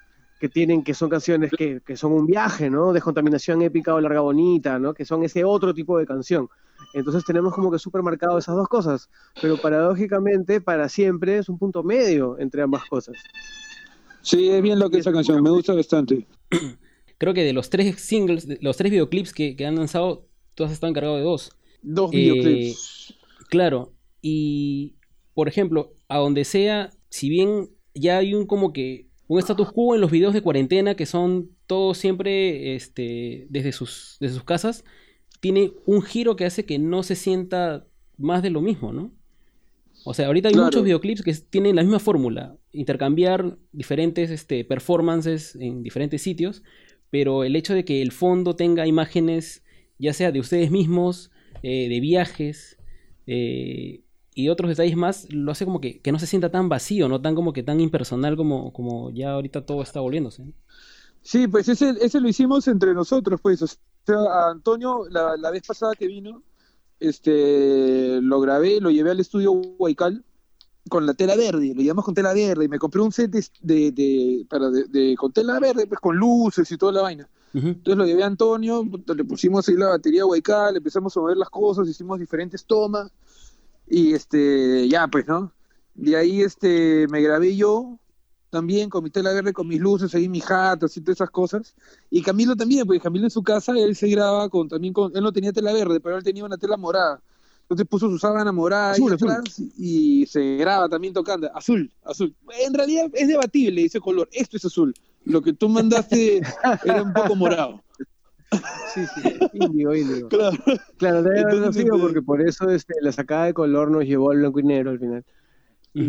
Que 0.43 0.49
tienen, 0.49 0.83
que 0.83 0.93
son 0.93 1.09
canciones 1.09 1.53
que, 1.57 1.81
que, 1.87 1.97
son 1.97 2.11
un 2.11 2.27
viaje, 2.27 2.69
¿no? 2.69 2.93
Descontaminación 2.93 3.63
épica 3.63 3.95
o 3.95 4.01
larga 4.01 4.23
bonita, 4.23 4.77
¿no? 4.77 4.93
Que 4.93 5.05
son 5.05 5.23
ese 5.23 5.45
otro 5.45 5.73
tipo 5.73 5.97
de 5.97 6.05
canción. 6.05 6.49
Entonces 6.95 7.25
tenemos 7.25 7.55
como 7.55 7.71
que 7.71 7.79
súper 7.79 8.03
marcado 8.03 8.37
esas 8.39 8.57
dos 8.57 8.67
cosas, 8.67 9.09
pero 9.41 9.57
paradójicamente 9.57 10.61
para 10.61 10.89
siempre 10.89 11.39
es 11.39 11.49
un 11.49 11.61
punto 11.61 11.85
medio 11.85 12.41
entre 12.41 12.61
ambas 12.61 12.83
cosas. 12.87 13.15
Sí, 14.21 14.49
es 14.49 14.61
bien 14.61 14.81
lo 14.81 14.91
que 14.91 14.99
esa 14.99 15.13
canción, 15.13 15.41
me 15.45 15.51
gusta 15.51 15.75
bastante. 15.75 16.27
Creo 17.19 17.35
que 17.35 17.45
de 17.45 17.53
los 17.53 17.71
tres 17.71 18.01
singles, 18.01 18.49
los 18.61 18.77
tres 18.77 18.91
videoclips 18.91 19.33
que, 19.33 19.57
han 19.65 19.77
lanzado, 19.77 20.27
todos 20.57 20.73
están 20.73 20.93
cargados 20.93 21.19
de 21.19 21.23
dos. 21.23 21.53
Dos 21.83 22.11
videoclips. 22.11 23.11
Eh, 23.11 23.15
claro, 23.49 23.93
y 24.21 24.97
por 25.35 25.47
ejemplo, 25.47 25.95
a 26.09 26.19
donde 26.19 26.45
sea, 26.45 26.91
si 27.11 27.29
bien 27.29 27.71
ya 27.95 28.19
hay 28.19 28.35
un 28.35 28.49
como 28.49 28.73
que 28.73 29.12
un 29.29 29.39
status 29.39 29.73
quo 29.73 29.95
en 29.95 30.01
los 30.01 30.11
videos 30.11 30.35
de 30.35 30.43
cuarentena 30.43 30.95
que 30.95 31.07
son 31.07 31.51
todos 31.67 31.99
siempre 31.99 32.75
este, 32.75 33.47
desde, 33.51 33.73
sus, 33.73 34.17
desde 34.21 34.35
sus 34.35 34.45
casas, 34.45 34.85
tiene 35.41 35.73
un 35.87 36.03
giro 36.03 36.37
que 36.37 36.45
hace 36.45 36.65
que 36.65 36.79
no 36.79 37.03
se 37.03 37.17
sienta 37.17 37.87
más 38.19 38.43
de 38.43 38.51
lo 38.51 38.61
mismo, 38.61 38.93
¿no? 38.93 39.13
O 40.05 40.15
sea, 40.15 40.27
ahorita 40.27 40.49
hay 40.49 40.55
muchos 40.55 40.83
videoclips 40.83 41.23
que 41.23 41.33
tienen 41.35 41.77
la 41.77 41.83
misma 41.83 41.99
fórmula, 41.99 42.57
intercambiar 42.73 43.57
diferentes 43.73 44.31
este, 44.31 44.65
performances 44.65 45.55
en 45.57 45.83
diferentes 45.83 46.23
sitios, 46.23 46.63
pero 47.11 47.45
el 47.45 47.55
hecho 47.57 47.75
de 47.75 47.85
que 47.85 48.03
el 48.03 48.11
fondo 48.11 48.57
tenga 48.57 48.87
imágenes, 48.87 49.63
ya 49.99 50.13
sea 50.13 50.33
de 50.33 50.41
ustedes 50.41 50.71
mismos, 50.71 51.31
eh, 51.63 51.89
de 51.89 52.01
viajes 52.01 52.79
eh, 53.27 54.02
y 54.35 54.49
otros 54.49 54.71
detalles 54.71 54.97
más, 54.97 55.33
lo 55.33 55.53
hace 55.53 55.65
como 55.65 55.81
que, 55.81 56.01
no 56.11 56.19
se 56.19 56.27
sienta 56.27 56.51
tan 56.51 56.69
vacío, 56.69 57.09
no 57.09 57.21
tan 57.21 57.35
como 57.35 57.53
que 57.53 57.63
tan 57.63 57.81
impersonal 57.81 58.37
como, 58.37 58.73
como 58.73 59.11
ya 59.11 59.33
ahorita 59.33 59.67
todo 59.67 59.83
está 59.83 60.01
volviéndose. 60.01 60.45
Sí, 61.23 61.47
pues 61.49 61.69
ese, 61.69 61.95
ese 62.01 62.21
lo 62.21 62.29
hicimos 62.29 62.67
entre 62.69 62.95
nosotros, 62.95 63.41
pues 63.41 63.63
a 64.09 64.51
Antonio, 64.51 65.05
la, 65.11 65.37
la, 65.37 65.51
vez 65.51 65.63
pasada 65.67 65.95
que 65.95 66.09
vino, 66.09 66.43
este, 66.99 68.21
lo 68.21 68.41
grabé, 68.41 68.81
lo 68.81 68.91
llevé 68.91 69.11
al 69.11 69.21
estudio 69.21 69.53
Huaycal 69.53 70.25
con 70.89 71.07
la 71.07 71.15
tela 71.15 71.37
verde, 71.37 71.75
lo 71.75 71.83
llevamos 71.83 72.05
con 72.05 72.15
tela 72.15 72.35
verde 72.35 72.65
y 72.65 72.69
me 72.69 72.79
compré 72.79 73.03
un 73.03 73.13
set 73.13 73.31
de, 73.31 73.93
de, 73.93 74.45
para 74.49 74.71
de, 74.71 75.15
con 75.17 75.33
tela 75.33 75.61
verde, 75.61 75.87
pues 75.87 76.01
con 76.01 76.17
luces 76.17 76.71
y 76.73 76.79
toda 76.79 76.93
la 76.93 77.03
vaina. 77.03 77.29
Entonces 77.55 77.99
lo 77.99 78.07
llevé 78.07 78.23
a 78.23 78.27
Antonio, 78.27 78.83
le 79.15 79.25
pusimos 79.25 79.69
ahí 79.69 79.77
la 79.77 79.89
batería 79.89 80.25
Huaycal, 80.25 80.75
empezamos 80.75 81.15
a 81.15 81.21
mover 81.21 81.37
las 81.37 81.51
cosas, 81.51 81.87
hicimos 81.87 82.19
diferentes 82.19 82.65
tomas 82.65 83.13
y 83.89 84.15
este, 84.15 84.89
ya 84.89 85.09
pues, 85.09 85.27
¿no? 85.27 85.53
De 85.95 86.17
ahí 86.17 86.43
este, 86.43 87.07
me 87.09 87.21
grabé 87.21 87.57
yo, 87.57 87.99
también 88.53 88.91
con 88.91 89.03
mi 89.03 89.11
tela 89.11 89.33
verde, 89.33 89.53
con 89.53 89.67
mis 89.67 89.81
luces, 89.81 90.15
ahí 90.15 90.29
mi 90.29 90.43
hat, 90.47 90.85
así 90.85 91.01
todas 91.01 91.17
esas 91.17 91.31
cosas. 91.31 91.75
Y 92.11 92.23
Camilo 92.23 92.55
también, 92.55 92.87
porque 92.87 93.01
Camilo 93.01 93.25
en 93.25 93.31
su 93.31 93.43
casa, 93.43 93.73
él 93.79 93.97
se 93.97 94.09
graba 94.09 94.49
con, 94.51 94.69
también 94.69 94.93
con, 94.93 95.11
él 95.17 95.23
no 95.23 95.33
tenía 95.33 95.53
tela 95.53 95.73
verde, 95.73 96.01
pero 96.01 96.19
él 96.19 96.23
tenía 96.23 96.45
una 96.45 96.59
tela 96.59 96.77
morada. 96.77 97.23
Entonces 97.63 97.87
puso 97.89 98.11
su 98.11 98.19
sábana 98.19 98.53
morada 98.53 98.95
y 99.79 100.27
se 100.27 100.57
graba 100.57 100.89
también 100.91 101.15
tocando. 101.15 101.51
Azul, 101.55 101.91
azul. 102.05 102.35
En 102.61 102.75
realidad 102.75 103.11
es 103.15 103.29
debatible 103.29 103.87
ese 103.87 104.01
color. 104.01 104.29
Esto 104.33 104.59
es 104.59 104.67
azul. 104.67 104.93
Lo 105.25 105.41
que 105.41 105.55
tú 105.55 105.71
mandaste 105.71 106.43
era 106.85 107.03
un 107.03 107.15
poco 107.15 107.35
morado. 107.35 107.83
Sí, 108.95 109.01
sí, 109.15 109.39
índigo, 109.55 109.95
índigo. 109.95 110.29
Claro, 110.29 110.57
claro 110.99 111.23
debe 111.23 111.41
haberlo 111.41 111.73
sido 111.73 111.99
porque 111.99 112.21
por 112.21 112.41
eso 112.43 112.69
este, 112.69 112.95
la 113.01 113.13
sacada 113.13 113.47
de 113.47 113.55
color 113.55 113.91
nos 113.91 114.05
llevó 114.05 114.31
al 114.31 114.39
blanco 114.39 114.61
y 114.61 114.65
negro 114.65 114.91
al 114.91 114.99
final 114.99 115.25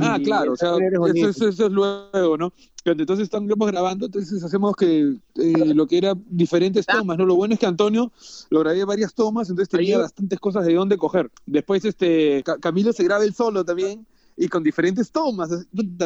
ah, 0.02 0.20
claro, 0.24 0.54
o 0.54 0.56
sea, 0.56 0.72
eso, 1.14 1.48
es 1.48 1.60
luego, 1.60 2.38
¿no? 2.38 2.54
Entonces 2.86 3.24
estamos 3.24 3.50
grabando, 3.50 4.06
entonces 4.06 4.44
hacemos 4.44 4.76
que 4.76 5.18
eh, 5.36 5.74
lo 5.74 5.88
que 5.88 5.98
era 5.98 6.14
diferentes 6.28 6.86
tomas, 6.86 7.18
¿no? 7.18 7.26
Lo 7.26 7.36
bueno 7.36 7.54
es 7.54 7.60
que 7.60 7.66
Antonio 7.66 8.12
lo 8.50 8.60
grabé 8.60 8.84
varias 8.86 9.14
tomas, 9.14 9.50
entonces 9.50 9.70
tenía 9.70 9.98
bastantes 9.98 10.40
cosas 10.40 10.66
de 10.66 10.74
dónde 10.74 10.98
coger. 10.98 11.30
Después 11.46 11.84
este 11.86 12.44
Camilo 12.62 12.94
se 12.94 13.04
graba 13.04 13.24
el 13.24 13.34
solo 13.34 13.64
también 13.64 14.06
y 14.36 14.48
con 14.48 14.64
diferentes 14.64 15.12
tomas, 15.12 15.50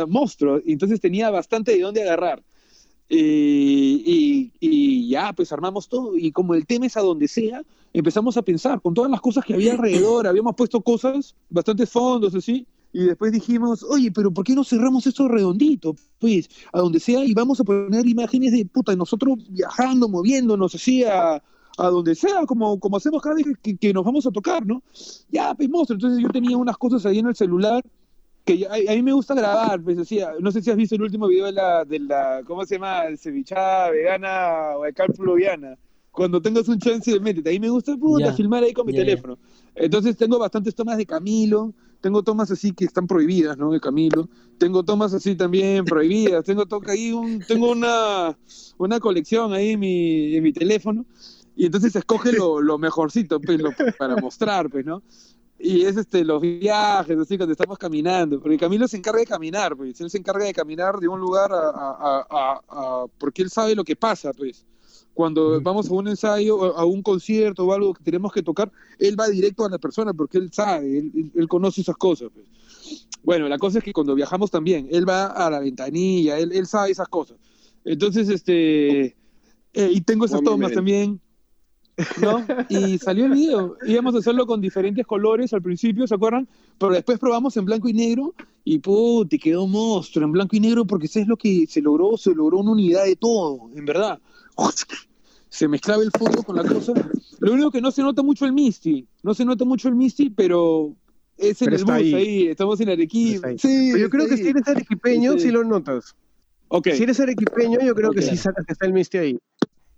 monstruo, 0.07 0.61
entonces 0.65 0.99
tenía 0.99 1.30
bastante 1.30 1.73
de 1.73 1.81
dónde 1.81 2.03
agarrar. 2.03 2.43
Y, 3.09 4.51
y, 4.59 5.09
ya, 5.09 5.34
pues 5.34 5.51
armamos 5.51 5.88
todo. 5.88 6.17
Y 6.17 6.31
como 6.31 6.53
el 6.53 6.65
tema 6.65 6.85
es 6.85 6.97
a 6.97 7.01
donde 7.01 7.27
sea, 7.27 7.61
empezamos 7.93 8.38
a 8.38 8.41
pensar 8.41 8.81
con 8.81 8.93
todas 8.93 9.09
las 9.09 9.21
cosas 9.21 9.45
que 9.45 9.53
había 9.53 9.73
alrededor. 9.73 10.27
Habíamos 10.27 10.55
puesto 10.55 10.81
cosas, 10.81 11.35
bastantes 11.49 11.89
fondos, 11.89 12.35
así 12.35 12.65
y 12.93 13.03
después 13.05 13.31
dijimos, 13.31 13.84
oye, 13.84 14.11
pero 14.11 14.31
¿por 14.31 14.45
qué 14.45 14.55
no 14.55 14.63
cerramos 14.63 15.05
esto 15.05 15.27
redondito? 15.27 15.95
Pues, 16.19 16.49
a 16.71 16.79
donde 16.79 16.99
sea, 16.99 17.23
y 17.23 17.34
vamos 17.34 17.59
a 17.59 17.63
poner 17.63 18.07
imágenes 18.07 18.53
de 18.53 18.65
puta, 18.65 18.95
nosotros 18.95 19.38
viajando, 19.49 20.07
moviéndonos 20.07 20.73
así 20.73 21.03
a, 21.03 21.35
a 21.77 21.88
donde 21.89 22.15
sea, 22.15 22.45
como, 22.45 22.79
como 22.79 22.97
hacemos 22.97 23.21
cada 23.21 23.35
vez 23.35 23.45
que, 23.61 23.93
nos 23.93 24.03
vamos 24.03 24.25
a 24.25 24.31
tocar, 24.31 24.65
¿no? 24.65 24.81
Ya, 25.29 25.53
pues 25.53 25.69
monstruo. 25.69 25.95
Entonces 25.95 26.23
yo 26.23 26.29
tenía 26.29 26.57
unas 26.57 26.77
cosas 26.77 27.05
ahí 27.05 27.19
en 27.19 27.27
el 27.27 27.35
celular 27.35 27.84
que 28.47 28.65
a, 28.65 28.95
mí 28.95 29.03
me 29.03 29.11
gusta 29.11 29.35
grabar, 29.35 29.81
pues 29.81 29.97
decía, 29.97 30.31
no 30.39 30.51
sé 30.51 30.61
si 30.61 30.71
has 30.71 30.77
visto 30.77 30.95
el 30.95 31.01
último 31.01 31.27
video 31.27 31.47
de 31.47 31.51
la, 31.51 31.83
de 31.83 31.99
la 31.99 32.41
¿cómo 32.45 32.65
se 32.65 32.75
llama? 32.75 33.03
Cevichada 33.17 33.91
vegana 33.91 34.77
o 34.77 34.83
de 34.83 34.93
fluviana. 35.13 35.77
Cuando 36.11 36.41
tengas 36.41 36.67
un 36.69 36.79
chance, 36.79 37.19
métete. 37.19 37.49
Ahí 37.49 37.59
me 37.59 37.69
gusta 37.69 37.95
puta, 37.95 38.33
filmar 38.33 38.63
ahí 38.63 38.73
con 38.73 38.87
mi 38.87 38.93
teléfono. 38.93 39.37
Entonces 39.75 40.17
tengo 40.17 40.39
bastantes 40.39 40.73
tomas 40.73 40.97
de 40.97 41.05
Camilo, 41.05 41.73
tengo 42.01 42.23
tomas 42.23 42.49
así 42.49 42.71
que 42.71 42.85
están 42.85 43.05
prohibidas, 43.05 43.57
¿no? 43.57 43.71
De 43.71 43.79
Camilo. 43.79 44.29
Tengo 44.57 44.83
tomas 44.83 45.13
así 45.13 45.35
también 45.35 45.85
prohibidas. 45.85 46.43
Tengo 46.45 46.65
toca 46.65 46.93
ahí 46.93 47.11
un, 47.11 47.39
tengo 47.39 47.69
una, 47.69 48.35
una 48.77 48.99
colección 48.99 49.53
ahí 49.53 49.71
en 49.71 49.79
mi, 49.79 50.35
en 50.35 50.43
mi 50.43 50.53
teléfono. 50.53 51.05
Y 51.55 51.65
entonces 51.65 51.95
escoge 51.95 52.31
lo, 52.31 52.61
lo 52.61 52.77
mejorcito, 52.77 53.41
pues, 53.41 53.59
para 53.97 54.15
mostrar, 54.15 54.69
pues, 54.69 54.85
¿no? 54.85 55.03
Y 55.59 55.84
es 55.84 55.97
este, 55.97 56.23
los 56.23 56.41
viajes, 56.41 57.17
así, 57.17 57.38
cuando 57.38 57.53
estamos 57.53 57.77
caminando. 57.77 58.39
Porque 58.39 58.57
Camilo 58.57 58.88
se 58.88 58.97
encarga 58.97 59.19
de 59.19 59.25
caminar, 59.25 59.75
pues. 59.75 59.99
Él 60.01 60.09
se 60.09 60.17
encarga 60.17 60.45
de 60.45 60.53
caminar 60.53 60.99
de 60.99 61.07
un 61.07 61.19
lugar 61.19 61.51
a, 61.51 61.69
a, 61.69 62.61
a, 62.69 63.05
porque 63.17 63.41
él 63.41 63.49
sabe 63.49 63.75
lo 63.75 63.84
que 63.84 63.95
pasa, 63.95 64.34
pues 64.34 64.65
cuando 65.17 65.59
vamos 65.61 65.89
a 65.89 65.93
un 65.93 66.07
ensayo, 66.07 66.77
a 66.77 66.85
un 66.85 67.01
concierto 67.01 67.65
o 67.65 67.73
algo 67.73 67.91
que 67.91 68.03
tenemos 68.03 68.31
que 68.31 68.43
tocar, 68.43 68.71
él 68.99 69.19
va 69.19 69.27
directo 69.27 69.65
a 69.65 69.69
la 69.69 69.79
persona 69.79 70.13
porque 70.13 70.38
él 70.38 70.53
sabe, 70.53 70.99
él, 70.99 71.47
conoce 71.49 71.81
esas 71.81 71.97
cosas. 71.97 72.29
Pues. 72.31 72.45
Bueno, 73.23 73.49
la 73.49 73.57
cosa 73.57 73.79
es 73.79 73.84
que 73.84 73.93
cuando 73.93 74.13
viajamos 74.13 74.51
también, 74.51 74.88
él 74.91 75.09
va 75.09 75.25
a 75.25 75.49
la 75.49 75.59
ventanilla, 75.59 76.38
él, 76.38 76.51
él 76.53 76.67
sabe 76.67 76.91
esas 76.91 77.07
cosas. 77.07 77.38
Entonces, 77.84 78.29
este, 78.29 79.05
eh, 79.73 79.89
y 79.91 80.01
tengo 80.01 80.25
esas 80.25 80.43
tomas 80.43 80.71
también, 80.71 81.19
¿no? 82.21 82.45
Y 82.69 82.97
salió 82.99 83.25
el 83.25 83.31
video. 83.31 83.77
Íbamos 83.85 84.15
a 84.15 84.19
hacerlo 84.19 84.45
con 84.45 84.61
diferentes 84.61 85.05
colores 85.05 85.53
al 85.53 85.61
principio, 85.61 86.07
¿se 86.07 86.15
acuerdan? 86.15 86.47
Pero 86.77 86.91
después 86.91 87.19
probamos 87.19 87.57
en 87.57 87.65
blanco 87.65 87.89
y 87.89 87.93
negro 87.93 88.33
y 88.63 88.79
te 89.27 89.39
quedó 89.39 89.67
monstruo 89.67 90.25
en 90.25 90.31
blanco 90.31 90.55
y 90.55 90.59
negro 90.59 90.85
porque 90.85 91.07
eso 91.07 91.19
es 91.19 91.27
lo 91.27 91.37
que 91.37 91.65
se 91.67 91.81
logró, 91.81 92.17
se 92.17 92.33
logró 92.33 92.59
una 92.59 92.71
unidad 92.71 93.05
de 93.05 93.15
todo, 93.15 93.69
en 93.75 93.85
verdad 93.85 94.19
se 95.49 95.67
mezclaba 95.67 96.03
el 96.03 96.11
fondo 96.11 96.43
con 96.43 96.55
la 96.55 96.63
cosa. 96.63 96.93
Lo 97.39 97.53
único 97.53 97.71
que 97.71 97.81
no 97.81 97.91
se 97.91 98.01
nota 98.01 98.21
mucho 98.21 98.45
el 98.45 98.53
Misty, 98.53 99.07
no 99.23 99.33
se 99.33 99.45
nota 99.45 99.65
mucho 99.65 99.87
el 99.87 99.95
Misty, 99.95 100.29
pero 100.29 100.95
Es 101.37 101.61
en 101.61 101.73
el 101.73 101.83
bus 101.83 101.93
ahí. 101.93 102.47
estamos 102.47 102.79
en 102.81 102.89
Arequipa. 102.89 103.49
Sí, 103.57 103.93
yo 103.97 104.09
creo 104.09 104.27
que 104.27 104.37
si 104.37 104.47
eres 104.47 104.67
arequipeño, 104.67 105.39
sí. 105.39 105.49
lo 105.51 105.63
notas. 105.63 106.15
Si 106.83 107.03
eres 107.03 107.19
arequipeño, 107.19 107.79
yo 107.79 107.95
creo 107.95 108.11
que 108.11 108.21
sí 108.21 108.35
sacas 108.35 108.65
que 108.65 108.73
está 108.73 108.85
el 108.85 108.93
Misty 108.93 109.17
ahí. 109.17 109.39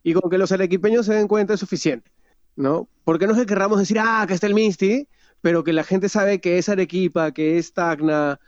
Y 0.04 0.14
con 0.14 0.30
que 0.30 0.38
los 0.38 0.52
arequipeños 0.52 1.06
se 1.06 1.14
den 1.14 1.28
cuenta 1.28 1.54
es 1.54 1.60
suficiente, 1.60 2.10
¿no? 2.56 2.88
Porque 3.04 3.28
no 3.28 3.34
es 3.34 3.40
que 3.40 3.46
querramos 3.46 3.80
decir, 3.80 4.00
ah, 4.00 4.26
que 4.28 4.34
está 4.34 4.48
el 4.48 4.54
Misty, 4.54 5.08
pero 5.42 5.64
que 5.64 5.74
la 5.74 5.84
gente 5.84 6.10
sabe 6.10 6.40
que 6.40 6.58
es 6.58 6.70
Arequipa, 6.70 7.32
que 7.32 7.58
es 7.58 7.74
Tacna, 7.74 8.40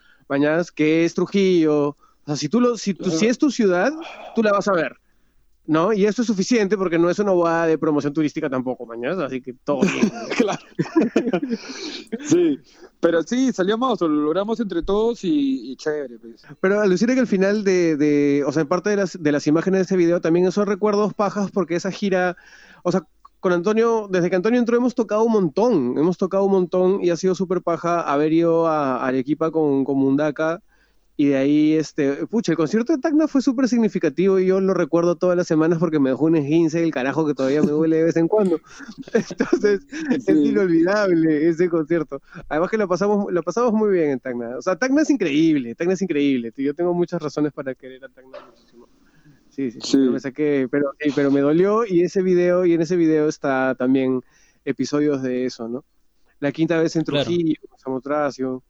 que 0.75 1.05
es 1.05 1.13
Trujillo. 1.13 1.89
O 1.89 1.97
sea, 2.25 2.35
si, 2.35 2.47
tú 2.47 2.61
lo, 2.61 2.77
si, 2.77 2.95
si 2.95 3.27
es 3.27 3.37
tu 3.37 3.51
ciudad, 3.51 3.91
tú 4.35 4.43
la 4.43 4.51
vas 4.51 4.67
a 4.67 4.73
ver. 4.73 5.00
¿No? 5.71 5.93
Y 5.93 6.05
esto 6.05 6.21
es 6.21 6.27
suficiente 6.27 6.77
porque 6.77 6.99
no 6.99 7.09
es 7.09 7.17
una 7.19 7.31
boda 7.31 7.65
de 7.65 7.77
promoción 7.77 8.11
turística 8.11 8.49
tampoco, 8.49 8.85
mañana, 8.85 9.25
así 9.25 9.41
que 9.41 9.53
todo 9.53 9.79
bien. 9.79 10.11
claro. 10.37 10.59
sí, 12.27 12.59
pero 12.99 13.23
sí, 13.23 13.53
salíamos, 13.53 14.01
lo 14.01 14.09
logramos 14.09 14.59
entre 14.59 14.83
todos 14.83 15.23
y, 15.23 15.73
chévere. 15.77 16.19
Pues. 16.19 16.43
Pero 16.59 16.81
al 16.81 16.89
decir 16.89 17.07
que 17.07 17.21
al 17.21 17.25
final 17.25 17.63
de, 17.63 17.95
de, 17.95 18.43
o 18.45 18.51
sea, 18.51 18.63
en 18.63 18.67
parte 18.67 18.89
de 18.89 18.97
las, 18.97 19.17
de 19.17 19.31
las 19.31 19.47
imágenes 19.47 19.79
de 19.79 19.83
ese 19.83 19.95
video 19.95 20.19
también 20.19 20.45
esos 20.45 20.67
recuerdos 20.67 21.13
pajas 21.13 21.51
porque 21.51 21.75
esa 21.75 21.89
gira, 21.89 22.35
o 22.83 22.91
sea, 22.91 23.07
con 23.39 23.53
Antonio, 23.53 24.09
desde 24.11 24.29
que 24.29 24.35
Antonio 24.35 24.59
entró 24.59 24.75
hemos 24.75 24.93
tocado 24.93 25.23
un 25.23 25.31
montón, 25.31 25.97
hemos 25.97 26.17
tocado 26.17 26.43
un 26.43 26.51
montón 26.51 27.01
y 27.01 27.11
ha 27.11 27.15
sido 27.15 27.33
súper 27.33 27.61
paja 27.61 28.01
haber 28.01 28.33
ido 28.33 28.67
a 28.67 29.07
Arequipa 29.07 29.51
con, 29.51 29.85
con 29.85 29.97
Mundaka 29.97 30.61
y 31.21 31.27
de 31.27 31.37
ahí, 31.37 31.73
este, 31.73 32.25
pucha, 32.25 32.51
el 32.51 32.57
concierto 32.57 32.93
de 32.93 32.99
Tacna 32.99 33.27
fue 33.27 33.43
súper 33.43 33.67
significativo 33.67 34.39
y 34.39 34.47
yo 34.47 34.59
lo 34.59 34.73
recuerdo 34.73 35.17
todas 35.17 35.37
las 35.37 35.45
semanas 35.45 35.77
porque 35.77 35.99
me 35.99 36.09
dejó 36.09 36.25
un 36.25 36.35
esguince 36.35 36.83
el 36.83 36.89
carajo 36.89 37.27
que 37.27 37.35
todavía 37.35 37.61
me 37.61 37.69
duele 37.69 37.97
de 37.97 38.03
vez 38.05 38.17
en 38.17 38.27
cuando. 38.27 38.59
Entonces, 39.13 39.81
es 40.09 40.27
inolvidable 40.27 41.47
ese 41.47 41.69
concierto. 41.69 42.23
Además 42.49 42.71
que 42.71 42.77
lo 42.79 42.87
pasamos, 42.87 43.31
lo 43.31 43.43
pasamos 43.43 43.71
muy 43.71 43.91
bien 43.91 44.09
en 44.09 44.19
Tacna. 44.19 44.57
O 44.57 44.63
sea, 44.63 44.77
Tacna 44.77 45.03
es 45.03 45.11
increíble, 45.11 45.75
Tacna 45.75 45.93
es 45.93 46.01
increíble. 46.01 46.51
Yo 46.57 46.73
tengo 46.73 46.91
muchas 46.95 47.21
razones 47.21 47.53
para 47.53 47.75
querer 47.75 48.03
a 48.03 48.09
Tacna 48.09 48.39
muchísimo. 48.43 48.89
Sí, 49.51 49.69
sí, 49.69 49.79
sí. 49.79 49.97
Me 49.97 50.19
saqué, 50.19 50.67
pero, 50.71 50.93
pero 51.15 51.29
me 51.29 51.41
dolió 51.41 51.85
y 51.85 52.01
ese 52.01 52.23
video, 52.23 52.65
y 52.65 52.73
en 52.73 52.81
ese 52.81 52.95
video 52.95 53.29
está 53.29 53.75
también 53.75 54.21
episodios 54.65 55.21
de 55.21 55.45
eso, 55.45 55.67
¿no? 55.67 55.85
La 56.39 56.51
quinta 56.51 56.81
vez 56.81 56.95
en 56.95 57.03
Trujillo, 57.03 57.61
claro. 57.61 57.77
Samotracio. 57.77 58.63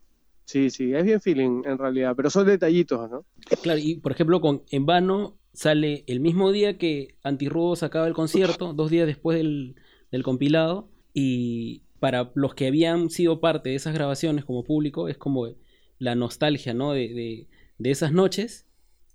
Sí, 0.52 0.70
sí, 0.70 0.94
es 0.94 1.06
bien 1.06 1.22
feeling 1.22 1.62
en 1.64 1.78
realidad, 1.78 2.14
pero 2.14 2.30
son 2.30 2.46
detallitos, 2.46 3.10
¿no? 3.10 3.24
Claro, 3.64 3.80
y 3.82 3.96
por 3.96 4.12
ejemplo 4.12 4.42
con 4.42 4.64
En 4.70 4.86
Vano 4.86 5.38
sale 5.54 6.04
el 6.08 6.20
mismo 6.20 6.52
día 6.52 6.78
que 6.78 7.16
Antirrubo 7.24 7.78
sacaba 7.78 8.06
el 8.06 8.14
concierto, 8.14 8.74
dos 8.74 8.92
días 8.92 9.08
después 9.08 9.38
del, 9.38 10.24
compilado, 10.24 10.90
y 11.14 11.84
para 12.02 12.34
los 12.36 12.54
que 12.54 12.68
habían 12.68 13.10
sido 13.10 13.40
parte 13.40 13.70
de 13.70 13.76
esas 13.76 13.94
grabaciones 13.94 14.44
como 14.44 14.66
público, 14.66 15.08
es 15.08 15.18
como 15.18 15.48
la 16.00 16.16
nostalgia, 16.16 16.74
¿no? 16.74 16.92
De, 16.92 17.48
de, 17.78 17.90
esas 17.90 18.12
noches, 18.12 18.68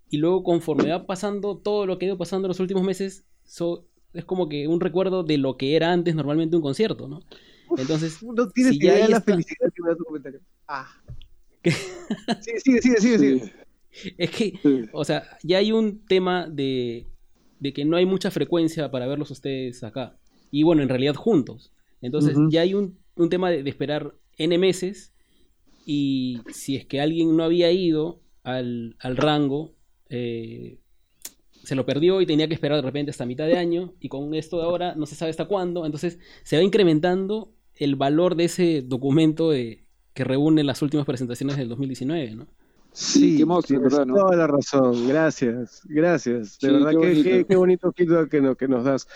y 0.09 0.17
luego 0.17 0.43
conforme 0.43 0.89
va 0.89 1.05
pasando 1.05 1.59
todo 1.59 1.85
lo 1.85 1.99
que 1.99 2.07
ha 2.07 2.09
ido 2.09 2.17
pasando 2.17 2.47
en 2.47 2.51
los 2.51 2.61
últimos 2.61 2.83
meses, 2.83 3.27
es 4.15 4.25
como 4.25 4.49
que 4.49 4.69
un 4.69 4.81
recuerdo 4.81 5.23
de 5.23 5.37
lo 5.37 5.59
que 5.59 5.77
era 5.77 5.93
antes 5.93 6.15
normalmente 6.15 6.57
un 6.57 6.63
concierto, 6.63 7.09
¿no? 7.09 7.21
Entonces, 7.77 8.23
no 8.23 8.49
tienes 8.49 8.73
si 8.73 8.79
idea 8.79 9.05
de 9.05 9.09
la 9.11 9.21
felicidad 9.21 9.71
que 9.75 9.83
me 9.83 9.91
da 9.91 9.97
tu 9.97 10.05
comentario. 10.05 10.41
Ah. 10.67 10.89
Sí, 12.41 12.53
sigue, 12.63 12.81
sigue, 12.81 13.19
sigue. 13.19 13.53
Es 14.19 14.31
que, 14.31 14.89
o 14.93 15.05
sea, 15.05 15.25
ya 15.43 15.59
hay 15.59 15.73
un 15.73 16.05
tema 16.07 16.49
de, 16.49 17.07
de, 17.61 17.73
que 17.73 17.85
no 17.85 17.97
hay 17.97 18.07
mucha 18.07 18.31
frecuencia 18.31 18.91
para 18.91 19.07
verlos 19.07 19.31
ustedes 19.31 19.83
acá. 19.85 20.19
Y 20.51 20.63
bueno, 20.63 20.83
en 20.83 20.89
realidad 20.89 21.15
juntos. 21.15 21.73
Entonces, 22.03 22.37
ya 22.51 22.61
hay 22.61 22.75
un, 22.75 22.99
un 23.17 23.31
tema 23.31 23.51
de, 23.51 23.69
esperar 23.69 24.15
N 24.37 24.59
meses. 24.59 25.13
Y 25.87 26.41
si 26.53 26.77
es 26.77 26.87
que 26.87 27.01
alguien 27.01 27.37
no 27.37 27.45
había 27.45 27.71
ido 27.71 28.21
al, 28.43 28.97
al 28.99 29.17
rango, 29.17 29.75
eh, 30.09 30.79
se 31.63 31.75
lo 31.75 31.87
perdió 31.87 32.21
y 32.21 32.27
tenía 32.27 32.49
que 32.49 32.55
esperar 32.55 32.77
de 32.77 32.83
repente 32.83 33.11
hasta 33.11 33.27
mitad 33.27 33.47
de 33.47 33.57
año. 33.57 33.95
Y 34.01 34.09
con 34.09 34.35
esto 34.35 34.59
de 34.59 34.65
ahora 34.65 34.95
no 34.95 35.07
se 35.07 35.15
sabe 35.15 35.31
hasta 35.31 35.47
cuándo. 35.47 35.87
Entonces, 35.87 36.19
se 36.43 36.57
va 36.57 36.63
incrementando 36.63 37.53
el 37.75 37.97
valor 37.97 38.37
de 38.37 38.45
ese 38.45 38.83
documento 38.83 39.51
de, 39.51 39.86
que 40.17 40.25
reúne 40.25 40.65
las 40.65 40.81
últimas 40.81 41.05
presentaciones 41.05 41.59
del 41.59 41.69
2019, 41.69 42.37
¿no? 42.37 42.47
Sí, 42.91 43.37
qué 43.37 43.79
¿verdad, 43.79 44.07
toda 44.07 44.35
la 44.35 44.47
razón. 44.47 45.07
Gracias, 45.07 45.83
gracias. 45.85 46.59
De 46.59 46.73
verdad, 46.73 46.93
qué, 46.99 47.45
qué, 47.47 47.57
bonito 47.57 47.93
feedback 47.93 48.31
que, 48.31 48.57
que, 48.59 48.67
nos 48.67 48.85
das. 48.85 49.07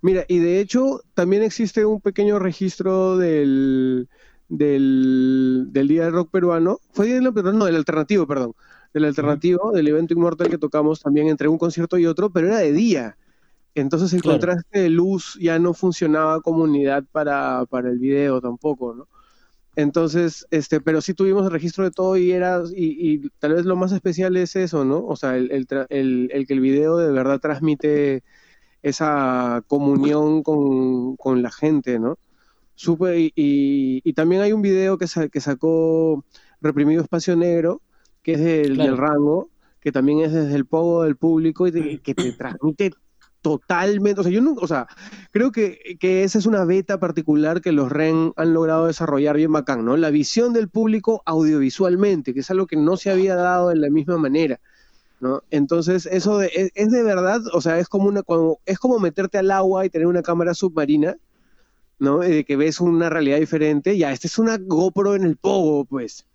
Mira, 0.00 0.24
y 0.26 0.38
de 0.38 0.58
hecho, 0.58 1.02
también 1.12 1.42
existe 1.42 1.84
un 1.84 2.00
pequeño 2.00 2.38
registro 2.38 3.18
del, 3.18 4.08
del, 4.48 5.68
Día 5.70 6.04
del 6.04 6.14
Rock 6.14 6.30
Peruano. 6.30 6.78
¿Fue 6.92 7.04
Día 7.04 7.16
del 7.16 7.26
Rock 7.26 7.34
Peruano? 7.34 7.58
No, 7.58 7.64
del 7.66 7.76
alternativo, 7.76 8.26
perdón. 8.26 8.54
Del 8.94 9.04
alternativo, 9.04 9.72
del 9.72 9.88
evento 9.88 10.14
Inmortal 10.14 10.48
que 10.48 10.56
tocamos 10.56 11.00
también 11.00 11.28
entre 11.28 11.48
un 11.48 11.58
concierto 11.58 11.98
y 11.98 12.06
otro, 12.06 12.30
pero 12.30 12.46
era 12.46 12.60
de 12.60 12.72
día. 12.72 13.18
Entonces 13.74 14.14
el 14.14 14.22
contraste 14.22 14.80
de 14.80 14.88
luz 14.88 15.38
ya 15.38 15.58
no 15.58 15.74
funcionaba 15.74 16.40
como 16.40 16.62
unidad 16.62 17.04
para, 17.12 17.66
para 17.66 17.90
el 17.90 17.98
video 17.98 18.40
tampoco, 18.40 18.94
¿no? 18.94 19.08
Entonces, 19.76 20.46
este, 20.50 20.80
pero 20.80 21.02
sí 21.02 21.12
tuvimos 21.12 21.44
el 21.44 21.52
registro 21.52 21.84
de 21.84 21.90
todo 21.90 22.16
y 22.16 22.32
era, 22.32 22.62
y, 22.74 23.28
tal 23.38 23.52
vez 23.52 23.66
lo 23.66 23.76
más 23.76 23.92
especial 23.92 24.36
es 24.38 24.56
eso, 24.56 24.86
¿no? 24.86 25.04
O 25.06 25.16
sea, 25.16 25.36
el, 25.36 25.50
el, 25.52 26.30
el, 26.32 26.46
que 26.46 26.54
el 26.54 26.60
video 26.60 26.96
de 26.96 27.12
verdad 27.12 27.40
transmite 27.40 28.24
esa 28.82 29.62
comunión 29.68 30.42
con, 30.42 31.16
con 31.16 31.42
la 31.42 31.50
gente, 31.50 31.98
¿no? 31.98 32.18
Supe, 32.74 33.20
y, 33.20 33.32
y, 33.36 34.12
también 34.14 34.40
hay 34.42 34.52
un 34.52 34.62
video 34.62 34.96
que, 34.96 35.06
que 35.30 35.40
sacó 35.42 36.24
Reprimido 36.62 37.02
Espacio 37.02 37.36
Negro, 37.36 37.82
que 38.22 38.32
es 38.32 38.40
del, 38.40 38.78
del 38.78 38.96
rango, 38.96 39.50
que 39.80 39.92
también 39.92 40.20
es 40.20 40.32
desde 40.32 40.54
el 40.54 40.64
pogo 40.64 41.02
del 41.02 41.16
público 41.16 41.66
y 41.68 41.98
que 42.02 42.14
te 42.14 42.32
transmite 42.32 42.92
totalmente, 43.46 44.20
o 44.20 44.24
sea, 44.24 44.32
yo 44.32 44.40
no, 44.40 44.54
o 44.54 44.66
sea, 44.66 44.88
creo 45.30 45.52
que, 45.52 45.96
que, 46.00 46.24
esa 46.24 46.36
es 46.36 46.46
una 46.46 46.64
beta 46.64 46.98
particular 46.98 47.60
que 47.60 47.70
los 47.70 47.92
REN 47.92 48.32
han 48.34 48.52
logrado 48.52 48.88
desarrollar 48.88 49.36
bien 49.36 49.52
bacán, 49.52 49.84
¿no? 49.84 49.96
La 49.96 50.10
visión 50.10 50.52
del 50.52 50.68
público 50.68 51.22
audiovisualmente, 51.26 52.34
que 52.34 52.40
es 52.40 52.50
algo 52.50 52.66
que 52.66 52.74
no 52.74 52.96
se 52.96 53.08
había 53.08 53.36
dado 53.36 53.68
de 53.68 53.76
la 53.76 53.88
misma 53.88 54.18
manera, 54.18 54.58
¿no? 55.20 55.44
Entonces, 55.52 56.06
eso 56.06 56.42
es, 56.42 56.72
de 56.74 57.02
verdad, 57.04 57.40
o 57.52 57.60
sea, 57.60 57.78
es 57.78 57.86
como 57.86 58.08
una, 58.08 58.24
es 58.64 58.80
como 58.80 58.98
meterte 58.98 59.38
al 59.38 59.52
agua 59.52 59.86
y 59.86 59.90
tener 59.90 60.08
una 60.08 60.22
cámara 60.22 60.52
submarina, 60.52 61.16
¿no? 62.00 62.18
De 62.18 62.44
que 62.44 62.56
ves 62.56 62.80
una 62.80 63.10
realidad 63.10 63.38
diferente, 63.38 63.96
ya, 63.96 64.10
esta 64.10 64.26
es 64.26 64.40
una 64.40 64.58
GoPro 64.58 65.14
en 65.14 65.22
el 65.22 65.36
pogo, 65.36 65.84
pues. 65.84 66.26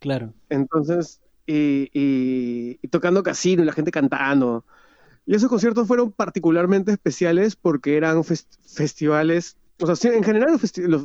Claro. 0.00 0.34
Entonces, 0.48 1.20
y, 1.46 1.88
y 1.92 2.88
tocando 2.88 3.22
casino, 3.22 3.62
y 3.62 3.66
la 3.66 3.72
gente 3.72 3.92
cantando, 3.92 4.64
y 5.28 5.34
esos 5.34 5.50
conciertos 5.50 5.86
fueron 5.86 6.10
particularmente 6.10 6.90
especiales 6.90 7.54
porque 7.54 7.98
eran 7.98 8.24
festivales, 8.24 9.58
o 9.78 9.94
sea, 9.94 10.14
en 10.14 10.24
general 10.24 10.58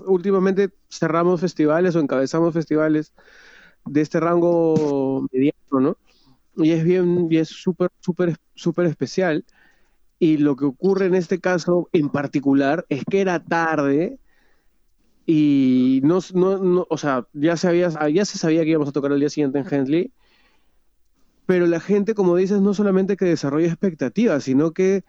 últimamente 0.07 0.69
cerramos 0.89 1.41
festivales 1.41 1.93
o 1.93 1.99
encabezamos 1.99 2.53
festivales 2.53 3.11
de 3.85 3.99
este 3.99 4.21
rango 4.21 5.27
mediano, 5.29 5.57
¿no? 5.71 5.97
Y 6.55 6.71
es 6.71 6.85
bien, 6.85 7.27
y 7.29 7.35
es 7.35 7.49
súper, 7.49 7.89
súper, 7.99 8.37
súper 8.55 8.85
especial. 8.85 9.43
Y 10.19 10.37
lo 10.37 10.55
que 10.55 10.63
ocurre 10.63 11.07
en 11.07 11.15
este 11.15 11.41
caso 11.41 11.89
en 11.91 12.07
particular 12.07 12.85
es 12.87 13.03
que 13.03 13.19
era 13.19 13.43
tarde 13.43 14.19
y 15.25 15.99
no, 16.01 16.19
no, 16.33 16.59
no 16.59 16.87
o 16.89 16.97
sea, 16.97 17.27
ya 17.33 17.57
se, 17.57 17.67
había, 17.67 17.89
ya 18.09 18.23
se 18.23 18.37
sabía 18.37 18.63
que 18.63 18.69
íbamos 18.69 18.87
a 18.87 18.93
tocar 18.93 19.11
el 19.11 19.19
día 19.19 19.29
siguiente 19.29 19.59
en 19.59 19.67
Hensley 19.69 20.13
pero 21.45 21.67
la 21.67 21.79
gente, 21.79 22.13
como 22.13 22.35
dices, 22.35 22.61
no 22.61 22.73
solamente 22.73 23.17
que 23.17 23.25
desarrolla 23.25 23.67
expectativas, 23.67 24.43
sino 24.43 24.71
que 24.71 25.03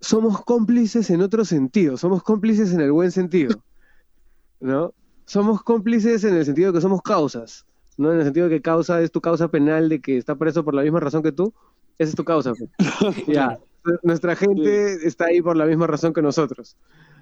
somos 0.00 0.42
cómplices 0.44 1.10
en 1.10 1.22
otro 1.22 1.44
sentido, 1.44 1.96
somos 1.96 2.22
cómplices 2.22 2.72
en 2.72 2.80
el 2.80 2.92
buen 2.92 3.10
sentido, 3.10 3.62
¿no? 4.60 4.94
Somos 5.26 5.62
cómplices 5.62 6.24
en 6.24 6.34
el 6.34 6.44
sentido 6.44 6.72
de 6.72 6.78
que 6.78 6.82
somos 6.82 7.02
causas, 7.02 7.66
¿no? 7.96 8.12
En 8.12 8.18
el 8.18 8.24
sentido 8.24 8.48
de 8.48 8.56
que 8.56 8.62
causa 8.62 9.00
es 9.02 9.12
tu 9.12 9.20
causa 9.20 9.48
penal 9.48 9.88
de 9.88 10.00
que 10.00 10.16
está 10.16 10.34
preso 10.34 10.64
por 10.64 10.74
la 10.74 10.82
misma 10.82 11.00
razón 11.00 11.22
que 11.22 11.32
tú, 11.32 11.52
esa 11.98 12.10
es 12.10 12.16
tu 12.16 12.24
causa. 12.24 12.52
Pues. 12.54 12.70
ya, 13.28 13.58
nuestra 14.02 14.34
gente 14.34 15.06
está 15.06 15.26
ahí 15.26 15.40
por 15.40 15.56
la 15.56 15.66
misma 15.66 15.86
razón 15.86 16.12
que 16.12 16.22
nosotros. 16.22 16.76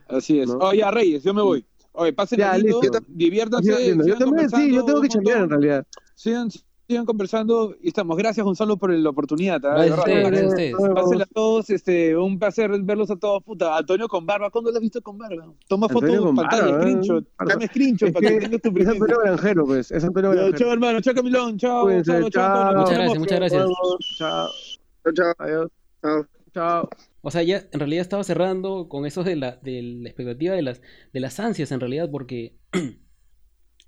Así 0.09 0.41
es. 0.41 0.49
Oye, 0.49 0.89
Reyes, 0.91 1.23
yo 1.23 1.35
me 1.35 1.43
voy. 1.43 1.65
Oye, 1.93 2.13
pasen 2.13 2.39
ya, 2.39 2.57
lindo, 2.57 2.81
diviértanse. 3.09 3.97
Yo, 4.07 4.17
también, 4.17 4.49
sí, 4.49 4.73
yo 4.73 4.85
tengo 4.85 5.01
que 5.01 5.09
chambear 5.09 5.43
en 5.43 5.51
realidad. 5.51 5.87
Sigan, 6.15 6.49
sigan 6.89 7.05
conversando 7.05 7.77
y 7.83 7.89
estamos. 7.89 8.17
Gracias, 8.17 8.43
Gonzalo, 8.43 8.79
por 8.79 8.91
la 8.93 9.11
oportunidad. 9.11 9.57
¿eh? 9.57 9.91
Gracias, 9.91 11.21
a 11.21 11.27
todos, 11.27 11.69
este, 11.69 12.17
un 12.17 12.39
placer 12.39 12.71
verlos 12.83 13.11
a 13.11 13.17
todos. 13.17 13.43
Puta, 13.43 13.77
Antonio 13.77 14.09
con 14.09 14.25
barba, 14.25 14.51
¿cuándo 14.51 14.71
lo 14.71 14.79
has 14.79 14.83
visto 14.83 15.03
con 15.03 15.19
barba? 15.19 15.53
Toma 15.69 15.89
fotos, 15.89 16.35
pantalla, 16.35 16.65
barba, 16.65 16.81
screenshot, 16.81 17.25
dame 17.47 17.67
screenshot 17.67 18.13
para 18.13 18.29
que 18.29 18.41
tengas 18.41 18.63
tu 18.63 18.71
Es 18.79 18.89
Antonio 18.89 19.19
Granjero, 19.23 19.67
pues, 19.67 19.91
es 19.91 20.03
Antonio 20.03 20.31
Granjero. 20.31 20.57
Chao, 20.57 20.73
hermano, 20.73 21.01
chao, 21.03 21.15
Camilón, 21.15 21.59
chao, 21.59 22.03
chao, 22.03 22.31
chao, 22.31 22.75
Muchas 22.75 22.95
gracias, 22.95 23.19
muchas 23.19 23.39
gracias. 23.39 23.67
Chao. 24.17 24.49
Chao, 25.15 25.35
adiós. 25.39 25.71
Chao. 26.03 26.27
Chao. 26.55 26.89
O 27.21 27.31
sea, 27.31 27.43
ya 27.43 27.65
en 27.71 27.81
realidad 27.81 28.01
estaba 28.01 28.25
cerrando 28.25 28.89
con 28.89 29.05
eso 29.05 29.25
de 29.25 29.37
la, 29.37 29.57
de 29.57 29.83
la 29.83 30.09
expectativa 30.09 30.55
de 30.55 30.63
las, 30.63 30.81
de 31.13 31.21
las 31.21 31.39
ansias, 31.39 31.71
en 31.71 31.81
realidad, 31.81 32.09
porque 32.11 32.57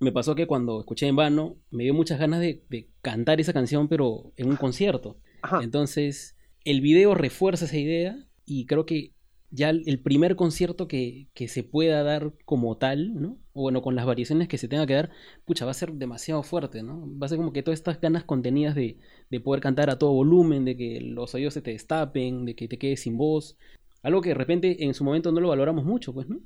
me 0.01 0.11
pasó 0.11 0.33
que 0.33 0.47
cuando 0.47 0.79
escuché 0.79 1.07
en 1.07 1.15
vano, 1.15 1.57
me 1.69 1.83
dio 1.83 1.93
muchas 1.93 2.19
ganas 2.19 2.41
de, 2.41 2.63
cantar 3.01 3.39
esa 3.39 3.53
canción, 3.53 3.87
pero 3.87 4.33
en 4.35 4.49
un 4.49 4.57
concierto. 4.57 5.17
Entonces, 5.61 6.35
el 6.65 6.81
video 6.81 7.13
refuerza 7.13 7.65
esa 7.65 7.77
idea 7.77 8.27
y 8.43 8.65
creo 8.65 8.85
que 8.87 9.13
ya 9.51 9.69
el 9.69 9.99
primer 10.01 10.35
concierto 10.35 10.87
que, 10.87 11.27
se 11.47 11.63
pueda 11.63 12.01
dar 12.01 12.33
como 12.45 12.77
tal, 12.77 13.13
¿no? 13.13 13.37
O 13.53 13.61
bueno, 13.61 13.83
con 13.83 13.95
las 13.95 14.07
variaciones 14.07 14.47
que 14.47 14.57
se 14.57 14.67
tenga 14.67 14.87
que 14.87 14.95
dar, 14.95 15.11
pucha, 15.45 15.65
va 15.65 15.71
a 15.71 15.75
ser 15.75 15.93
demasiado 15.93 16.41
fuerte, 16.41 16.81
¿no? 16.81 17.07
Va 17.19 17.25
a 17.27 17.29
ser 17.29 17.37
como 17.37 17.53
que 17.53 17.61
todas 17.61 17.79
estas 17.79 18.01
ganas 18.01 18.23
contenidas 18.23 18.73
de, 18.73 18.97
de 19.29 19.39
poder 19.39 19.61
cantar 19.61 19.91
a 19.91 19.99
todo 19.99 20.13
volumen, 20.13 20.65
de 20.65 20.75
que 20.75 20.99
los 20.99 21.35
oídos 21.35 21.53
se 21.53 21.61
te 21.61 21.71
destapen, 21.71 22.45
de 22.45 22.55
que 22.55 22.67
te 22.67 22.79
quedes 22.79 23.01
sin 23.01 23.17
voz. 23.17 23.55
Algo 24.01 24.21
que 24.21 24.29
de 24.29 24.35
repente 24.35 24.83
en 24.83 24.95
su 24.95 25.03
momento 25.03 25.31
no 25.31 25.41
lo 25.41 25.49
valoramos 25.49 25.85
mucho, 25.85 26.11
pues, 26.11 26.27
¿no? 26.27 26.39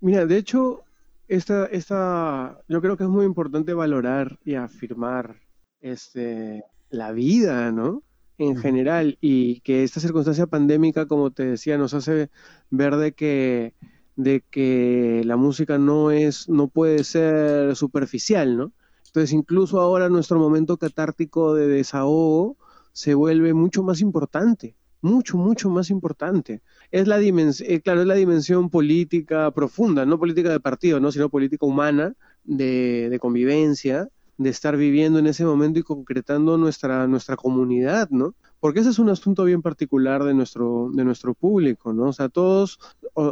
Mira, 0.00 0.26
de 0.26 0.38
hecho, 0.38 0.82
esta, 1.28 1.66
esta, 1.66 2.58
yo 2.68 2.80
creo 2.80 2.96
que 2.96 3.04
es 3.04 3.10
muy 3.10 3.24
importante 3.24 3.74
valorar 3.74 4.38
y 4.44 4.54
afirmar 4.54 5.36
este, 5.80 6.64
la 6.90 7.12
vida, 7.12 7.72
¿no? 7.72 8.02
en 8.38 8.56
general 8.56 9.18
y 9.20 9.60
que 9.60 9.82
esta 9.82 10.00
circunstancia 10.00 10.46
pandémica, 10.46 11.06
como 11.06 11.30
te 11.30 11.44
decía, 11.44 11.78
nos 11.78 11.94
hace 11.94 12.30
ver 12.70 12.96
de 12.96 13.12
que, 13.12 13.74
de 14.16 14.42
que 14.50 15.22
la 15.24 15.36
música 15.36 15.78
no 15.78 16.10
es, 16.10 16.48
no 16.48 16.68
puede 16.68 17.04
ser 17.04 17.76
superficial, 17.76 18.56
¿no? 18.56 18.72
Entonces, 19.06 19.32
incluso 19.32 19.80
ahora 19.80 20.08
nuestro 20.10 20.38
momento 20.38 20.76
catártico 20.76 21.54
de 21.54 21.66
desahogo 21.68 22.56
se 22.92 23.14
vuelve 23.14 23.54
mucho 23.54 23.82
más 23.82 24.00
importante, 24.00 24.76
mucho, 25.00 25.36
mucho 25.36 25.70
más 25.70 25.90
importante. 25.90 26.62
Es 26.90 27.06
la 27.06 27.18
dimensión, 27.18 27.70
eh, 27.70 27.80
claro, 27.80 28.02
es 28.02 28.06
la 28.06 28.14
dimensión 28.14 28.70
política 28.70 29.50
profunda, 29.50 30.06
no 30.06 30.18
política 30.18 30.50
de 30.50 30.60
partido, 30.60 31.00
¿no? 31.00 31.12
sino 31.12 31.28
política 31.28 31.66
humana, 31.66 32.14
de, 32.44 33.08
de 33.10 33.18
convivencia, 33.18 34.08
de 34.38 34.50
estar 34.50 34.76
viviendo 34.76 35.18
en 35.18 35.26
ese 35.26 35.44
momento 35.44 35.78
y 35.78 35.82
concretando 35.82 36.58
nuestra, 36.58 37.06
nuestra 37.06 37.36
comunidad, 37.36 38.10
¿no? 38.10 38.34
Porque 38.60 38.80
ese 38.80 38.90
es 38.90 38.98
un 38.98 39.08
asunto 39.08 39.44
bien 39.44 39.62
particular 39.62 40.24
de 40.24 40.34
nuestro, 40.34 40.90
de 40.92 41.04
nuestro 41.04 41.34
público, 41.34 41.92
¿no? 41.92 42.08
O 42.08 42.12
sea, 42.12 42.28
todos, 42.28 42.78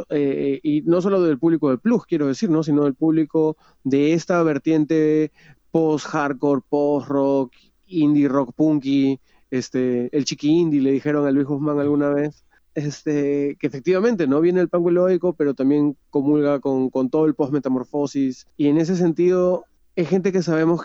eh, 0.09 0.59
y 0.63 0.81
no 0.81 1.01
solo 1.01 1.21
del 1.21 1.37
público 1.37 1.69
de 1.69 1.77
Plus, 1.77 2.05
quiero 2.05 2.27
decir, 2.27 2.49
¿no? 2.49 2.63
Sino 2.63 2.83
del 2.83 2.95
público 2.95 3.57
de 3.83 4.13
esta 4.13 4.41
vertiente 4.43 5.31
post-hardcore, 5.71 6.61
post-rock, 6.67 7.51
indie 7.87 8.27
rock 8.27 8.53
punky, 8.55 9.19
este, 9.57 10.15
el 10.15 10.25
chiqui 10.25 10.49
indie, 10.49 10.81
le 10.81 10.91
dijeron 10.91 11.25
a 11.25 11.31
Luis 11.31 11.47
Guzmán 11.47 11.79
alguna 11.79 12.09
vez, 12.09 12.43
este, 12.75 13.55
que 13.59 13.67
efectivamente 13.67 14.27
no 14.27 14.41
viene 14.41 14.59
el 14.59 14.69
pango 14.69 15.33
pero 15.37 15.53
también 15.53 15.95
comulga 16.09 16.59
con, 16.59 16.89
con 16.89 17.09
todo 17.09 17.25
el 17.25 17.33
post-metamorfosis. 17.33 18.47
Y 18.57 18.67
en 18.67 18.77
ese 18.77 18.95
sentido, 18.95 19.65
es 19.95 20.09
gente 20.09 20.31
que 20.31 20.43
sabemos 20.43 20.81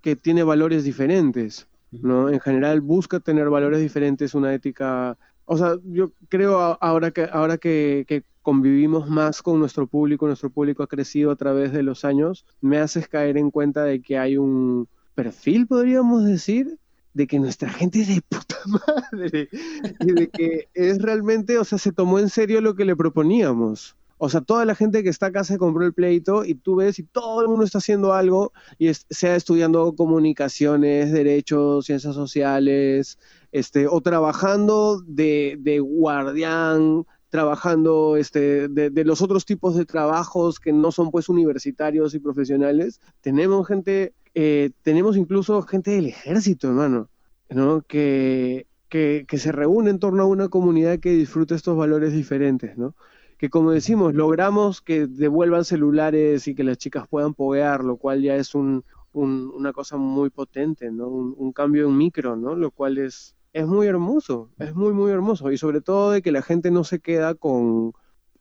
que 0.00 0.16
tiene 0.16 0.42
valores 0.42 0.84
diferentes, 0.84 1.68
¿no? 1.90 2.30
En 2.30 2.40
general 2.40 2.80
busca 2.80 3.20
tener 3.20 3.48
valores 3.50 3.80
diferentes, 3.80 4.34
una 4.34 4.54
ética... 4.54 5.16
O 5.46 5.58
sea, 5.58 5.76
yo 5.84 6.12
creo 6.30 6.58
ahora 6.80 7.10
que, 7.10 7.28
ahora 7.30 7.58
que, 7.58 8.06
que 8.08 8.24
convivimos 8.40 9.08
más 9.08 9.42
con 9.42 9.58
nuestro 9.58 9.86
público, 9.86 10.26
nuestro 10.26 10.48
público 10.50 10.82
ha 10.82 10.86
crecido 10.86 11.30
a 11.30 11.36
través 11.36 11.72
de 11.72 11.82
los 11.82 12.04
años, 12.04 12.46
me 12.62 12.78
haces 12.78 13.08
caer 13.08 13.36
en 13.36 13.50
cuenta 13.50 13.84
de 13.84 14.00
que 14.00 14.16
hay 14.16 14.38
un 14.38 14.88
perfil, 15.14 15.66
podríamos 15.66 16.24
decir, 16.24 16.78
de 17.14 17.26
que 17.26 17.38
nuestra 17.38 17.70
gente 17.70 18.00
es 18.00 18.08
de 18.08 18.20
puta 18.28 18.56
madre 19.12 19.48
y 20.00 20.12
de 20.12 20.28
que 20.28 20.68
es 20.74 21.00
realmente, 21.00 21.58
o 21.58 21.64
sea, 21.64 21.78
se 21.78 21.92
tomó 21.92 22.18
en 22.18 22.28
serio 22.28 22.60
lo 22.60 22.74
que 22.74 22.84
le 22.84 22.96
proponíamos. 22.96 23.96
O 24.18 24.28
sea, 24.28 24.40
toda 24.40 24.64
la 24.64 24.74
gente 24.74 25.02
que 25.02 25.08
está 25.08 25.26
acá 25.26 25.44
se 25.44 25.58
compró 25.58 25.84
el 25.84 25.92
pleito 25.92 26.44
y 26.44 26.54
tú 26.54 26.76
ves 26.76 26.98
y 26.98 27.02
todo 27.02 27.42
el 27.42 27.48
mundo 27.48 27.64
está 27.64 27.78
haciendo 27.78 28.12
algo 28.12 28.52
y 28.78 28.92
sea 28.94 29.36
estudiando 29.36 29.94
comunicaciones, 29.94 31.12
derechos, 31.12 31.86
ciencias 31.86 32.14
sociales, 32.14 33.18
este, 33.52 33.86
o 33.86 34.00
trabajando 34.00 35.02
de, 35.02 35.56
de 35.60 35.80
guardián, 35.80 37.04
trabajando 37.34 38.16
este, 38.16 38.68
de, 38.68 39.04
los 39.04 39.20
otros 39.20 39.44
tipos 39.44 39.74
de 39.74 39.84
trabajos 39.84 40.60
que 40.60 40.72
no 40.72 40.92
son 40.92 41.10
pues 41.10 41.28
universitarios 41.28 42.14
y 42.14 42.20
profesionales. 42.20 43.00
Tenemos 43.22 43.66
gente, 43.66 44.14
eh, 44.34 44.70
tenemos 44.82 45.16
incluso 45.16 45.62
gente 45.62 45.92
del 45.92 46.06
ejército, 46.06 46.68
hermano, 46.68 47.08
¿no? 47.50 47.82
Que, 47.82 48.66
que, 48.88 49.24
que 49.28 49.38
se 49.38 49.52
reúne 49.52 49.90
en 49.90 49.98
torno 49.98 50.22
a 50.22 50.26
una 50.26 50.48
comunidad 50.48 50.98
que 50.98 51.10
disfruta 51.10 51.54
estos 51.54 51.76
valores 51.76 52.12
diferentes, 52.12 52.76
¿no? 52.76 52.94
que 53.38 53.50
como 53.50 53.72
decimos, 53.72 54.14
logramos 54.14 54.80
que 54.80 55.06
devuelvan 55.06 55.64
celulares 55.64 56.48
y 56.48 56.54
que 56.54 56.64
las 56.64 56.78
chicas 56.78 57.06
puedan 57.08 57.34
poguear, 57.34 57.84
lo 57.84 57.96
cual 57.96 58.22
ya 58.22 58.36
es 58.36 58.54
un, 58.54 58.84
una 59.12 59.72
cosa 59.72 59.96
muy 59.96 60.30
potente, 60.30 60.90
¿no? 60.90 61.08
Un, 61.08 61.52
cambio 61.52 61.86
en 61.86 61.96
micro, 61.96 62.36
¿no? 62.36 62.54
Lo 62.54 62.70
cual 62.70 62.98
es, 62.98 63.36
es 63.52 63.66
muy 63.66 63.86
hermoso, 63.86 64.50
es 64.58 64.74
muy, 64.74 64.92
muy 64.92 65.12
hermoso. 65.12 65.50
Y 65.52 65.58
sobre 65.58 65.80
todo 65.80 66.12
de 66.12 66.22
que 66.22 66.32
la 66.32 66.42
gente 66.42 66.70
no 66.70 66.84
se 66.84 67.00
queda 67.00 67.34
con, 67.34 67.92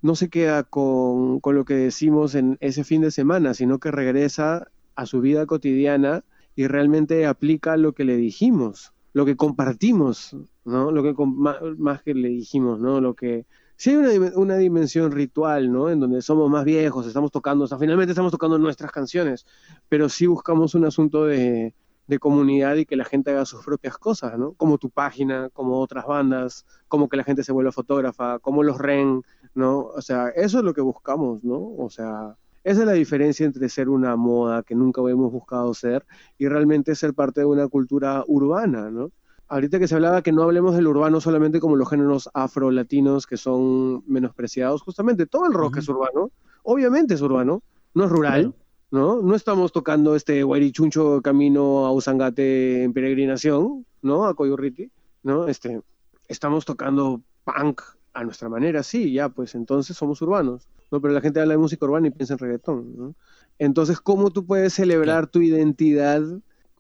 no 0.02 0.16
se 0.16 0.30
queda 0.30 0.64
con, 0.64 1.40
con 1.40 1.56
lo 1.56 1.66
que 1.66 1.76
decimos 1.76 2.36
en 2.36 2.58
ese 2.60 2.84
fin 2.84 3.02
de 3.02 3.12
semana, 3.12 3.54
sino 3.54 3.80
que 3.80 3.92
regresa 3.92 4.68
a 4.96 5.06
su 5.06 5.22
vida 5.22 5.46
cotidiana 5.46 6.24
y 6.56 6.68
realmente 6.68 7.26
aplica 7.26 7.78
lo 7.78 7.94
que 7.94 8.04
le 8.04 8.16
dijimos, 8.16 8.94
lo 9.14 9.26
que 9.26 9.36
compartimos, 9.36 10.36
¿no? 10.66 10.92
Lo 10.92 11.04
que 11.04 11.14
más, 11.26 12.02
que 12.04 12.14
le 12.14 12.30
dijimos, 12.30 12.80
¿no? 12.80 13.02
Lo 13.02 13.16
que 13.16 13.46
sí 13.76 13.92
hay 13.92 14.18
una, 14.18 14.58
dimensión 14.58 15.12
ritual, 15.12 15.72
¿no? 15.72 15.90
En 15.90 16.00
donde 16.00 16.22
somos 16.22 16.50
más 16.50 16.66
viejos, 16.66 17.08
estamos 17.08 17.32
tocando, 17.32 17.66
o 17.66 17.80
finalmente 17.80 18.12
estamos 18.12 18.32
tocando 18.32 18.58
nuestras 18.58 18.92
canciones, 18.92 19.46
pero 19.90 20.10
sí 20.10 20.28
buscamos 20.28 20.76
un 20.76 20.86
asunto 20.86 21.26
de, 21.26 21.74
comunidad 22.20 22.76
y 22.76 22.86
que 22.86 22.96
la 22.96 23.06
gente 23.06 23.32
haga 23.32 23.44
sus 23.44 23.66
propias 23.66 23.98
cosas, 23.98 24.38
¿no? 24.38 24.54
Como 24.54 24.78
tu 24.78 24.92
página, 24.92 25.50
como 25.50 25.80
otras 25.80 26.06
bandas, 26.06 26.64
como 26.88 27.10
que 27.10 27.18
la 27.18 27.24
gente 27.24 27.44
se 27.44 27.52
vuelva 27.52 27.72
fotógrafa, 27.72 28.38
como 28.38 28.62
los 28.62 28.78
REN, 28.78 29.24
¿no? 29.56 29.80
O 29.80 30.02
sea, 30.02 30.30
eso 30.30 30.60
es 30.60 30.64
lo 30.64 30.76
que 30.76 30.82
buscamos, 30.82 31.44
¿no? 31.44 31.58
O 31.76 31.90
sea, 31.90 32.38
esa 32.64 32.82
es 32.82 32.86
la 32.86 32.94
diferencia 32.94 33.46
entre 33.46 33.70
ser 33.70 33.90
una 33.90 34.16
moda 34.16 34.64
que 34.64 34.76
nunca 34.76 35.02
hemos 35.02 35.32
buscado 35.32 35.74
ser 35.74 36.06
y 36.38 36.48
realmente 36.48 36.96
ser 36.96 37.14
parte 37.14 37.42
de 37.42 37.46
una 37.46 37.68
cultura 37.68 38.24
urbana, 38.28 38.90
¿no? 38.90 39.12
ahorita 39.54 39.78
que 39.78 39.88
se 39.88 39.94
hablaba 39.94 40.24
que 40.24 40.32
no 40.32 40.42
hablemos 40.42 40.76
del 40.76 40.88
urbano 40.88 41.22
solamente 41.22 41.60
como 41.60 41.76
los 41.76 41.88
géneros 41.88 42.28
afro-latinos 42.34 43.28
que 43.28 43.38
son 43.38 44.04
menospreciados, 44.08 44.82
justamente 44.82 45.28
todo 45.28 45.46
el 45.46 45.54
rock 45.54 45.78
es 45.78 45.88
urbano, 45.88 46.32
obviamente 46.64 47.14
es 47.14 47.22
urbano, 47.22 47.62
no 47.94 48.06
es 48.06 48.10
rural, 48.10 48.56
¿no? 48.90 49.22
No 49.22 49.36
estamos 49.36 49.72
tocando 49.72 50.16
este 50.16 50.42
guarichuncho 50.42 51.22
camino 51.22 51.86
a 51.86 51.92
Usangate 51.92 52.84
en 52.84 52.94
peregrinación, 52.94 53.86
¿no? 54.02 54.26
A 54.26 54.34
Coyurriti, 54.34 54.92
¿no? 55.22 55.48
Este, 55.48 55.82
estamos 56.28 56.66
tocando 56.66 57.22
punk 57.44 57.82
a 58.14 58.24
nuestra 58.24 58.50
manera, 58.50 58.84
sí, 58.84 59.12
ya, 59.12 59.30
pues 59.30 59.56
entonces 59.56 59.98
somos 59.98 60.22
urbanos, 60.22 60.68
¿no? 60.92 61.02
Pero 61.02 61.14
la 61.14 61.22
gente 61.22 61.40
habla 61.40 61.54
de 61.54 61.58
música 61.58 61.86
urbana 61.86 62.08
y 62.08 62.12
piensa 62.12 62.34
en 62.34 62.40
reggaetón, 62.40 62.96
¿no? 62.96 63.16
Entonces, 63.60 64.00
¿cómo 64.00 64.32
tú 64.32 64.46
puedes 64.46 64.74
celebrar 64.74 65.28
tu 65.28 65.42
identidad 65.42 66.22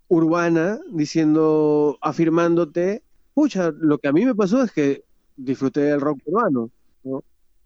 urbana 0.08 0.80
diciendo, 0.92 1.98
afirmándote, 2.02 3.04
pucha, 3.34 3.72
lo 3.72 3.98
que 3.98 4.08
a 4.08 4.12
mí 4.14 4.26
me 4.26 4.36
pasó 4.36 4.64
es 4.64 4.72
que 4.72 5.04
disfruté 5.36 5.82
del 5.82 6.02
rock 6.02 6.20
urbano, 6.26 6.70
¿no? 7.04 7.24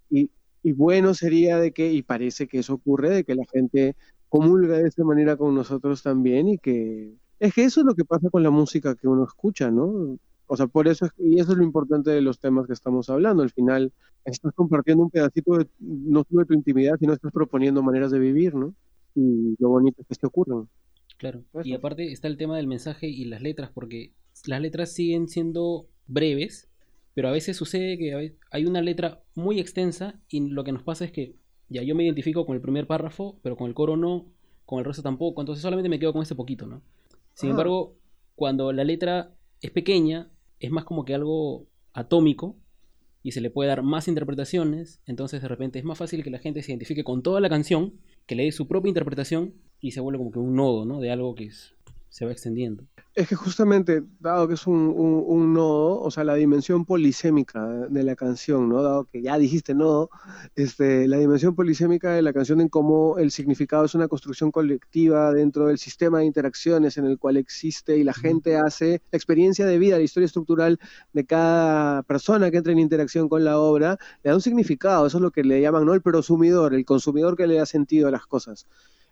Y, 0.09 0.31
y 0.63 0.71
bueno 0.71 1.13
sería 1.13 1.59
de 1.59 1.73
que, 1.73 1.91
y 1.91 2.01
parece 2.03 2.47
que 2.47 2.59
eso 2.59 2.75
ocurre, 2.75 3.09
de 3.09 3.23
que 3.23 3.35
la 3.35 3.45
gente 3.51 3.95
comulga 4.29 4.77
de 4.77 4.87
esta 4.87 5.03
manera 5.03 5.37
con 5.37 5.55
nosotros 5.55 6.03
también 6.03 6.49
y 6.49 6.57
que 6.57 7.13
es 7.39 7.53
que 7.53 7.63
eso 7.63 7.81
es 7.81 7.85
lo 7.85 7.95
que 7.95 8.05
pasa 8.05 8.29
con 8.29 8.43
la 8.43 8.49
música 8.49 8.95
que 8.95 9.07
uno 9.07 9.23
escucha, 9.23 9.69
¿no? 9.69 10.17
O 10.47 10.55
sea, 10.55 10.67
por 10.67 10.87
eso, 10.87 11.07
y 11.17 11.39
eso 11.39 11.51
es 11.51 11.57
lo 11.57 11.63
importante 11.63 12.11
de 12.11 12.21
los 12.21 12.39
temas 12.39 12.67
que 12.67 12.73
estamos 12.73 13.09
hablando. 13.09 13.43
Al 13.43 13.51
final, 13.51 13.91
estás 14.25 14.53
compartiendo 14.53 15.03
un 15.03 15.09
pedacito 15.09 15.57
de, 15.57 15.67
no 15.79 16.23
solo 16.27 16.41
de 16.41 16.47
tu 16.47 16.53
intimidad, 16.53 16.97
sino 16.99 17.13
estás 17.13 17.31
proponiendo 17.31 17.83
maneras 17.83 18.11
de 18.11 18.19
vivir, 18.19 18.55
¿no? 18.55 18.73
Y 19.13 19.55
lo 19.59 19.69
bonito 19.69 20.01
es 20.01 20.07
que 20.07 20.15
te 20.15 20.27
ocurran. 20.27 20.67
Claro. 21.17 21.43
Y 21.63 21.73
aparte 21.73 22.11
está 22.11 22.27
el 22.27 22.37
tema 22.37 22.57
del 22.57 22.67
mensaje 22.67 23.07
y 23.07 23.25
las 23.25 23.41
letras, 23.41 23.71
porque 23.73 24.13
las 24.45 24.61
letras 24.61 24.93
siguen 24.93 25.27
siendo 25.27 25.87
breves, 26.07 26.69
pero 27.13 27.27
a 27.27 27.31
veces 27.31 27.57
sucede 27.57 27.97
que 27.97 28.35
hay 28.51 28.65
una 28.65 28.81
letra 28.81 29.21
muy 29.35 29.59
extensa 29.59 30.19
y 30.29 30.47
lo 30.49 30.63
que 30.63 30.71
nos 30.71 30.83
pasa 30.83 31.05
es 31.05 31.11
que 31.11 31.35
ya 31.69 31.81
yo 31.81 31.95
me 31.95 32.05
identifico 32.05 32.45
con 32.45 32.55
el 32.55 32.61
primer 32.61 32.87
párrafo, 32.87 33.39
pero 33.41 33.57
con 33.57 33.67
el 33.67 33.73
coro 33.73 33.97
no, 33.97 34.27
con 34.65 34.79
el 34.79 34.85
resto 34.85 35.01
tampoco, 35.01 35.41
entonces 35.41 35.61
solamente 35.61 35.89
me 35.89 35.99
quedo 35.99 36.13
con 36.13 36.21
ese 36.21 36.35
poquito, 36.35 36.67
¿no? 36.67 36.81
Sin 37.33 37.49
ah. 37.49 37.51
embargo, 37.51 37.95
cuando 38.35 38.71
la 38.71 38.83
letra 38.83 39.33
es 39.61 39.71
pequeña, 39.71 40.29
es 40.59 40.71
más 40.71 40.85
como 40.85 41.05
que 41.05 41.13
algo 41.13 41.67
atómico 41.93 42.57
y 43.23 43.31
se 43.31 43.41
le 43.41 43.49
puede 43.49 43.69
dar 43.69 43.83
más 43.83 44.07
interpretaciones, 44.07 45.01
entonces 45.05 45.41
de 45.41 45.47
repente 45.47 45.79
es 45.79 45.85
más 45.85 45.97
fácil 45.97 46.23
que 46.23 46.29
la 46.29 46.39
gente 46.39 46.61
se 46.61 46.71
identifique 46.71 47.03
con 47.03 47.23
toda 47.23 47.39
la 47.39 47.49
canción, 47.49 47.93
que 48.25 48.35
le 48.35 48.43
dé 48.43 48.51
su 48.51 48.67
propia 48.67 48.89
interpretación 48.89 49.53
y 49.79 49.91
se 49.91 49.99
vuelve 49.99 50.17
como 50.17 50.31
que 50.31 50.39
un 50.39 50.55
nodo, 50.55 50.85
¿no? 50.85 50.99
De 50.99 51.11
algo 51.11 51.35
que 51.35 51.45
es 51.45 51.76
se 52.09 52.25
va 52.25 52.31
extendiendo. 52.31 52.83
Es 53.13 53.27
que 53.27 53.35
justamente, 53.35 54.03
dado 54.19 54.47
que 54.47 54.53
es 54.53 54.67
un, 54.67 54.93
un, 54.95 55.53
nodo, 55.53 55.99
o 56.01 56.11
sea, 56.11 56.23
la 56.23 56.35
dimensión 56.35 56.85
polisémica 56.85 57.65
de 57.67 58.03
la 58.03 58.15
canción, 58.15 58.69
¿no? 58.69 58.83
Dado 58.83 59.05
que 59.05 59.23
ya 59.23 59.39
dijiste 59.39 59.73
nodo, 59.73 60.11
este, 60.55 61.07
la 61.07 61.17
dimensión 61.17 61.55
polisémica 61.55 62.13
de 62.13 62.21
la 62.21 62.31
canción 62.31 62.61
en 62.61 62.69
cómo 62.69 63.17
el 63.17 63.31
significado 63.31 63.85
es 63.85 63.95
una 63.95 64.07
construcción 64.07 64.51
colectiva 64.51 65.33
dentro 65.33 65.65
del 65.65 65.79
sistema 65.79 66.19
de 66.19 66.25
interacciones 66.25 66.97
en 66.97 67.05
el 67.05 67.17
cual 67.17 67.37
existe 67.37 67.97
y 67.97 68.03
la 68.03 68.13
gente 68.13 68.55
hace 68.55 69.01
la 69.11 69.17
experiencia 69.17 69.65
de 69.65 69.79
vida, 69.79 69.97
la 69.97 70.03
historia 70.03 70.27
estructural 70.27 70.79
de 71.13 71.25
cada 71.25 72.03
persona 72.03 72.51
que 72.51 72.57
entra 72.57 72.71
en 72.71 72.79
interacción 72.79 73.29
con 73.29 73.43
la 73.43 73.57
obra, 73.57 73.97
le 74.23 74.29
da 74.29 74.35
un 74.35 74.41
significado, 74.41 75.07
eso 75.07 75.17
es 75.17 75.23
lo 75.23 75.31
que 75.31 75.43
le 75.43 75.59
llaman, 75.59 75.85
¿no? 75.85 75.95
El 75.95 76.03
prosumidor, 76.03 76.75
el 76.75 76.85
consumidor 76.85 77.35
que 77.35 77.47
le 77.47 77.55
da 77.55 77.65
sentido 77.65 78.07
a 78.07 78.11
las 78.11 78.27
cosas. 78.27 78.67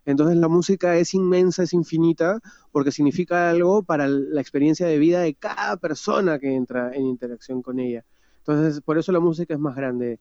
Entonces 0.06 0.38
la 0.38 0.48
música 0.48 0.98
es 0.98 1.14
inmensa, 1.14 1.64
es 1.64 1.73
infinita, 1.73 2.40
porque 2.72 2.91
significa 2.91 3.49
algo 3.49 3.84
para 3.84 4.07
la 4.07 4.41
experiencia 4.41 4.86
de 4.86 4.99
vida 4.99 5.22
de 5.22 5.34
cada 5.34 5.77
persona 5.77 6.40
que 6.40 6.53
entra 6.53 6.91
en 6.94 7.06
interacción 7.06 7.61
con 7.61 7.80
ella. 7.80 8.06
Entonces, 8.40 8.82
por 8.82 8.99
eso 8.99 9.11
la 9.11 9.19
música 9.19 9.56
es 9.56 9.60
más 9.60 9.76
grande, 9.76 10.19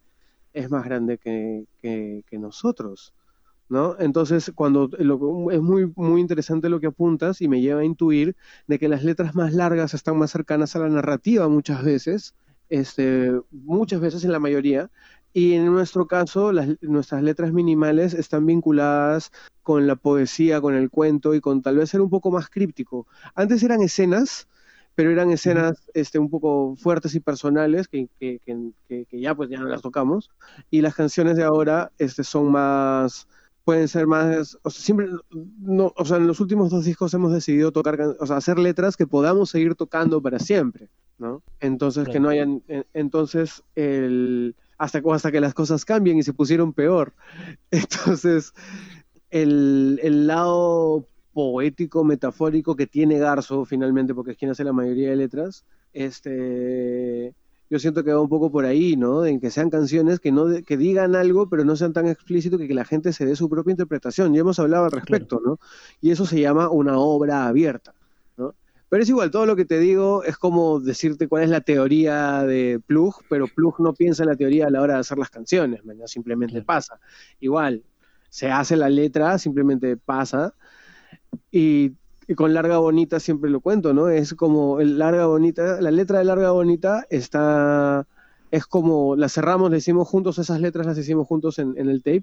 es 0.55 0.71
más 0.71 0.85
grande 0.85 1.19
que, 1.19 1.67
nosotros. 2.33 3.13
¿No? 3.69 3.97
Entonces, 3.99 4.53
cuando 4.55 4.91
es 4.99 5.61
muy, 5.61 5.91
muy 5.97 6.21
interesante 6.21 6.69
lo 6.69 6.81
que 6.81 6.87
apuntas 6.89 7.41
y 7.41 7.49
me 7.49 7.61
lleva 7.63 7.81
a 7.81 7.85
intuir 7.85 8.37
de 8.67 8.79
que 8.79 8.89
las 8.89 9.03
letras 9.05 9.35
más 9.35 9.55
largas 9.55 9.95
están 9.95 10.19
más 10.19 10.31
cercanas 10.31 10.77
a 10.77 10.81
la 10.81 10.89
narrativa 10.89 11.49
muchas 11.49 11.83
veces, 11.83 12.35
este, 12.69 13.33
muchas 13.51 14.01
veces 14.01 14.25
en 14.25 14.33
la 14.33 14.39
mayoría, 14.39 14.91
y 15.37 15.55
en 15.55 15.67
nuestro 15.67 16.07
caso, 16.07 16.53
nuestras 16.81 17.23
letras 17.25 17.53
minimales 17.53 18.15
están 18.15 18.47
vinculadas 18.47 19.33
con 19.65 19.89
la 19.89 19.97
poesía, 19.97 20.61
con 20.61 20.75
el 20.77 20.91
cuento 20.91 21.35
y 21.35 21.41
con 21.41 21.61
tal 21.61 21.77
vez 21.77 21.91
ser 21.91 22.01
un 22.01 22.09
poco 22.09 22.31
más 22.31 22.49
críptico. 22.49 23.09
Antes 23.35 23.65
eran 23.65 23.83
escenas, 23.83 24.47
pero 24.95 25.11
eran 25.11 25.33
escenas 25.33 25.89
este, 25.93 26.21
un 26.21 26.31
poco 26.31 26.77
fuertes 26.77 27.17
y 27.17 27.21
personales 27.21 27.89
que, 27.89 28.09
que, 28.21 28.41
que, 28.47 29.07
que, 29.07 29.21
ya 29.21 29.35
pues 29.35 29.51
ya 29.51 29.59
no 29.59 29.67
las 29.67 29.83
tocamos. 29.83 30.31
Y 30.71 30.83
las 30.83 30.95
canciones 30.95 31.37
de 31.37 31.43
ahora 31.43 31.91
este, 31.99 32.23
son 32.23 32.53
más, 32.53 33.27
pueden 33.65 33.89
ser 33.89 34.07
más, 34.07 34.57
o 34.63 34.71
sea, 34.71 34.85
siempre, 34.85 35.09
no, 35.33 35.93
o 35.97 36.05
sea, 36.05 36.19
en 36.19 36.29
los 36.29 36.39
últimos 36.39 36.71
dos 36.71 36.85
discos 36.85 37.13
hemos 37.13 37.33
decidido 37.33 37.73
tocar, 37.73 38.01
o 38.21 38.27
sea, 38.29 38.37
hacer 38.37 38.61
letras 38.61 38.97
que 38.97 39.09
podamos 39.09 39.51
seguir 39.51 39.75
tocando 39.75 40.23
para 40.23 40.39
siempre, 40.39 40.91
¿no? 41.19 41.43
Entonces, 41.59 42.07
que 42.09 42.21
no 42.21 42.29
hayan, 42.29 42.63
entonces, 42.93 43.65
el 43.75 44.55
hasta, 44.79 45.03
hasta 45.13 45.33
que 45.33 45.41
las 45.41 45.55
cosas 45.55 45.85
cambien 45.85 46.19
y 46.19 46.23
se 46.23 46.33
pusieron 46.33 46.73
peor. 46.73 47.15
Entonces, 47.71 48.53
el, 49.31 50.01
el 50.03 50.27
lado 50.27 51.07
poético, 51.33 52.05
metafórico 52.05 52.77
que 52.77 52.87
tiene 52.87 53.19
Garzo 53.19 53.65
finalmente, 53.65 54.15
porque 54.15 54.33
es 54.33 54.37
quien 54.37 54.51
hace 54.51 54.65
la 54.65 54.73
mayoría 54.73 55.11
de 55.11 55.17
letras, 55.17 55.65
este, 55.93 57.35
yo 57.71 57.79
siento 57.79 58.05
que 58.05 58.13
va 58.13 58.21
un 58.21 58.29
poco 58.29 58.51
por 58.51 58.65
ahí, 58.65 58.97
¿no? 58.97 59.25
En 59.25 59.41
que 59.41 59.51
sean 59.51 59.71
canciones 59.71 60.21
que 60.21 60.31
no 60.31 60.47
que 60.65 60.77
digan 60.77 61.17
algo, 61.17 61.49
pero 61.49 61.65
no 61.65 61.77
sean 61.77 61.93
tan 61.93 62.07
explícitos 62.07 62.61
que, 62.61 62.69
que 62.69 62.75
la 62.75 62.85
gente 62.85 63.13
se 63.13 63.27
dé 63.27 63.37
su 63.37 63.49
propia 63.49 63.73
interpretación. 63.73 64.33
Ya 64.33 64.41
hemos 64.41 64.59
hablado 64.59 64.85
al 64.85 64.93
respecto, 64.93 65.41
¿no? 65.45 65.59
Y 66.01 66.11
eso 66.11 66.27
se 66.27 66.41
llama 66.41 66.71
una 66.71 66.99
obra 66.99 67.47
abierta. 67.47 67.95
Pero 68.95 69.03
es 69.03 69.09
igual, 69.09 69.33
todo 69.33 69.45
lo 69.45 69.57
que 69.57 69.65
te 69.65 69.81
digo 69.81 70.23
es 70.23 70.37
como 70.37 70.79
decirte 70.79 71.27
cuál 71.27 71.43
es 71.43 71.51
la 71.51 71.63
teoría 71.63 72.45
de 72.45 72.81
Plug, 72.87 73.25
pero 73.29 73.49
Plug 73.49 73.81
no 73.81 73.93
piensa 73.93 74.23
en 74.23 74.29
la 74.29 74.37
teoría 74.37 74.69
a 74.69 74.71
la 74.71 74.81
hora 74.81 74.95
de 74.95 75.01
hacer 75.01 75.19
las 75.19 75.31
canciones, 75.31 75.81
simplemente 76.07 76.63
pasa. 76.63 77.01
Igual, 77.41 77.83
se 78.29 78.53
hace 78.53 78.77
la 78.77 78.89
letra, 78.89 79.37
simplemente 79.39 79.97
pasa. 79.97 80.55
Y, 81.51 81.95
con 82.37 82.55
larga 82.55 82.79
bonita 82.79 83.19
siempre 83.19 83.51
lo 83.51 83.59
cuento, 83.59 83.93
¿no? 83.93 84.11
Es 84.11 84.33
como 84.35 84.79
el 84.79 84.97
larga 84.97 85.27
bonita, 85.27 85.81
la 85.81 85.91
letra 85.91 86.21
de 86.21 86.27
larga 86.27 86.53
bonita 86.53 87.05
está, 87.11 88.07
es 88.53 88.65
como, 88.65 89.17
la 89.17 89.29
cerramos, 89.29 89.73
le 89.73 89.79
hicimos 89.79 90.07
juntos, 90.07 90.39
esas 90.39 90.61
letras 90.61 90.87
las 90.87 90.99
hicimos 90.99 91.27
juntos 91.27 91.59
en, 91.59 91.77
el 91.77 92.01
tape. 92.05 92.23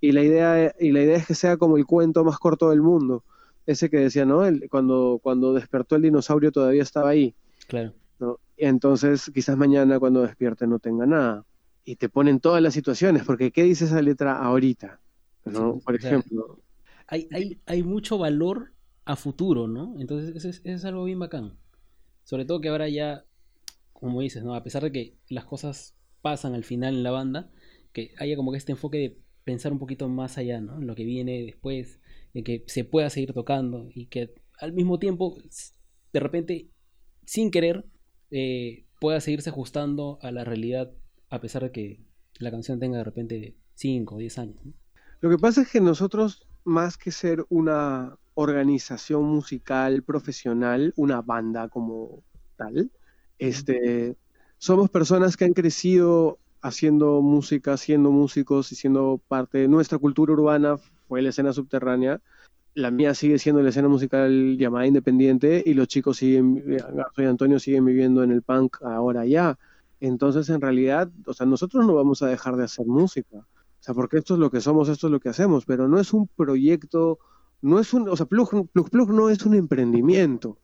y, 0.00 0.12
la 0.12 0.22
idea, 0.22 0.74
y 0.80 0.90
la 0.90 1.02
idea 1.02 1.18
es 1.18 1.26
que 1.26 1.34
sea 1.34 1.58
como 1.58 1.76
el 1.76 1.84
cuento 1.84 2.24
más 2.24 2.38
corto 2.38 2.70
del 2.70 2.80
mundo 2.80 3.24
ese 3.68 3.90
que 3.90 3.98
decía, 3.98 4.24
¿no? 4.24 4.46
El, 4.46 4.66
cuando, 4.70 5.20
cuando 5.22 5.52
despertó 5.52 5.96
el 5.96 6.02
dinosaurio 6.02 6.50
todavía 6.50 6.82
estaba 6.82 7.10
ahí. 7.10 7.34
Claro. 7.66 7.92
¿no? 8.18 8.40
Entonces, 8.56 9.30
quizás 9.34 9.58
mañana 9.58 10.00
cuando 10.00 10.22
despierte 10.22 10.66
no 10.66 10.78
tenga 10.78 11.04
nada. 11.04 11.44
Y 11.84 11.96
te 11.96 12.08
ponen 12.08 12.40
todas 12.40 12.62
las 12.62 12.72
situaciones, 12.72 13.24
porque 13.24 13.50
¿qué 13.50 13.64
dice 13.64 13.84
esa 13.84 14.00
letra 14.00 14.38
ahorita? 14.38 15.00
¿no? 15.44 15.80
Por 15.80 15.96
ejemplo. 15.96 16.60
Hay, 17.08 17.28
hay, 17.30 17.60
hay 17.66 17.82
mucho 17.82 18.16
valor 18.16 18.72
a 19.04 19.16
futuro, 19.16 19.68
¿no? 19.68 19.96
Entonces, 20.00 20.34
eso 20.34 20.48
es, 20.48 20.62
eso 20.64 20.76
es 20.76 20.84
algo 20.86 21.04
bien 21.04 21.18
bacán. 21.18 21.58
Sobre 22.24 22.46
todo 22.46 22.62
que 22.62 22.70
ahora 22.70 22.88
ya, 22.88 23.26
como 23.92 24.22
dices, 24.22 24.42
¿no? 24.42 24.54
A 24.54 24.64
pesar 24.64 24.82
de 24.82 24.92
que 24.92 25.14
las 25.28 25.44
cosas 25.44 25.94
pasan 26.22 26.54
al 26.54 26.64
final 26.64 26.94
en 26.94 27.02
la 27.02 27.10
banda, 27.10 27.50
que 27.92 28.14
haya 28.18 28.34
como 28.34 28.50
que 28.50 28.58
este 28.58 28.72
enfoque 28.72 28.96
de 28.96 29.18
pensar 29.44 29.72
un 29.72 29.78
poquito 29.78 30.08
más 30.08 30.38
allá, 30.38 30.58
¿no? 30.62 30.78
En 30.78 30.86
lo 30.86 30.94
que 30.94 31.04
viene 31.04 31.42
después, 31.42 31.97
en 32.34 32.44
que 32.44 32.64
se 32.66 32.84
pueda 32.84 33.10
seguir 33.10 33.32
tocando 33.32 33.88
y 33.94 34.06
que 34.06 34.34
al 34.58 34.72
mismo 34.72 34.98
tiempo, 34.98 35.38
de 36.12 36.20
repente, 36.20 36.68
sin 37.24 37.50
querer, 37.50 37.84
eh, 38.30 38.84
pueda 39.00 39.20
seguirse 39.20 39.50
ajustando 39.50 40.18
a 40.22 40.30
la 40.30 40.44
realidad 40.44 40.92
a 41.30 41.40
pesar 41.40 41.62
de 41.62 41.72
que 41.72 42.00
la 42.38 42.50
canción 42.50 42.80
tenga 42.80 42.98
de 42.98 43.04
repente 43.04 43.56
5 43.74 44.14
o 44.14 44.18
10 44.18 44.38
años. 44.38 44.56
Lo 45.20 45.30
que 45.30 45.38
pasa 45.38 45.62
es 45.62 45.70
que 45.70 45.80
nosotros, 45.80 46.46
más 46.64 46.96
que 46.96 47.10
ser 47.10 47.44
una 47.48 48.16
organización 48.34 49.24
musical 49.24 50.02
profesional, 50.02 50.92
una 50.96 51.22
banda 51.22 51.68
como 51.68 52.22
tal, 52.56 52.90
este, 53.38 54.16
somos 54.58 54.90
personas 54.90 55.36
que 55.36 55.44
han 55.44 55.52
crecido 55.52 56.38
haciendo 56.60 57.20
música, 57.22 57.76
siendo 57.76 58.10
músicos 58.10 58.72
y 58.72 58.76
siendo 58.76 59.20
parte 59.28 59.58
de 59.58 59.68
nuestra 59.68 59.98
cultura 59.98 60.32
urbana, 60.32 60.76
fue 61.08 61.22
la 61.22 61.30
escena 61.30 61.52
subterránea. 61.52 62.20
La 62.74 62.90
mía 62.90 63.14
sigue 63.14 63.38
siendo 63.38 63.62
la 63.62 63.70
escena 63.70 63.88
musical 63.88 64.56
llamada 64.56 64.86
independiente 64.86 65.62
y 65.64 65.74
los 65.74 65.88
chicos 65.88 66.18
siguen, 66.18 66.62
soy 67.16 67.24
Antonio, 67.24 67.58
siguen 67.58 67.84
viviendo 67.84 68.22
en 68.22 68.30
el 68.30 68.42
punk 68.42 68.82
ahora 68.82 69.24
ya. 69.26 69.58
Entonces, 70.00 70.48
en 70.50 70.60
realidad, 70.60 71.10
o 71.26 71.32
sea, 71.32 71.46
nosotros 71.46 71.84
no 71.84 71.94
vamos 71.94 72.22
a 72.22 72.28
dejar 72.28 72.56
de 72.56 72.64
hacer 72.64 72.86
música. 72.86 73.38
O 73.38 73.82
sea, 73.82 73.94
porque 73.94 74.18
esto 74.18 74.34
es 74.34 74.40
lo 74.40 74.50
que 74.50 74.60
somos, 74.60 74.88
esto 74.88 75.08
es 75.08 75.10
lo 75.10 75.20
que 75.20 75.28
hacemos, 75.28 75.64
pero 75.64 75.88
no 75.88 75.98
es 75.98 76.12
un 76.12 76.28
proyecto, 76.28 77.18
no 77.62 77.80
es 77.80 77.92
un, 77.94 78.08
o 78.08 78.16
sea, 78.16 78.26
Plug 78.26 78.70
Plug, 78.70 78.90
Plug 78.90 79.12
no 79.12 79.30
es 79.30 79.44
un 79.44 79.54
emprendimiento. 79.54 80.58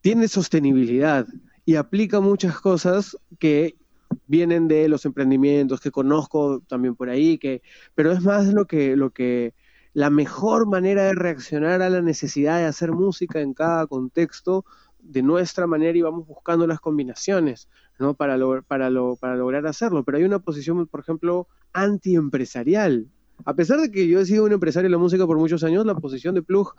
Tiene 0.00 0.26
sostenibilidad 0.26 1.26
y 1.64 1.76
aplica 1.76 2.20
muchas 2.20 2.58
cosas 2.60 3.16
que 3.38 3.76
vienen 4.26 4.68
de 4.68 4.88
los 4.88 5.04
emprendimientos 5.04 5.80
que 5.80 5.90
conozco 5.90 6.60
también 6.68 6.96
por 6.96 7.08
ahí, 7.08 7.38
que, 7.38 7.62
pero 7.94 8.12
es 8.12 8.22
más 8.22 8.52
lo 8.52 8.66
que, 8.66 8.96
lo 8.96 9.10
que, 9.10 9.54
la 9.94 10.10
mejor 10.10 10.66
manera 10.66 11.04
de 11.04 11.14
reaccionar 11.14 11.82
a 11.82 11.90
la 11.90 12.00
necesidad 12.00 12.58
de 12.58 12.64
hacer 12.64 12.92
música 12.92 13.40
en 13.40 13.54
cada 13.54 13.86
contexto 13.86 14.64
de 15.00 15.22
nuestra 15.22 15.66
manera 15.66 15.96
y 15.98 16.02
vamos 16.02 16.26
buscando 16.26 16.66
las 16.66 16.80
combinaciones, 16.80 17.68
¿no? 17.98 18.14
Para, 18.14 18.38
para, 18.66 18.90
para 19.20 19.36
lograr 19.36 19.66
hacerlo. 19.66 20.04
Pero 20.04 20.18
hay 20.18 20.24
una 20.24 20.38
posición, 20.38 20.86
por 20.86 21.00
ejemplo, 21.00 21.48
antiempresarial. 21.72 23.08
A 23.44 23.54
pesar 23.54 23.80
de 23.80 23.90
que 23.90 24.06
yo 24.06 24.20
he 24.20 24.26
sido 24.26 24.44
un 24.44 24.52
empresario 24.52 24.88
de 24.88 24.92
la 24.92 24.98
música 24.98 25.26
por 25.26 25.36
muchos 25.36 25.64
años, 25.64 25.84
la 25.84 25.96
posición 25.96 26.34
de 26.34 26.42
Plug 26.42 26.74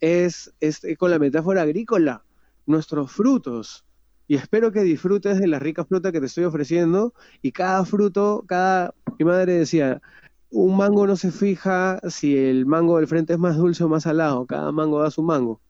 es, 0.00 0.52
es 0.60 0.80
con 0.98 1.10
la 1.10 1.18
metáfora 1.18 1.62
agrícola, 1.62 2.24
nuestros 2.66 3.12
frutos, 3.12 3.84
y 4.28 4.34
espero 4.34 4.70
que 4.70 4.82
disfrutes 4.82 5.40
de 5.40 5.46
la 5.46 5.58
rica 5.58 5.86
fruta 5.86 6.12
que 6.12 6.20
te 6.20 6.26
estoy 6.26 6.44
ofreciendo 6.44 7.14
y 7.40 7.52
cada 7.52 7.84
fruto, 7.86 8.44
cada, 8.46 8.94
mi 9.18 9.24
madre 9.24 9.54
decía, 9.54 10.02
un 10.50 10.76
mango 10.76 11.06
no 11.06 11.16
se 11.16 11.30
fija 11.30 12.00
si 12.08 12.36
el 12.36 12.66
mango 12.66 12.96
del 12.96 13.06
frente 13.06 13.34
es 13.34 13.38
más 13.38 13.56
dulce 13.56 13.84
o 13.84 13.88
más 13.88 14.04
salado, 14.04 14.46
cada 14.46 14.72
mango 14.72 15.02
da 15.02 15.10
su 15.10 15.22
mango, 15.22 15.60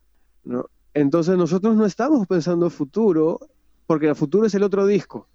¿no? 0.44 0.66
Entonces 0.94 1.36
nosotros 1.36 1.76
no 1.76 1.84
estamos 1.84 2.26
pensando 2.26 2.70
futuro, 2.70 3.40
porque 3.86 4.08
el 4.08 4.16
futuro 4.16 4.46
es 4.46 4.54
el 4.54 4.62
otro 4.62 4.86
disco, 4.86 5.28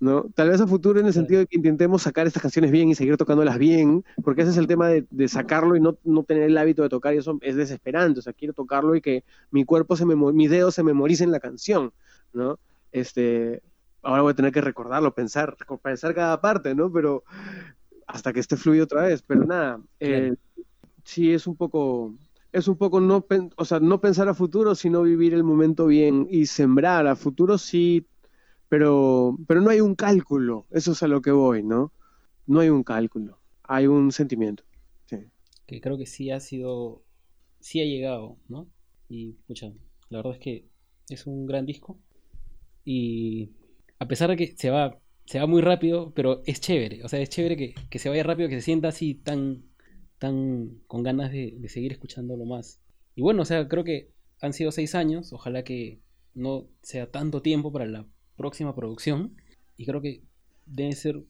¿no? 0.00 0.26
Tal 0.34 0.50
vez 0.50 0.60
a 0.60 0.66
futuro 0.66 0.98
en 0.98 1.06
el 1.06 1.12
sentido 1.12 1.40
de 1.40 1.46
que 1.46 1.56
intentemos 1.56 2.02
sacar 2.02 2.26
estas 2.26 2.42
canciones 2.42 2.70
bien 2.70 2.88
y 2.88 2.94
seguir 2.94 3.16
tocándolas 3.16 3.58
bien, 3.58 4.04
porque 4.24 4.42
ese 4.42 4.50
es 4.50 4.56
el 4.56 4.66
tema 4.66 4.88
de, 4.88 5.28
sacarlo 5.28 5.76
y 5.76 5.80
no, 5.80 5.96
no, 6.04 6.24
tener 6.24 6.44
el 6.44 6.58
hábito 6.58 6.82
de 6.82 6.88
tocar 6.88 7.14
y 7.14 7.18
eso 7.18 7.38
es 7.42 7.56
desesperante, 7.56 8.20
o 8.20 8.22
sea, 8.22 8.32
quiero 8.32 8.54
tocarlo 8.54 8.94
y 8.96 9.00
que 9.00 9.24
mi 9.50 9.64
cuerpo 9.64 9.96
se 9.96 10.04
me, 10.04 10.16
mis 10.16 10.50
dedos 10.50 10.74
se 10.74 10.82
memoricen 10.82 11.30
la 11.30 11.40
canción, 11.40 11.92
¿no? 12.32 12.58
Este, 12.92 13.62
ahora 14.02 14.22
voy 14.22 14.32
a 14.32 14.36
tener 14.36 14.52
que 14.52 14.60
recordarlo, 14.60 15.14
pensar, 15.14 15.56
pensar 15.82 16.14
cada 16.14 16.40
parte, 16.40 16.74
¿no? 16.74 16.90
Pero 16.92 17.24
hasta 18.12 18.32
que 18.32 18.40
esté 18.40 18.56
fluido 18.56 18.84
otra 18.84 19.02
vez, 19.02 19.22
pero 19.22 19.44
nada, 19.44 19.80
eh, 20.00 20.34
sí 21.04 21.32
es 21.32 21.46
un 21.46 21.56
poco, 21.56 22.14
es 22.52 22.68
un 22.68 22.76
poco 22.76 23.00
no, 23.00 23.26
o 23.56 23.64
sea, 23.64 23.80
no 23.80 24.00
pensar 24.00 24.28
a 24.28 24.34
futuro, 24.34 24.74
sino 24.74 25.02
vivir 25.02 25.34
el 25.34 25.44
momento 25.44 25.86
bien 25.86 26.26
y 26.30 26.46
sembrar 26.46 27.06
a 27.06 27.16
futuro 27.16 27.58
sí, 27.58 28.06
pero, 28.68 29.36
pero 29.46 29.60
no 29.60 29.70
hay 29.70 29.80
un 29.80 29.94
cálculo, 29.94 30.66
eso 30.70 30.92
es 30.92 31.02
a 31.02 31.08
lo 31.08 31.22
que 31.22 31.30
voy, 31.30 31.62
¿no? 31.62 31.92
No 32.46 32.60
hay 32.60 32.68
un 32.68 32.82
cálculo, 32.82 33.38
hay 33.62 33.86
un 33.86 34.12
sentimiento. 34.12 34.64
Sí. 35.06 35.18
Que 35.66 35.80
creo 35.80 35.96
que 35.96 36.06
sí 36.06 36.30
ha 36.30 36.40
sido, 36.40 37.02
sí 37.60 37.80
ha 37.80 37.84
llegado, 37.84 38.36
¿no? 38.48 38.66
Y, 39.08 39.32
pucha, 39.46 39.72
la 40.08 40.18
verdad 40.18 40.34
es 40.34 40.38
que 40.38 40.64
es 41.08 41.26
un 41.26 41.46
gran 41.46 41.66
disco. 41.66 41.98
Y 42.84 43.50
a 43.98 44.06
pesar 44.08 44.30
de 44.30 44.36
que 44.36 44.54
se 44.56 44.70
va, 44.70 44.98
se 45.26 45.38
va 45.38 45.46
muy 45.46 45.62
rápido, 45.62 46.12
pero 46.14 46.42
es 46.46 46.60
chévere. 46.60 47.04
O 47.04 47.08
sea, 47.08 47.20
es 47.20 47.28
chévere 47.28 47.56
que, 47.56 47.74
que 47.88 47.98
se 47.98 48.08
vaya 48.08 48.22
rápido, 48.22 48.48
que 48.48 48.56
se 48.56 48.62
sienta 48.62 48.88
así 48.88 49.14
tan, 49.14 49.64
tan 50.18 50.80
con 50.86 51.02
ganas 51.02 51.30
de, 51.30 51.54
de 51.58 51.68
seguir 51.68 51.92
escuchándolo 51.92 52.44
más. 52.44 52.80
Y 53.14 53.22
bueno, 53.22 53.42
o 53.42 53.44
sea, 53.44 53.68
creo 53.68 53.84
que 53.84 54.10
han 54.40 54.52
sido 54.52 54.72
seis 54.72 54.94
años. 54.94 55.32
Ojalá 55.32 55.62
que 55.64 56.00
no 56.34 56.66
sea 56.82 57.10
tanto 57.10 57.42
tiempo 57.42 57.72
para 57.72 57.86
la 57.86 58.06
próxima 58.36 58.74
producción. 58.74 59.36
Y 59.76 59.86
creo 59.86 60.00
que 60.00 60.22
deben 60.66 60.94
ser 60.94 61.22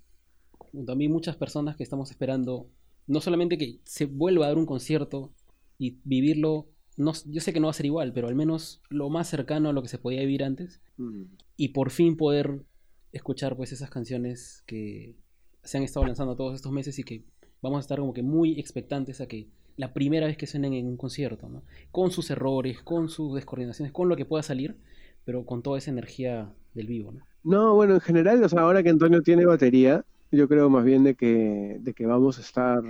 también 0.86 1.12
muchas 1.12 1.36
personas 1.36 1.76
que 1.76 1.82
estamos 1.82 2.10
esperando, 2.10 2.68
no 3.06 3.20
solamente 3.20 3.58
que 3.58 3.80
se 3.84 4.06
vuelva 4.06 4.46
a 4.46 4.48
dar 4.48 4.58
un 4.58 4.66
concierto 4.66 5.32
y 5.78 5.98
vivirlo, 6.04 6.68
no, 6.96 7.12
yo 7.26 7.40
sé 7.40 7.52
que 7.52 7.60
no 7.60 7.66
va 7.66 7.70
a 7.70 7.74
ser 7.74 7.86
igual, 7.86 8.12
pero 8.12 8.28
al 8.28 8.34
menos 8.34 8.82
lo 8.88 9.08
más 9.08 9.28
cercano 9.28 9.70
a 9.70 9.72
lo 9.72 9.82
que 9.82 9.88
se 9.88 9.98
podía 9.98 10.20
vivir 10.20 10.44
antes. 10.44 10.80
Mm. 10.96 11.24
Y 11.56 11.68
por 11.68 11.90
fin 11.90 12.16
poder 12.16 12.64
escuchar 13.12 13.56
pues 13.56 13.72
esas 13.72 13.90
canciones 13.90 14.62
que 14.66 15.16
se 15.62 15.78
han 15.78 15.84
estado 15.84 16.06
lanzando 16.06 16.36
todos 16.36 16.54
estos 16.54 16.72
meses 16.72 16.98
y 16.98 17.04
que 17.04 17.24
vamos 17.62 17.78
a 17.78 17.80
estar 17.80 17.98
como 17.98 18.12
que 18.12 18.22
muy 18.22 18.58
expectantes 18.58 19.20
a 19.20 19.26
que 19.26 19.48
la 19.76 19.92
primera 19.92 20.26
vez 20.26 20.36
que 20.36 20.46
suenen 20.46 20.74
en 20.74 20.86
un 20.86 20.96
concierto, 20.96 21.48
¿no? 21.48 21.62
Con 21.90 22.10
sus 22.10 22.30
errores, 22.30 22.82
con 22.82 23.08
sus 23.08 23.34
descoordinaciones, 23.34 23.92
con 23.92 24.08
lo 24.08 24.16
que 24.16 24.26
pueda 24.26 24.42
salir, 24.42 24.76
pero 25.24 25.44
con 25.44 25.62
toda 25.62 25.78
esa 25.78 25.90
energía 25.90 26.52
del 26.74 26.86
vivo, 26.86 27.12
¿no? 27.12 27.20
No, 27.42 27.74
bueno, 27.74 27.94
en 27.94 28.00
general, 28.00 28.42
o 28.44 28.48
sea, 28.48 28.60
ahora 28.60 28.82
que 28.82 28.90
Antonio 28.90 29.22
tiene 29.22 29.46
batería, 29.46 30.04
yo 30.30 30.48
creo 30.48 30.68
más 30.68 30.84
bien 30.84 31.04
de 31.04 31.14
que, 31.14 31.78
de 31.80 31.94
que 31.94 32.06
vamos 32.06 32.38
a 32.38 32.42
estar 32.42 32.82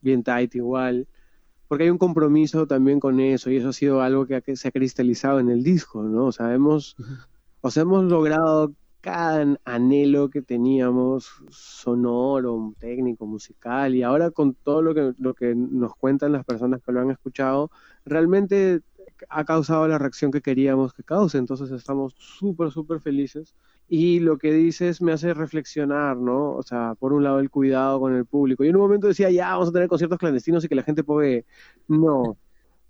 bien 0.00 0.22
tight 0.22 0.54
igual, 0.54 1.08
porque 1.68 1.84
hay 1.84 1.90
un 1.90 1.98
compromiso 1.98 2.66
también 2.66 3.00
con 3.00 3.18
eso, 3.18 3.50
y 3.50 3.56
eso 3.56 3.70
ha 3.70 3.72
sido 3.72 4.00
algo 4.00 4.26
que, 4.26 4.56
se 4.56 4.68
ha 4.68 4.70
cristalizado 4.70 5.40
en 5.40 5.50
el 5.50 5.64
disco, 5.64 6.02
¿no? 6.04 6.26
O 6.26 6.32
sea, 6.32 6.54
hemos, 6.54 6.96
o 7.60 7.70
sea, 7.70 7.82
hemos 7.82 8.04
logrado 8.04 8.72
cada 9.06 9.56
anhelo 9.64 10.30
que 10.30 10.42
teníamos 10.42 11.30
sonoro, 11.48 12.74
técnico, 12.80 13.24
musical, 13.24 13.94
y 13.94 14.02
ahora 14.02 14.32
con 14.32 14.54
todo 14.54 14.82
lo 14.82 14.96
que, 14.96 15.12
lo 15.20 15.32
que 15.32 15.54
nos 15.54 15.94
cuentan 15.94 16.32
las 16.32 16.44
personas 16.44 16.82
que 16.82 16.90
lo 16.90 17.00
han 17.02 17.12
escuchado, 17.12 17.70
realmente 18.04 18.80
ha 19.28 19.44
causado 19.44 19.86
la 19.86 19.98
reacción 19.98 20.32
que 20.32 20.40
queríamos 20.42 20.92
que 20.92 21.04
cause, 21.04 21.38
entonces 21.38 21.70
estamos 21.70 22.16
súper, 22.18 22.72
súper 22.72 23.00
felices. 23.00 23.54
Y 23.88 24.18
lo 24.18 24.38
que 24.38 24.52
dices 24.52 25.00
me 25.00 25.12
hace 25.12 25.32
reflexionar, 25.34 26.16
¿no? 26.16 26.54
O 26.54 26.64
sea, 26.64 26.96
por 26.98 27.12
un 27.12 27.22
lado 27.22 27.38
el 27.38 27.48
cuidado 27.48 28.00
con 28.00 28.12
el 28.16 28.26
público. 28.26 28.64
Yo 28.64 28.70
en 28.70 28.76
un 28.76 28.82
momento 28.82 29.06
decía, 29.06 29.30
ya, 29.30 29.50
vamos 29.50 29.68
a 29.68 29.72
tener 29.72 29.88
conciertos 29.88 30.18
clandestinos 30.18 30.64
y 30.64 30.68
que 30.68 30.74
la 30.74 30.82
gente 30.82 31.04
puede... 31.04 31.46
No, 31.86 32.36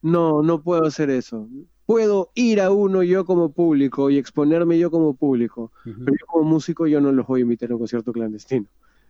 no, 0.00 0.42
no 0.42 0.62
puedo 0.62 0.86
hacer 0.86 1.10
eso. 1.10 1.46
Puedo 1.86 2.30
ir 2.34 2.60
a 2.60 2.72
uno 2.72 3.02
yo 3.02 3.24
como 3.24 3.52
público 3.52 4.10
y 4.10 4.18
exponerme 4.18 4.78
yo 4.78 4.90
como 4.90 5.14
público, 5.14 5.70
pero 5.84 6.16
yo 6.18 6.26
como 6.26 6.44
músico 6.44 6.86
yo 6.86 7.00
no 7.00 7.12
los 7.12 7.26
voy 7.26 7.40
a 7.40 7.42
invitar 7.42 7.70
a 7.70 7.74
un 7.74 7.78
concierto 7.78 8.12
clandestino. 8.12 8.66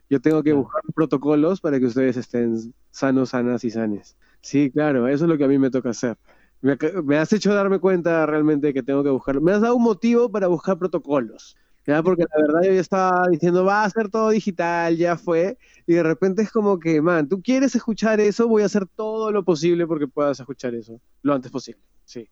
Yo 0.09 0.21
tengo 0.21 0.43
que 0.43 0.53
buscar 0.53 0.83
protocolos 0.95 1.61
para 1.61 1.81
que 1.81 1.87
ustedes 1.87 2.17
estén 2.17 2.73
sanos, 2.91 3.31
sanas 3.31 3.65
y 3.65 3.71
sanes. 3.71 4.17
Sí, 4.41 4.71
claro, 4.71 5.09
eso 5.09 5.25
es 5.25 5.29
lo 5.29 5.37
que 5.37 5.45
a 5.45 5.49
mí 5.49 5.59
me 5.59 5.71
toca 5.71 5.91
hacer. 5.91 6.17
Me, 6.61 7.17
has 7.17 7.33
hecho 7.33 7.53
darme 7.53 7.79
cuenta 7.79 8.25
realmente 8.27 8.73
que 8.73 8.83
tengo 8.83 9.03
que 9.03 9.11
buscar. 9.11 9.41
Me 9.41 9.53
has 9.53 9.61
dado 9.61 9.77
un 9.77 9.83
motivo 9.83 10.31
para 10.31 10.47
buscar 10.47 10.79
protocolos. 10.79 11.57
¿ya? 11.87 12.03
Porque 12.03 12.25
la 12.25 12.43
verdad 12.47 12.63
yo 12.69 12.75
ya 12.75 12.81
estaba 12.81 13.29
diciendo, 13.29 13.65
va 13.65 13.85
a 13.85 13.91
ser 13.91 14.09
todo 14.09 14.31
digital, 14.31 14.97
ya 14.97 15.17
fue. 15.17 15.59
Y 15.87 15.95
de 15.95 16.03
repente 16.03 16.43
es 16.43 16.51
como 16.51 16.79
que, 16.79 17.01
man, 17.01 17.29
tú 17.29 17.43
quieres 17.43 17.75
escuchar 17.75 18.21
eso, 18.21 18.49
voy 18.49 18.63
a 18.63 18.67
hacer 18.67 18.87
todo 18.87 19.33
lo 19.33 19.45
posible 19.45 19.87
porque 19.87 20.07
puedas 20.07 20.39
escuchar 20.41 20.75
eso 20.75 21.01
lo 21.23 21.35
antes 21.35 21.51
posible. 21.51 21.81
Sí. 22.05 22.29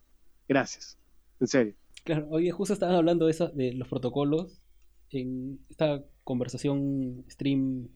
Gracias. 0.49 0.99
En 1.41 1.47
serio. 1.47 1.75
Claro, 2.05 2.27
hoy 2.31 2.51
justo 2.51 2.75
estaban 2.75 2.97
hablando 2.97 3.27
de, 3.27 3.31
eso, 3.31 3.49
de 3.49 3.73
los 3.73 3.89
protocolos 3.89 4.61
en 5.11 5.61
esta 5.71 6.05
conversación 6.23 7.25
stream 7.31 7.89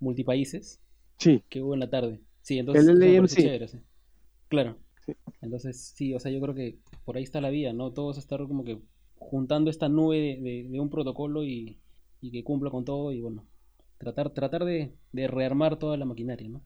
multipaíses. 0.00 0.80
Sí. 1.18 1.42
Que 1.48 1.62
hubo 1.62 1.74
en 1.74 1.80
la 1.80 1.90
tarde. 1.90 2.20
Sí, 2.42 2.58
entonces. 2.58 2.86
El 2.86 2.98
LMC. 2.98 3.82
Claro. 4.48 4.78
Entonces, 5.42 5.92
sí, 5.94 6.14
o 6.14 6.20
sea, 6.20 6.30
yo 6.30 6.40
creo 6.40 6.54
que 6.54 6.78
por 7.04 7.16
ahí 7.16 7.22
está 7.22 7.40
la 7.40 7.50
vía, 7.50 7.72
¿no? 7.72 7.92
Todos 7.92 8.18
estar 8.18 8.38
como 8.46 8.64
que 8.64 8.80
juntando 9.16 9.70
esta 9.70 9.88
nube 9.88 10.38
de, 10.40 10.80
un 10.80 10.90
protocolo 10.90 11.44
y, 11.44 11.78
que 12.20 12.42
cumpla 12.42 12.70
con 12.70 12.84
todo 12.84 13.12
y 13.12 13.20
bueno, 13.20 13.44
tratar, 13.98 14.30
tratar 14.30 14.64
de, 14.64 14.94
rearmar 15.12 15.78
toda 15.78 15.96
la 15.96 16.06
maquinaria, 16.06 16.48
¿no? 16.48 16.62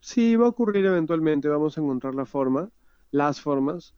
Sí, 0.00 0.36
va 0.36 0.46
a 0.46 0.48
ocurrir 0.48 0.84
eventualmente, 0.86 1.48
vamos 1.48 1.76
a 1.76 1.80
encontrar 1.80 2.14
la 2.14 2.26
forma, 2.26 2.70
las 3.10 3.40
formas. 3.40 3.94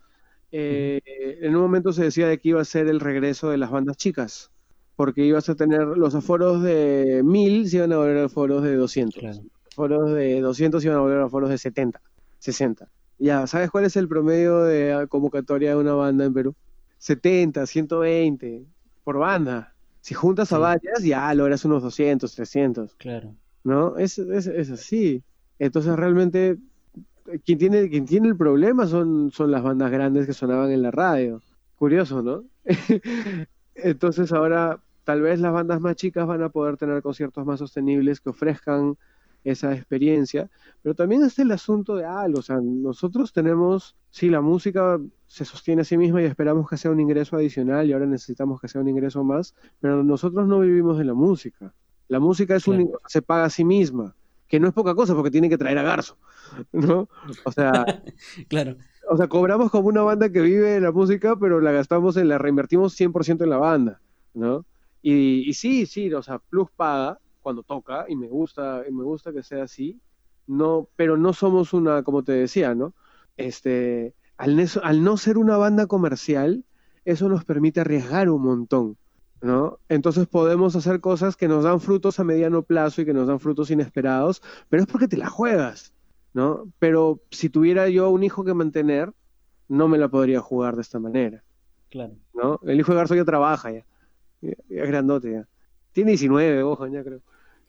Eh, 0.56 1.00
en 1.42 1.56
un 1.56 1.62
momento 1.62 1.92
se 1.92 2.04
decía 2.04 2.28
de 2.28 2.38
que 2.38 2.50
iba 2.50 2.60
a 2.60 2.64
ser 2.64 2.86
el 2.86 3.00
regreso 3.00 3.50
de 3.50 3.58
las 3.58 3.72
bandas 3.72 3.96
chicas, 3.96 4.52
porque 4.94 5.24
ibas 5.24 5.48
a 5.48 5.56
tener 5.56 5.80
los 5.82 6.14
aforos 6.14 6.62
de 6.62 7.22
1000 7.24 7.68
se 7.68 7.78
iban 7.78 7.92
a 7.92 7.96
volver 7.96 8.18
a 8.18 8.26
aforos 8.26 8.62
de 8.62 8.76
200. 8.76 9.20
Los 9.20 9.42
aforos 9.72 10.14
de 10.14 10.40
200 10.40 10.84
iban 10.84 10.98
a 10.98 11.00
volver 11.00 11.18
a 11.18 11.24
aforos 11.24 11.50
de 11.50 11.58
70, 11.58 12.00
60. 12.38 12.88
Ya, 13.18 13.48
¿sabes 13.48 13.68
cuál 13.68 13.84
es 13.84 13.96
el 13.96 14.06
promedio 14.06 14.62
de 14.62 15.08
convocatoria 15.08 15.70
de 15.70 15.76
una 15.76 15.94
banda 15.94 16.24
en 16.24 16.32
Perú? 16.32 16.54
70, 16.98 17.66
120 17.66 18.64
por 19.02 19.18
banda. 19.18 19.74
Si 20.02 20.14
juntas 20.14 20.52
a 20.52 20.58
varias, 20.58 21.02
ya 21.02 21.34
logras 21.34 21.64
unos 21.64 21.82
200, 21.82 22.32
300. 22.32 22.94
Claro. 22.94 23.34
¿No? 23.64 23.98
Es, 23.98 24.18
es, 24.18 24.70
así. 24.70 25.24
Entonces, 25.58 25.96
realmente, 25.96 26.58
quien 27.44 27.58
tiene, 27.58 27.88
quien 27.88 28.06
tiene 28.06 28.28
el 28.28 28.36
problema 28.36 28.86
son, 28.86 29.30
son 29.30 29.50
las 29.50 29.62
bandas 29.62 29.90
grandes 29.90 30.26
que 30.26 30.32
sonaban 30.32 30.70
en 30.70 30.82
la 30.82 30.90
radio. 30.90 31.42
Curioso, 31.76 32.22
¿no? 32.22 32.44
Entonces, 33.74 34.32
ahora, 34.32 34.80
tal 35.04 35.22
vez 35.22 35.40
las 35.40 35.52
bandas 35.52 35.80
más 35.80 35.96
chicas 35.96 36.26
van 36.26 36.42
a 36.42 36.48
poder 36.48 36.76
tener 36.76 37.02
conciertos 37.02 37.44
más 37.44 37.58
sostenibles 37.58 38.20
que 38.20 38.30
ofrezcan 38.30 38.96
esa 39.44 39.74
experiencia, 39.74 40.50
pero 40.82 40.94
también 40.94 41.22
está 41.22 41.42
el 41.42 41.52
asunto 41.52 41.96
de 41.96 42.06
algo, 42.06 42.38
o 42.38 42.42
sea, 42.42 42.60
nosotros 42.62 43.32
tenemos, 43.32 43.94
sí, 44.10 44.30
la 44.30 44.40
música 44.40 44.98
se 45.26 45.44
sostiene 45.44 45.82
a 45.82 45.84
sí 45.84 45.98
misma 45.98 46.22
y 46.22 46.24
esperamos 46.24 46.68
que 46.68 46.78
sea 46.78 46.90
un 46.90 46.98
ingreso 46.98 47.36
adicional 47.36 47.86
y 47.86 47.92
ahora 47.92 48.06
necesitamos 48.06 48.58
que 48.58 48.68
sea 48.68 48.80
un 48.80 48.88
ingreso 48.88 49.22
más, 49.22 49.54
pero 49.80 50.02
nosotros 50.02 50.48
no 50.48 50.60
vivimos 50.60 50.96
de 50.96 51.04
la 51.04 51.14
música. 51.14 51.74
La 52.08 52.20
música 52.20 52.56
es 52.56 52.66
un, 52.66 52.90
se 53.06 53.20
paga 53.20 53.44
a 53.44 53.50
sí 53.50 53.64
misma, 53.64 54.14
que 54.48 54.60
no 54.60 54.68
es 54.68 54.74
poca 54.74 54.94
cosa 54.94 55.14
porque 55.14 55.30
tiene 55.30 55.48
que 55.48 55.58
traer 55.58 55.78
a 55.78 55.82
Garzo, 55.82 56.18
¿no? 56.72 57.08
O 57.44 57.52
sea, 57.52 57.84
claro. 58.48 58.76
O 59.08 59.16
sea, 59.16 59.28
cobramos 59.28 59.70
como 59.70 59.88
una 59.88 60.02
banda 60.02 60.30
que 60.30 60.40
vive 60.40 60.70
de 60.70 60.80
la 60.80 60.92
música, 60.92 61.36
pero 61.36 61.60
la 61.60 61.72
gastamos 61.72 62.16
en 62.16 62.28
la 62.28 62.38
reinvertimos 62.38 62.98
100% 62.98 63.44
en 63.44 63.50
la 63.50 63.58
banda, 63.58 64.00
¿no? 64.32 64.64
Y, 65.02 65.48
y 65.48 65.54
sí, 65.54 65.86
sí, 65.86 66.12
o 66.12 66.22
sea, 66.22 66.38
Plus 66.38 66.70
paga, 66.70 67.18
cuando 67.42 67.62
toca 67.62 68.06
y 68.08 68.16
me 68.16 68.28
gusta, 68.28 68.84
y 68.88 68.92
me 68.92 69.04
gusta 69.04 69.32
que 69.32 69.42
sea 69.42 69.64
así, 69.64 70.00
no, 70.46 70.88
pero 70.96 71.16
no 71.16 71.32
somos 71.32 71.72
una, 71.72 72.02
como 72.02 72.24
te 72.24 72.32
decía, 72.32 72.74
¿no? 72.74 72.94
Este, 73.36 74.14
al, 74.36 74.66
al 74.82 75.04
no 75.04 75.16
ser 75.16 75.38
una 75.38 75.56
banda 75.56 75.86
comercial, 75.86 76.64
eso 77.04 77.28
nos 77.28 77.44
permite 77.44 77.80
arriesgar 77.80 78.30
un 78.30 78.42
montón, 78.42 78.96
¿no? 79.44 79.78
Entonces 79.90 80.26
podemos 80.26 80.74
hacer 80.74 81.00
cosas 81.00 81.36
que 81.36 81.48
nos 81.48 81.64
dan 81.64 81.78
frutos 81.78 82.18
a 82.18 82.24
mediano 82.24 82.62
plazo 82.62 83.02
y 83.02 83.04
que 83.04 83.12
nos 83.12 83.28
dan 83.28 83.40
frutos 83.40 83.70
inesperados, 83.70 84.42
pero 84.70 84.82
es 84.82 84.88
porque 84.88 85.06
te 85.06 85.18
la 85.18 85.28
juegas, 85.28 85.92
¿no? 86.32 86.72
Pero 86.78 87.20
si 87.30 87.50
tuviera 87.50 87.90
yo 87.90 88.08
un 88.08 88.24
hijo 88.24 88.42
que 88.42 88.54
mantener, 88.54 89.12
no 89.68 89.86
me 89.86 89.98
la 89.98 90.08
podría 90.08 90.40
jugar 90.40 90.76
de 90.76 90.82
esta 90.82 90.98
manera. 90.98 91.44
Claro. 91.90 92.14
¿No? 92.32 92.58
El 92.64 92.80
hijo 92.80 92.92
de 92.92 92.98
Garzo 92.98 93.14
ya 93.14 93.24
trabaja 93.26 93.70
ya. 93.70 93.86
ya 94.40 94.54
es 94.68 94.88
grandote 94.88 95.32
ya. 95.32 95.48
Tiene 95.92 96.12
19, 96.12 96.62
ojo, 96.62 96.86
ya 96.86 97.04
creo. 97.04 97.20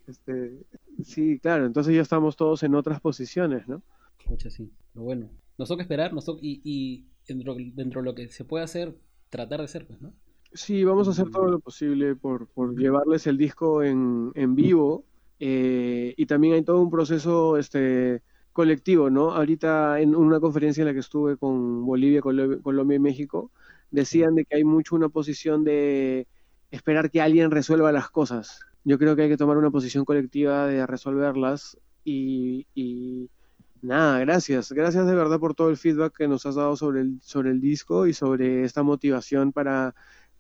Este, 0.08 0.58
sí, 1.04 1.40
claro, 1.40 1.66
entonces 1.66 1.94
ya 1.94 2.02
estamos 2.02 2.38
todos 2.38 2.64
en 2.64 2.74
otras 2.74 3.02
posiciones, 3.02 3.68
¿no? 3.68 3.82
Muchas 4.28 4.54
sí. 4.54 4.72
Pero 4.94 5.04
bueno, 5.04 5.30
nos 5.58 5.68
toca 5.68 5.82
esperar, 5.84 6.14
nos 6.14 6.26
y, 6.42 6.62
y 6.64 7.06
dentro, 7.28 7.54
dentro, 7.56 8.02
de 8.02 8.06
lo 8.06 8.16
que 8.16 8.30
se 8.30 8.46
puede 8.46 8.64
hacer, 8.64 8.96
tratar 9.30 9.60
de 9.60 9.66
hacer, 9.66 9.86
pues, 9.86 10.02
¿no? 10.02 10.14
Sí, 10.56 10.84
vamos 10.84 11.08
a 11.08 11.12
hacer 11.12 11.30
todo 11.30 11.48
lo 11.48 11.60
posible 11.60 12.16
por, 12.16 12.48
por 12.48 12.76
llevarles 12.76 13.28
el 13.28 13.38
disco 13.38 13.84
en, 13.84 14.32
en 14.34 14.56
vivo. 14.56 15.06
Eh, 15.40 16.14
y 16.18 16.26
también 16.26 16.54
hay 16.56 16.64
todo 16.64 16.82
un 16.82 16.90
proceso 16.90 17.58
este, 17.58 18.22
colectivo, 18.54 19.10
¿no? 19.10 19.32
Ahorita 19.32 20.00
en 20.00 20.16
una 20.16 20.40
conferencia 20.40 20.82
en 20.82 20.88
la 20.88 20.94
que 20.94 21.02
estuve 21.02 21.38
con 21.38 21.86
Bolivia, 21.86 22.22
Colombia 22.22 22.96
y 22.96 23.00
México, 23.00 23.52
decían 23.92 24.36
de 24.36 24.46
que 24.46 24.56
hay 24.56 24.64
mucho 24.64 24.96
una 24.96 25.10
posición 25.10 25.66
de 25.66 26.28
esperar 26.72 27.12
que 27.12 27.22
alguien 27.22 27.52
resuelva 27.52 27.92
las 27.92 28.10
cosas, 28.10 28.62
yo 28.86 28.98
creo 28.98 29.16
que 29.16 29.24
hay 29.24 29.30
que 29.30 29.38
tomar 29.38 29.58
una 29.58 29.72
posición 29.72 30.06
colectiva 30.06 30.68
de 30.68 30.86
resolverlas 30.86 31.78
y, 32.04 32.66
nada, 33.82 34.20
gracias, 34.20 34.72
gracias 34.72 35.06
de 35.06 35.16
verdad 35.16 35.40
por 35.40 35.54
todo 35.54 35.70
el 35.70 35.78
feedback 35.78 36.16
que 36.16 36.28
nos 36.28 36.46
has 36.46 36.56
dado 36.56 36.76
sobre 36.76 37.02
el, 37.02 37.20
sobre 37.22 37.50
el 37.52 37.60
disco 37.60 38.08
y 38.08 38.14
sobre 38.14 38.64
esta 38.64 38.84
motivación 38.84 39.52
para 39.52 39.96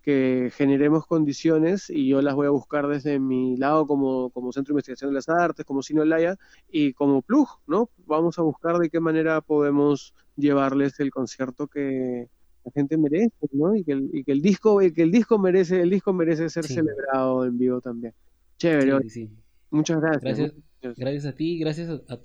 que 0.06 0.52
generemos 0.56 1.08
condiciones 1.08 1.90
y 1.90 2.08
yo 2.08 2.22
las 2.22 2.36
voy 2.36 2.46
a 2.46 2.52
buscar 2.52 2.88
desde 2.88 3.20
mi 3.20 3.58
lado 3.58 3.88
como, 3.88 4.30
como 4.30 4.52
Centro 4.52 4.72
de 4.72 4.76
Investigación 4.76 5.10
de 5.10 5.16
las 5.16 5.30
Artes, 5.30 5.66
como 5.66 5.82
Sinolaya 5.82 6.38
y 6.70 6.94
como 6.94 7.24
Plug, 7.24 7.48
¿no? 7.66 7.90
Vamos 8.06 8.38
a 8.38 8.44
buscar 8.44 8.78
de 8.78 8.92
qué 8.92 9.00
manera 9.00 9.42
podemos 9.42 10.14
llevarles 10.36 11.00
el 11.00 11.10
concierto 11.10 11.66
que 11.66 12.30
la 12.64 12.72
gente 12.72 12.98
merece, 12.98 13.34
¿no? 13.52 13.76
Y 13.76 13.84
que 13.84 13.94
el, 13.94 14.12
y 14.14 14.24
que 14.24 14.32
el 14.32 14.44
disco, 14.44 14.78
que 14.78 15.02
el 15.02 15.12
disco 15.12 15.40
merece, 15.40 15.82
el 15.82 15.90
disco 15.90 16.14
merece 16.14 16.52
ser 16.52 16.66
celebrado 16.66 17.44
en 17.44 17.58
vivo 17.58 17.82
también. 17.82 18.14
Chévere. 18.60 19.10
Sí, 19.10 19.28
Muchas 19.72 20.00
gracias. 20.00 20.54
Gracias, 20.98 21.26
a 21.26 21.34
ti, 21.34 21.58
gracias 21.58 21.90
a, 21.90 22.14
a 22.14 22.18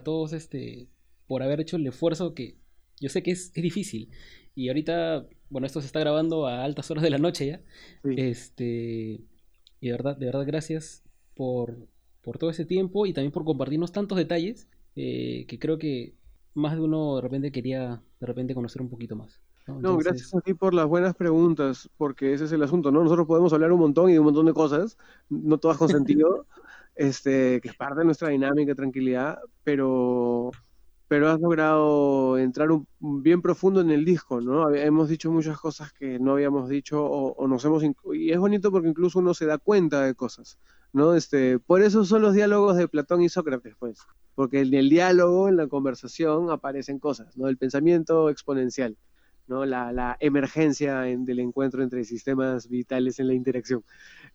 todos 0.00 0.32
este 0.32 0.88
por 1.28 1.44
haber 1.44 1.60
hecho 1.60 1.76
el 1.76 1.86
esfuerzo 1.86 2.34
que 2.34 2.56
yo 2.98 3.08
sé 3.08 3.22
que 3.22 3.30
es, 3.30 3.52
es 3.54 3.62
difícil. 3.62 4.10
Y 4.56 4.66
ahorita 4.68 5.24
bueno, 5.50 5.66
esto 5.66 5.80
se 5.80 5.86
está 5.86 6.00
grabando 6.00 6.46
a 6.46 6.64
altas 6.64 6.90
horas 6.90 7.02
de 7.02 7.10
la 7.10 7.18
noche 7.18 7.46
ya. 7.46 7.60
Este, 8.04 9.20
y 9.80 9.86
de 9.86 9.92
verdad, 9.92 10.16
de 10.16 10.26
verdad, 10.26 10.44
gracias 10.46 11.02
por, 11.34 11.76
por 12.22 12.38
todo 12.38 12.50
ese 12.50 12.64
tiempo 12.64 13.06
y 13.06 13.12
también 13.12 13.32
por 13.32 13.44
compartirnos 13.44 13.92
tantos 13.92 14.18
detalles 14.18 14.68
eh, 14.96 15.46
que 15.46 15.58
creo 15.58 15.78
que 15.78 16.14
más 16.54 16.74
de 16.74 16.80
uno 16.80 17.16
de 17.16 17.22
repente 17.22 17.52
quería 17.52 18.02
de 18.20 18.26
repente 18.26 18.54
conocer 18.54 18.82
un 18.82 18.90
poquito 18.90 19.16
más. 19.16 19.40
¿no? 19.66 19.98
gracias 19.98 20.34
a 20.34 20.40
ti 20.40 20.54
por 20.54 20.72
las 20.72 20.86
buenas 20.86 21.14
preguntas, 21.14 21.90
porque 21.98 22.32
ese 22.32 22.44
es 22.44 22.52
el 22.52 22.62
asunto, 22.62 22.90
¿no? 22.90 23.02
Nosotros 23.02 23.26
podemos 23.26 23.52
hablar 23.52 23.70
un 23.70 23.80
montón 23.80 24.08
y 24.08 24.14
de 24.14 24.18
un 24.18 24.24
montón 24.24 24.46
de 24.46 24.54
cosas, 24.54 24.96
no 25.28 25.58
todas 25.58 25.76
con 25.76 25.88
sentido, 25.88 26.46
este, 26.96 27.60
que 27.60 27.68
es 27.68 27.76
parte 27.76 28.00
de 28.00 28.06
nuestra 28.06 28.30
dinámica, 28.30 28.74
tranquilidad, 28.74 29.38
pero 29.64 30.50
pero 31.08 31.30
has 31.30 31.40
logrado 31.40 32.36
entrar 32.36 32.70
un, 32.70 32.86
bien 33.00 33.40
profundo 33.40 33.80
en 33.80 33.90
el 33.90 34.04
disco, 34.04 34.42
¿no? 34.42 34.72
Hemos 34.74 35.08
dicho 35.08 35.32
muchas 35.32 35.58
cosas 35.58 35.90
que 35.92 36.18
no 36.18 36.32
habíamos 36.32 36.68
dicho 36.68 37.02
o, 37.02 37.48
nos 37.48 37.64
hemos... 37.64 37.82
Y 38.12 38.30
es 38.30 38.38
bonito 38.38 38.70
porque 38.70 38.88
incluso 38.88 39.18
uno 39.18 39.32
se 39.32 39.46
da 39.46 39.56
cuenta 39.56 40.02
de 40.02 40.14
cosas, 40.14 40.58
¿no? 40.92 41.14
Este, 41.14 41.58
por 41.58 41.80
eso 41.80 42.04
son 42.04 42.20
los 42.22 42.34
diálogos 42.34 42.76
de 42.76 42.88
Platón 42.88 43.22
y 43.22 43.30
Sócrates, 43.30 43.74
pues, 43.78 44.00
porque 44.34 44.60
en 44.60 44.74
el 44.74 44.90
diálogo, 44.90 45.48
en 45.48 45.56
la 45.56 45.66
conversación, 45.66 46.50
aparecen 46.50 46.98
cosas, 46.98 47.38
¿no? 47.38 47.48
El 47.48 47.56
pensamiento 47.56 48.28
exponencial, 48.28 48.98
¿no? 49.46 49.64
La, 49.64 49.92
la 49.92 50.18
emergencia 50.20 51.00
del 51.00 51.40
encuentro 51.40 51.82
entre 51.82 52.04
sistemas 52.04 52.68
vitales 52.68 53.18
en 53.18 53.28
la 53.28 53.34
interacción. 53.34 53.82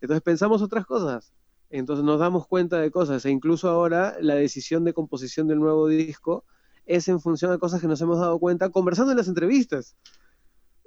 Entonces 0.01 0.23
pensamos 0.23 0.63
otras 0.63 0.87
cosas, 0.87 1.33
entonces 1.69 2.03
nos 2.03 2.19
damos 2.19 2.47
cuenta 2.47 2.79
de 2.79 2.89
cosas, 2.89 3.23
e 3.25 3.29
incluso 3.29 3.69
ahora 3.69 4.15
la 4.21 4.33
decisión 4.33 4.83
de 4.85 4.93
composición 4.93 5.47
del 5.47 5.59
nuevo 5.59 5.87
disco 5.87 6.45
es 6.85 7.07
en 7.07 7.19
función 7.19 7.51
de 7.51 7.59
cosas 7.59 7.81
que 7.81 7.87
nos 7.87 8.01
hemos 8.01 8.19
dado 8.19 8.39
cuenta 8.39 8.69
conversando 8.69 9.11
en 9.11 9.17
las 9.17 9.27
entrevistas. 9.27 9.95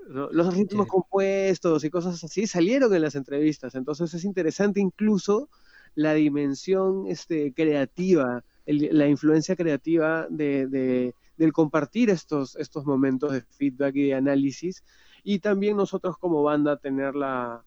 Los 0.08 0.54
ritmos 0.54 0.86
compuestos 0.86 1.82
y 1.82 1.90
cosas 1.90 2.22
así 2.22 2.46
salieron 2.46 2.94
en 2.94 3.02
las 3.02 3.16
entrevistas, 3.16 3.74
entonces 3.74 4.14
es 4.14 4.24
interesante 4.24 4.80
incluso 4.80 5.48
la 5.96 6.14
dimensión 6.14 7.06
este, 7.08 7.52
creativa, 7.52 8.44
la 8.66 9.08
influencia 9.08 9.56
creativa 9.56 10.28
de, 10.30 11.12
del 11.36 11.52
compartir 11.52 12.10
estos, 12.10 12.54
estos 12.56 12.84
momentos 12.86 13.32
de 13.32 13.42
feedback 13.42 13.96
y 13.96 14.06
de 14.08 14.14
análisis 14.14 14.84
y 15.24 15.40
también 15.40 15.76
nosotros 15.76 16.16
como 16.18 16.42
banda 16.44 16.76
tener 16.76 17.16
la, 17.16 17.64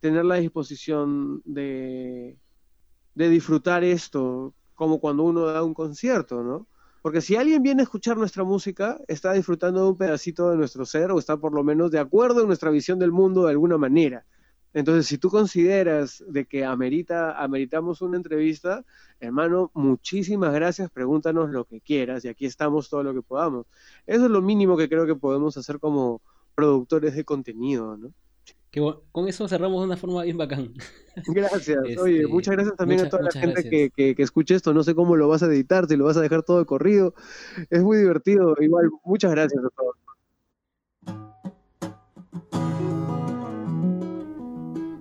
tener 0.00 0.24
la 0.24 0.36
disposición 0.36 1.42
de, 1.44 2.38
de 3.14 3.28
disfrutar 3.28 3.84
esto 3.84 4.54
como 4.74 5.00
cuando 5.00 5.24
uno 5.24 5.44
da 5.46 5.62
un 5.64 5.74
concierto, 5.74 6.42
¿no? 6.42 6.66
Porque 7.02 7.20
si 7.20 7.36
alguien 7.36 7.62
viene 7.62 7.82
a 7.82 7.84
escuchar 7.84 8.16
nuestra 8.16 8.44
música, 8.44 8.98
está 9.08 9.32
disfrutando 9.32 9.82
de 9.82 9.90
un 9.90 9.96
pedacito 9.96 10.50
de 10.50 10.56
nuestro 10.56 10.84
ser 10.84 11.10
o 11.12 11.18
está 11.18 11.36
por 11.36 11.54
lo 11.54 11.62
menos 11.62 11.90
de 11.90 11.98
acuerdo 11.98 12.40
en 12.40 12.48
nuestra 12.48 12.70
visión 12.70 12.98
del 12.98 13.12
mundo 13.12 13.44
de 13.44 13.50
alguna 13.50 13.78
manera. 13.78 14.26
Entonces, 14.74 15.06
si 15.06 15.16
tú 15.18 15.30
consideras 15.30 16.22
de 16.28 16.46
que 16.46 16.64
amerita, 16.64 17.42
ameritamos 17.42 18.02
una 18.02 18.16
entrevista, 18.16 18.84
hermano, 19.18 19.70
muchísimas 19.74 20.52
gracias, 20.52 20.90
pregúntanos 20.90 21.50
lo 21.50 21.64
que 21.64 21.80
quieras 21.80 22.24
y 22.24 22.28
aquí 22.28 22.46
estamos 22.46 22.90
todo 22.90 23.02
lo 23.02 23.14
que 23.14 23.22
podamos. 23.22 23.66
Eso 24.06 24.26
es 24.26 24.30
lo 24.30 24.42
mínimo 24.42 24.76
que 24.76 24.88
creo 24.88 25.06
que 25.06 25.14
podemos 25.14 25.56
hacer 25.56 25.78
como 25.78 26.20
productores 26.54 27.14
de 27.14 27.24
contenido, 27.24 27.96
¿no? 27.96 28.12
Que 28.70 28.82
con 29.12 29.28
eso 29.28 29.48
cerramos 29.48 29.80
de 29.80 29.86
una 29.86 29.96
forma 29.96 30.24
bien 30.24 30.36
bacán. 30.36 30.74
Gracias. 31.26 31.78
Oye, 31.98 32.20
este, 32.20 32.26
muchas 32.26 32.54
gracias 32.54 32.76
también 32.76 33.00
a 33.00 33.08
toda 33.08 33.22
la 33.22 33.30
gente 33.30 33.68
que, 33.68 34.14
que, 34.14 34.22
escuche 34.22 34.54
esto. 34.54 34.74
No 34.74 34.82
sé 34.82 34.94
cómo 34.94 35.16
lo 35.16 35.26
vas 35.26 35.42
a 35.42 35.46
editar, 35.46 35.86
si 35.88 35.96
lo 35.96 36.04
vas 36.04 36.16
a 36.16 36.20
dejar 36.20 36.42
todo 36.42 36.58
de 36.58 36.66
corrido. 36.66 37.14
Es 37.70 37.82
muy 37.82 37.96
divertido. 37.96 38.54
Igual, 38.60 38.90
muchas 39.04 39.30
gracias 39.30 39.64
a 39.64 39.68
todos. 39.70 39.96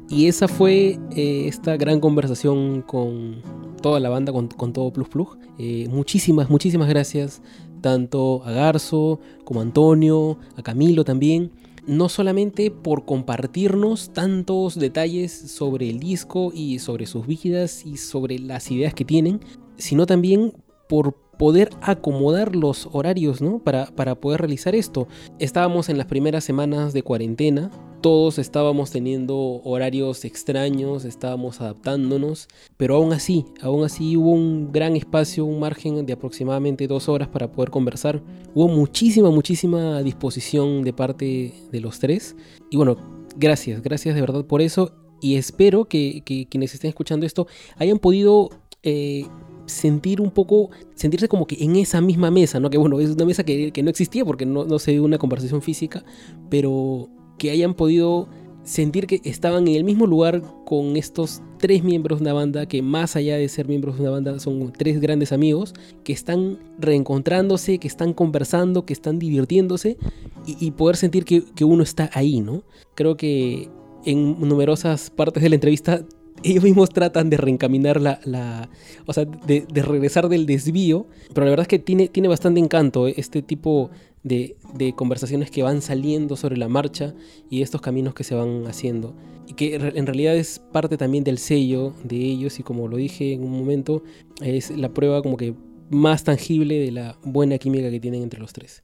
Y 0.09 0.27
esa 0.27 0.47
fue 0.47 0.97
eh, 1.11 1.47
esta 1.47 1.75
gran 1.75 1.99
conversación 1.99 2.81
con 2.81 3.41
toda 3.81 3.99
la 3.99 4.09
banda, 4.09 4.31
con, 4.31 4.73
todo 4.73 4.91
Plus 4.91 5.09
Plus. 5.09 5.27
Eh, 5.59 5.87
muchísimas, 5.89 6.49
muchísimas 6.49 6.87
gracias 6.87 7.41
tanto 7.81 8.41
a 8.43 8.51
Garzo 8.51 9.19
como 9.43 9.59
a 9.59 9.63
Antonio, 9.63 10.39
a 10.55 10.63
Camilo 10.63 11.03
también 11.03 11.51
no 11.87 12.09
solamente 12.09 12.69
por 12.69 13.05
compartirnos 13.05 14.11
tantos 14.13 14.77
detalles 14.77 15.31
sobre 15.31 15.89
el 15.89 15.99
disco 15.99 16.51
y 16.53 16.79
sobre 16.79 17.05
sus 17.05 17.25
vidas 17.25 17.85
y 17.85 17.97
sobre 17.97 18.39
las 18.39 18.69
ideas 18.69 18.93
que 18.93 19.05
tienen, 19.05 19.39
sino 19.77 20.05
también 20.05 20.53
por 20.89 21.15
poder 21.37 21.69
acomodar 21.81 22.55
los 22.55 22.89
horarios 22.91 23.41
¿no? 23.41 23.59
para, 23.59 23.87
para 23.87 24.15
poder 24.15 24.41
realizar 24.41 24.75
esto. 24.75 25.07
Estábamos 25.39 25.89
en 25.89 25.97
las 25.97 26.07
primeras 26.07 26.43
semanas 26.43 26.93
de 26.93 27.03
cuarentena, 27.03 27.71
todos 28.01 28.37
estábamos 28.37 28.91
teniendo 28.91 29.35
horarios 29.63 30.23
extraños, 30.23 31.03
estábamos 31.03 31.61
adaptándonos, 31.61 32.47
pero 32.77 32.95
aún 32.95 33.11
así, 33.11 33.45
aún 33.61 33.83
así 33.83 34.15
hubo 34.15 34.31
un 34.31 34.71
gran 34.71 34.95
espacio, 34.95 35.45
un 35.45 35.59
margen 35.59 36.05
de 36.05 36.13
aproximadamente 36.13 36.87
dos 36.87 37.09
horas 37.09 37.27
para 37.27 37.51
poder 37.51 37.71
conversar. 37.71 38.21
Hubo 38.53 38.67
muchísima, 38.67 39.31
muchísima 39.31 40.03
disposición 40.03 40.83
de 40.83 40.93
parte 40.93 41.53
de 41.71 41.81
los 41.81 41.99
tres. 41.99 42.35
Y 42.69 42.77
bueno, 42.77 42.97
gracias, 43.35 43.81
gracias 43.81 44.13
de 44.13 44.21
verdad 44.21 44.45
por 44.45 44.61
eso. 44.61 44.93
Y 45.19 45.35
espero 45.35 45.85
que, 45.85 46.21
quienes 46.49 46.75
estén 46.75 46.89
escuchando 46.89 47.25
esto 47.25 47.47
hayan 47.77 47.97
podido 47.97 48.51
eh, 48.83 49.25
sentir 49.67 50.19
un 50.19 50.31
poco, 50.31 50.71
sentirse 50.95 51.27
como 51.27 51.45
que 51.45 51.63
en 51.63 51.75
esa 51.75 52.01
misma 52.01 52.31
mesa, 52.31 52.59
¿no? 52.59 52.69
Que 52.69 52.77
bueno, 52.77 52.99
es 52.99 53.11
una 53.11 53.25
mesa 53.25 53.43
que, 53.43 53.71
no 53.83 53.89
existía 53.89 54.25
porque 54.25 54.45
no, 54.45 54.65
no 54.65 54.79
se 54.79 54.91
dio 54.91 55.03
una 55.03 55.19
conversación 55.19 55.61
física, 55.61 56.03
pero 56.49 57.09
que 57.37 57.51
hayan 57.51 57.75
podido 57.75 58.27
sentir 58.67 59.07
que 59.07 59.21
estaban 59.23 59.67
en 59.67 59.75
el 59.75 59.83
mismo 59.85 60.05
lugar 60.05 60.41
con 60.65 60.97
estos 60.97 61.41
tres 61.57 61.83
miembros 61.83 62.19
de 62.19 62.23
una 62.23 62.33
banda 62.33 62.65
que 62.65 62.81
más 62.81 63.15
allá 63.15 63.37
de 63.37 63.47
ser 63.47 63.67
miembros 63.67 63.95
de 63.95 64.01
una 64.01 64.11
banda 64.11 64.39
son 64.39 64.73
tres 64.73 64.99
grandes 64.99 65.31
amigos 65.31 65.73
que 66.03 66.11
están 66.11 66.59
reencontrándose, 66.77 67.79
que 67.79 67.87
están 67.87 68.13
conversando, 68.13 68.85
que 68.85 68.91
están 68.91 69.19
divirtiéndose 69.19 69.97
y, 70.45 70.71
poder 70.71 70.97
sentir 70.97 71.25
que, 71.25 71.65
uno 71.65 71.83
está 71.83 72.09
ahí, 72.13 72.41
¿no? 72.41 72.63
Creo 72.95 73.17
que 73.17 73.69
en 74.05 74.39
numerosas 74.39 75.09
partes 75.09 75.43
de 75.43 75.49
la 75.49 75.55
entrevista 75.55 76.05
ellos 76.43 76.63
mismos 76.63 76.89
tratan 76.89 77.29
de 77.29 77.37
reencaminar 77.37 77.99
la, 78.01 78.69
o 79.05 79.13
sea, 79.13 79.25
de, 79.25 79.65
de, 79.71 79.81
regresar 79.81 80.29
del 80.29 80.45
desvío, 80.45 81.07
pero 81.33 81.45
la 81.45 81.51
verdad 81.51 81.63
es 81.63 81.67
que 81.67 81.79
tiene, 81.79 82.07
tiene 82.07 82.27
bastante 82.27 82.59
encanto 82.59 83.07
este 83.07 83.41
tipo 83.41 83.89
de, 84.27 84.93
conversaciones 84.95 85.51
que 85.51 85.63
van 85.63 85.81
saliendo 85.81 86.35
sobre 86.35 86.57
la 86.57 86.67
marcha 86.67 87.13
y 87.49 87.61
estos 87.61 87.81
caminos 87.81 88.13
que 88.13 88.23
se 88.23 88.35
van 88.35 88.65
haciendo. 88.67 89.15
Y 89.47 89.53
que 89.53 89.75
en 89.75 90.05
realidad 90.05 90.35
es 90.35 90.59
parte 90.71 90.97
también 90.97 91.23
del 91.23 91.37
sello 91.37 91.93
de 92.03 92.17
ellos 92.17 92.59
y 92.59 92.63
como 92.63 92.87
lo 92.87 92.97
dije 92.97 93.33
en 93.33 93.43
un 93.43 93.51
momento, 93.51 94.03
es 94.41 94.71
la 94.71 94.89
prueba 94.89 95.21
como 95.21 95.37
que 95.37 95.53
más 95.89 96.25
tangible 96.25 96.79
de 96.79 96.91
la 96.91 97.17
buena 97.23 97.57
química 97.57 97.89
que 97.89 97.99
tienen 97.99 98.23
entre 98.23 98.41
los 98.41 98.51
tres. 98.51 98.83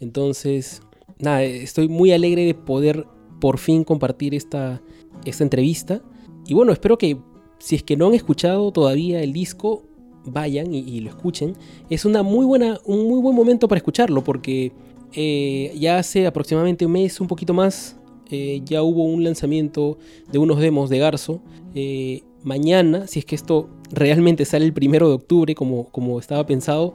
Entonces, 0.00 0.82
nada, 1.18 1.44
estoy 1.44 1.88
muy 1.88 2.10
alegre 2.10 2.44
de 2.44 2.54
poder 2.54 3.06
por 3.40 3.58
fin 3.58 3.84
compartir 3.84 4.34
esta, 4.34 4.82
esta 5.24 5.44
entrevista. 5.44 6.02
Y 6.46 6.54
bueno, 6.54 6.72
espero 6.72 6.98
que 6.98 7.18
si 7.58 7.76
es 7.76 7.82
que 7.82 7.96
no 7.96 8.08
han 8.08 8.14
escuchado 8.14 8.72
todavía 8.72 9.22
el 9.22 9.32
disco, 9.32 9.84
vayan 10.24 10.74
y, 10.74 11.00
lo 11.00 11.10
escuchen. 11.10 11.54
Es 11.90 12.04
una 12.04 12.22
muy 12.22 12.44
buena, 12.44 12.80
un 12.84 13.08
muy 13.08 13.20
buen 13.20 13.34
momento 13.34 13.68
para 13.68 13.78
escucharlo 13.78 14.22
porque 14.24 14.72
eh, 15.12 15.74
ya 15.78 15.98
hace 15.98 16.26
aproximadamente 16.26 16.86
un 16.86 16.92
mes, 16.92 17.20
un 17.20 17.28
poquito 17.28 17.54
más, 17.54 17.96
eh, 18.30 18.62
ya 18.64 18.82
hubo 18.82 19.04
un 19.04 19.24
lanzamiento 19.24 19.98
de 20.30 20.38
unos 20.38 20.58
demos 20.60 20.90
de 20.90 20.98
Garzo. 20.98 21.40
Eh, 21.74 22.22
mañana, 22.42 23.06
si 23.06 23.18
es 23.18 23.24
que 23.24 23.34
esto 23.34 23.68
realmente 23.90 24.44
sale 24.44 24.64
el 24.64 24.72
primero 24.72 25.08
de 25.08 25.14
octubre 25.14 25.54
como, 25.54 25.88
como 25.90 26.18
estaba 26.18 26.46
pensado, 26.46 26.94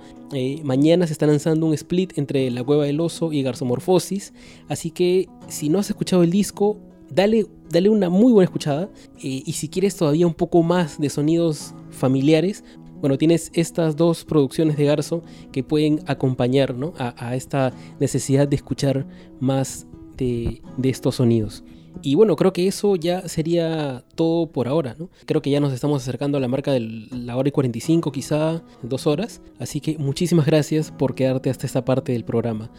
mañana 0.64 1.08
se 1.08 1.14
está 1.14 1.28
lanzando 1.28 1.66
un 1.68 1.74
split 1.74 2.18
entre 2.18 2.50
La 2.50 2.64
Cueva 2.64 2.86
del 2.86 3.00
Oso 3.00 3.32
y 3.32 3.44
Garzomorfosis. 3.44 4.34
Así 4.68 4.92
que 4.92 5.30
si 5.48 5.70
no 5.70 5.80
has 5.80 5.90
escuchado 5.90 6.24
el 6.24 6.32
disco, 6.32 6.78
dale, 7.10 7.46
dale 7.70 7.90
una 7.90 8.10
muy 8.10 8.32
buena 8.32 8.46
escuchada. 8.46 8.90
y 9.22 9.52
si 9.54 9.70
quieres 9.70 9.96
todavía 9.96 10.28
un 10.28 10.34
poco 10.34 10.64
más 10.64 11.00
de 11.00 11.10
sonidos 11.10 11.74
familiares, 11.90 12.64
bueno, 13.00 13.18
tienes 13.18 13.52
estas 13.54 13.96
dos 13.96 14.26
producciones 14.26 14.76
de 14.76 14.86
Garzo 14.86 15.22
que 15.52 15.64
pueden 15.64 16.02
acompañar 16.08 16.76
a, 16.98 17.36
esta 17.36 17.72
necesidad 18.00 18.48
de 18.48 18.56
escuchar 18.56 19.06
más 19.40 19.86
de, 20.18 20.62
estos 20.84 21.16
sonidos. 21.16 21.64
Y 22.02 22.16
bueno, 22.16 22.36
creo 22.36 22.54
que 22.54 22.68
eso 22.68 22.96
ya 22.96 23.28
sería 23.28 24.04
todo 24.16 24.52
por 24.52 24.68
ahora, 24.68 24.96
¿no? 24.98 25.10
Creo 25.26 25.42
que 25.42 25.50
ya 25.50 25.60
nos 25.60 25.74
estamos 25.74 26.02
acercando 26.02 26.38
a 26.38 26.42
la 26.42 26.48
marca 26.48 26.72
de 26.72 26.80
la 26.80 27.36
hora 27.38 27.50
y 27.50 27.52
45, 27.52 28.12
quizá 28.12 28.64
dos 28.84 29.08
horas. 29.08 29.42
Así 29.60 29.80
que 29.80 29.98
muchísimas 29.98 30.46
gracias 30.46 30.92
por 30.92 31.16
quedarte 31.16 31.50
hasta 31.50 31.66
esta 31.66 31.86
parte 31.86 32.12
del 32.12 32.24
programa. 32.24 32.72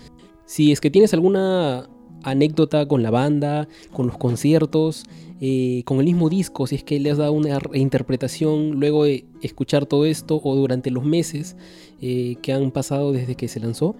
Si 0.46 0.72
es 0.72 0.80
que 0.80 0.90
tienes 0.90 1.14
alguna 1.14 1.88
anécdota 2.22 2.86
con 2.86 3.02
la 3.02 3.10
banda, 3.10 3.68
con 3.92 4.06
los 4.06 4.16
conciertos, 4.16 5.04
eh, 5.40 5.82
con 5.84 5.98
el 5.98 6.06
mismo 6.06 6.28
disco, 6.28 6.66
si 6.66 6.74
es 6.74 6.84
que 6.84 6.98
le 6.98 7.10
has 7.10 7.18
dado 7.18 7.32
una 7.32 7.58
reinterpretación 7.60 8.72
luego 8.80 9.04
de 9.04 9.24
escuchar 9.40 9.86
todo 9.86 10.04
esto 10.04 10.40
o 10.42 10.56
durante 10.56 10.90
los 10.90 11.04
meses 11.04 11.56
eh, 12.00 12.36
que 12.42 12.52
han 12.52 12.72
pasado 12.72 13.12
desde 13.12 13.36
que 13.36 13.46
se 13.46 13.60
lanzó, 13.60 13.94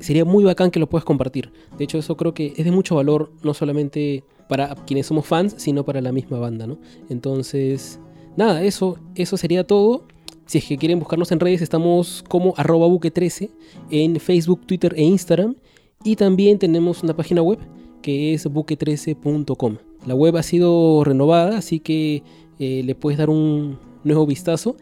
sería 0.00 0.24
muy 0.24 0.44
bacán 0.44 0.70
que 0.70 0.78
lo 0.78 0.88
puedas 0.88 1.04
compartir. 1.04 1.50
De 1.78 1.84
hecho, 1.84 1.98
eso 1.98 2.16
creo 2.16 2.34
que 2.34 2.52
es 2.56 2.64
de 2.64 2.70
mucho 2.70 2.96
valor, 2.96 3.32
no 3.42 3.54
solamente 3.54 4.24
para 4.48 4.74
quienes 4.74 5.06
somos 5.06 5.26
fans, 5.26 5.54
sino 5.56 5.84
para 5.84 6.02
la 6.02 6.12
misma 6.12 6.38
banda, 6.38 6.66
¿no? 6.66 6.78
Entonces, 7.08 7.98
nada, 8.36 8.62
eso, 8.62 8.98
eso 9.14 9.36
sería 9.38 9.66
todo. 9.66 10.04
Si 10.44 10.58
es 10.58 10.66
que 10.66 10.76
quieren 10.76 10.98
buscarnos 10.98 11.32
en 11.32 11.40
redes, 11.40 11.62
estamos 11.62 12.22
como 12.28 12.52
arroba 12.58 12.86
buque13 12.86 13.50
en 13.90 14.20
Facebook, 14.20 14.66
Twitter 14.66 14.92
e 14.94 15.04
Instagram. 15.04 15.56
Y 16.04 16.16
también 16.16 16.58
tenemos 16.58 17.02
una 17.02 17.14
página 17.14 17.42
web 17.42 17.58
que 18.02 18.34
es 18.34 18.46
buque13.com. 18.46 19.76
La 20.06 20.14
web 20.14 20.36
ha 20.36 20.42
sido 20.42 21.04
renovada, 21.04 21.58
así 21.58 21.78
que 21.78 22.22
eh, 22.58 22.82
le 22.84 22.94
puedes 22.94 23.18
dar 23.18 23.30
un 23.30 23.78
nuevo 24.02 24.26
vistazo. 24.26 24.76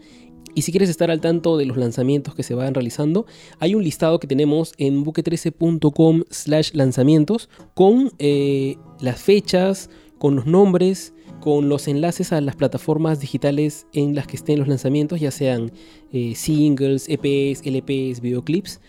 Y 0.55 0.63
si 0.63 0.73
quieres 0.73 0.89
estar 0.89 1.11
al 1.11 1.21
tanto 1.21 1.57
de 1.57 1.67
los 1.67 1.77
lanzamientos 1.77 2.35
que 2.35 2.43
se 2.43 2.55
van 2.55 2.75
realizando, 2.75 3.27
hay 3.61 3.75
un 3.75 3.85
listado 3.85 4.19
que 4.19 4.27
tenemos 4.27 4.73
en 4.79 5.05
buque13.com 5.05 6.25
slash 6.31 6.73
lanzamientos 6.73 7.49
con 7.75 8.11
eh, 8.19 8.77
las 8.99 9.21
fechas, 9.21 9.91
con 10.19 10.35
los 10.37 10.47
nombres, 10.47 11.13
con 11.41 11.69
los 11.69 11.87
enlaces 11.87 12.33
a 12.33 12.41
las 12.41 12.57
plataformas 12.57 13.21
digitales 13.21 13.87
en 13.93 14.15
las 14.15 14.27
que 14.27 14.37
estén 14.37 14.59
los 14.59 14.69
lanzamientos, 14.69 15.21
ya 15.21 15.31
sean 15.31 15.73
eh, 16.13 16.35
singles, 16.35 17.09
EPs, 17.09 17.63
LPs, 17.65 18.21
videoclips. 18.21 18.81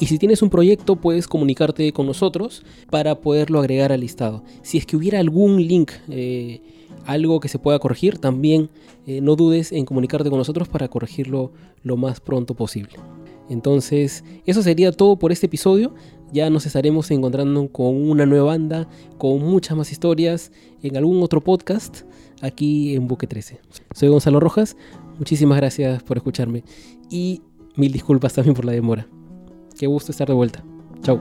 Y 0.00 0.06
si 0.06 0.18
tienes 0.18 0.42
un 0.42 0.50
proyecto 0.50 0.96
puedes 0.96 1.26
comunicarte 1.26 1.92
con 1.92 2.06
nosotros 2.06 2.62
para 2.90 3.20
poderlo 3.20 3.58
agregar 3.58 3.90
al 3.90 4.00
listado. 4.00 4.44
Si 4.62 4.78
es 4.78 4.86
que 4.86 4.96
hubiera 4.96 5.18
algún 5.18 5.66
link, 5.66 5.90
eh, 6.08 6.60
algo 7.04 7.40
que 7.40 7.48
se 7.48 7.58
pueda 7.58 7.78
corregir, 7.80 8.18
también 8.18 8.70
eh, 9.06 9.20
no 9.20 9.34
dudes 9.34 9.72
en 9.72 9.84
comunicarte 9.84 10.30
con 10.30 10.38
nosotros 10.38 10.68
para 10.68 10.88
corregirlo 10.88 11.52
lo 11.82 11.96
más 11.96 12.20
pronto 12.20 12.54
posible. 12.54 12.92
Entonces, 13.48 14.24
eso 14.46 14.62
sería 14.62 14.92
todo 14.92 15.18
por 15.18 15.32
este 15.32 15.46
episodio. 15.46 15.94
Ya 16.32 16.50
nos 16.50 16.66
estaremos 16.66 17.10
encontrando 17.10 17.66
con 17.72 17.96
una 17.96 18.26
nueva 18.26 18.46
banda, 18.46 18.88
con 19.16 19.42
muchas 19.42 19.76
más 19.76 19.90
historias, 19.90 20.52
en 20.82 20.96
algún 20.96 21.22
otro 21.22 21.42
podcast 21.42 22.02
aquí 22.40 22.94
en 22.94 23.08
Buque 23.08 23.26
13. 23.26 23.60
Soy 23.94 24.08
Gonzalo 24.10 24.38
Rojas, 24.38 24.76
muchísimas 25.18 25.58
gracias 25.58 26.02
por 26.02 26.18
escucharme 26.18 26.62
y 27.10 27.40
mil 27.74 27.90
disculpas 27.90 28.34
también 28.34 28.54
por 28.54 28.64
la 28.64 28.72
demora. 28.72 29.08
Qué 29.78 29.86
gusto 29.86 30.10
estar 30.10 30.26
de 30.26 30.34
vuelta. 30.34 30.64
Chau. 31.02 31.20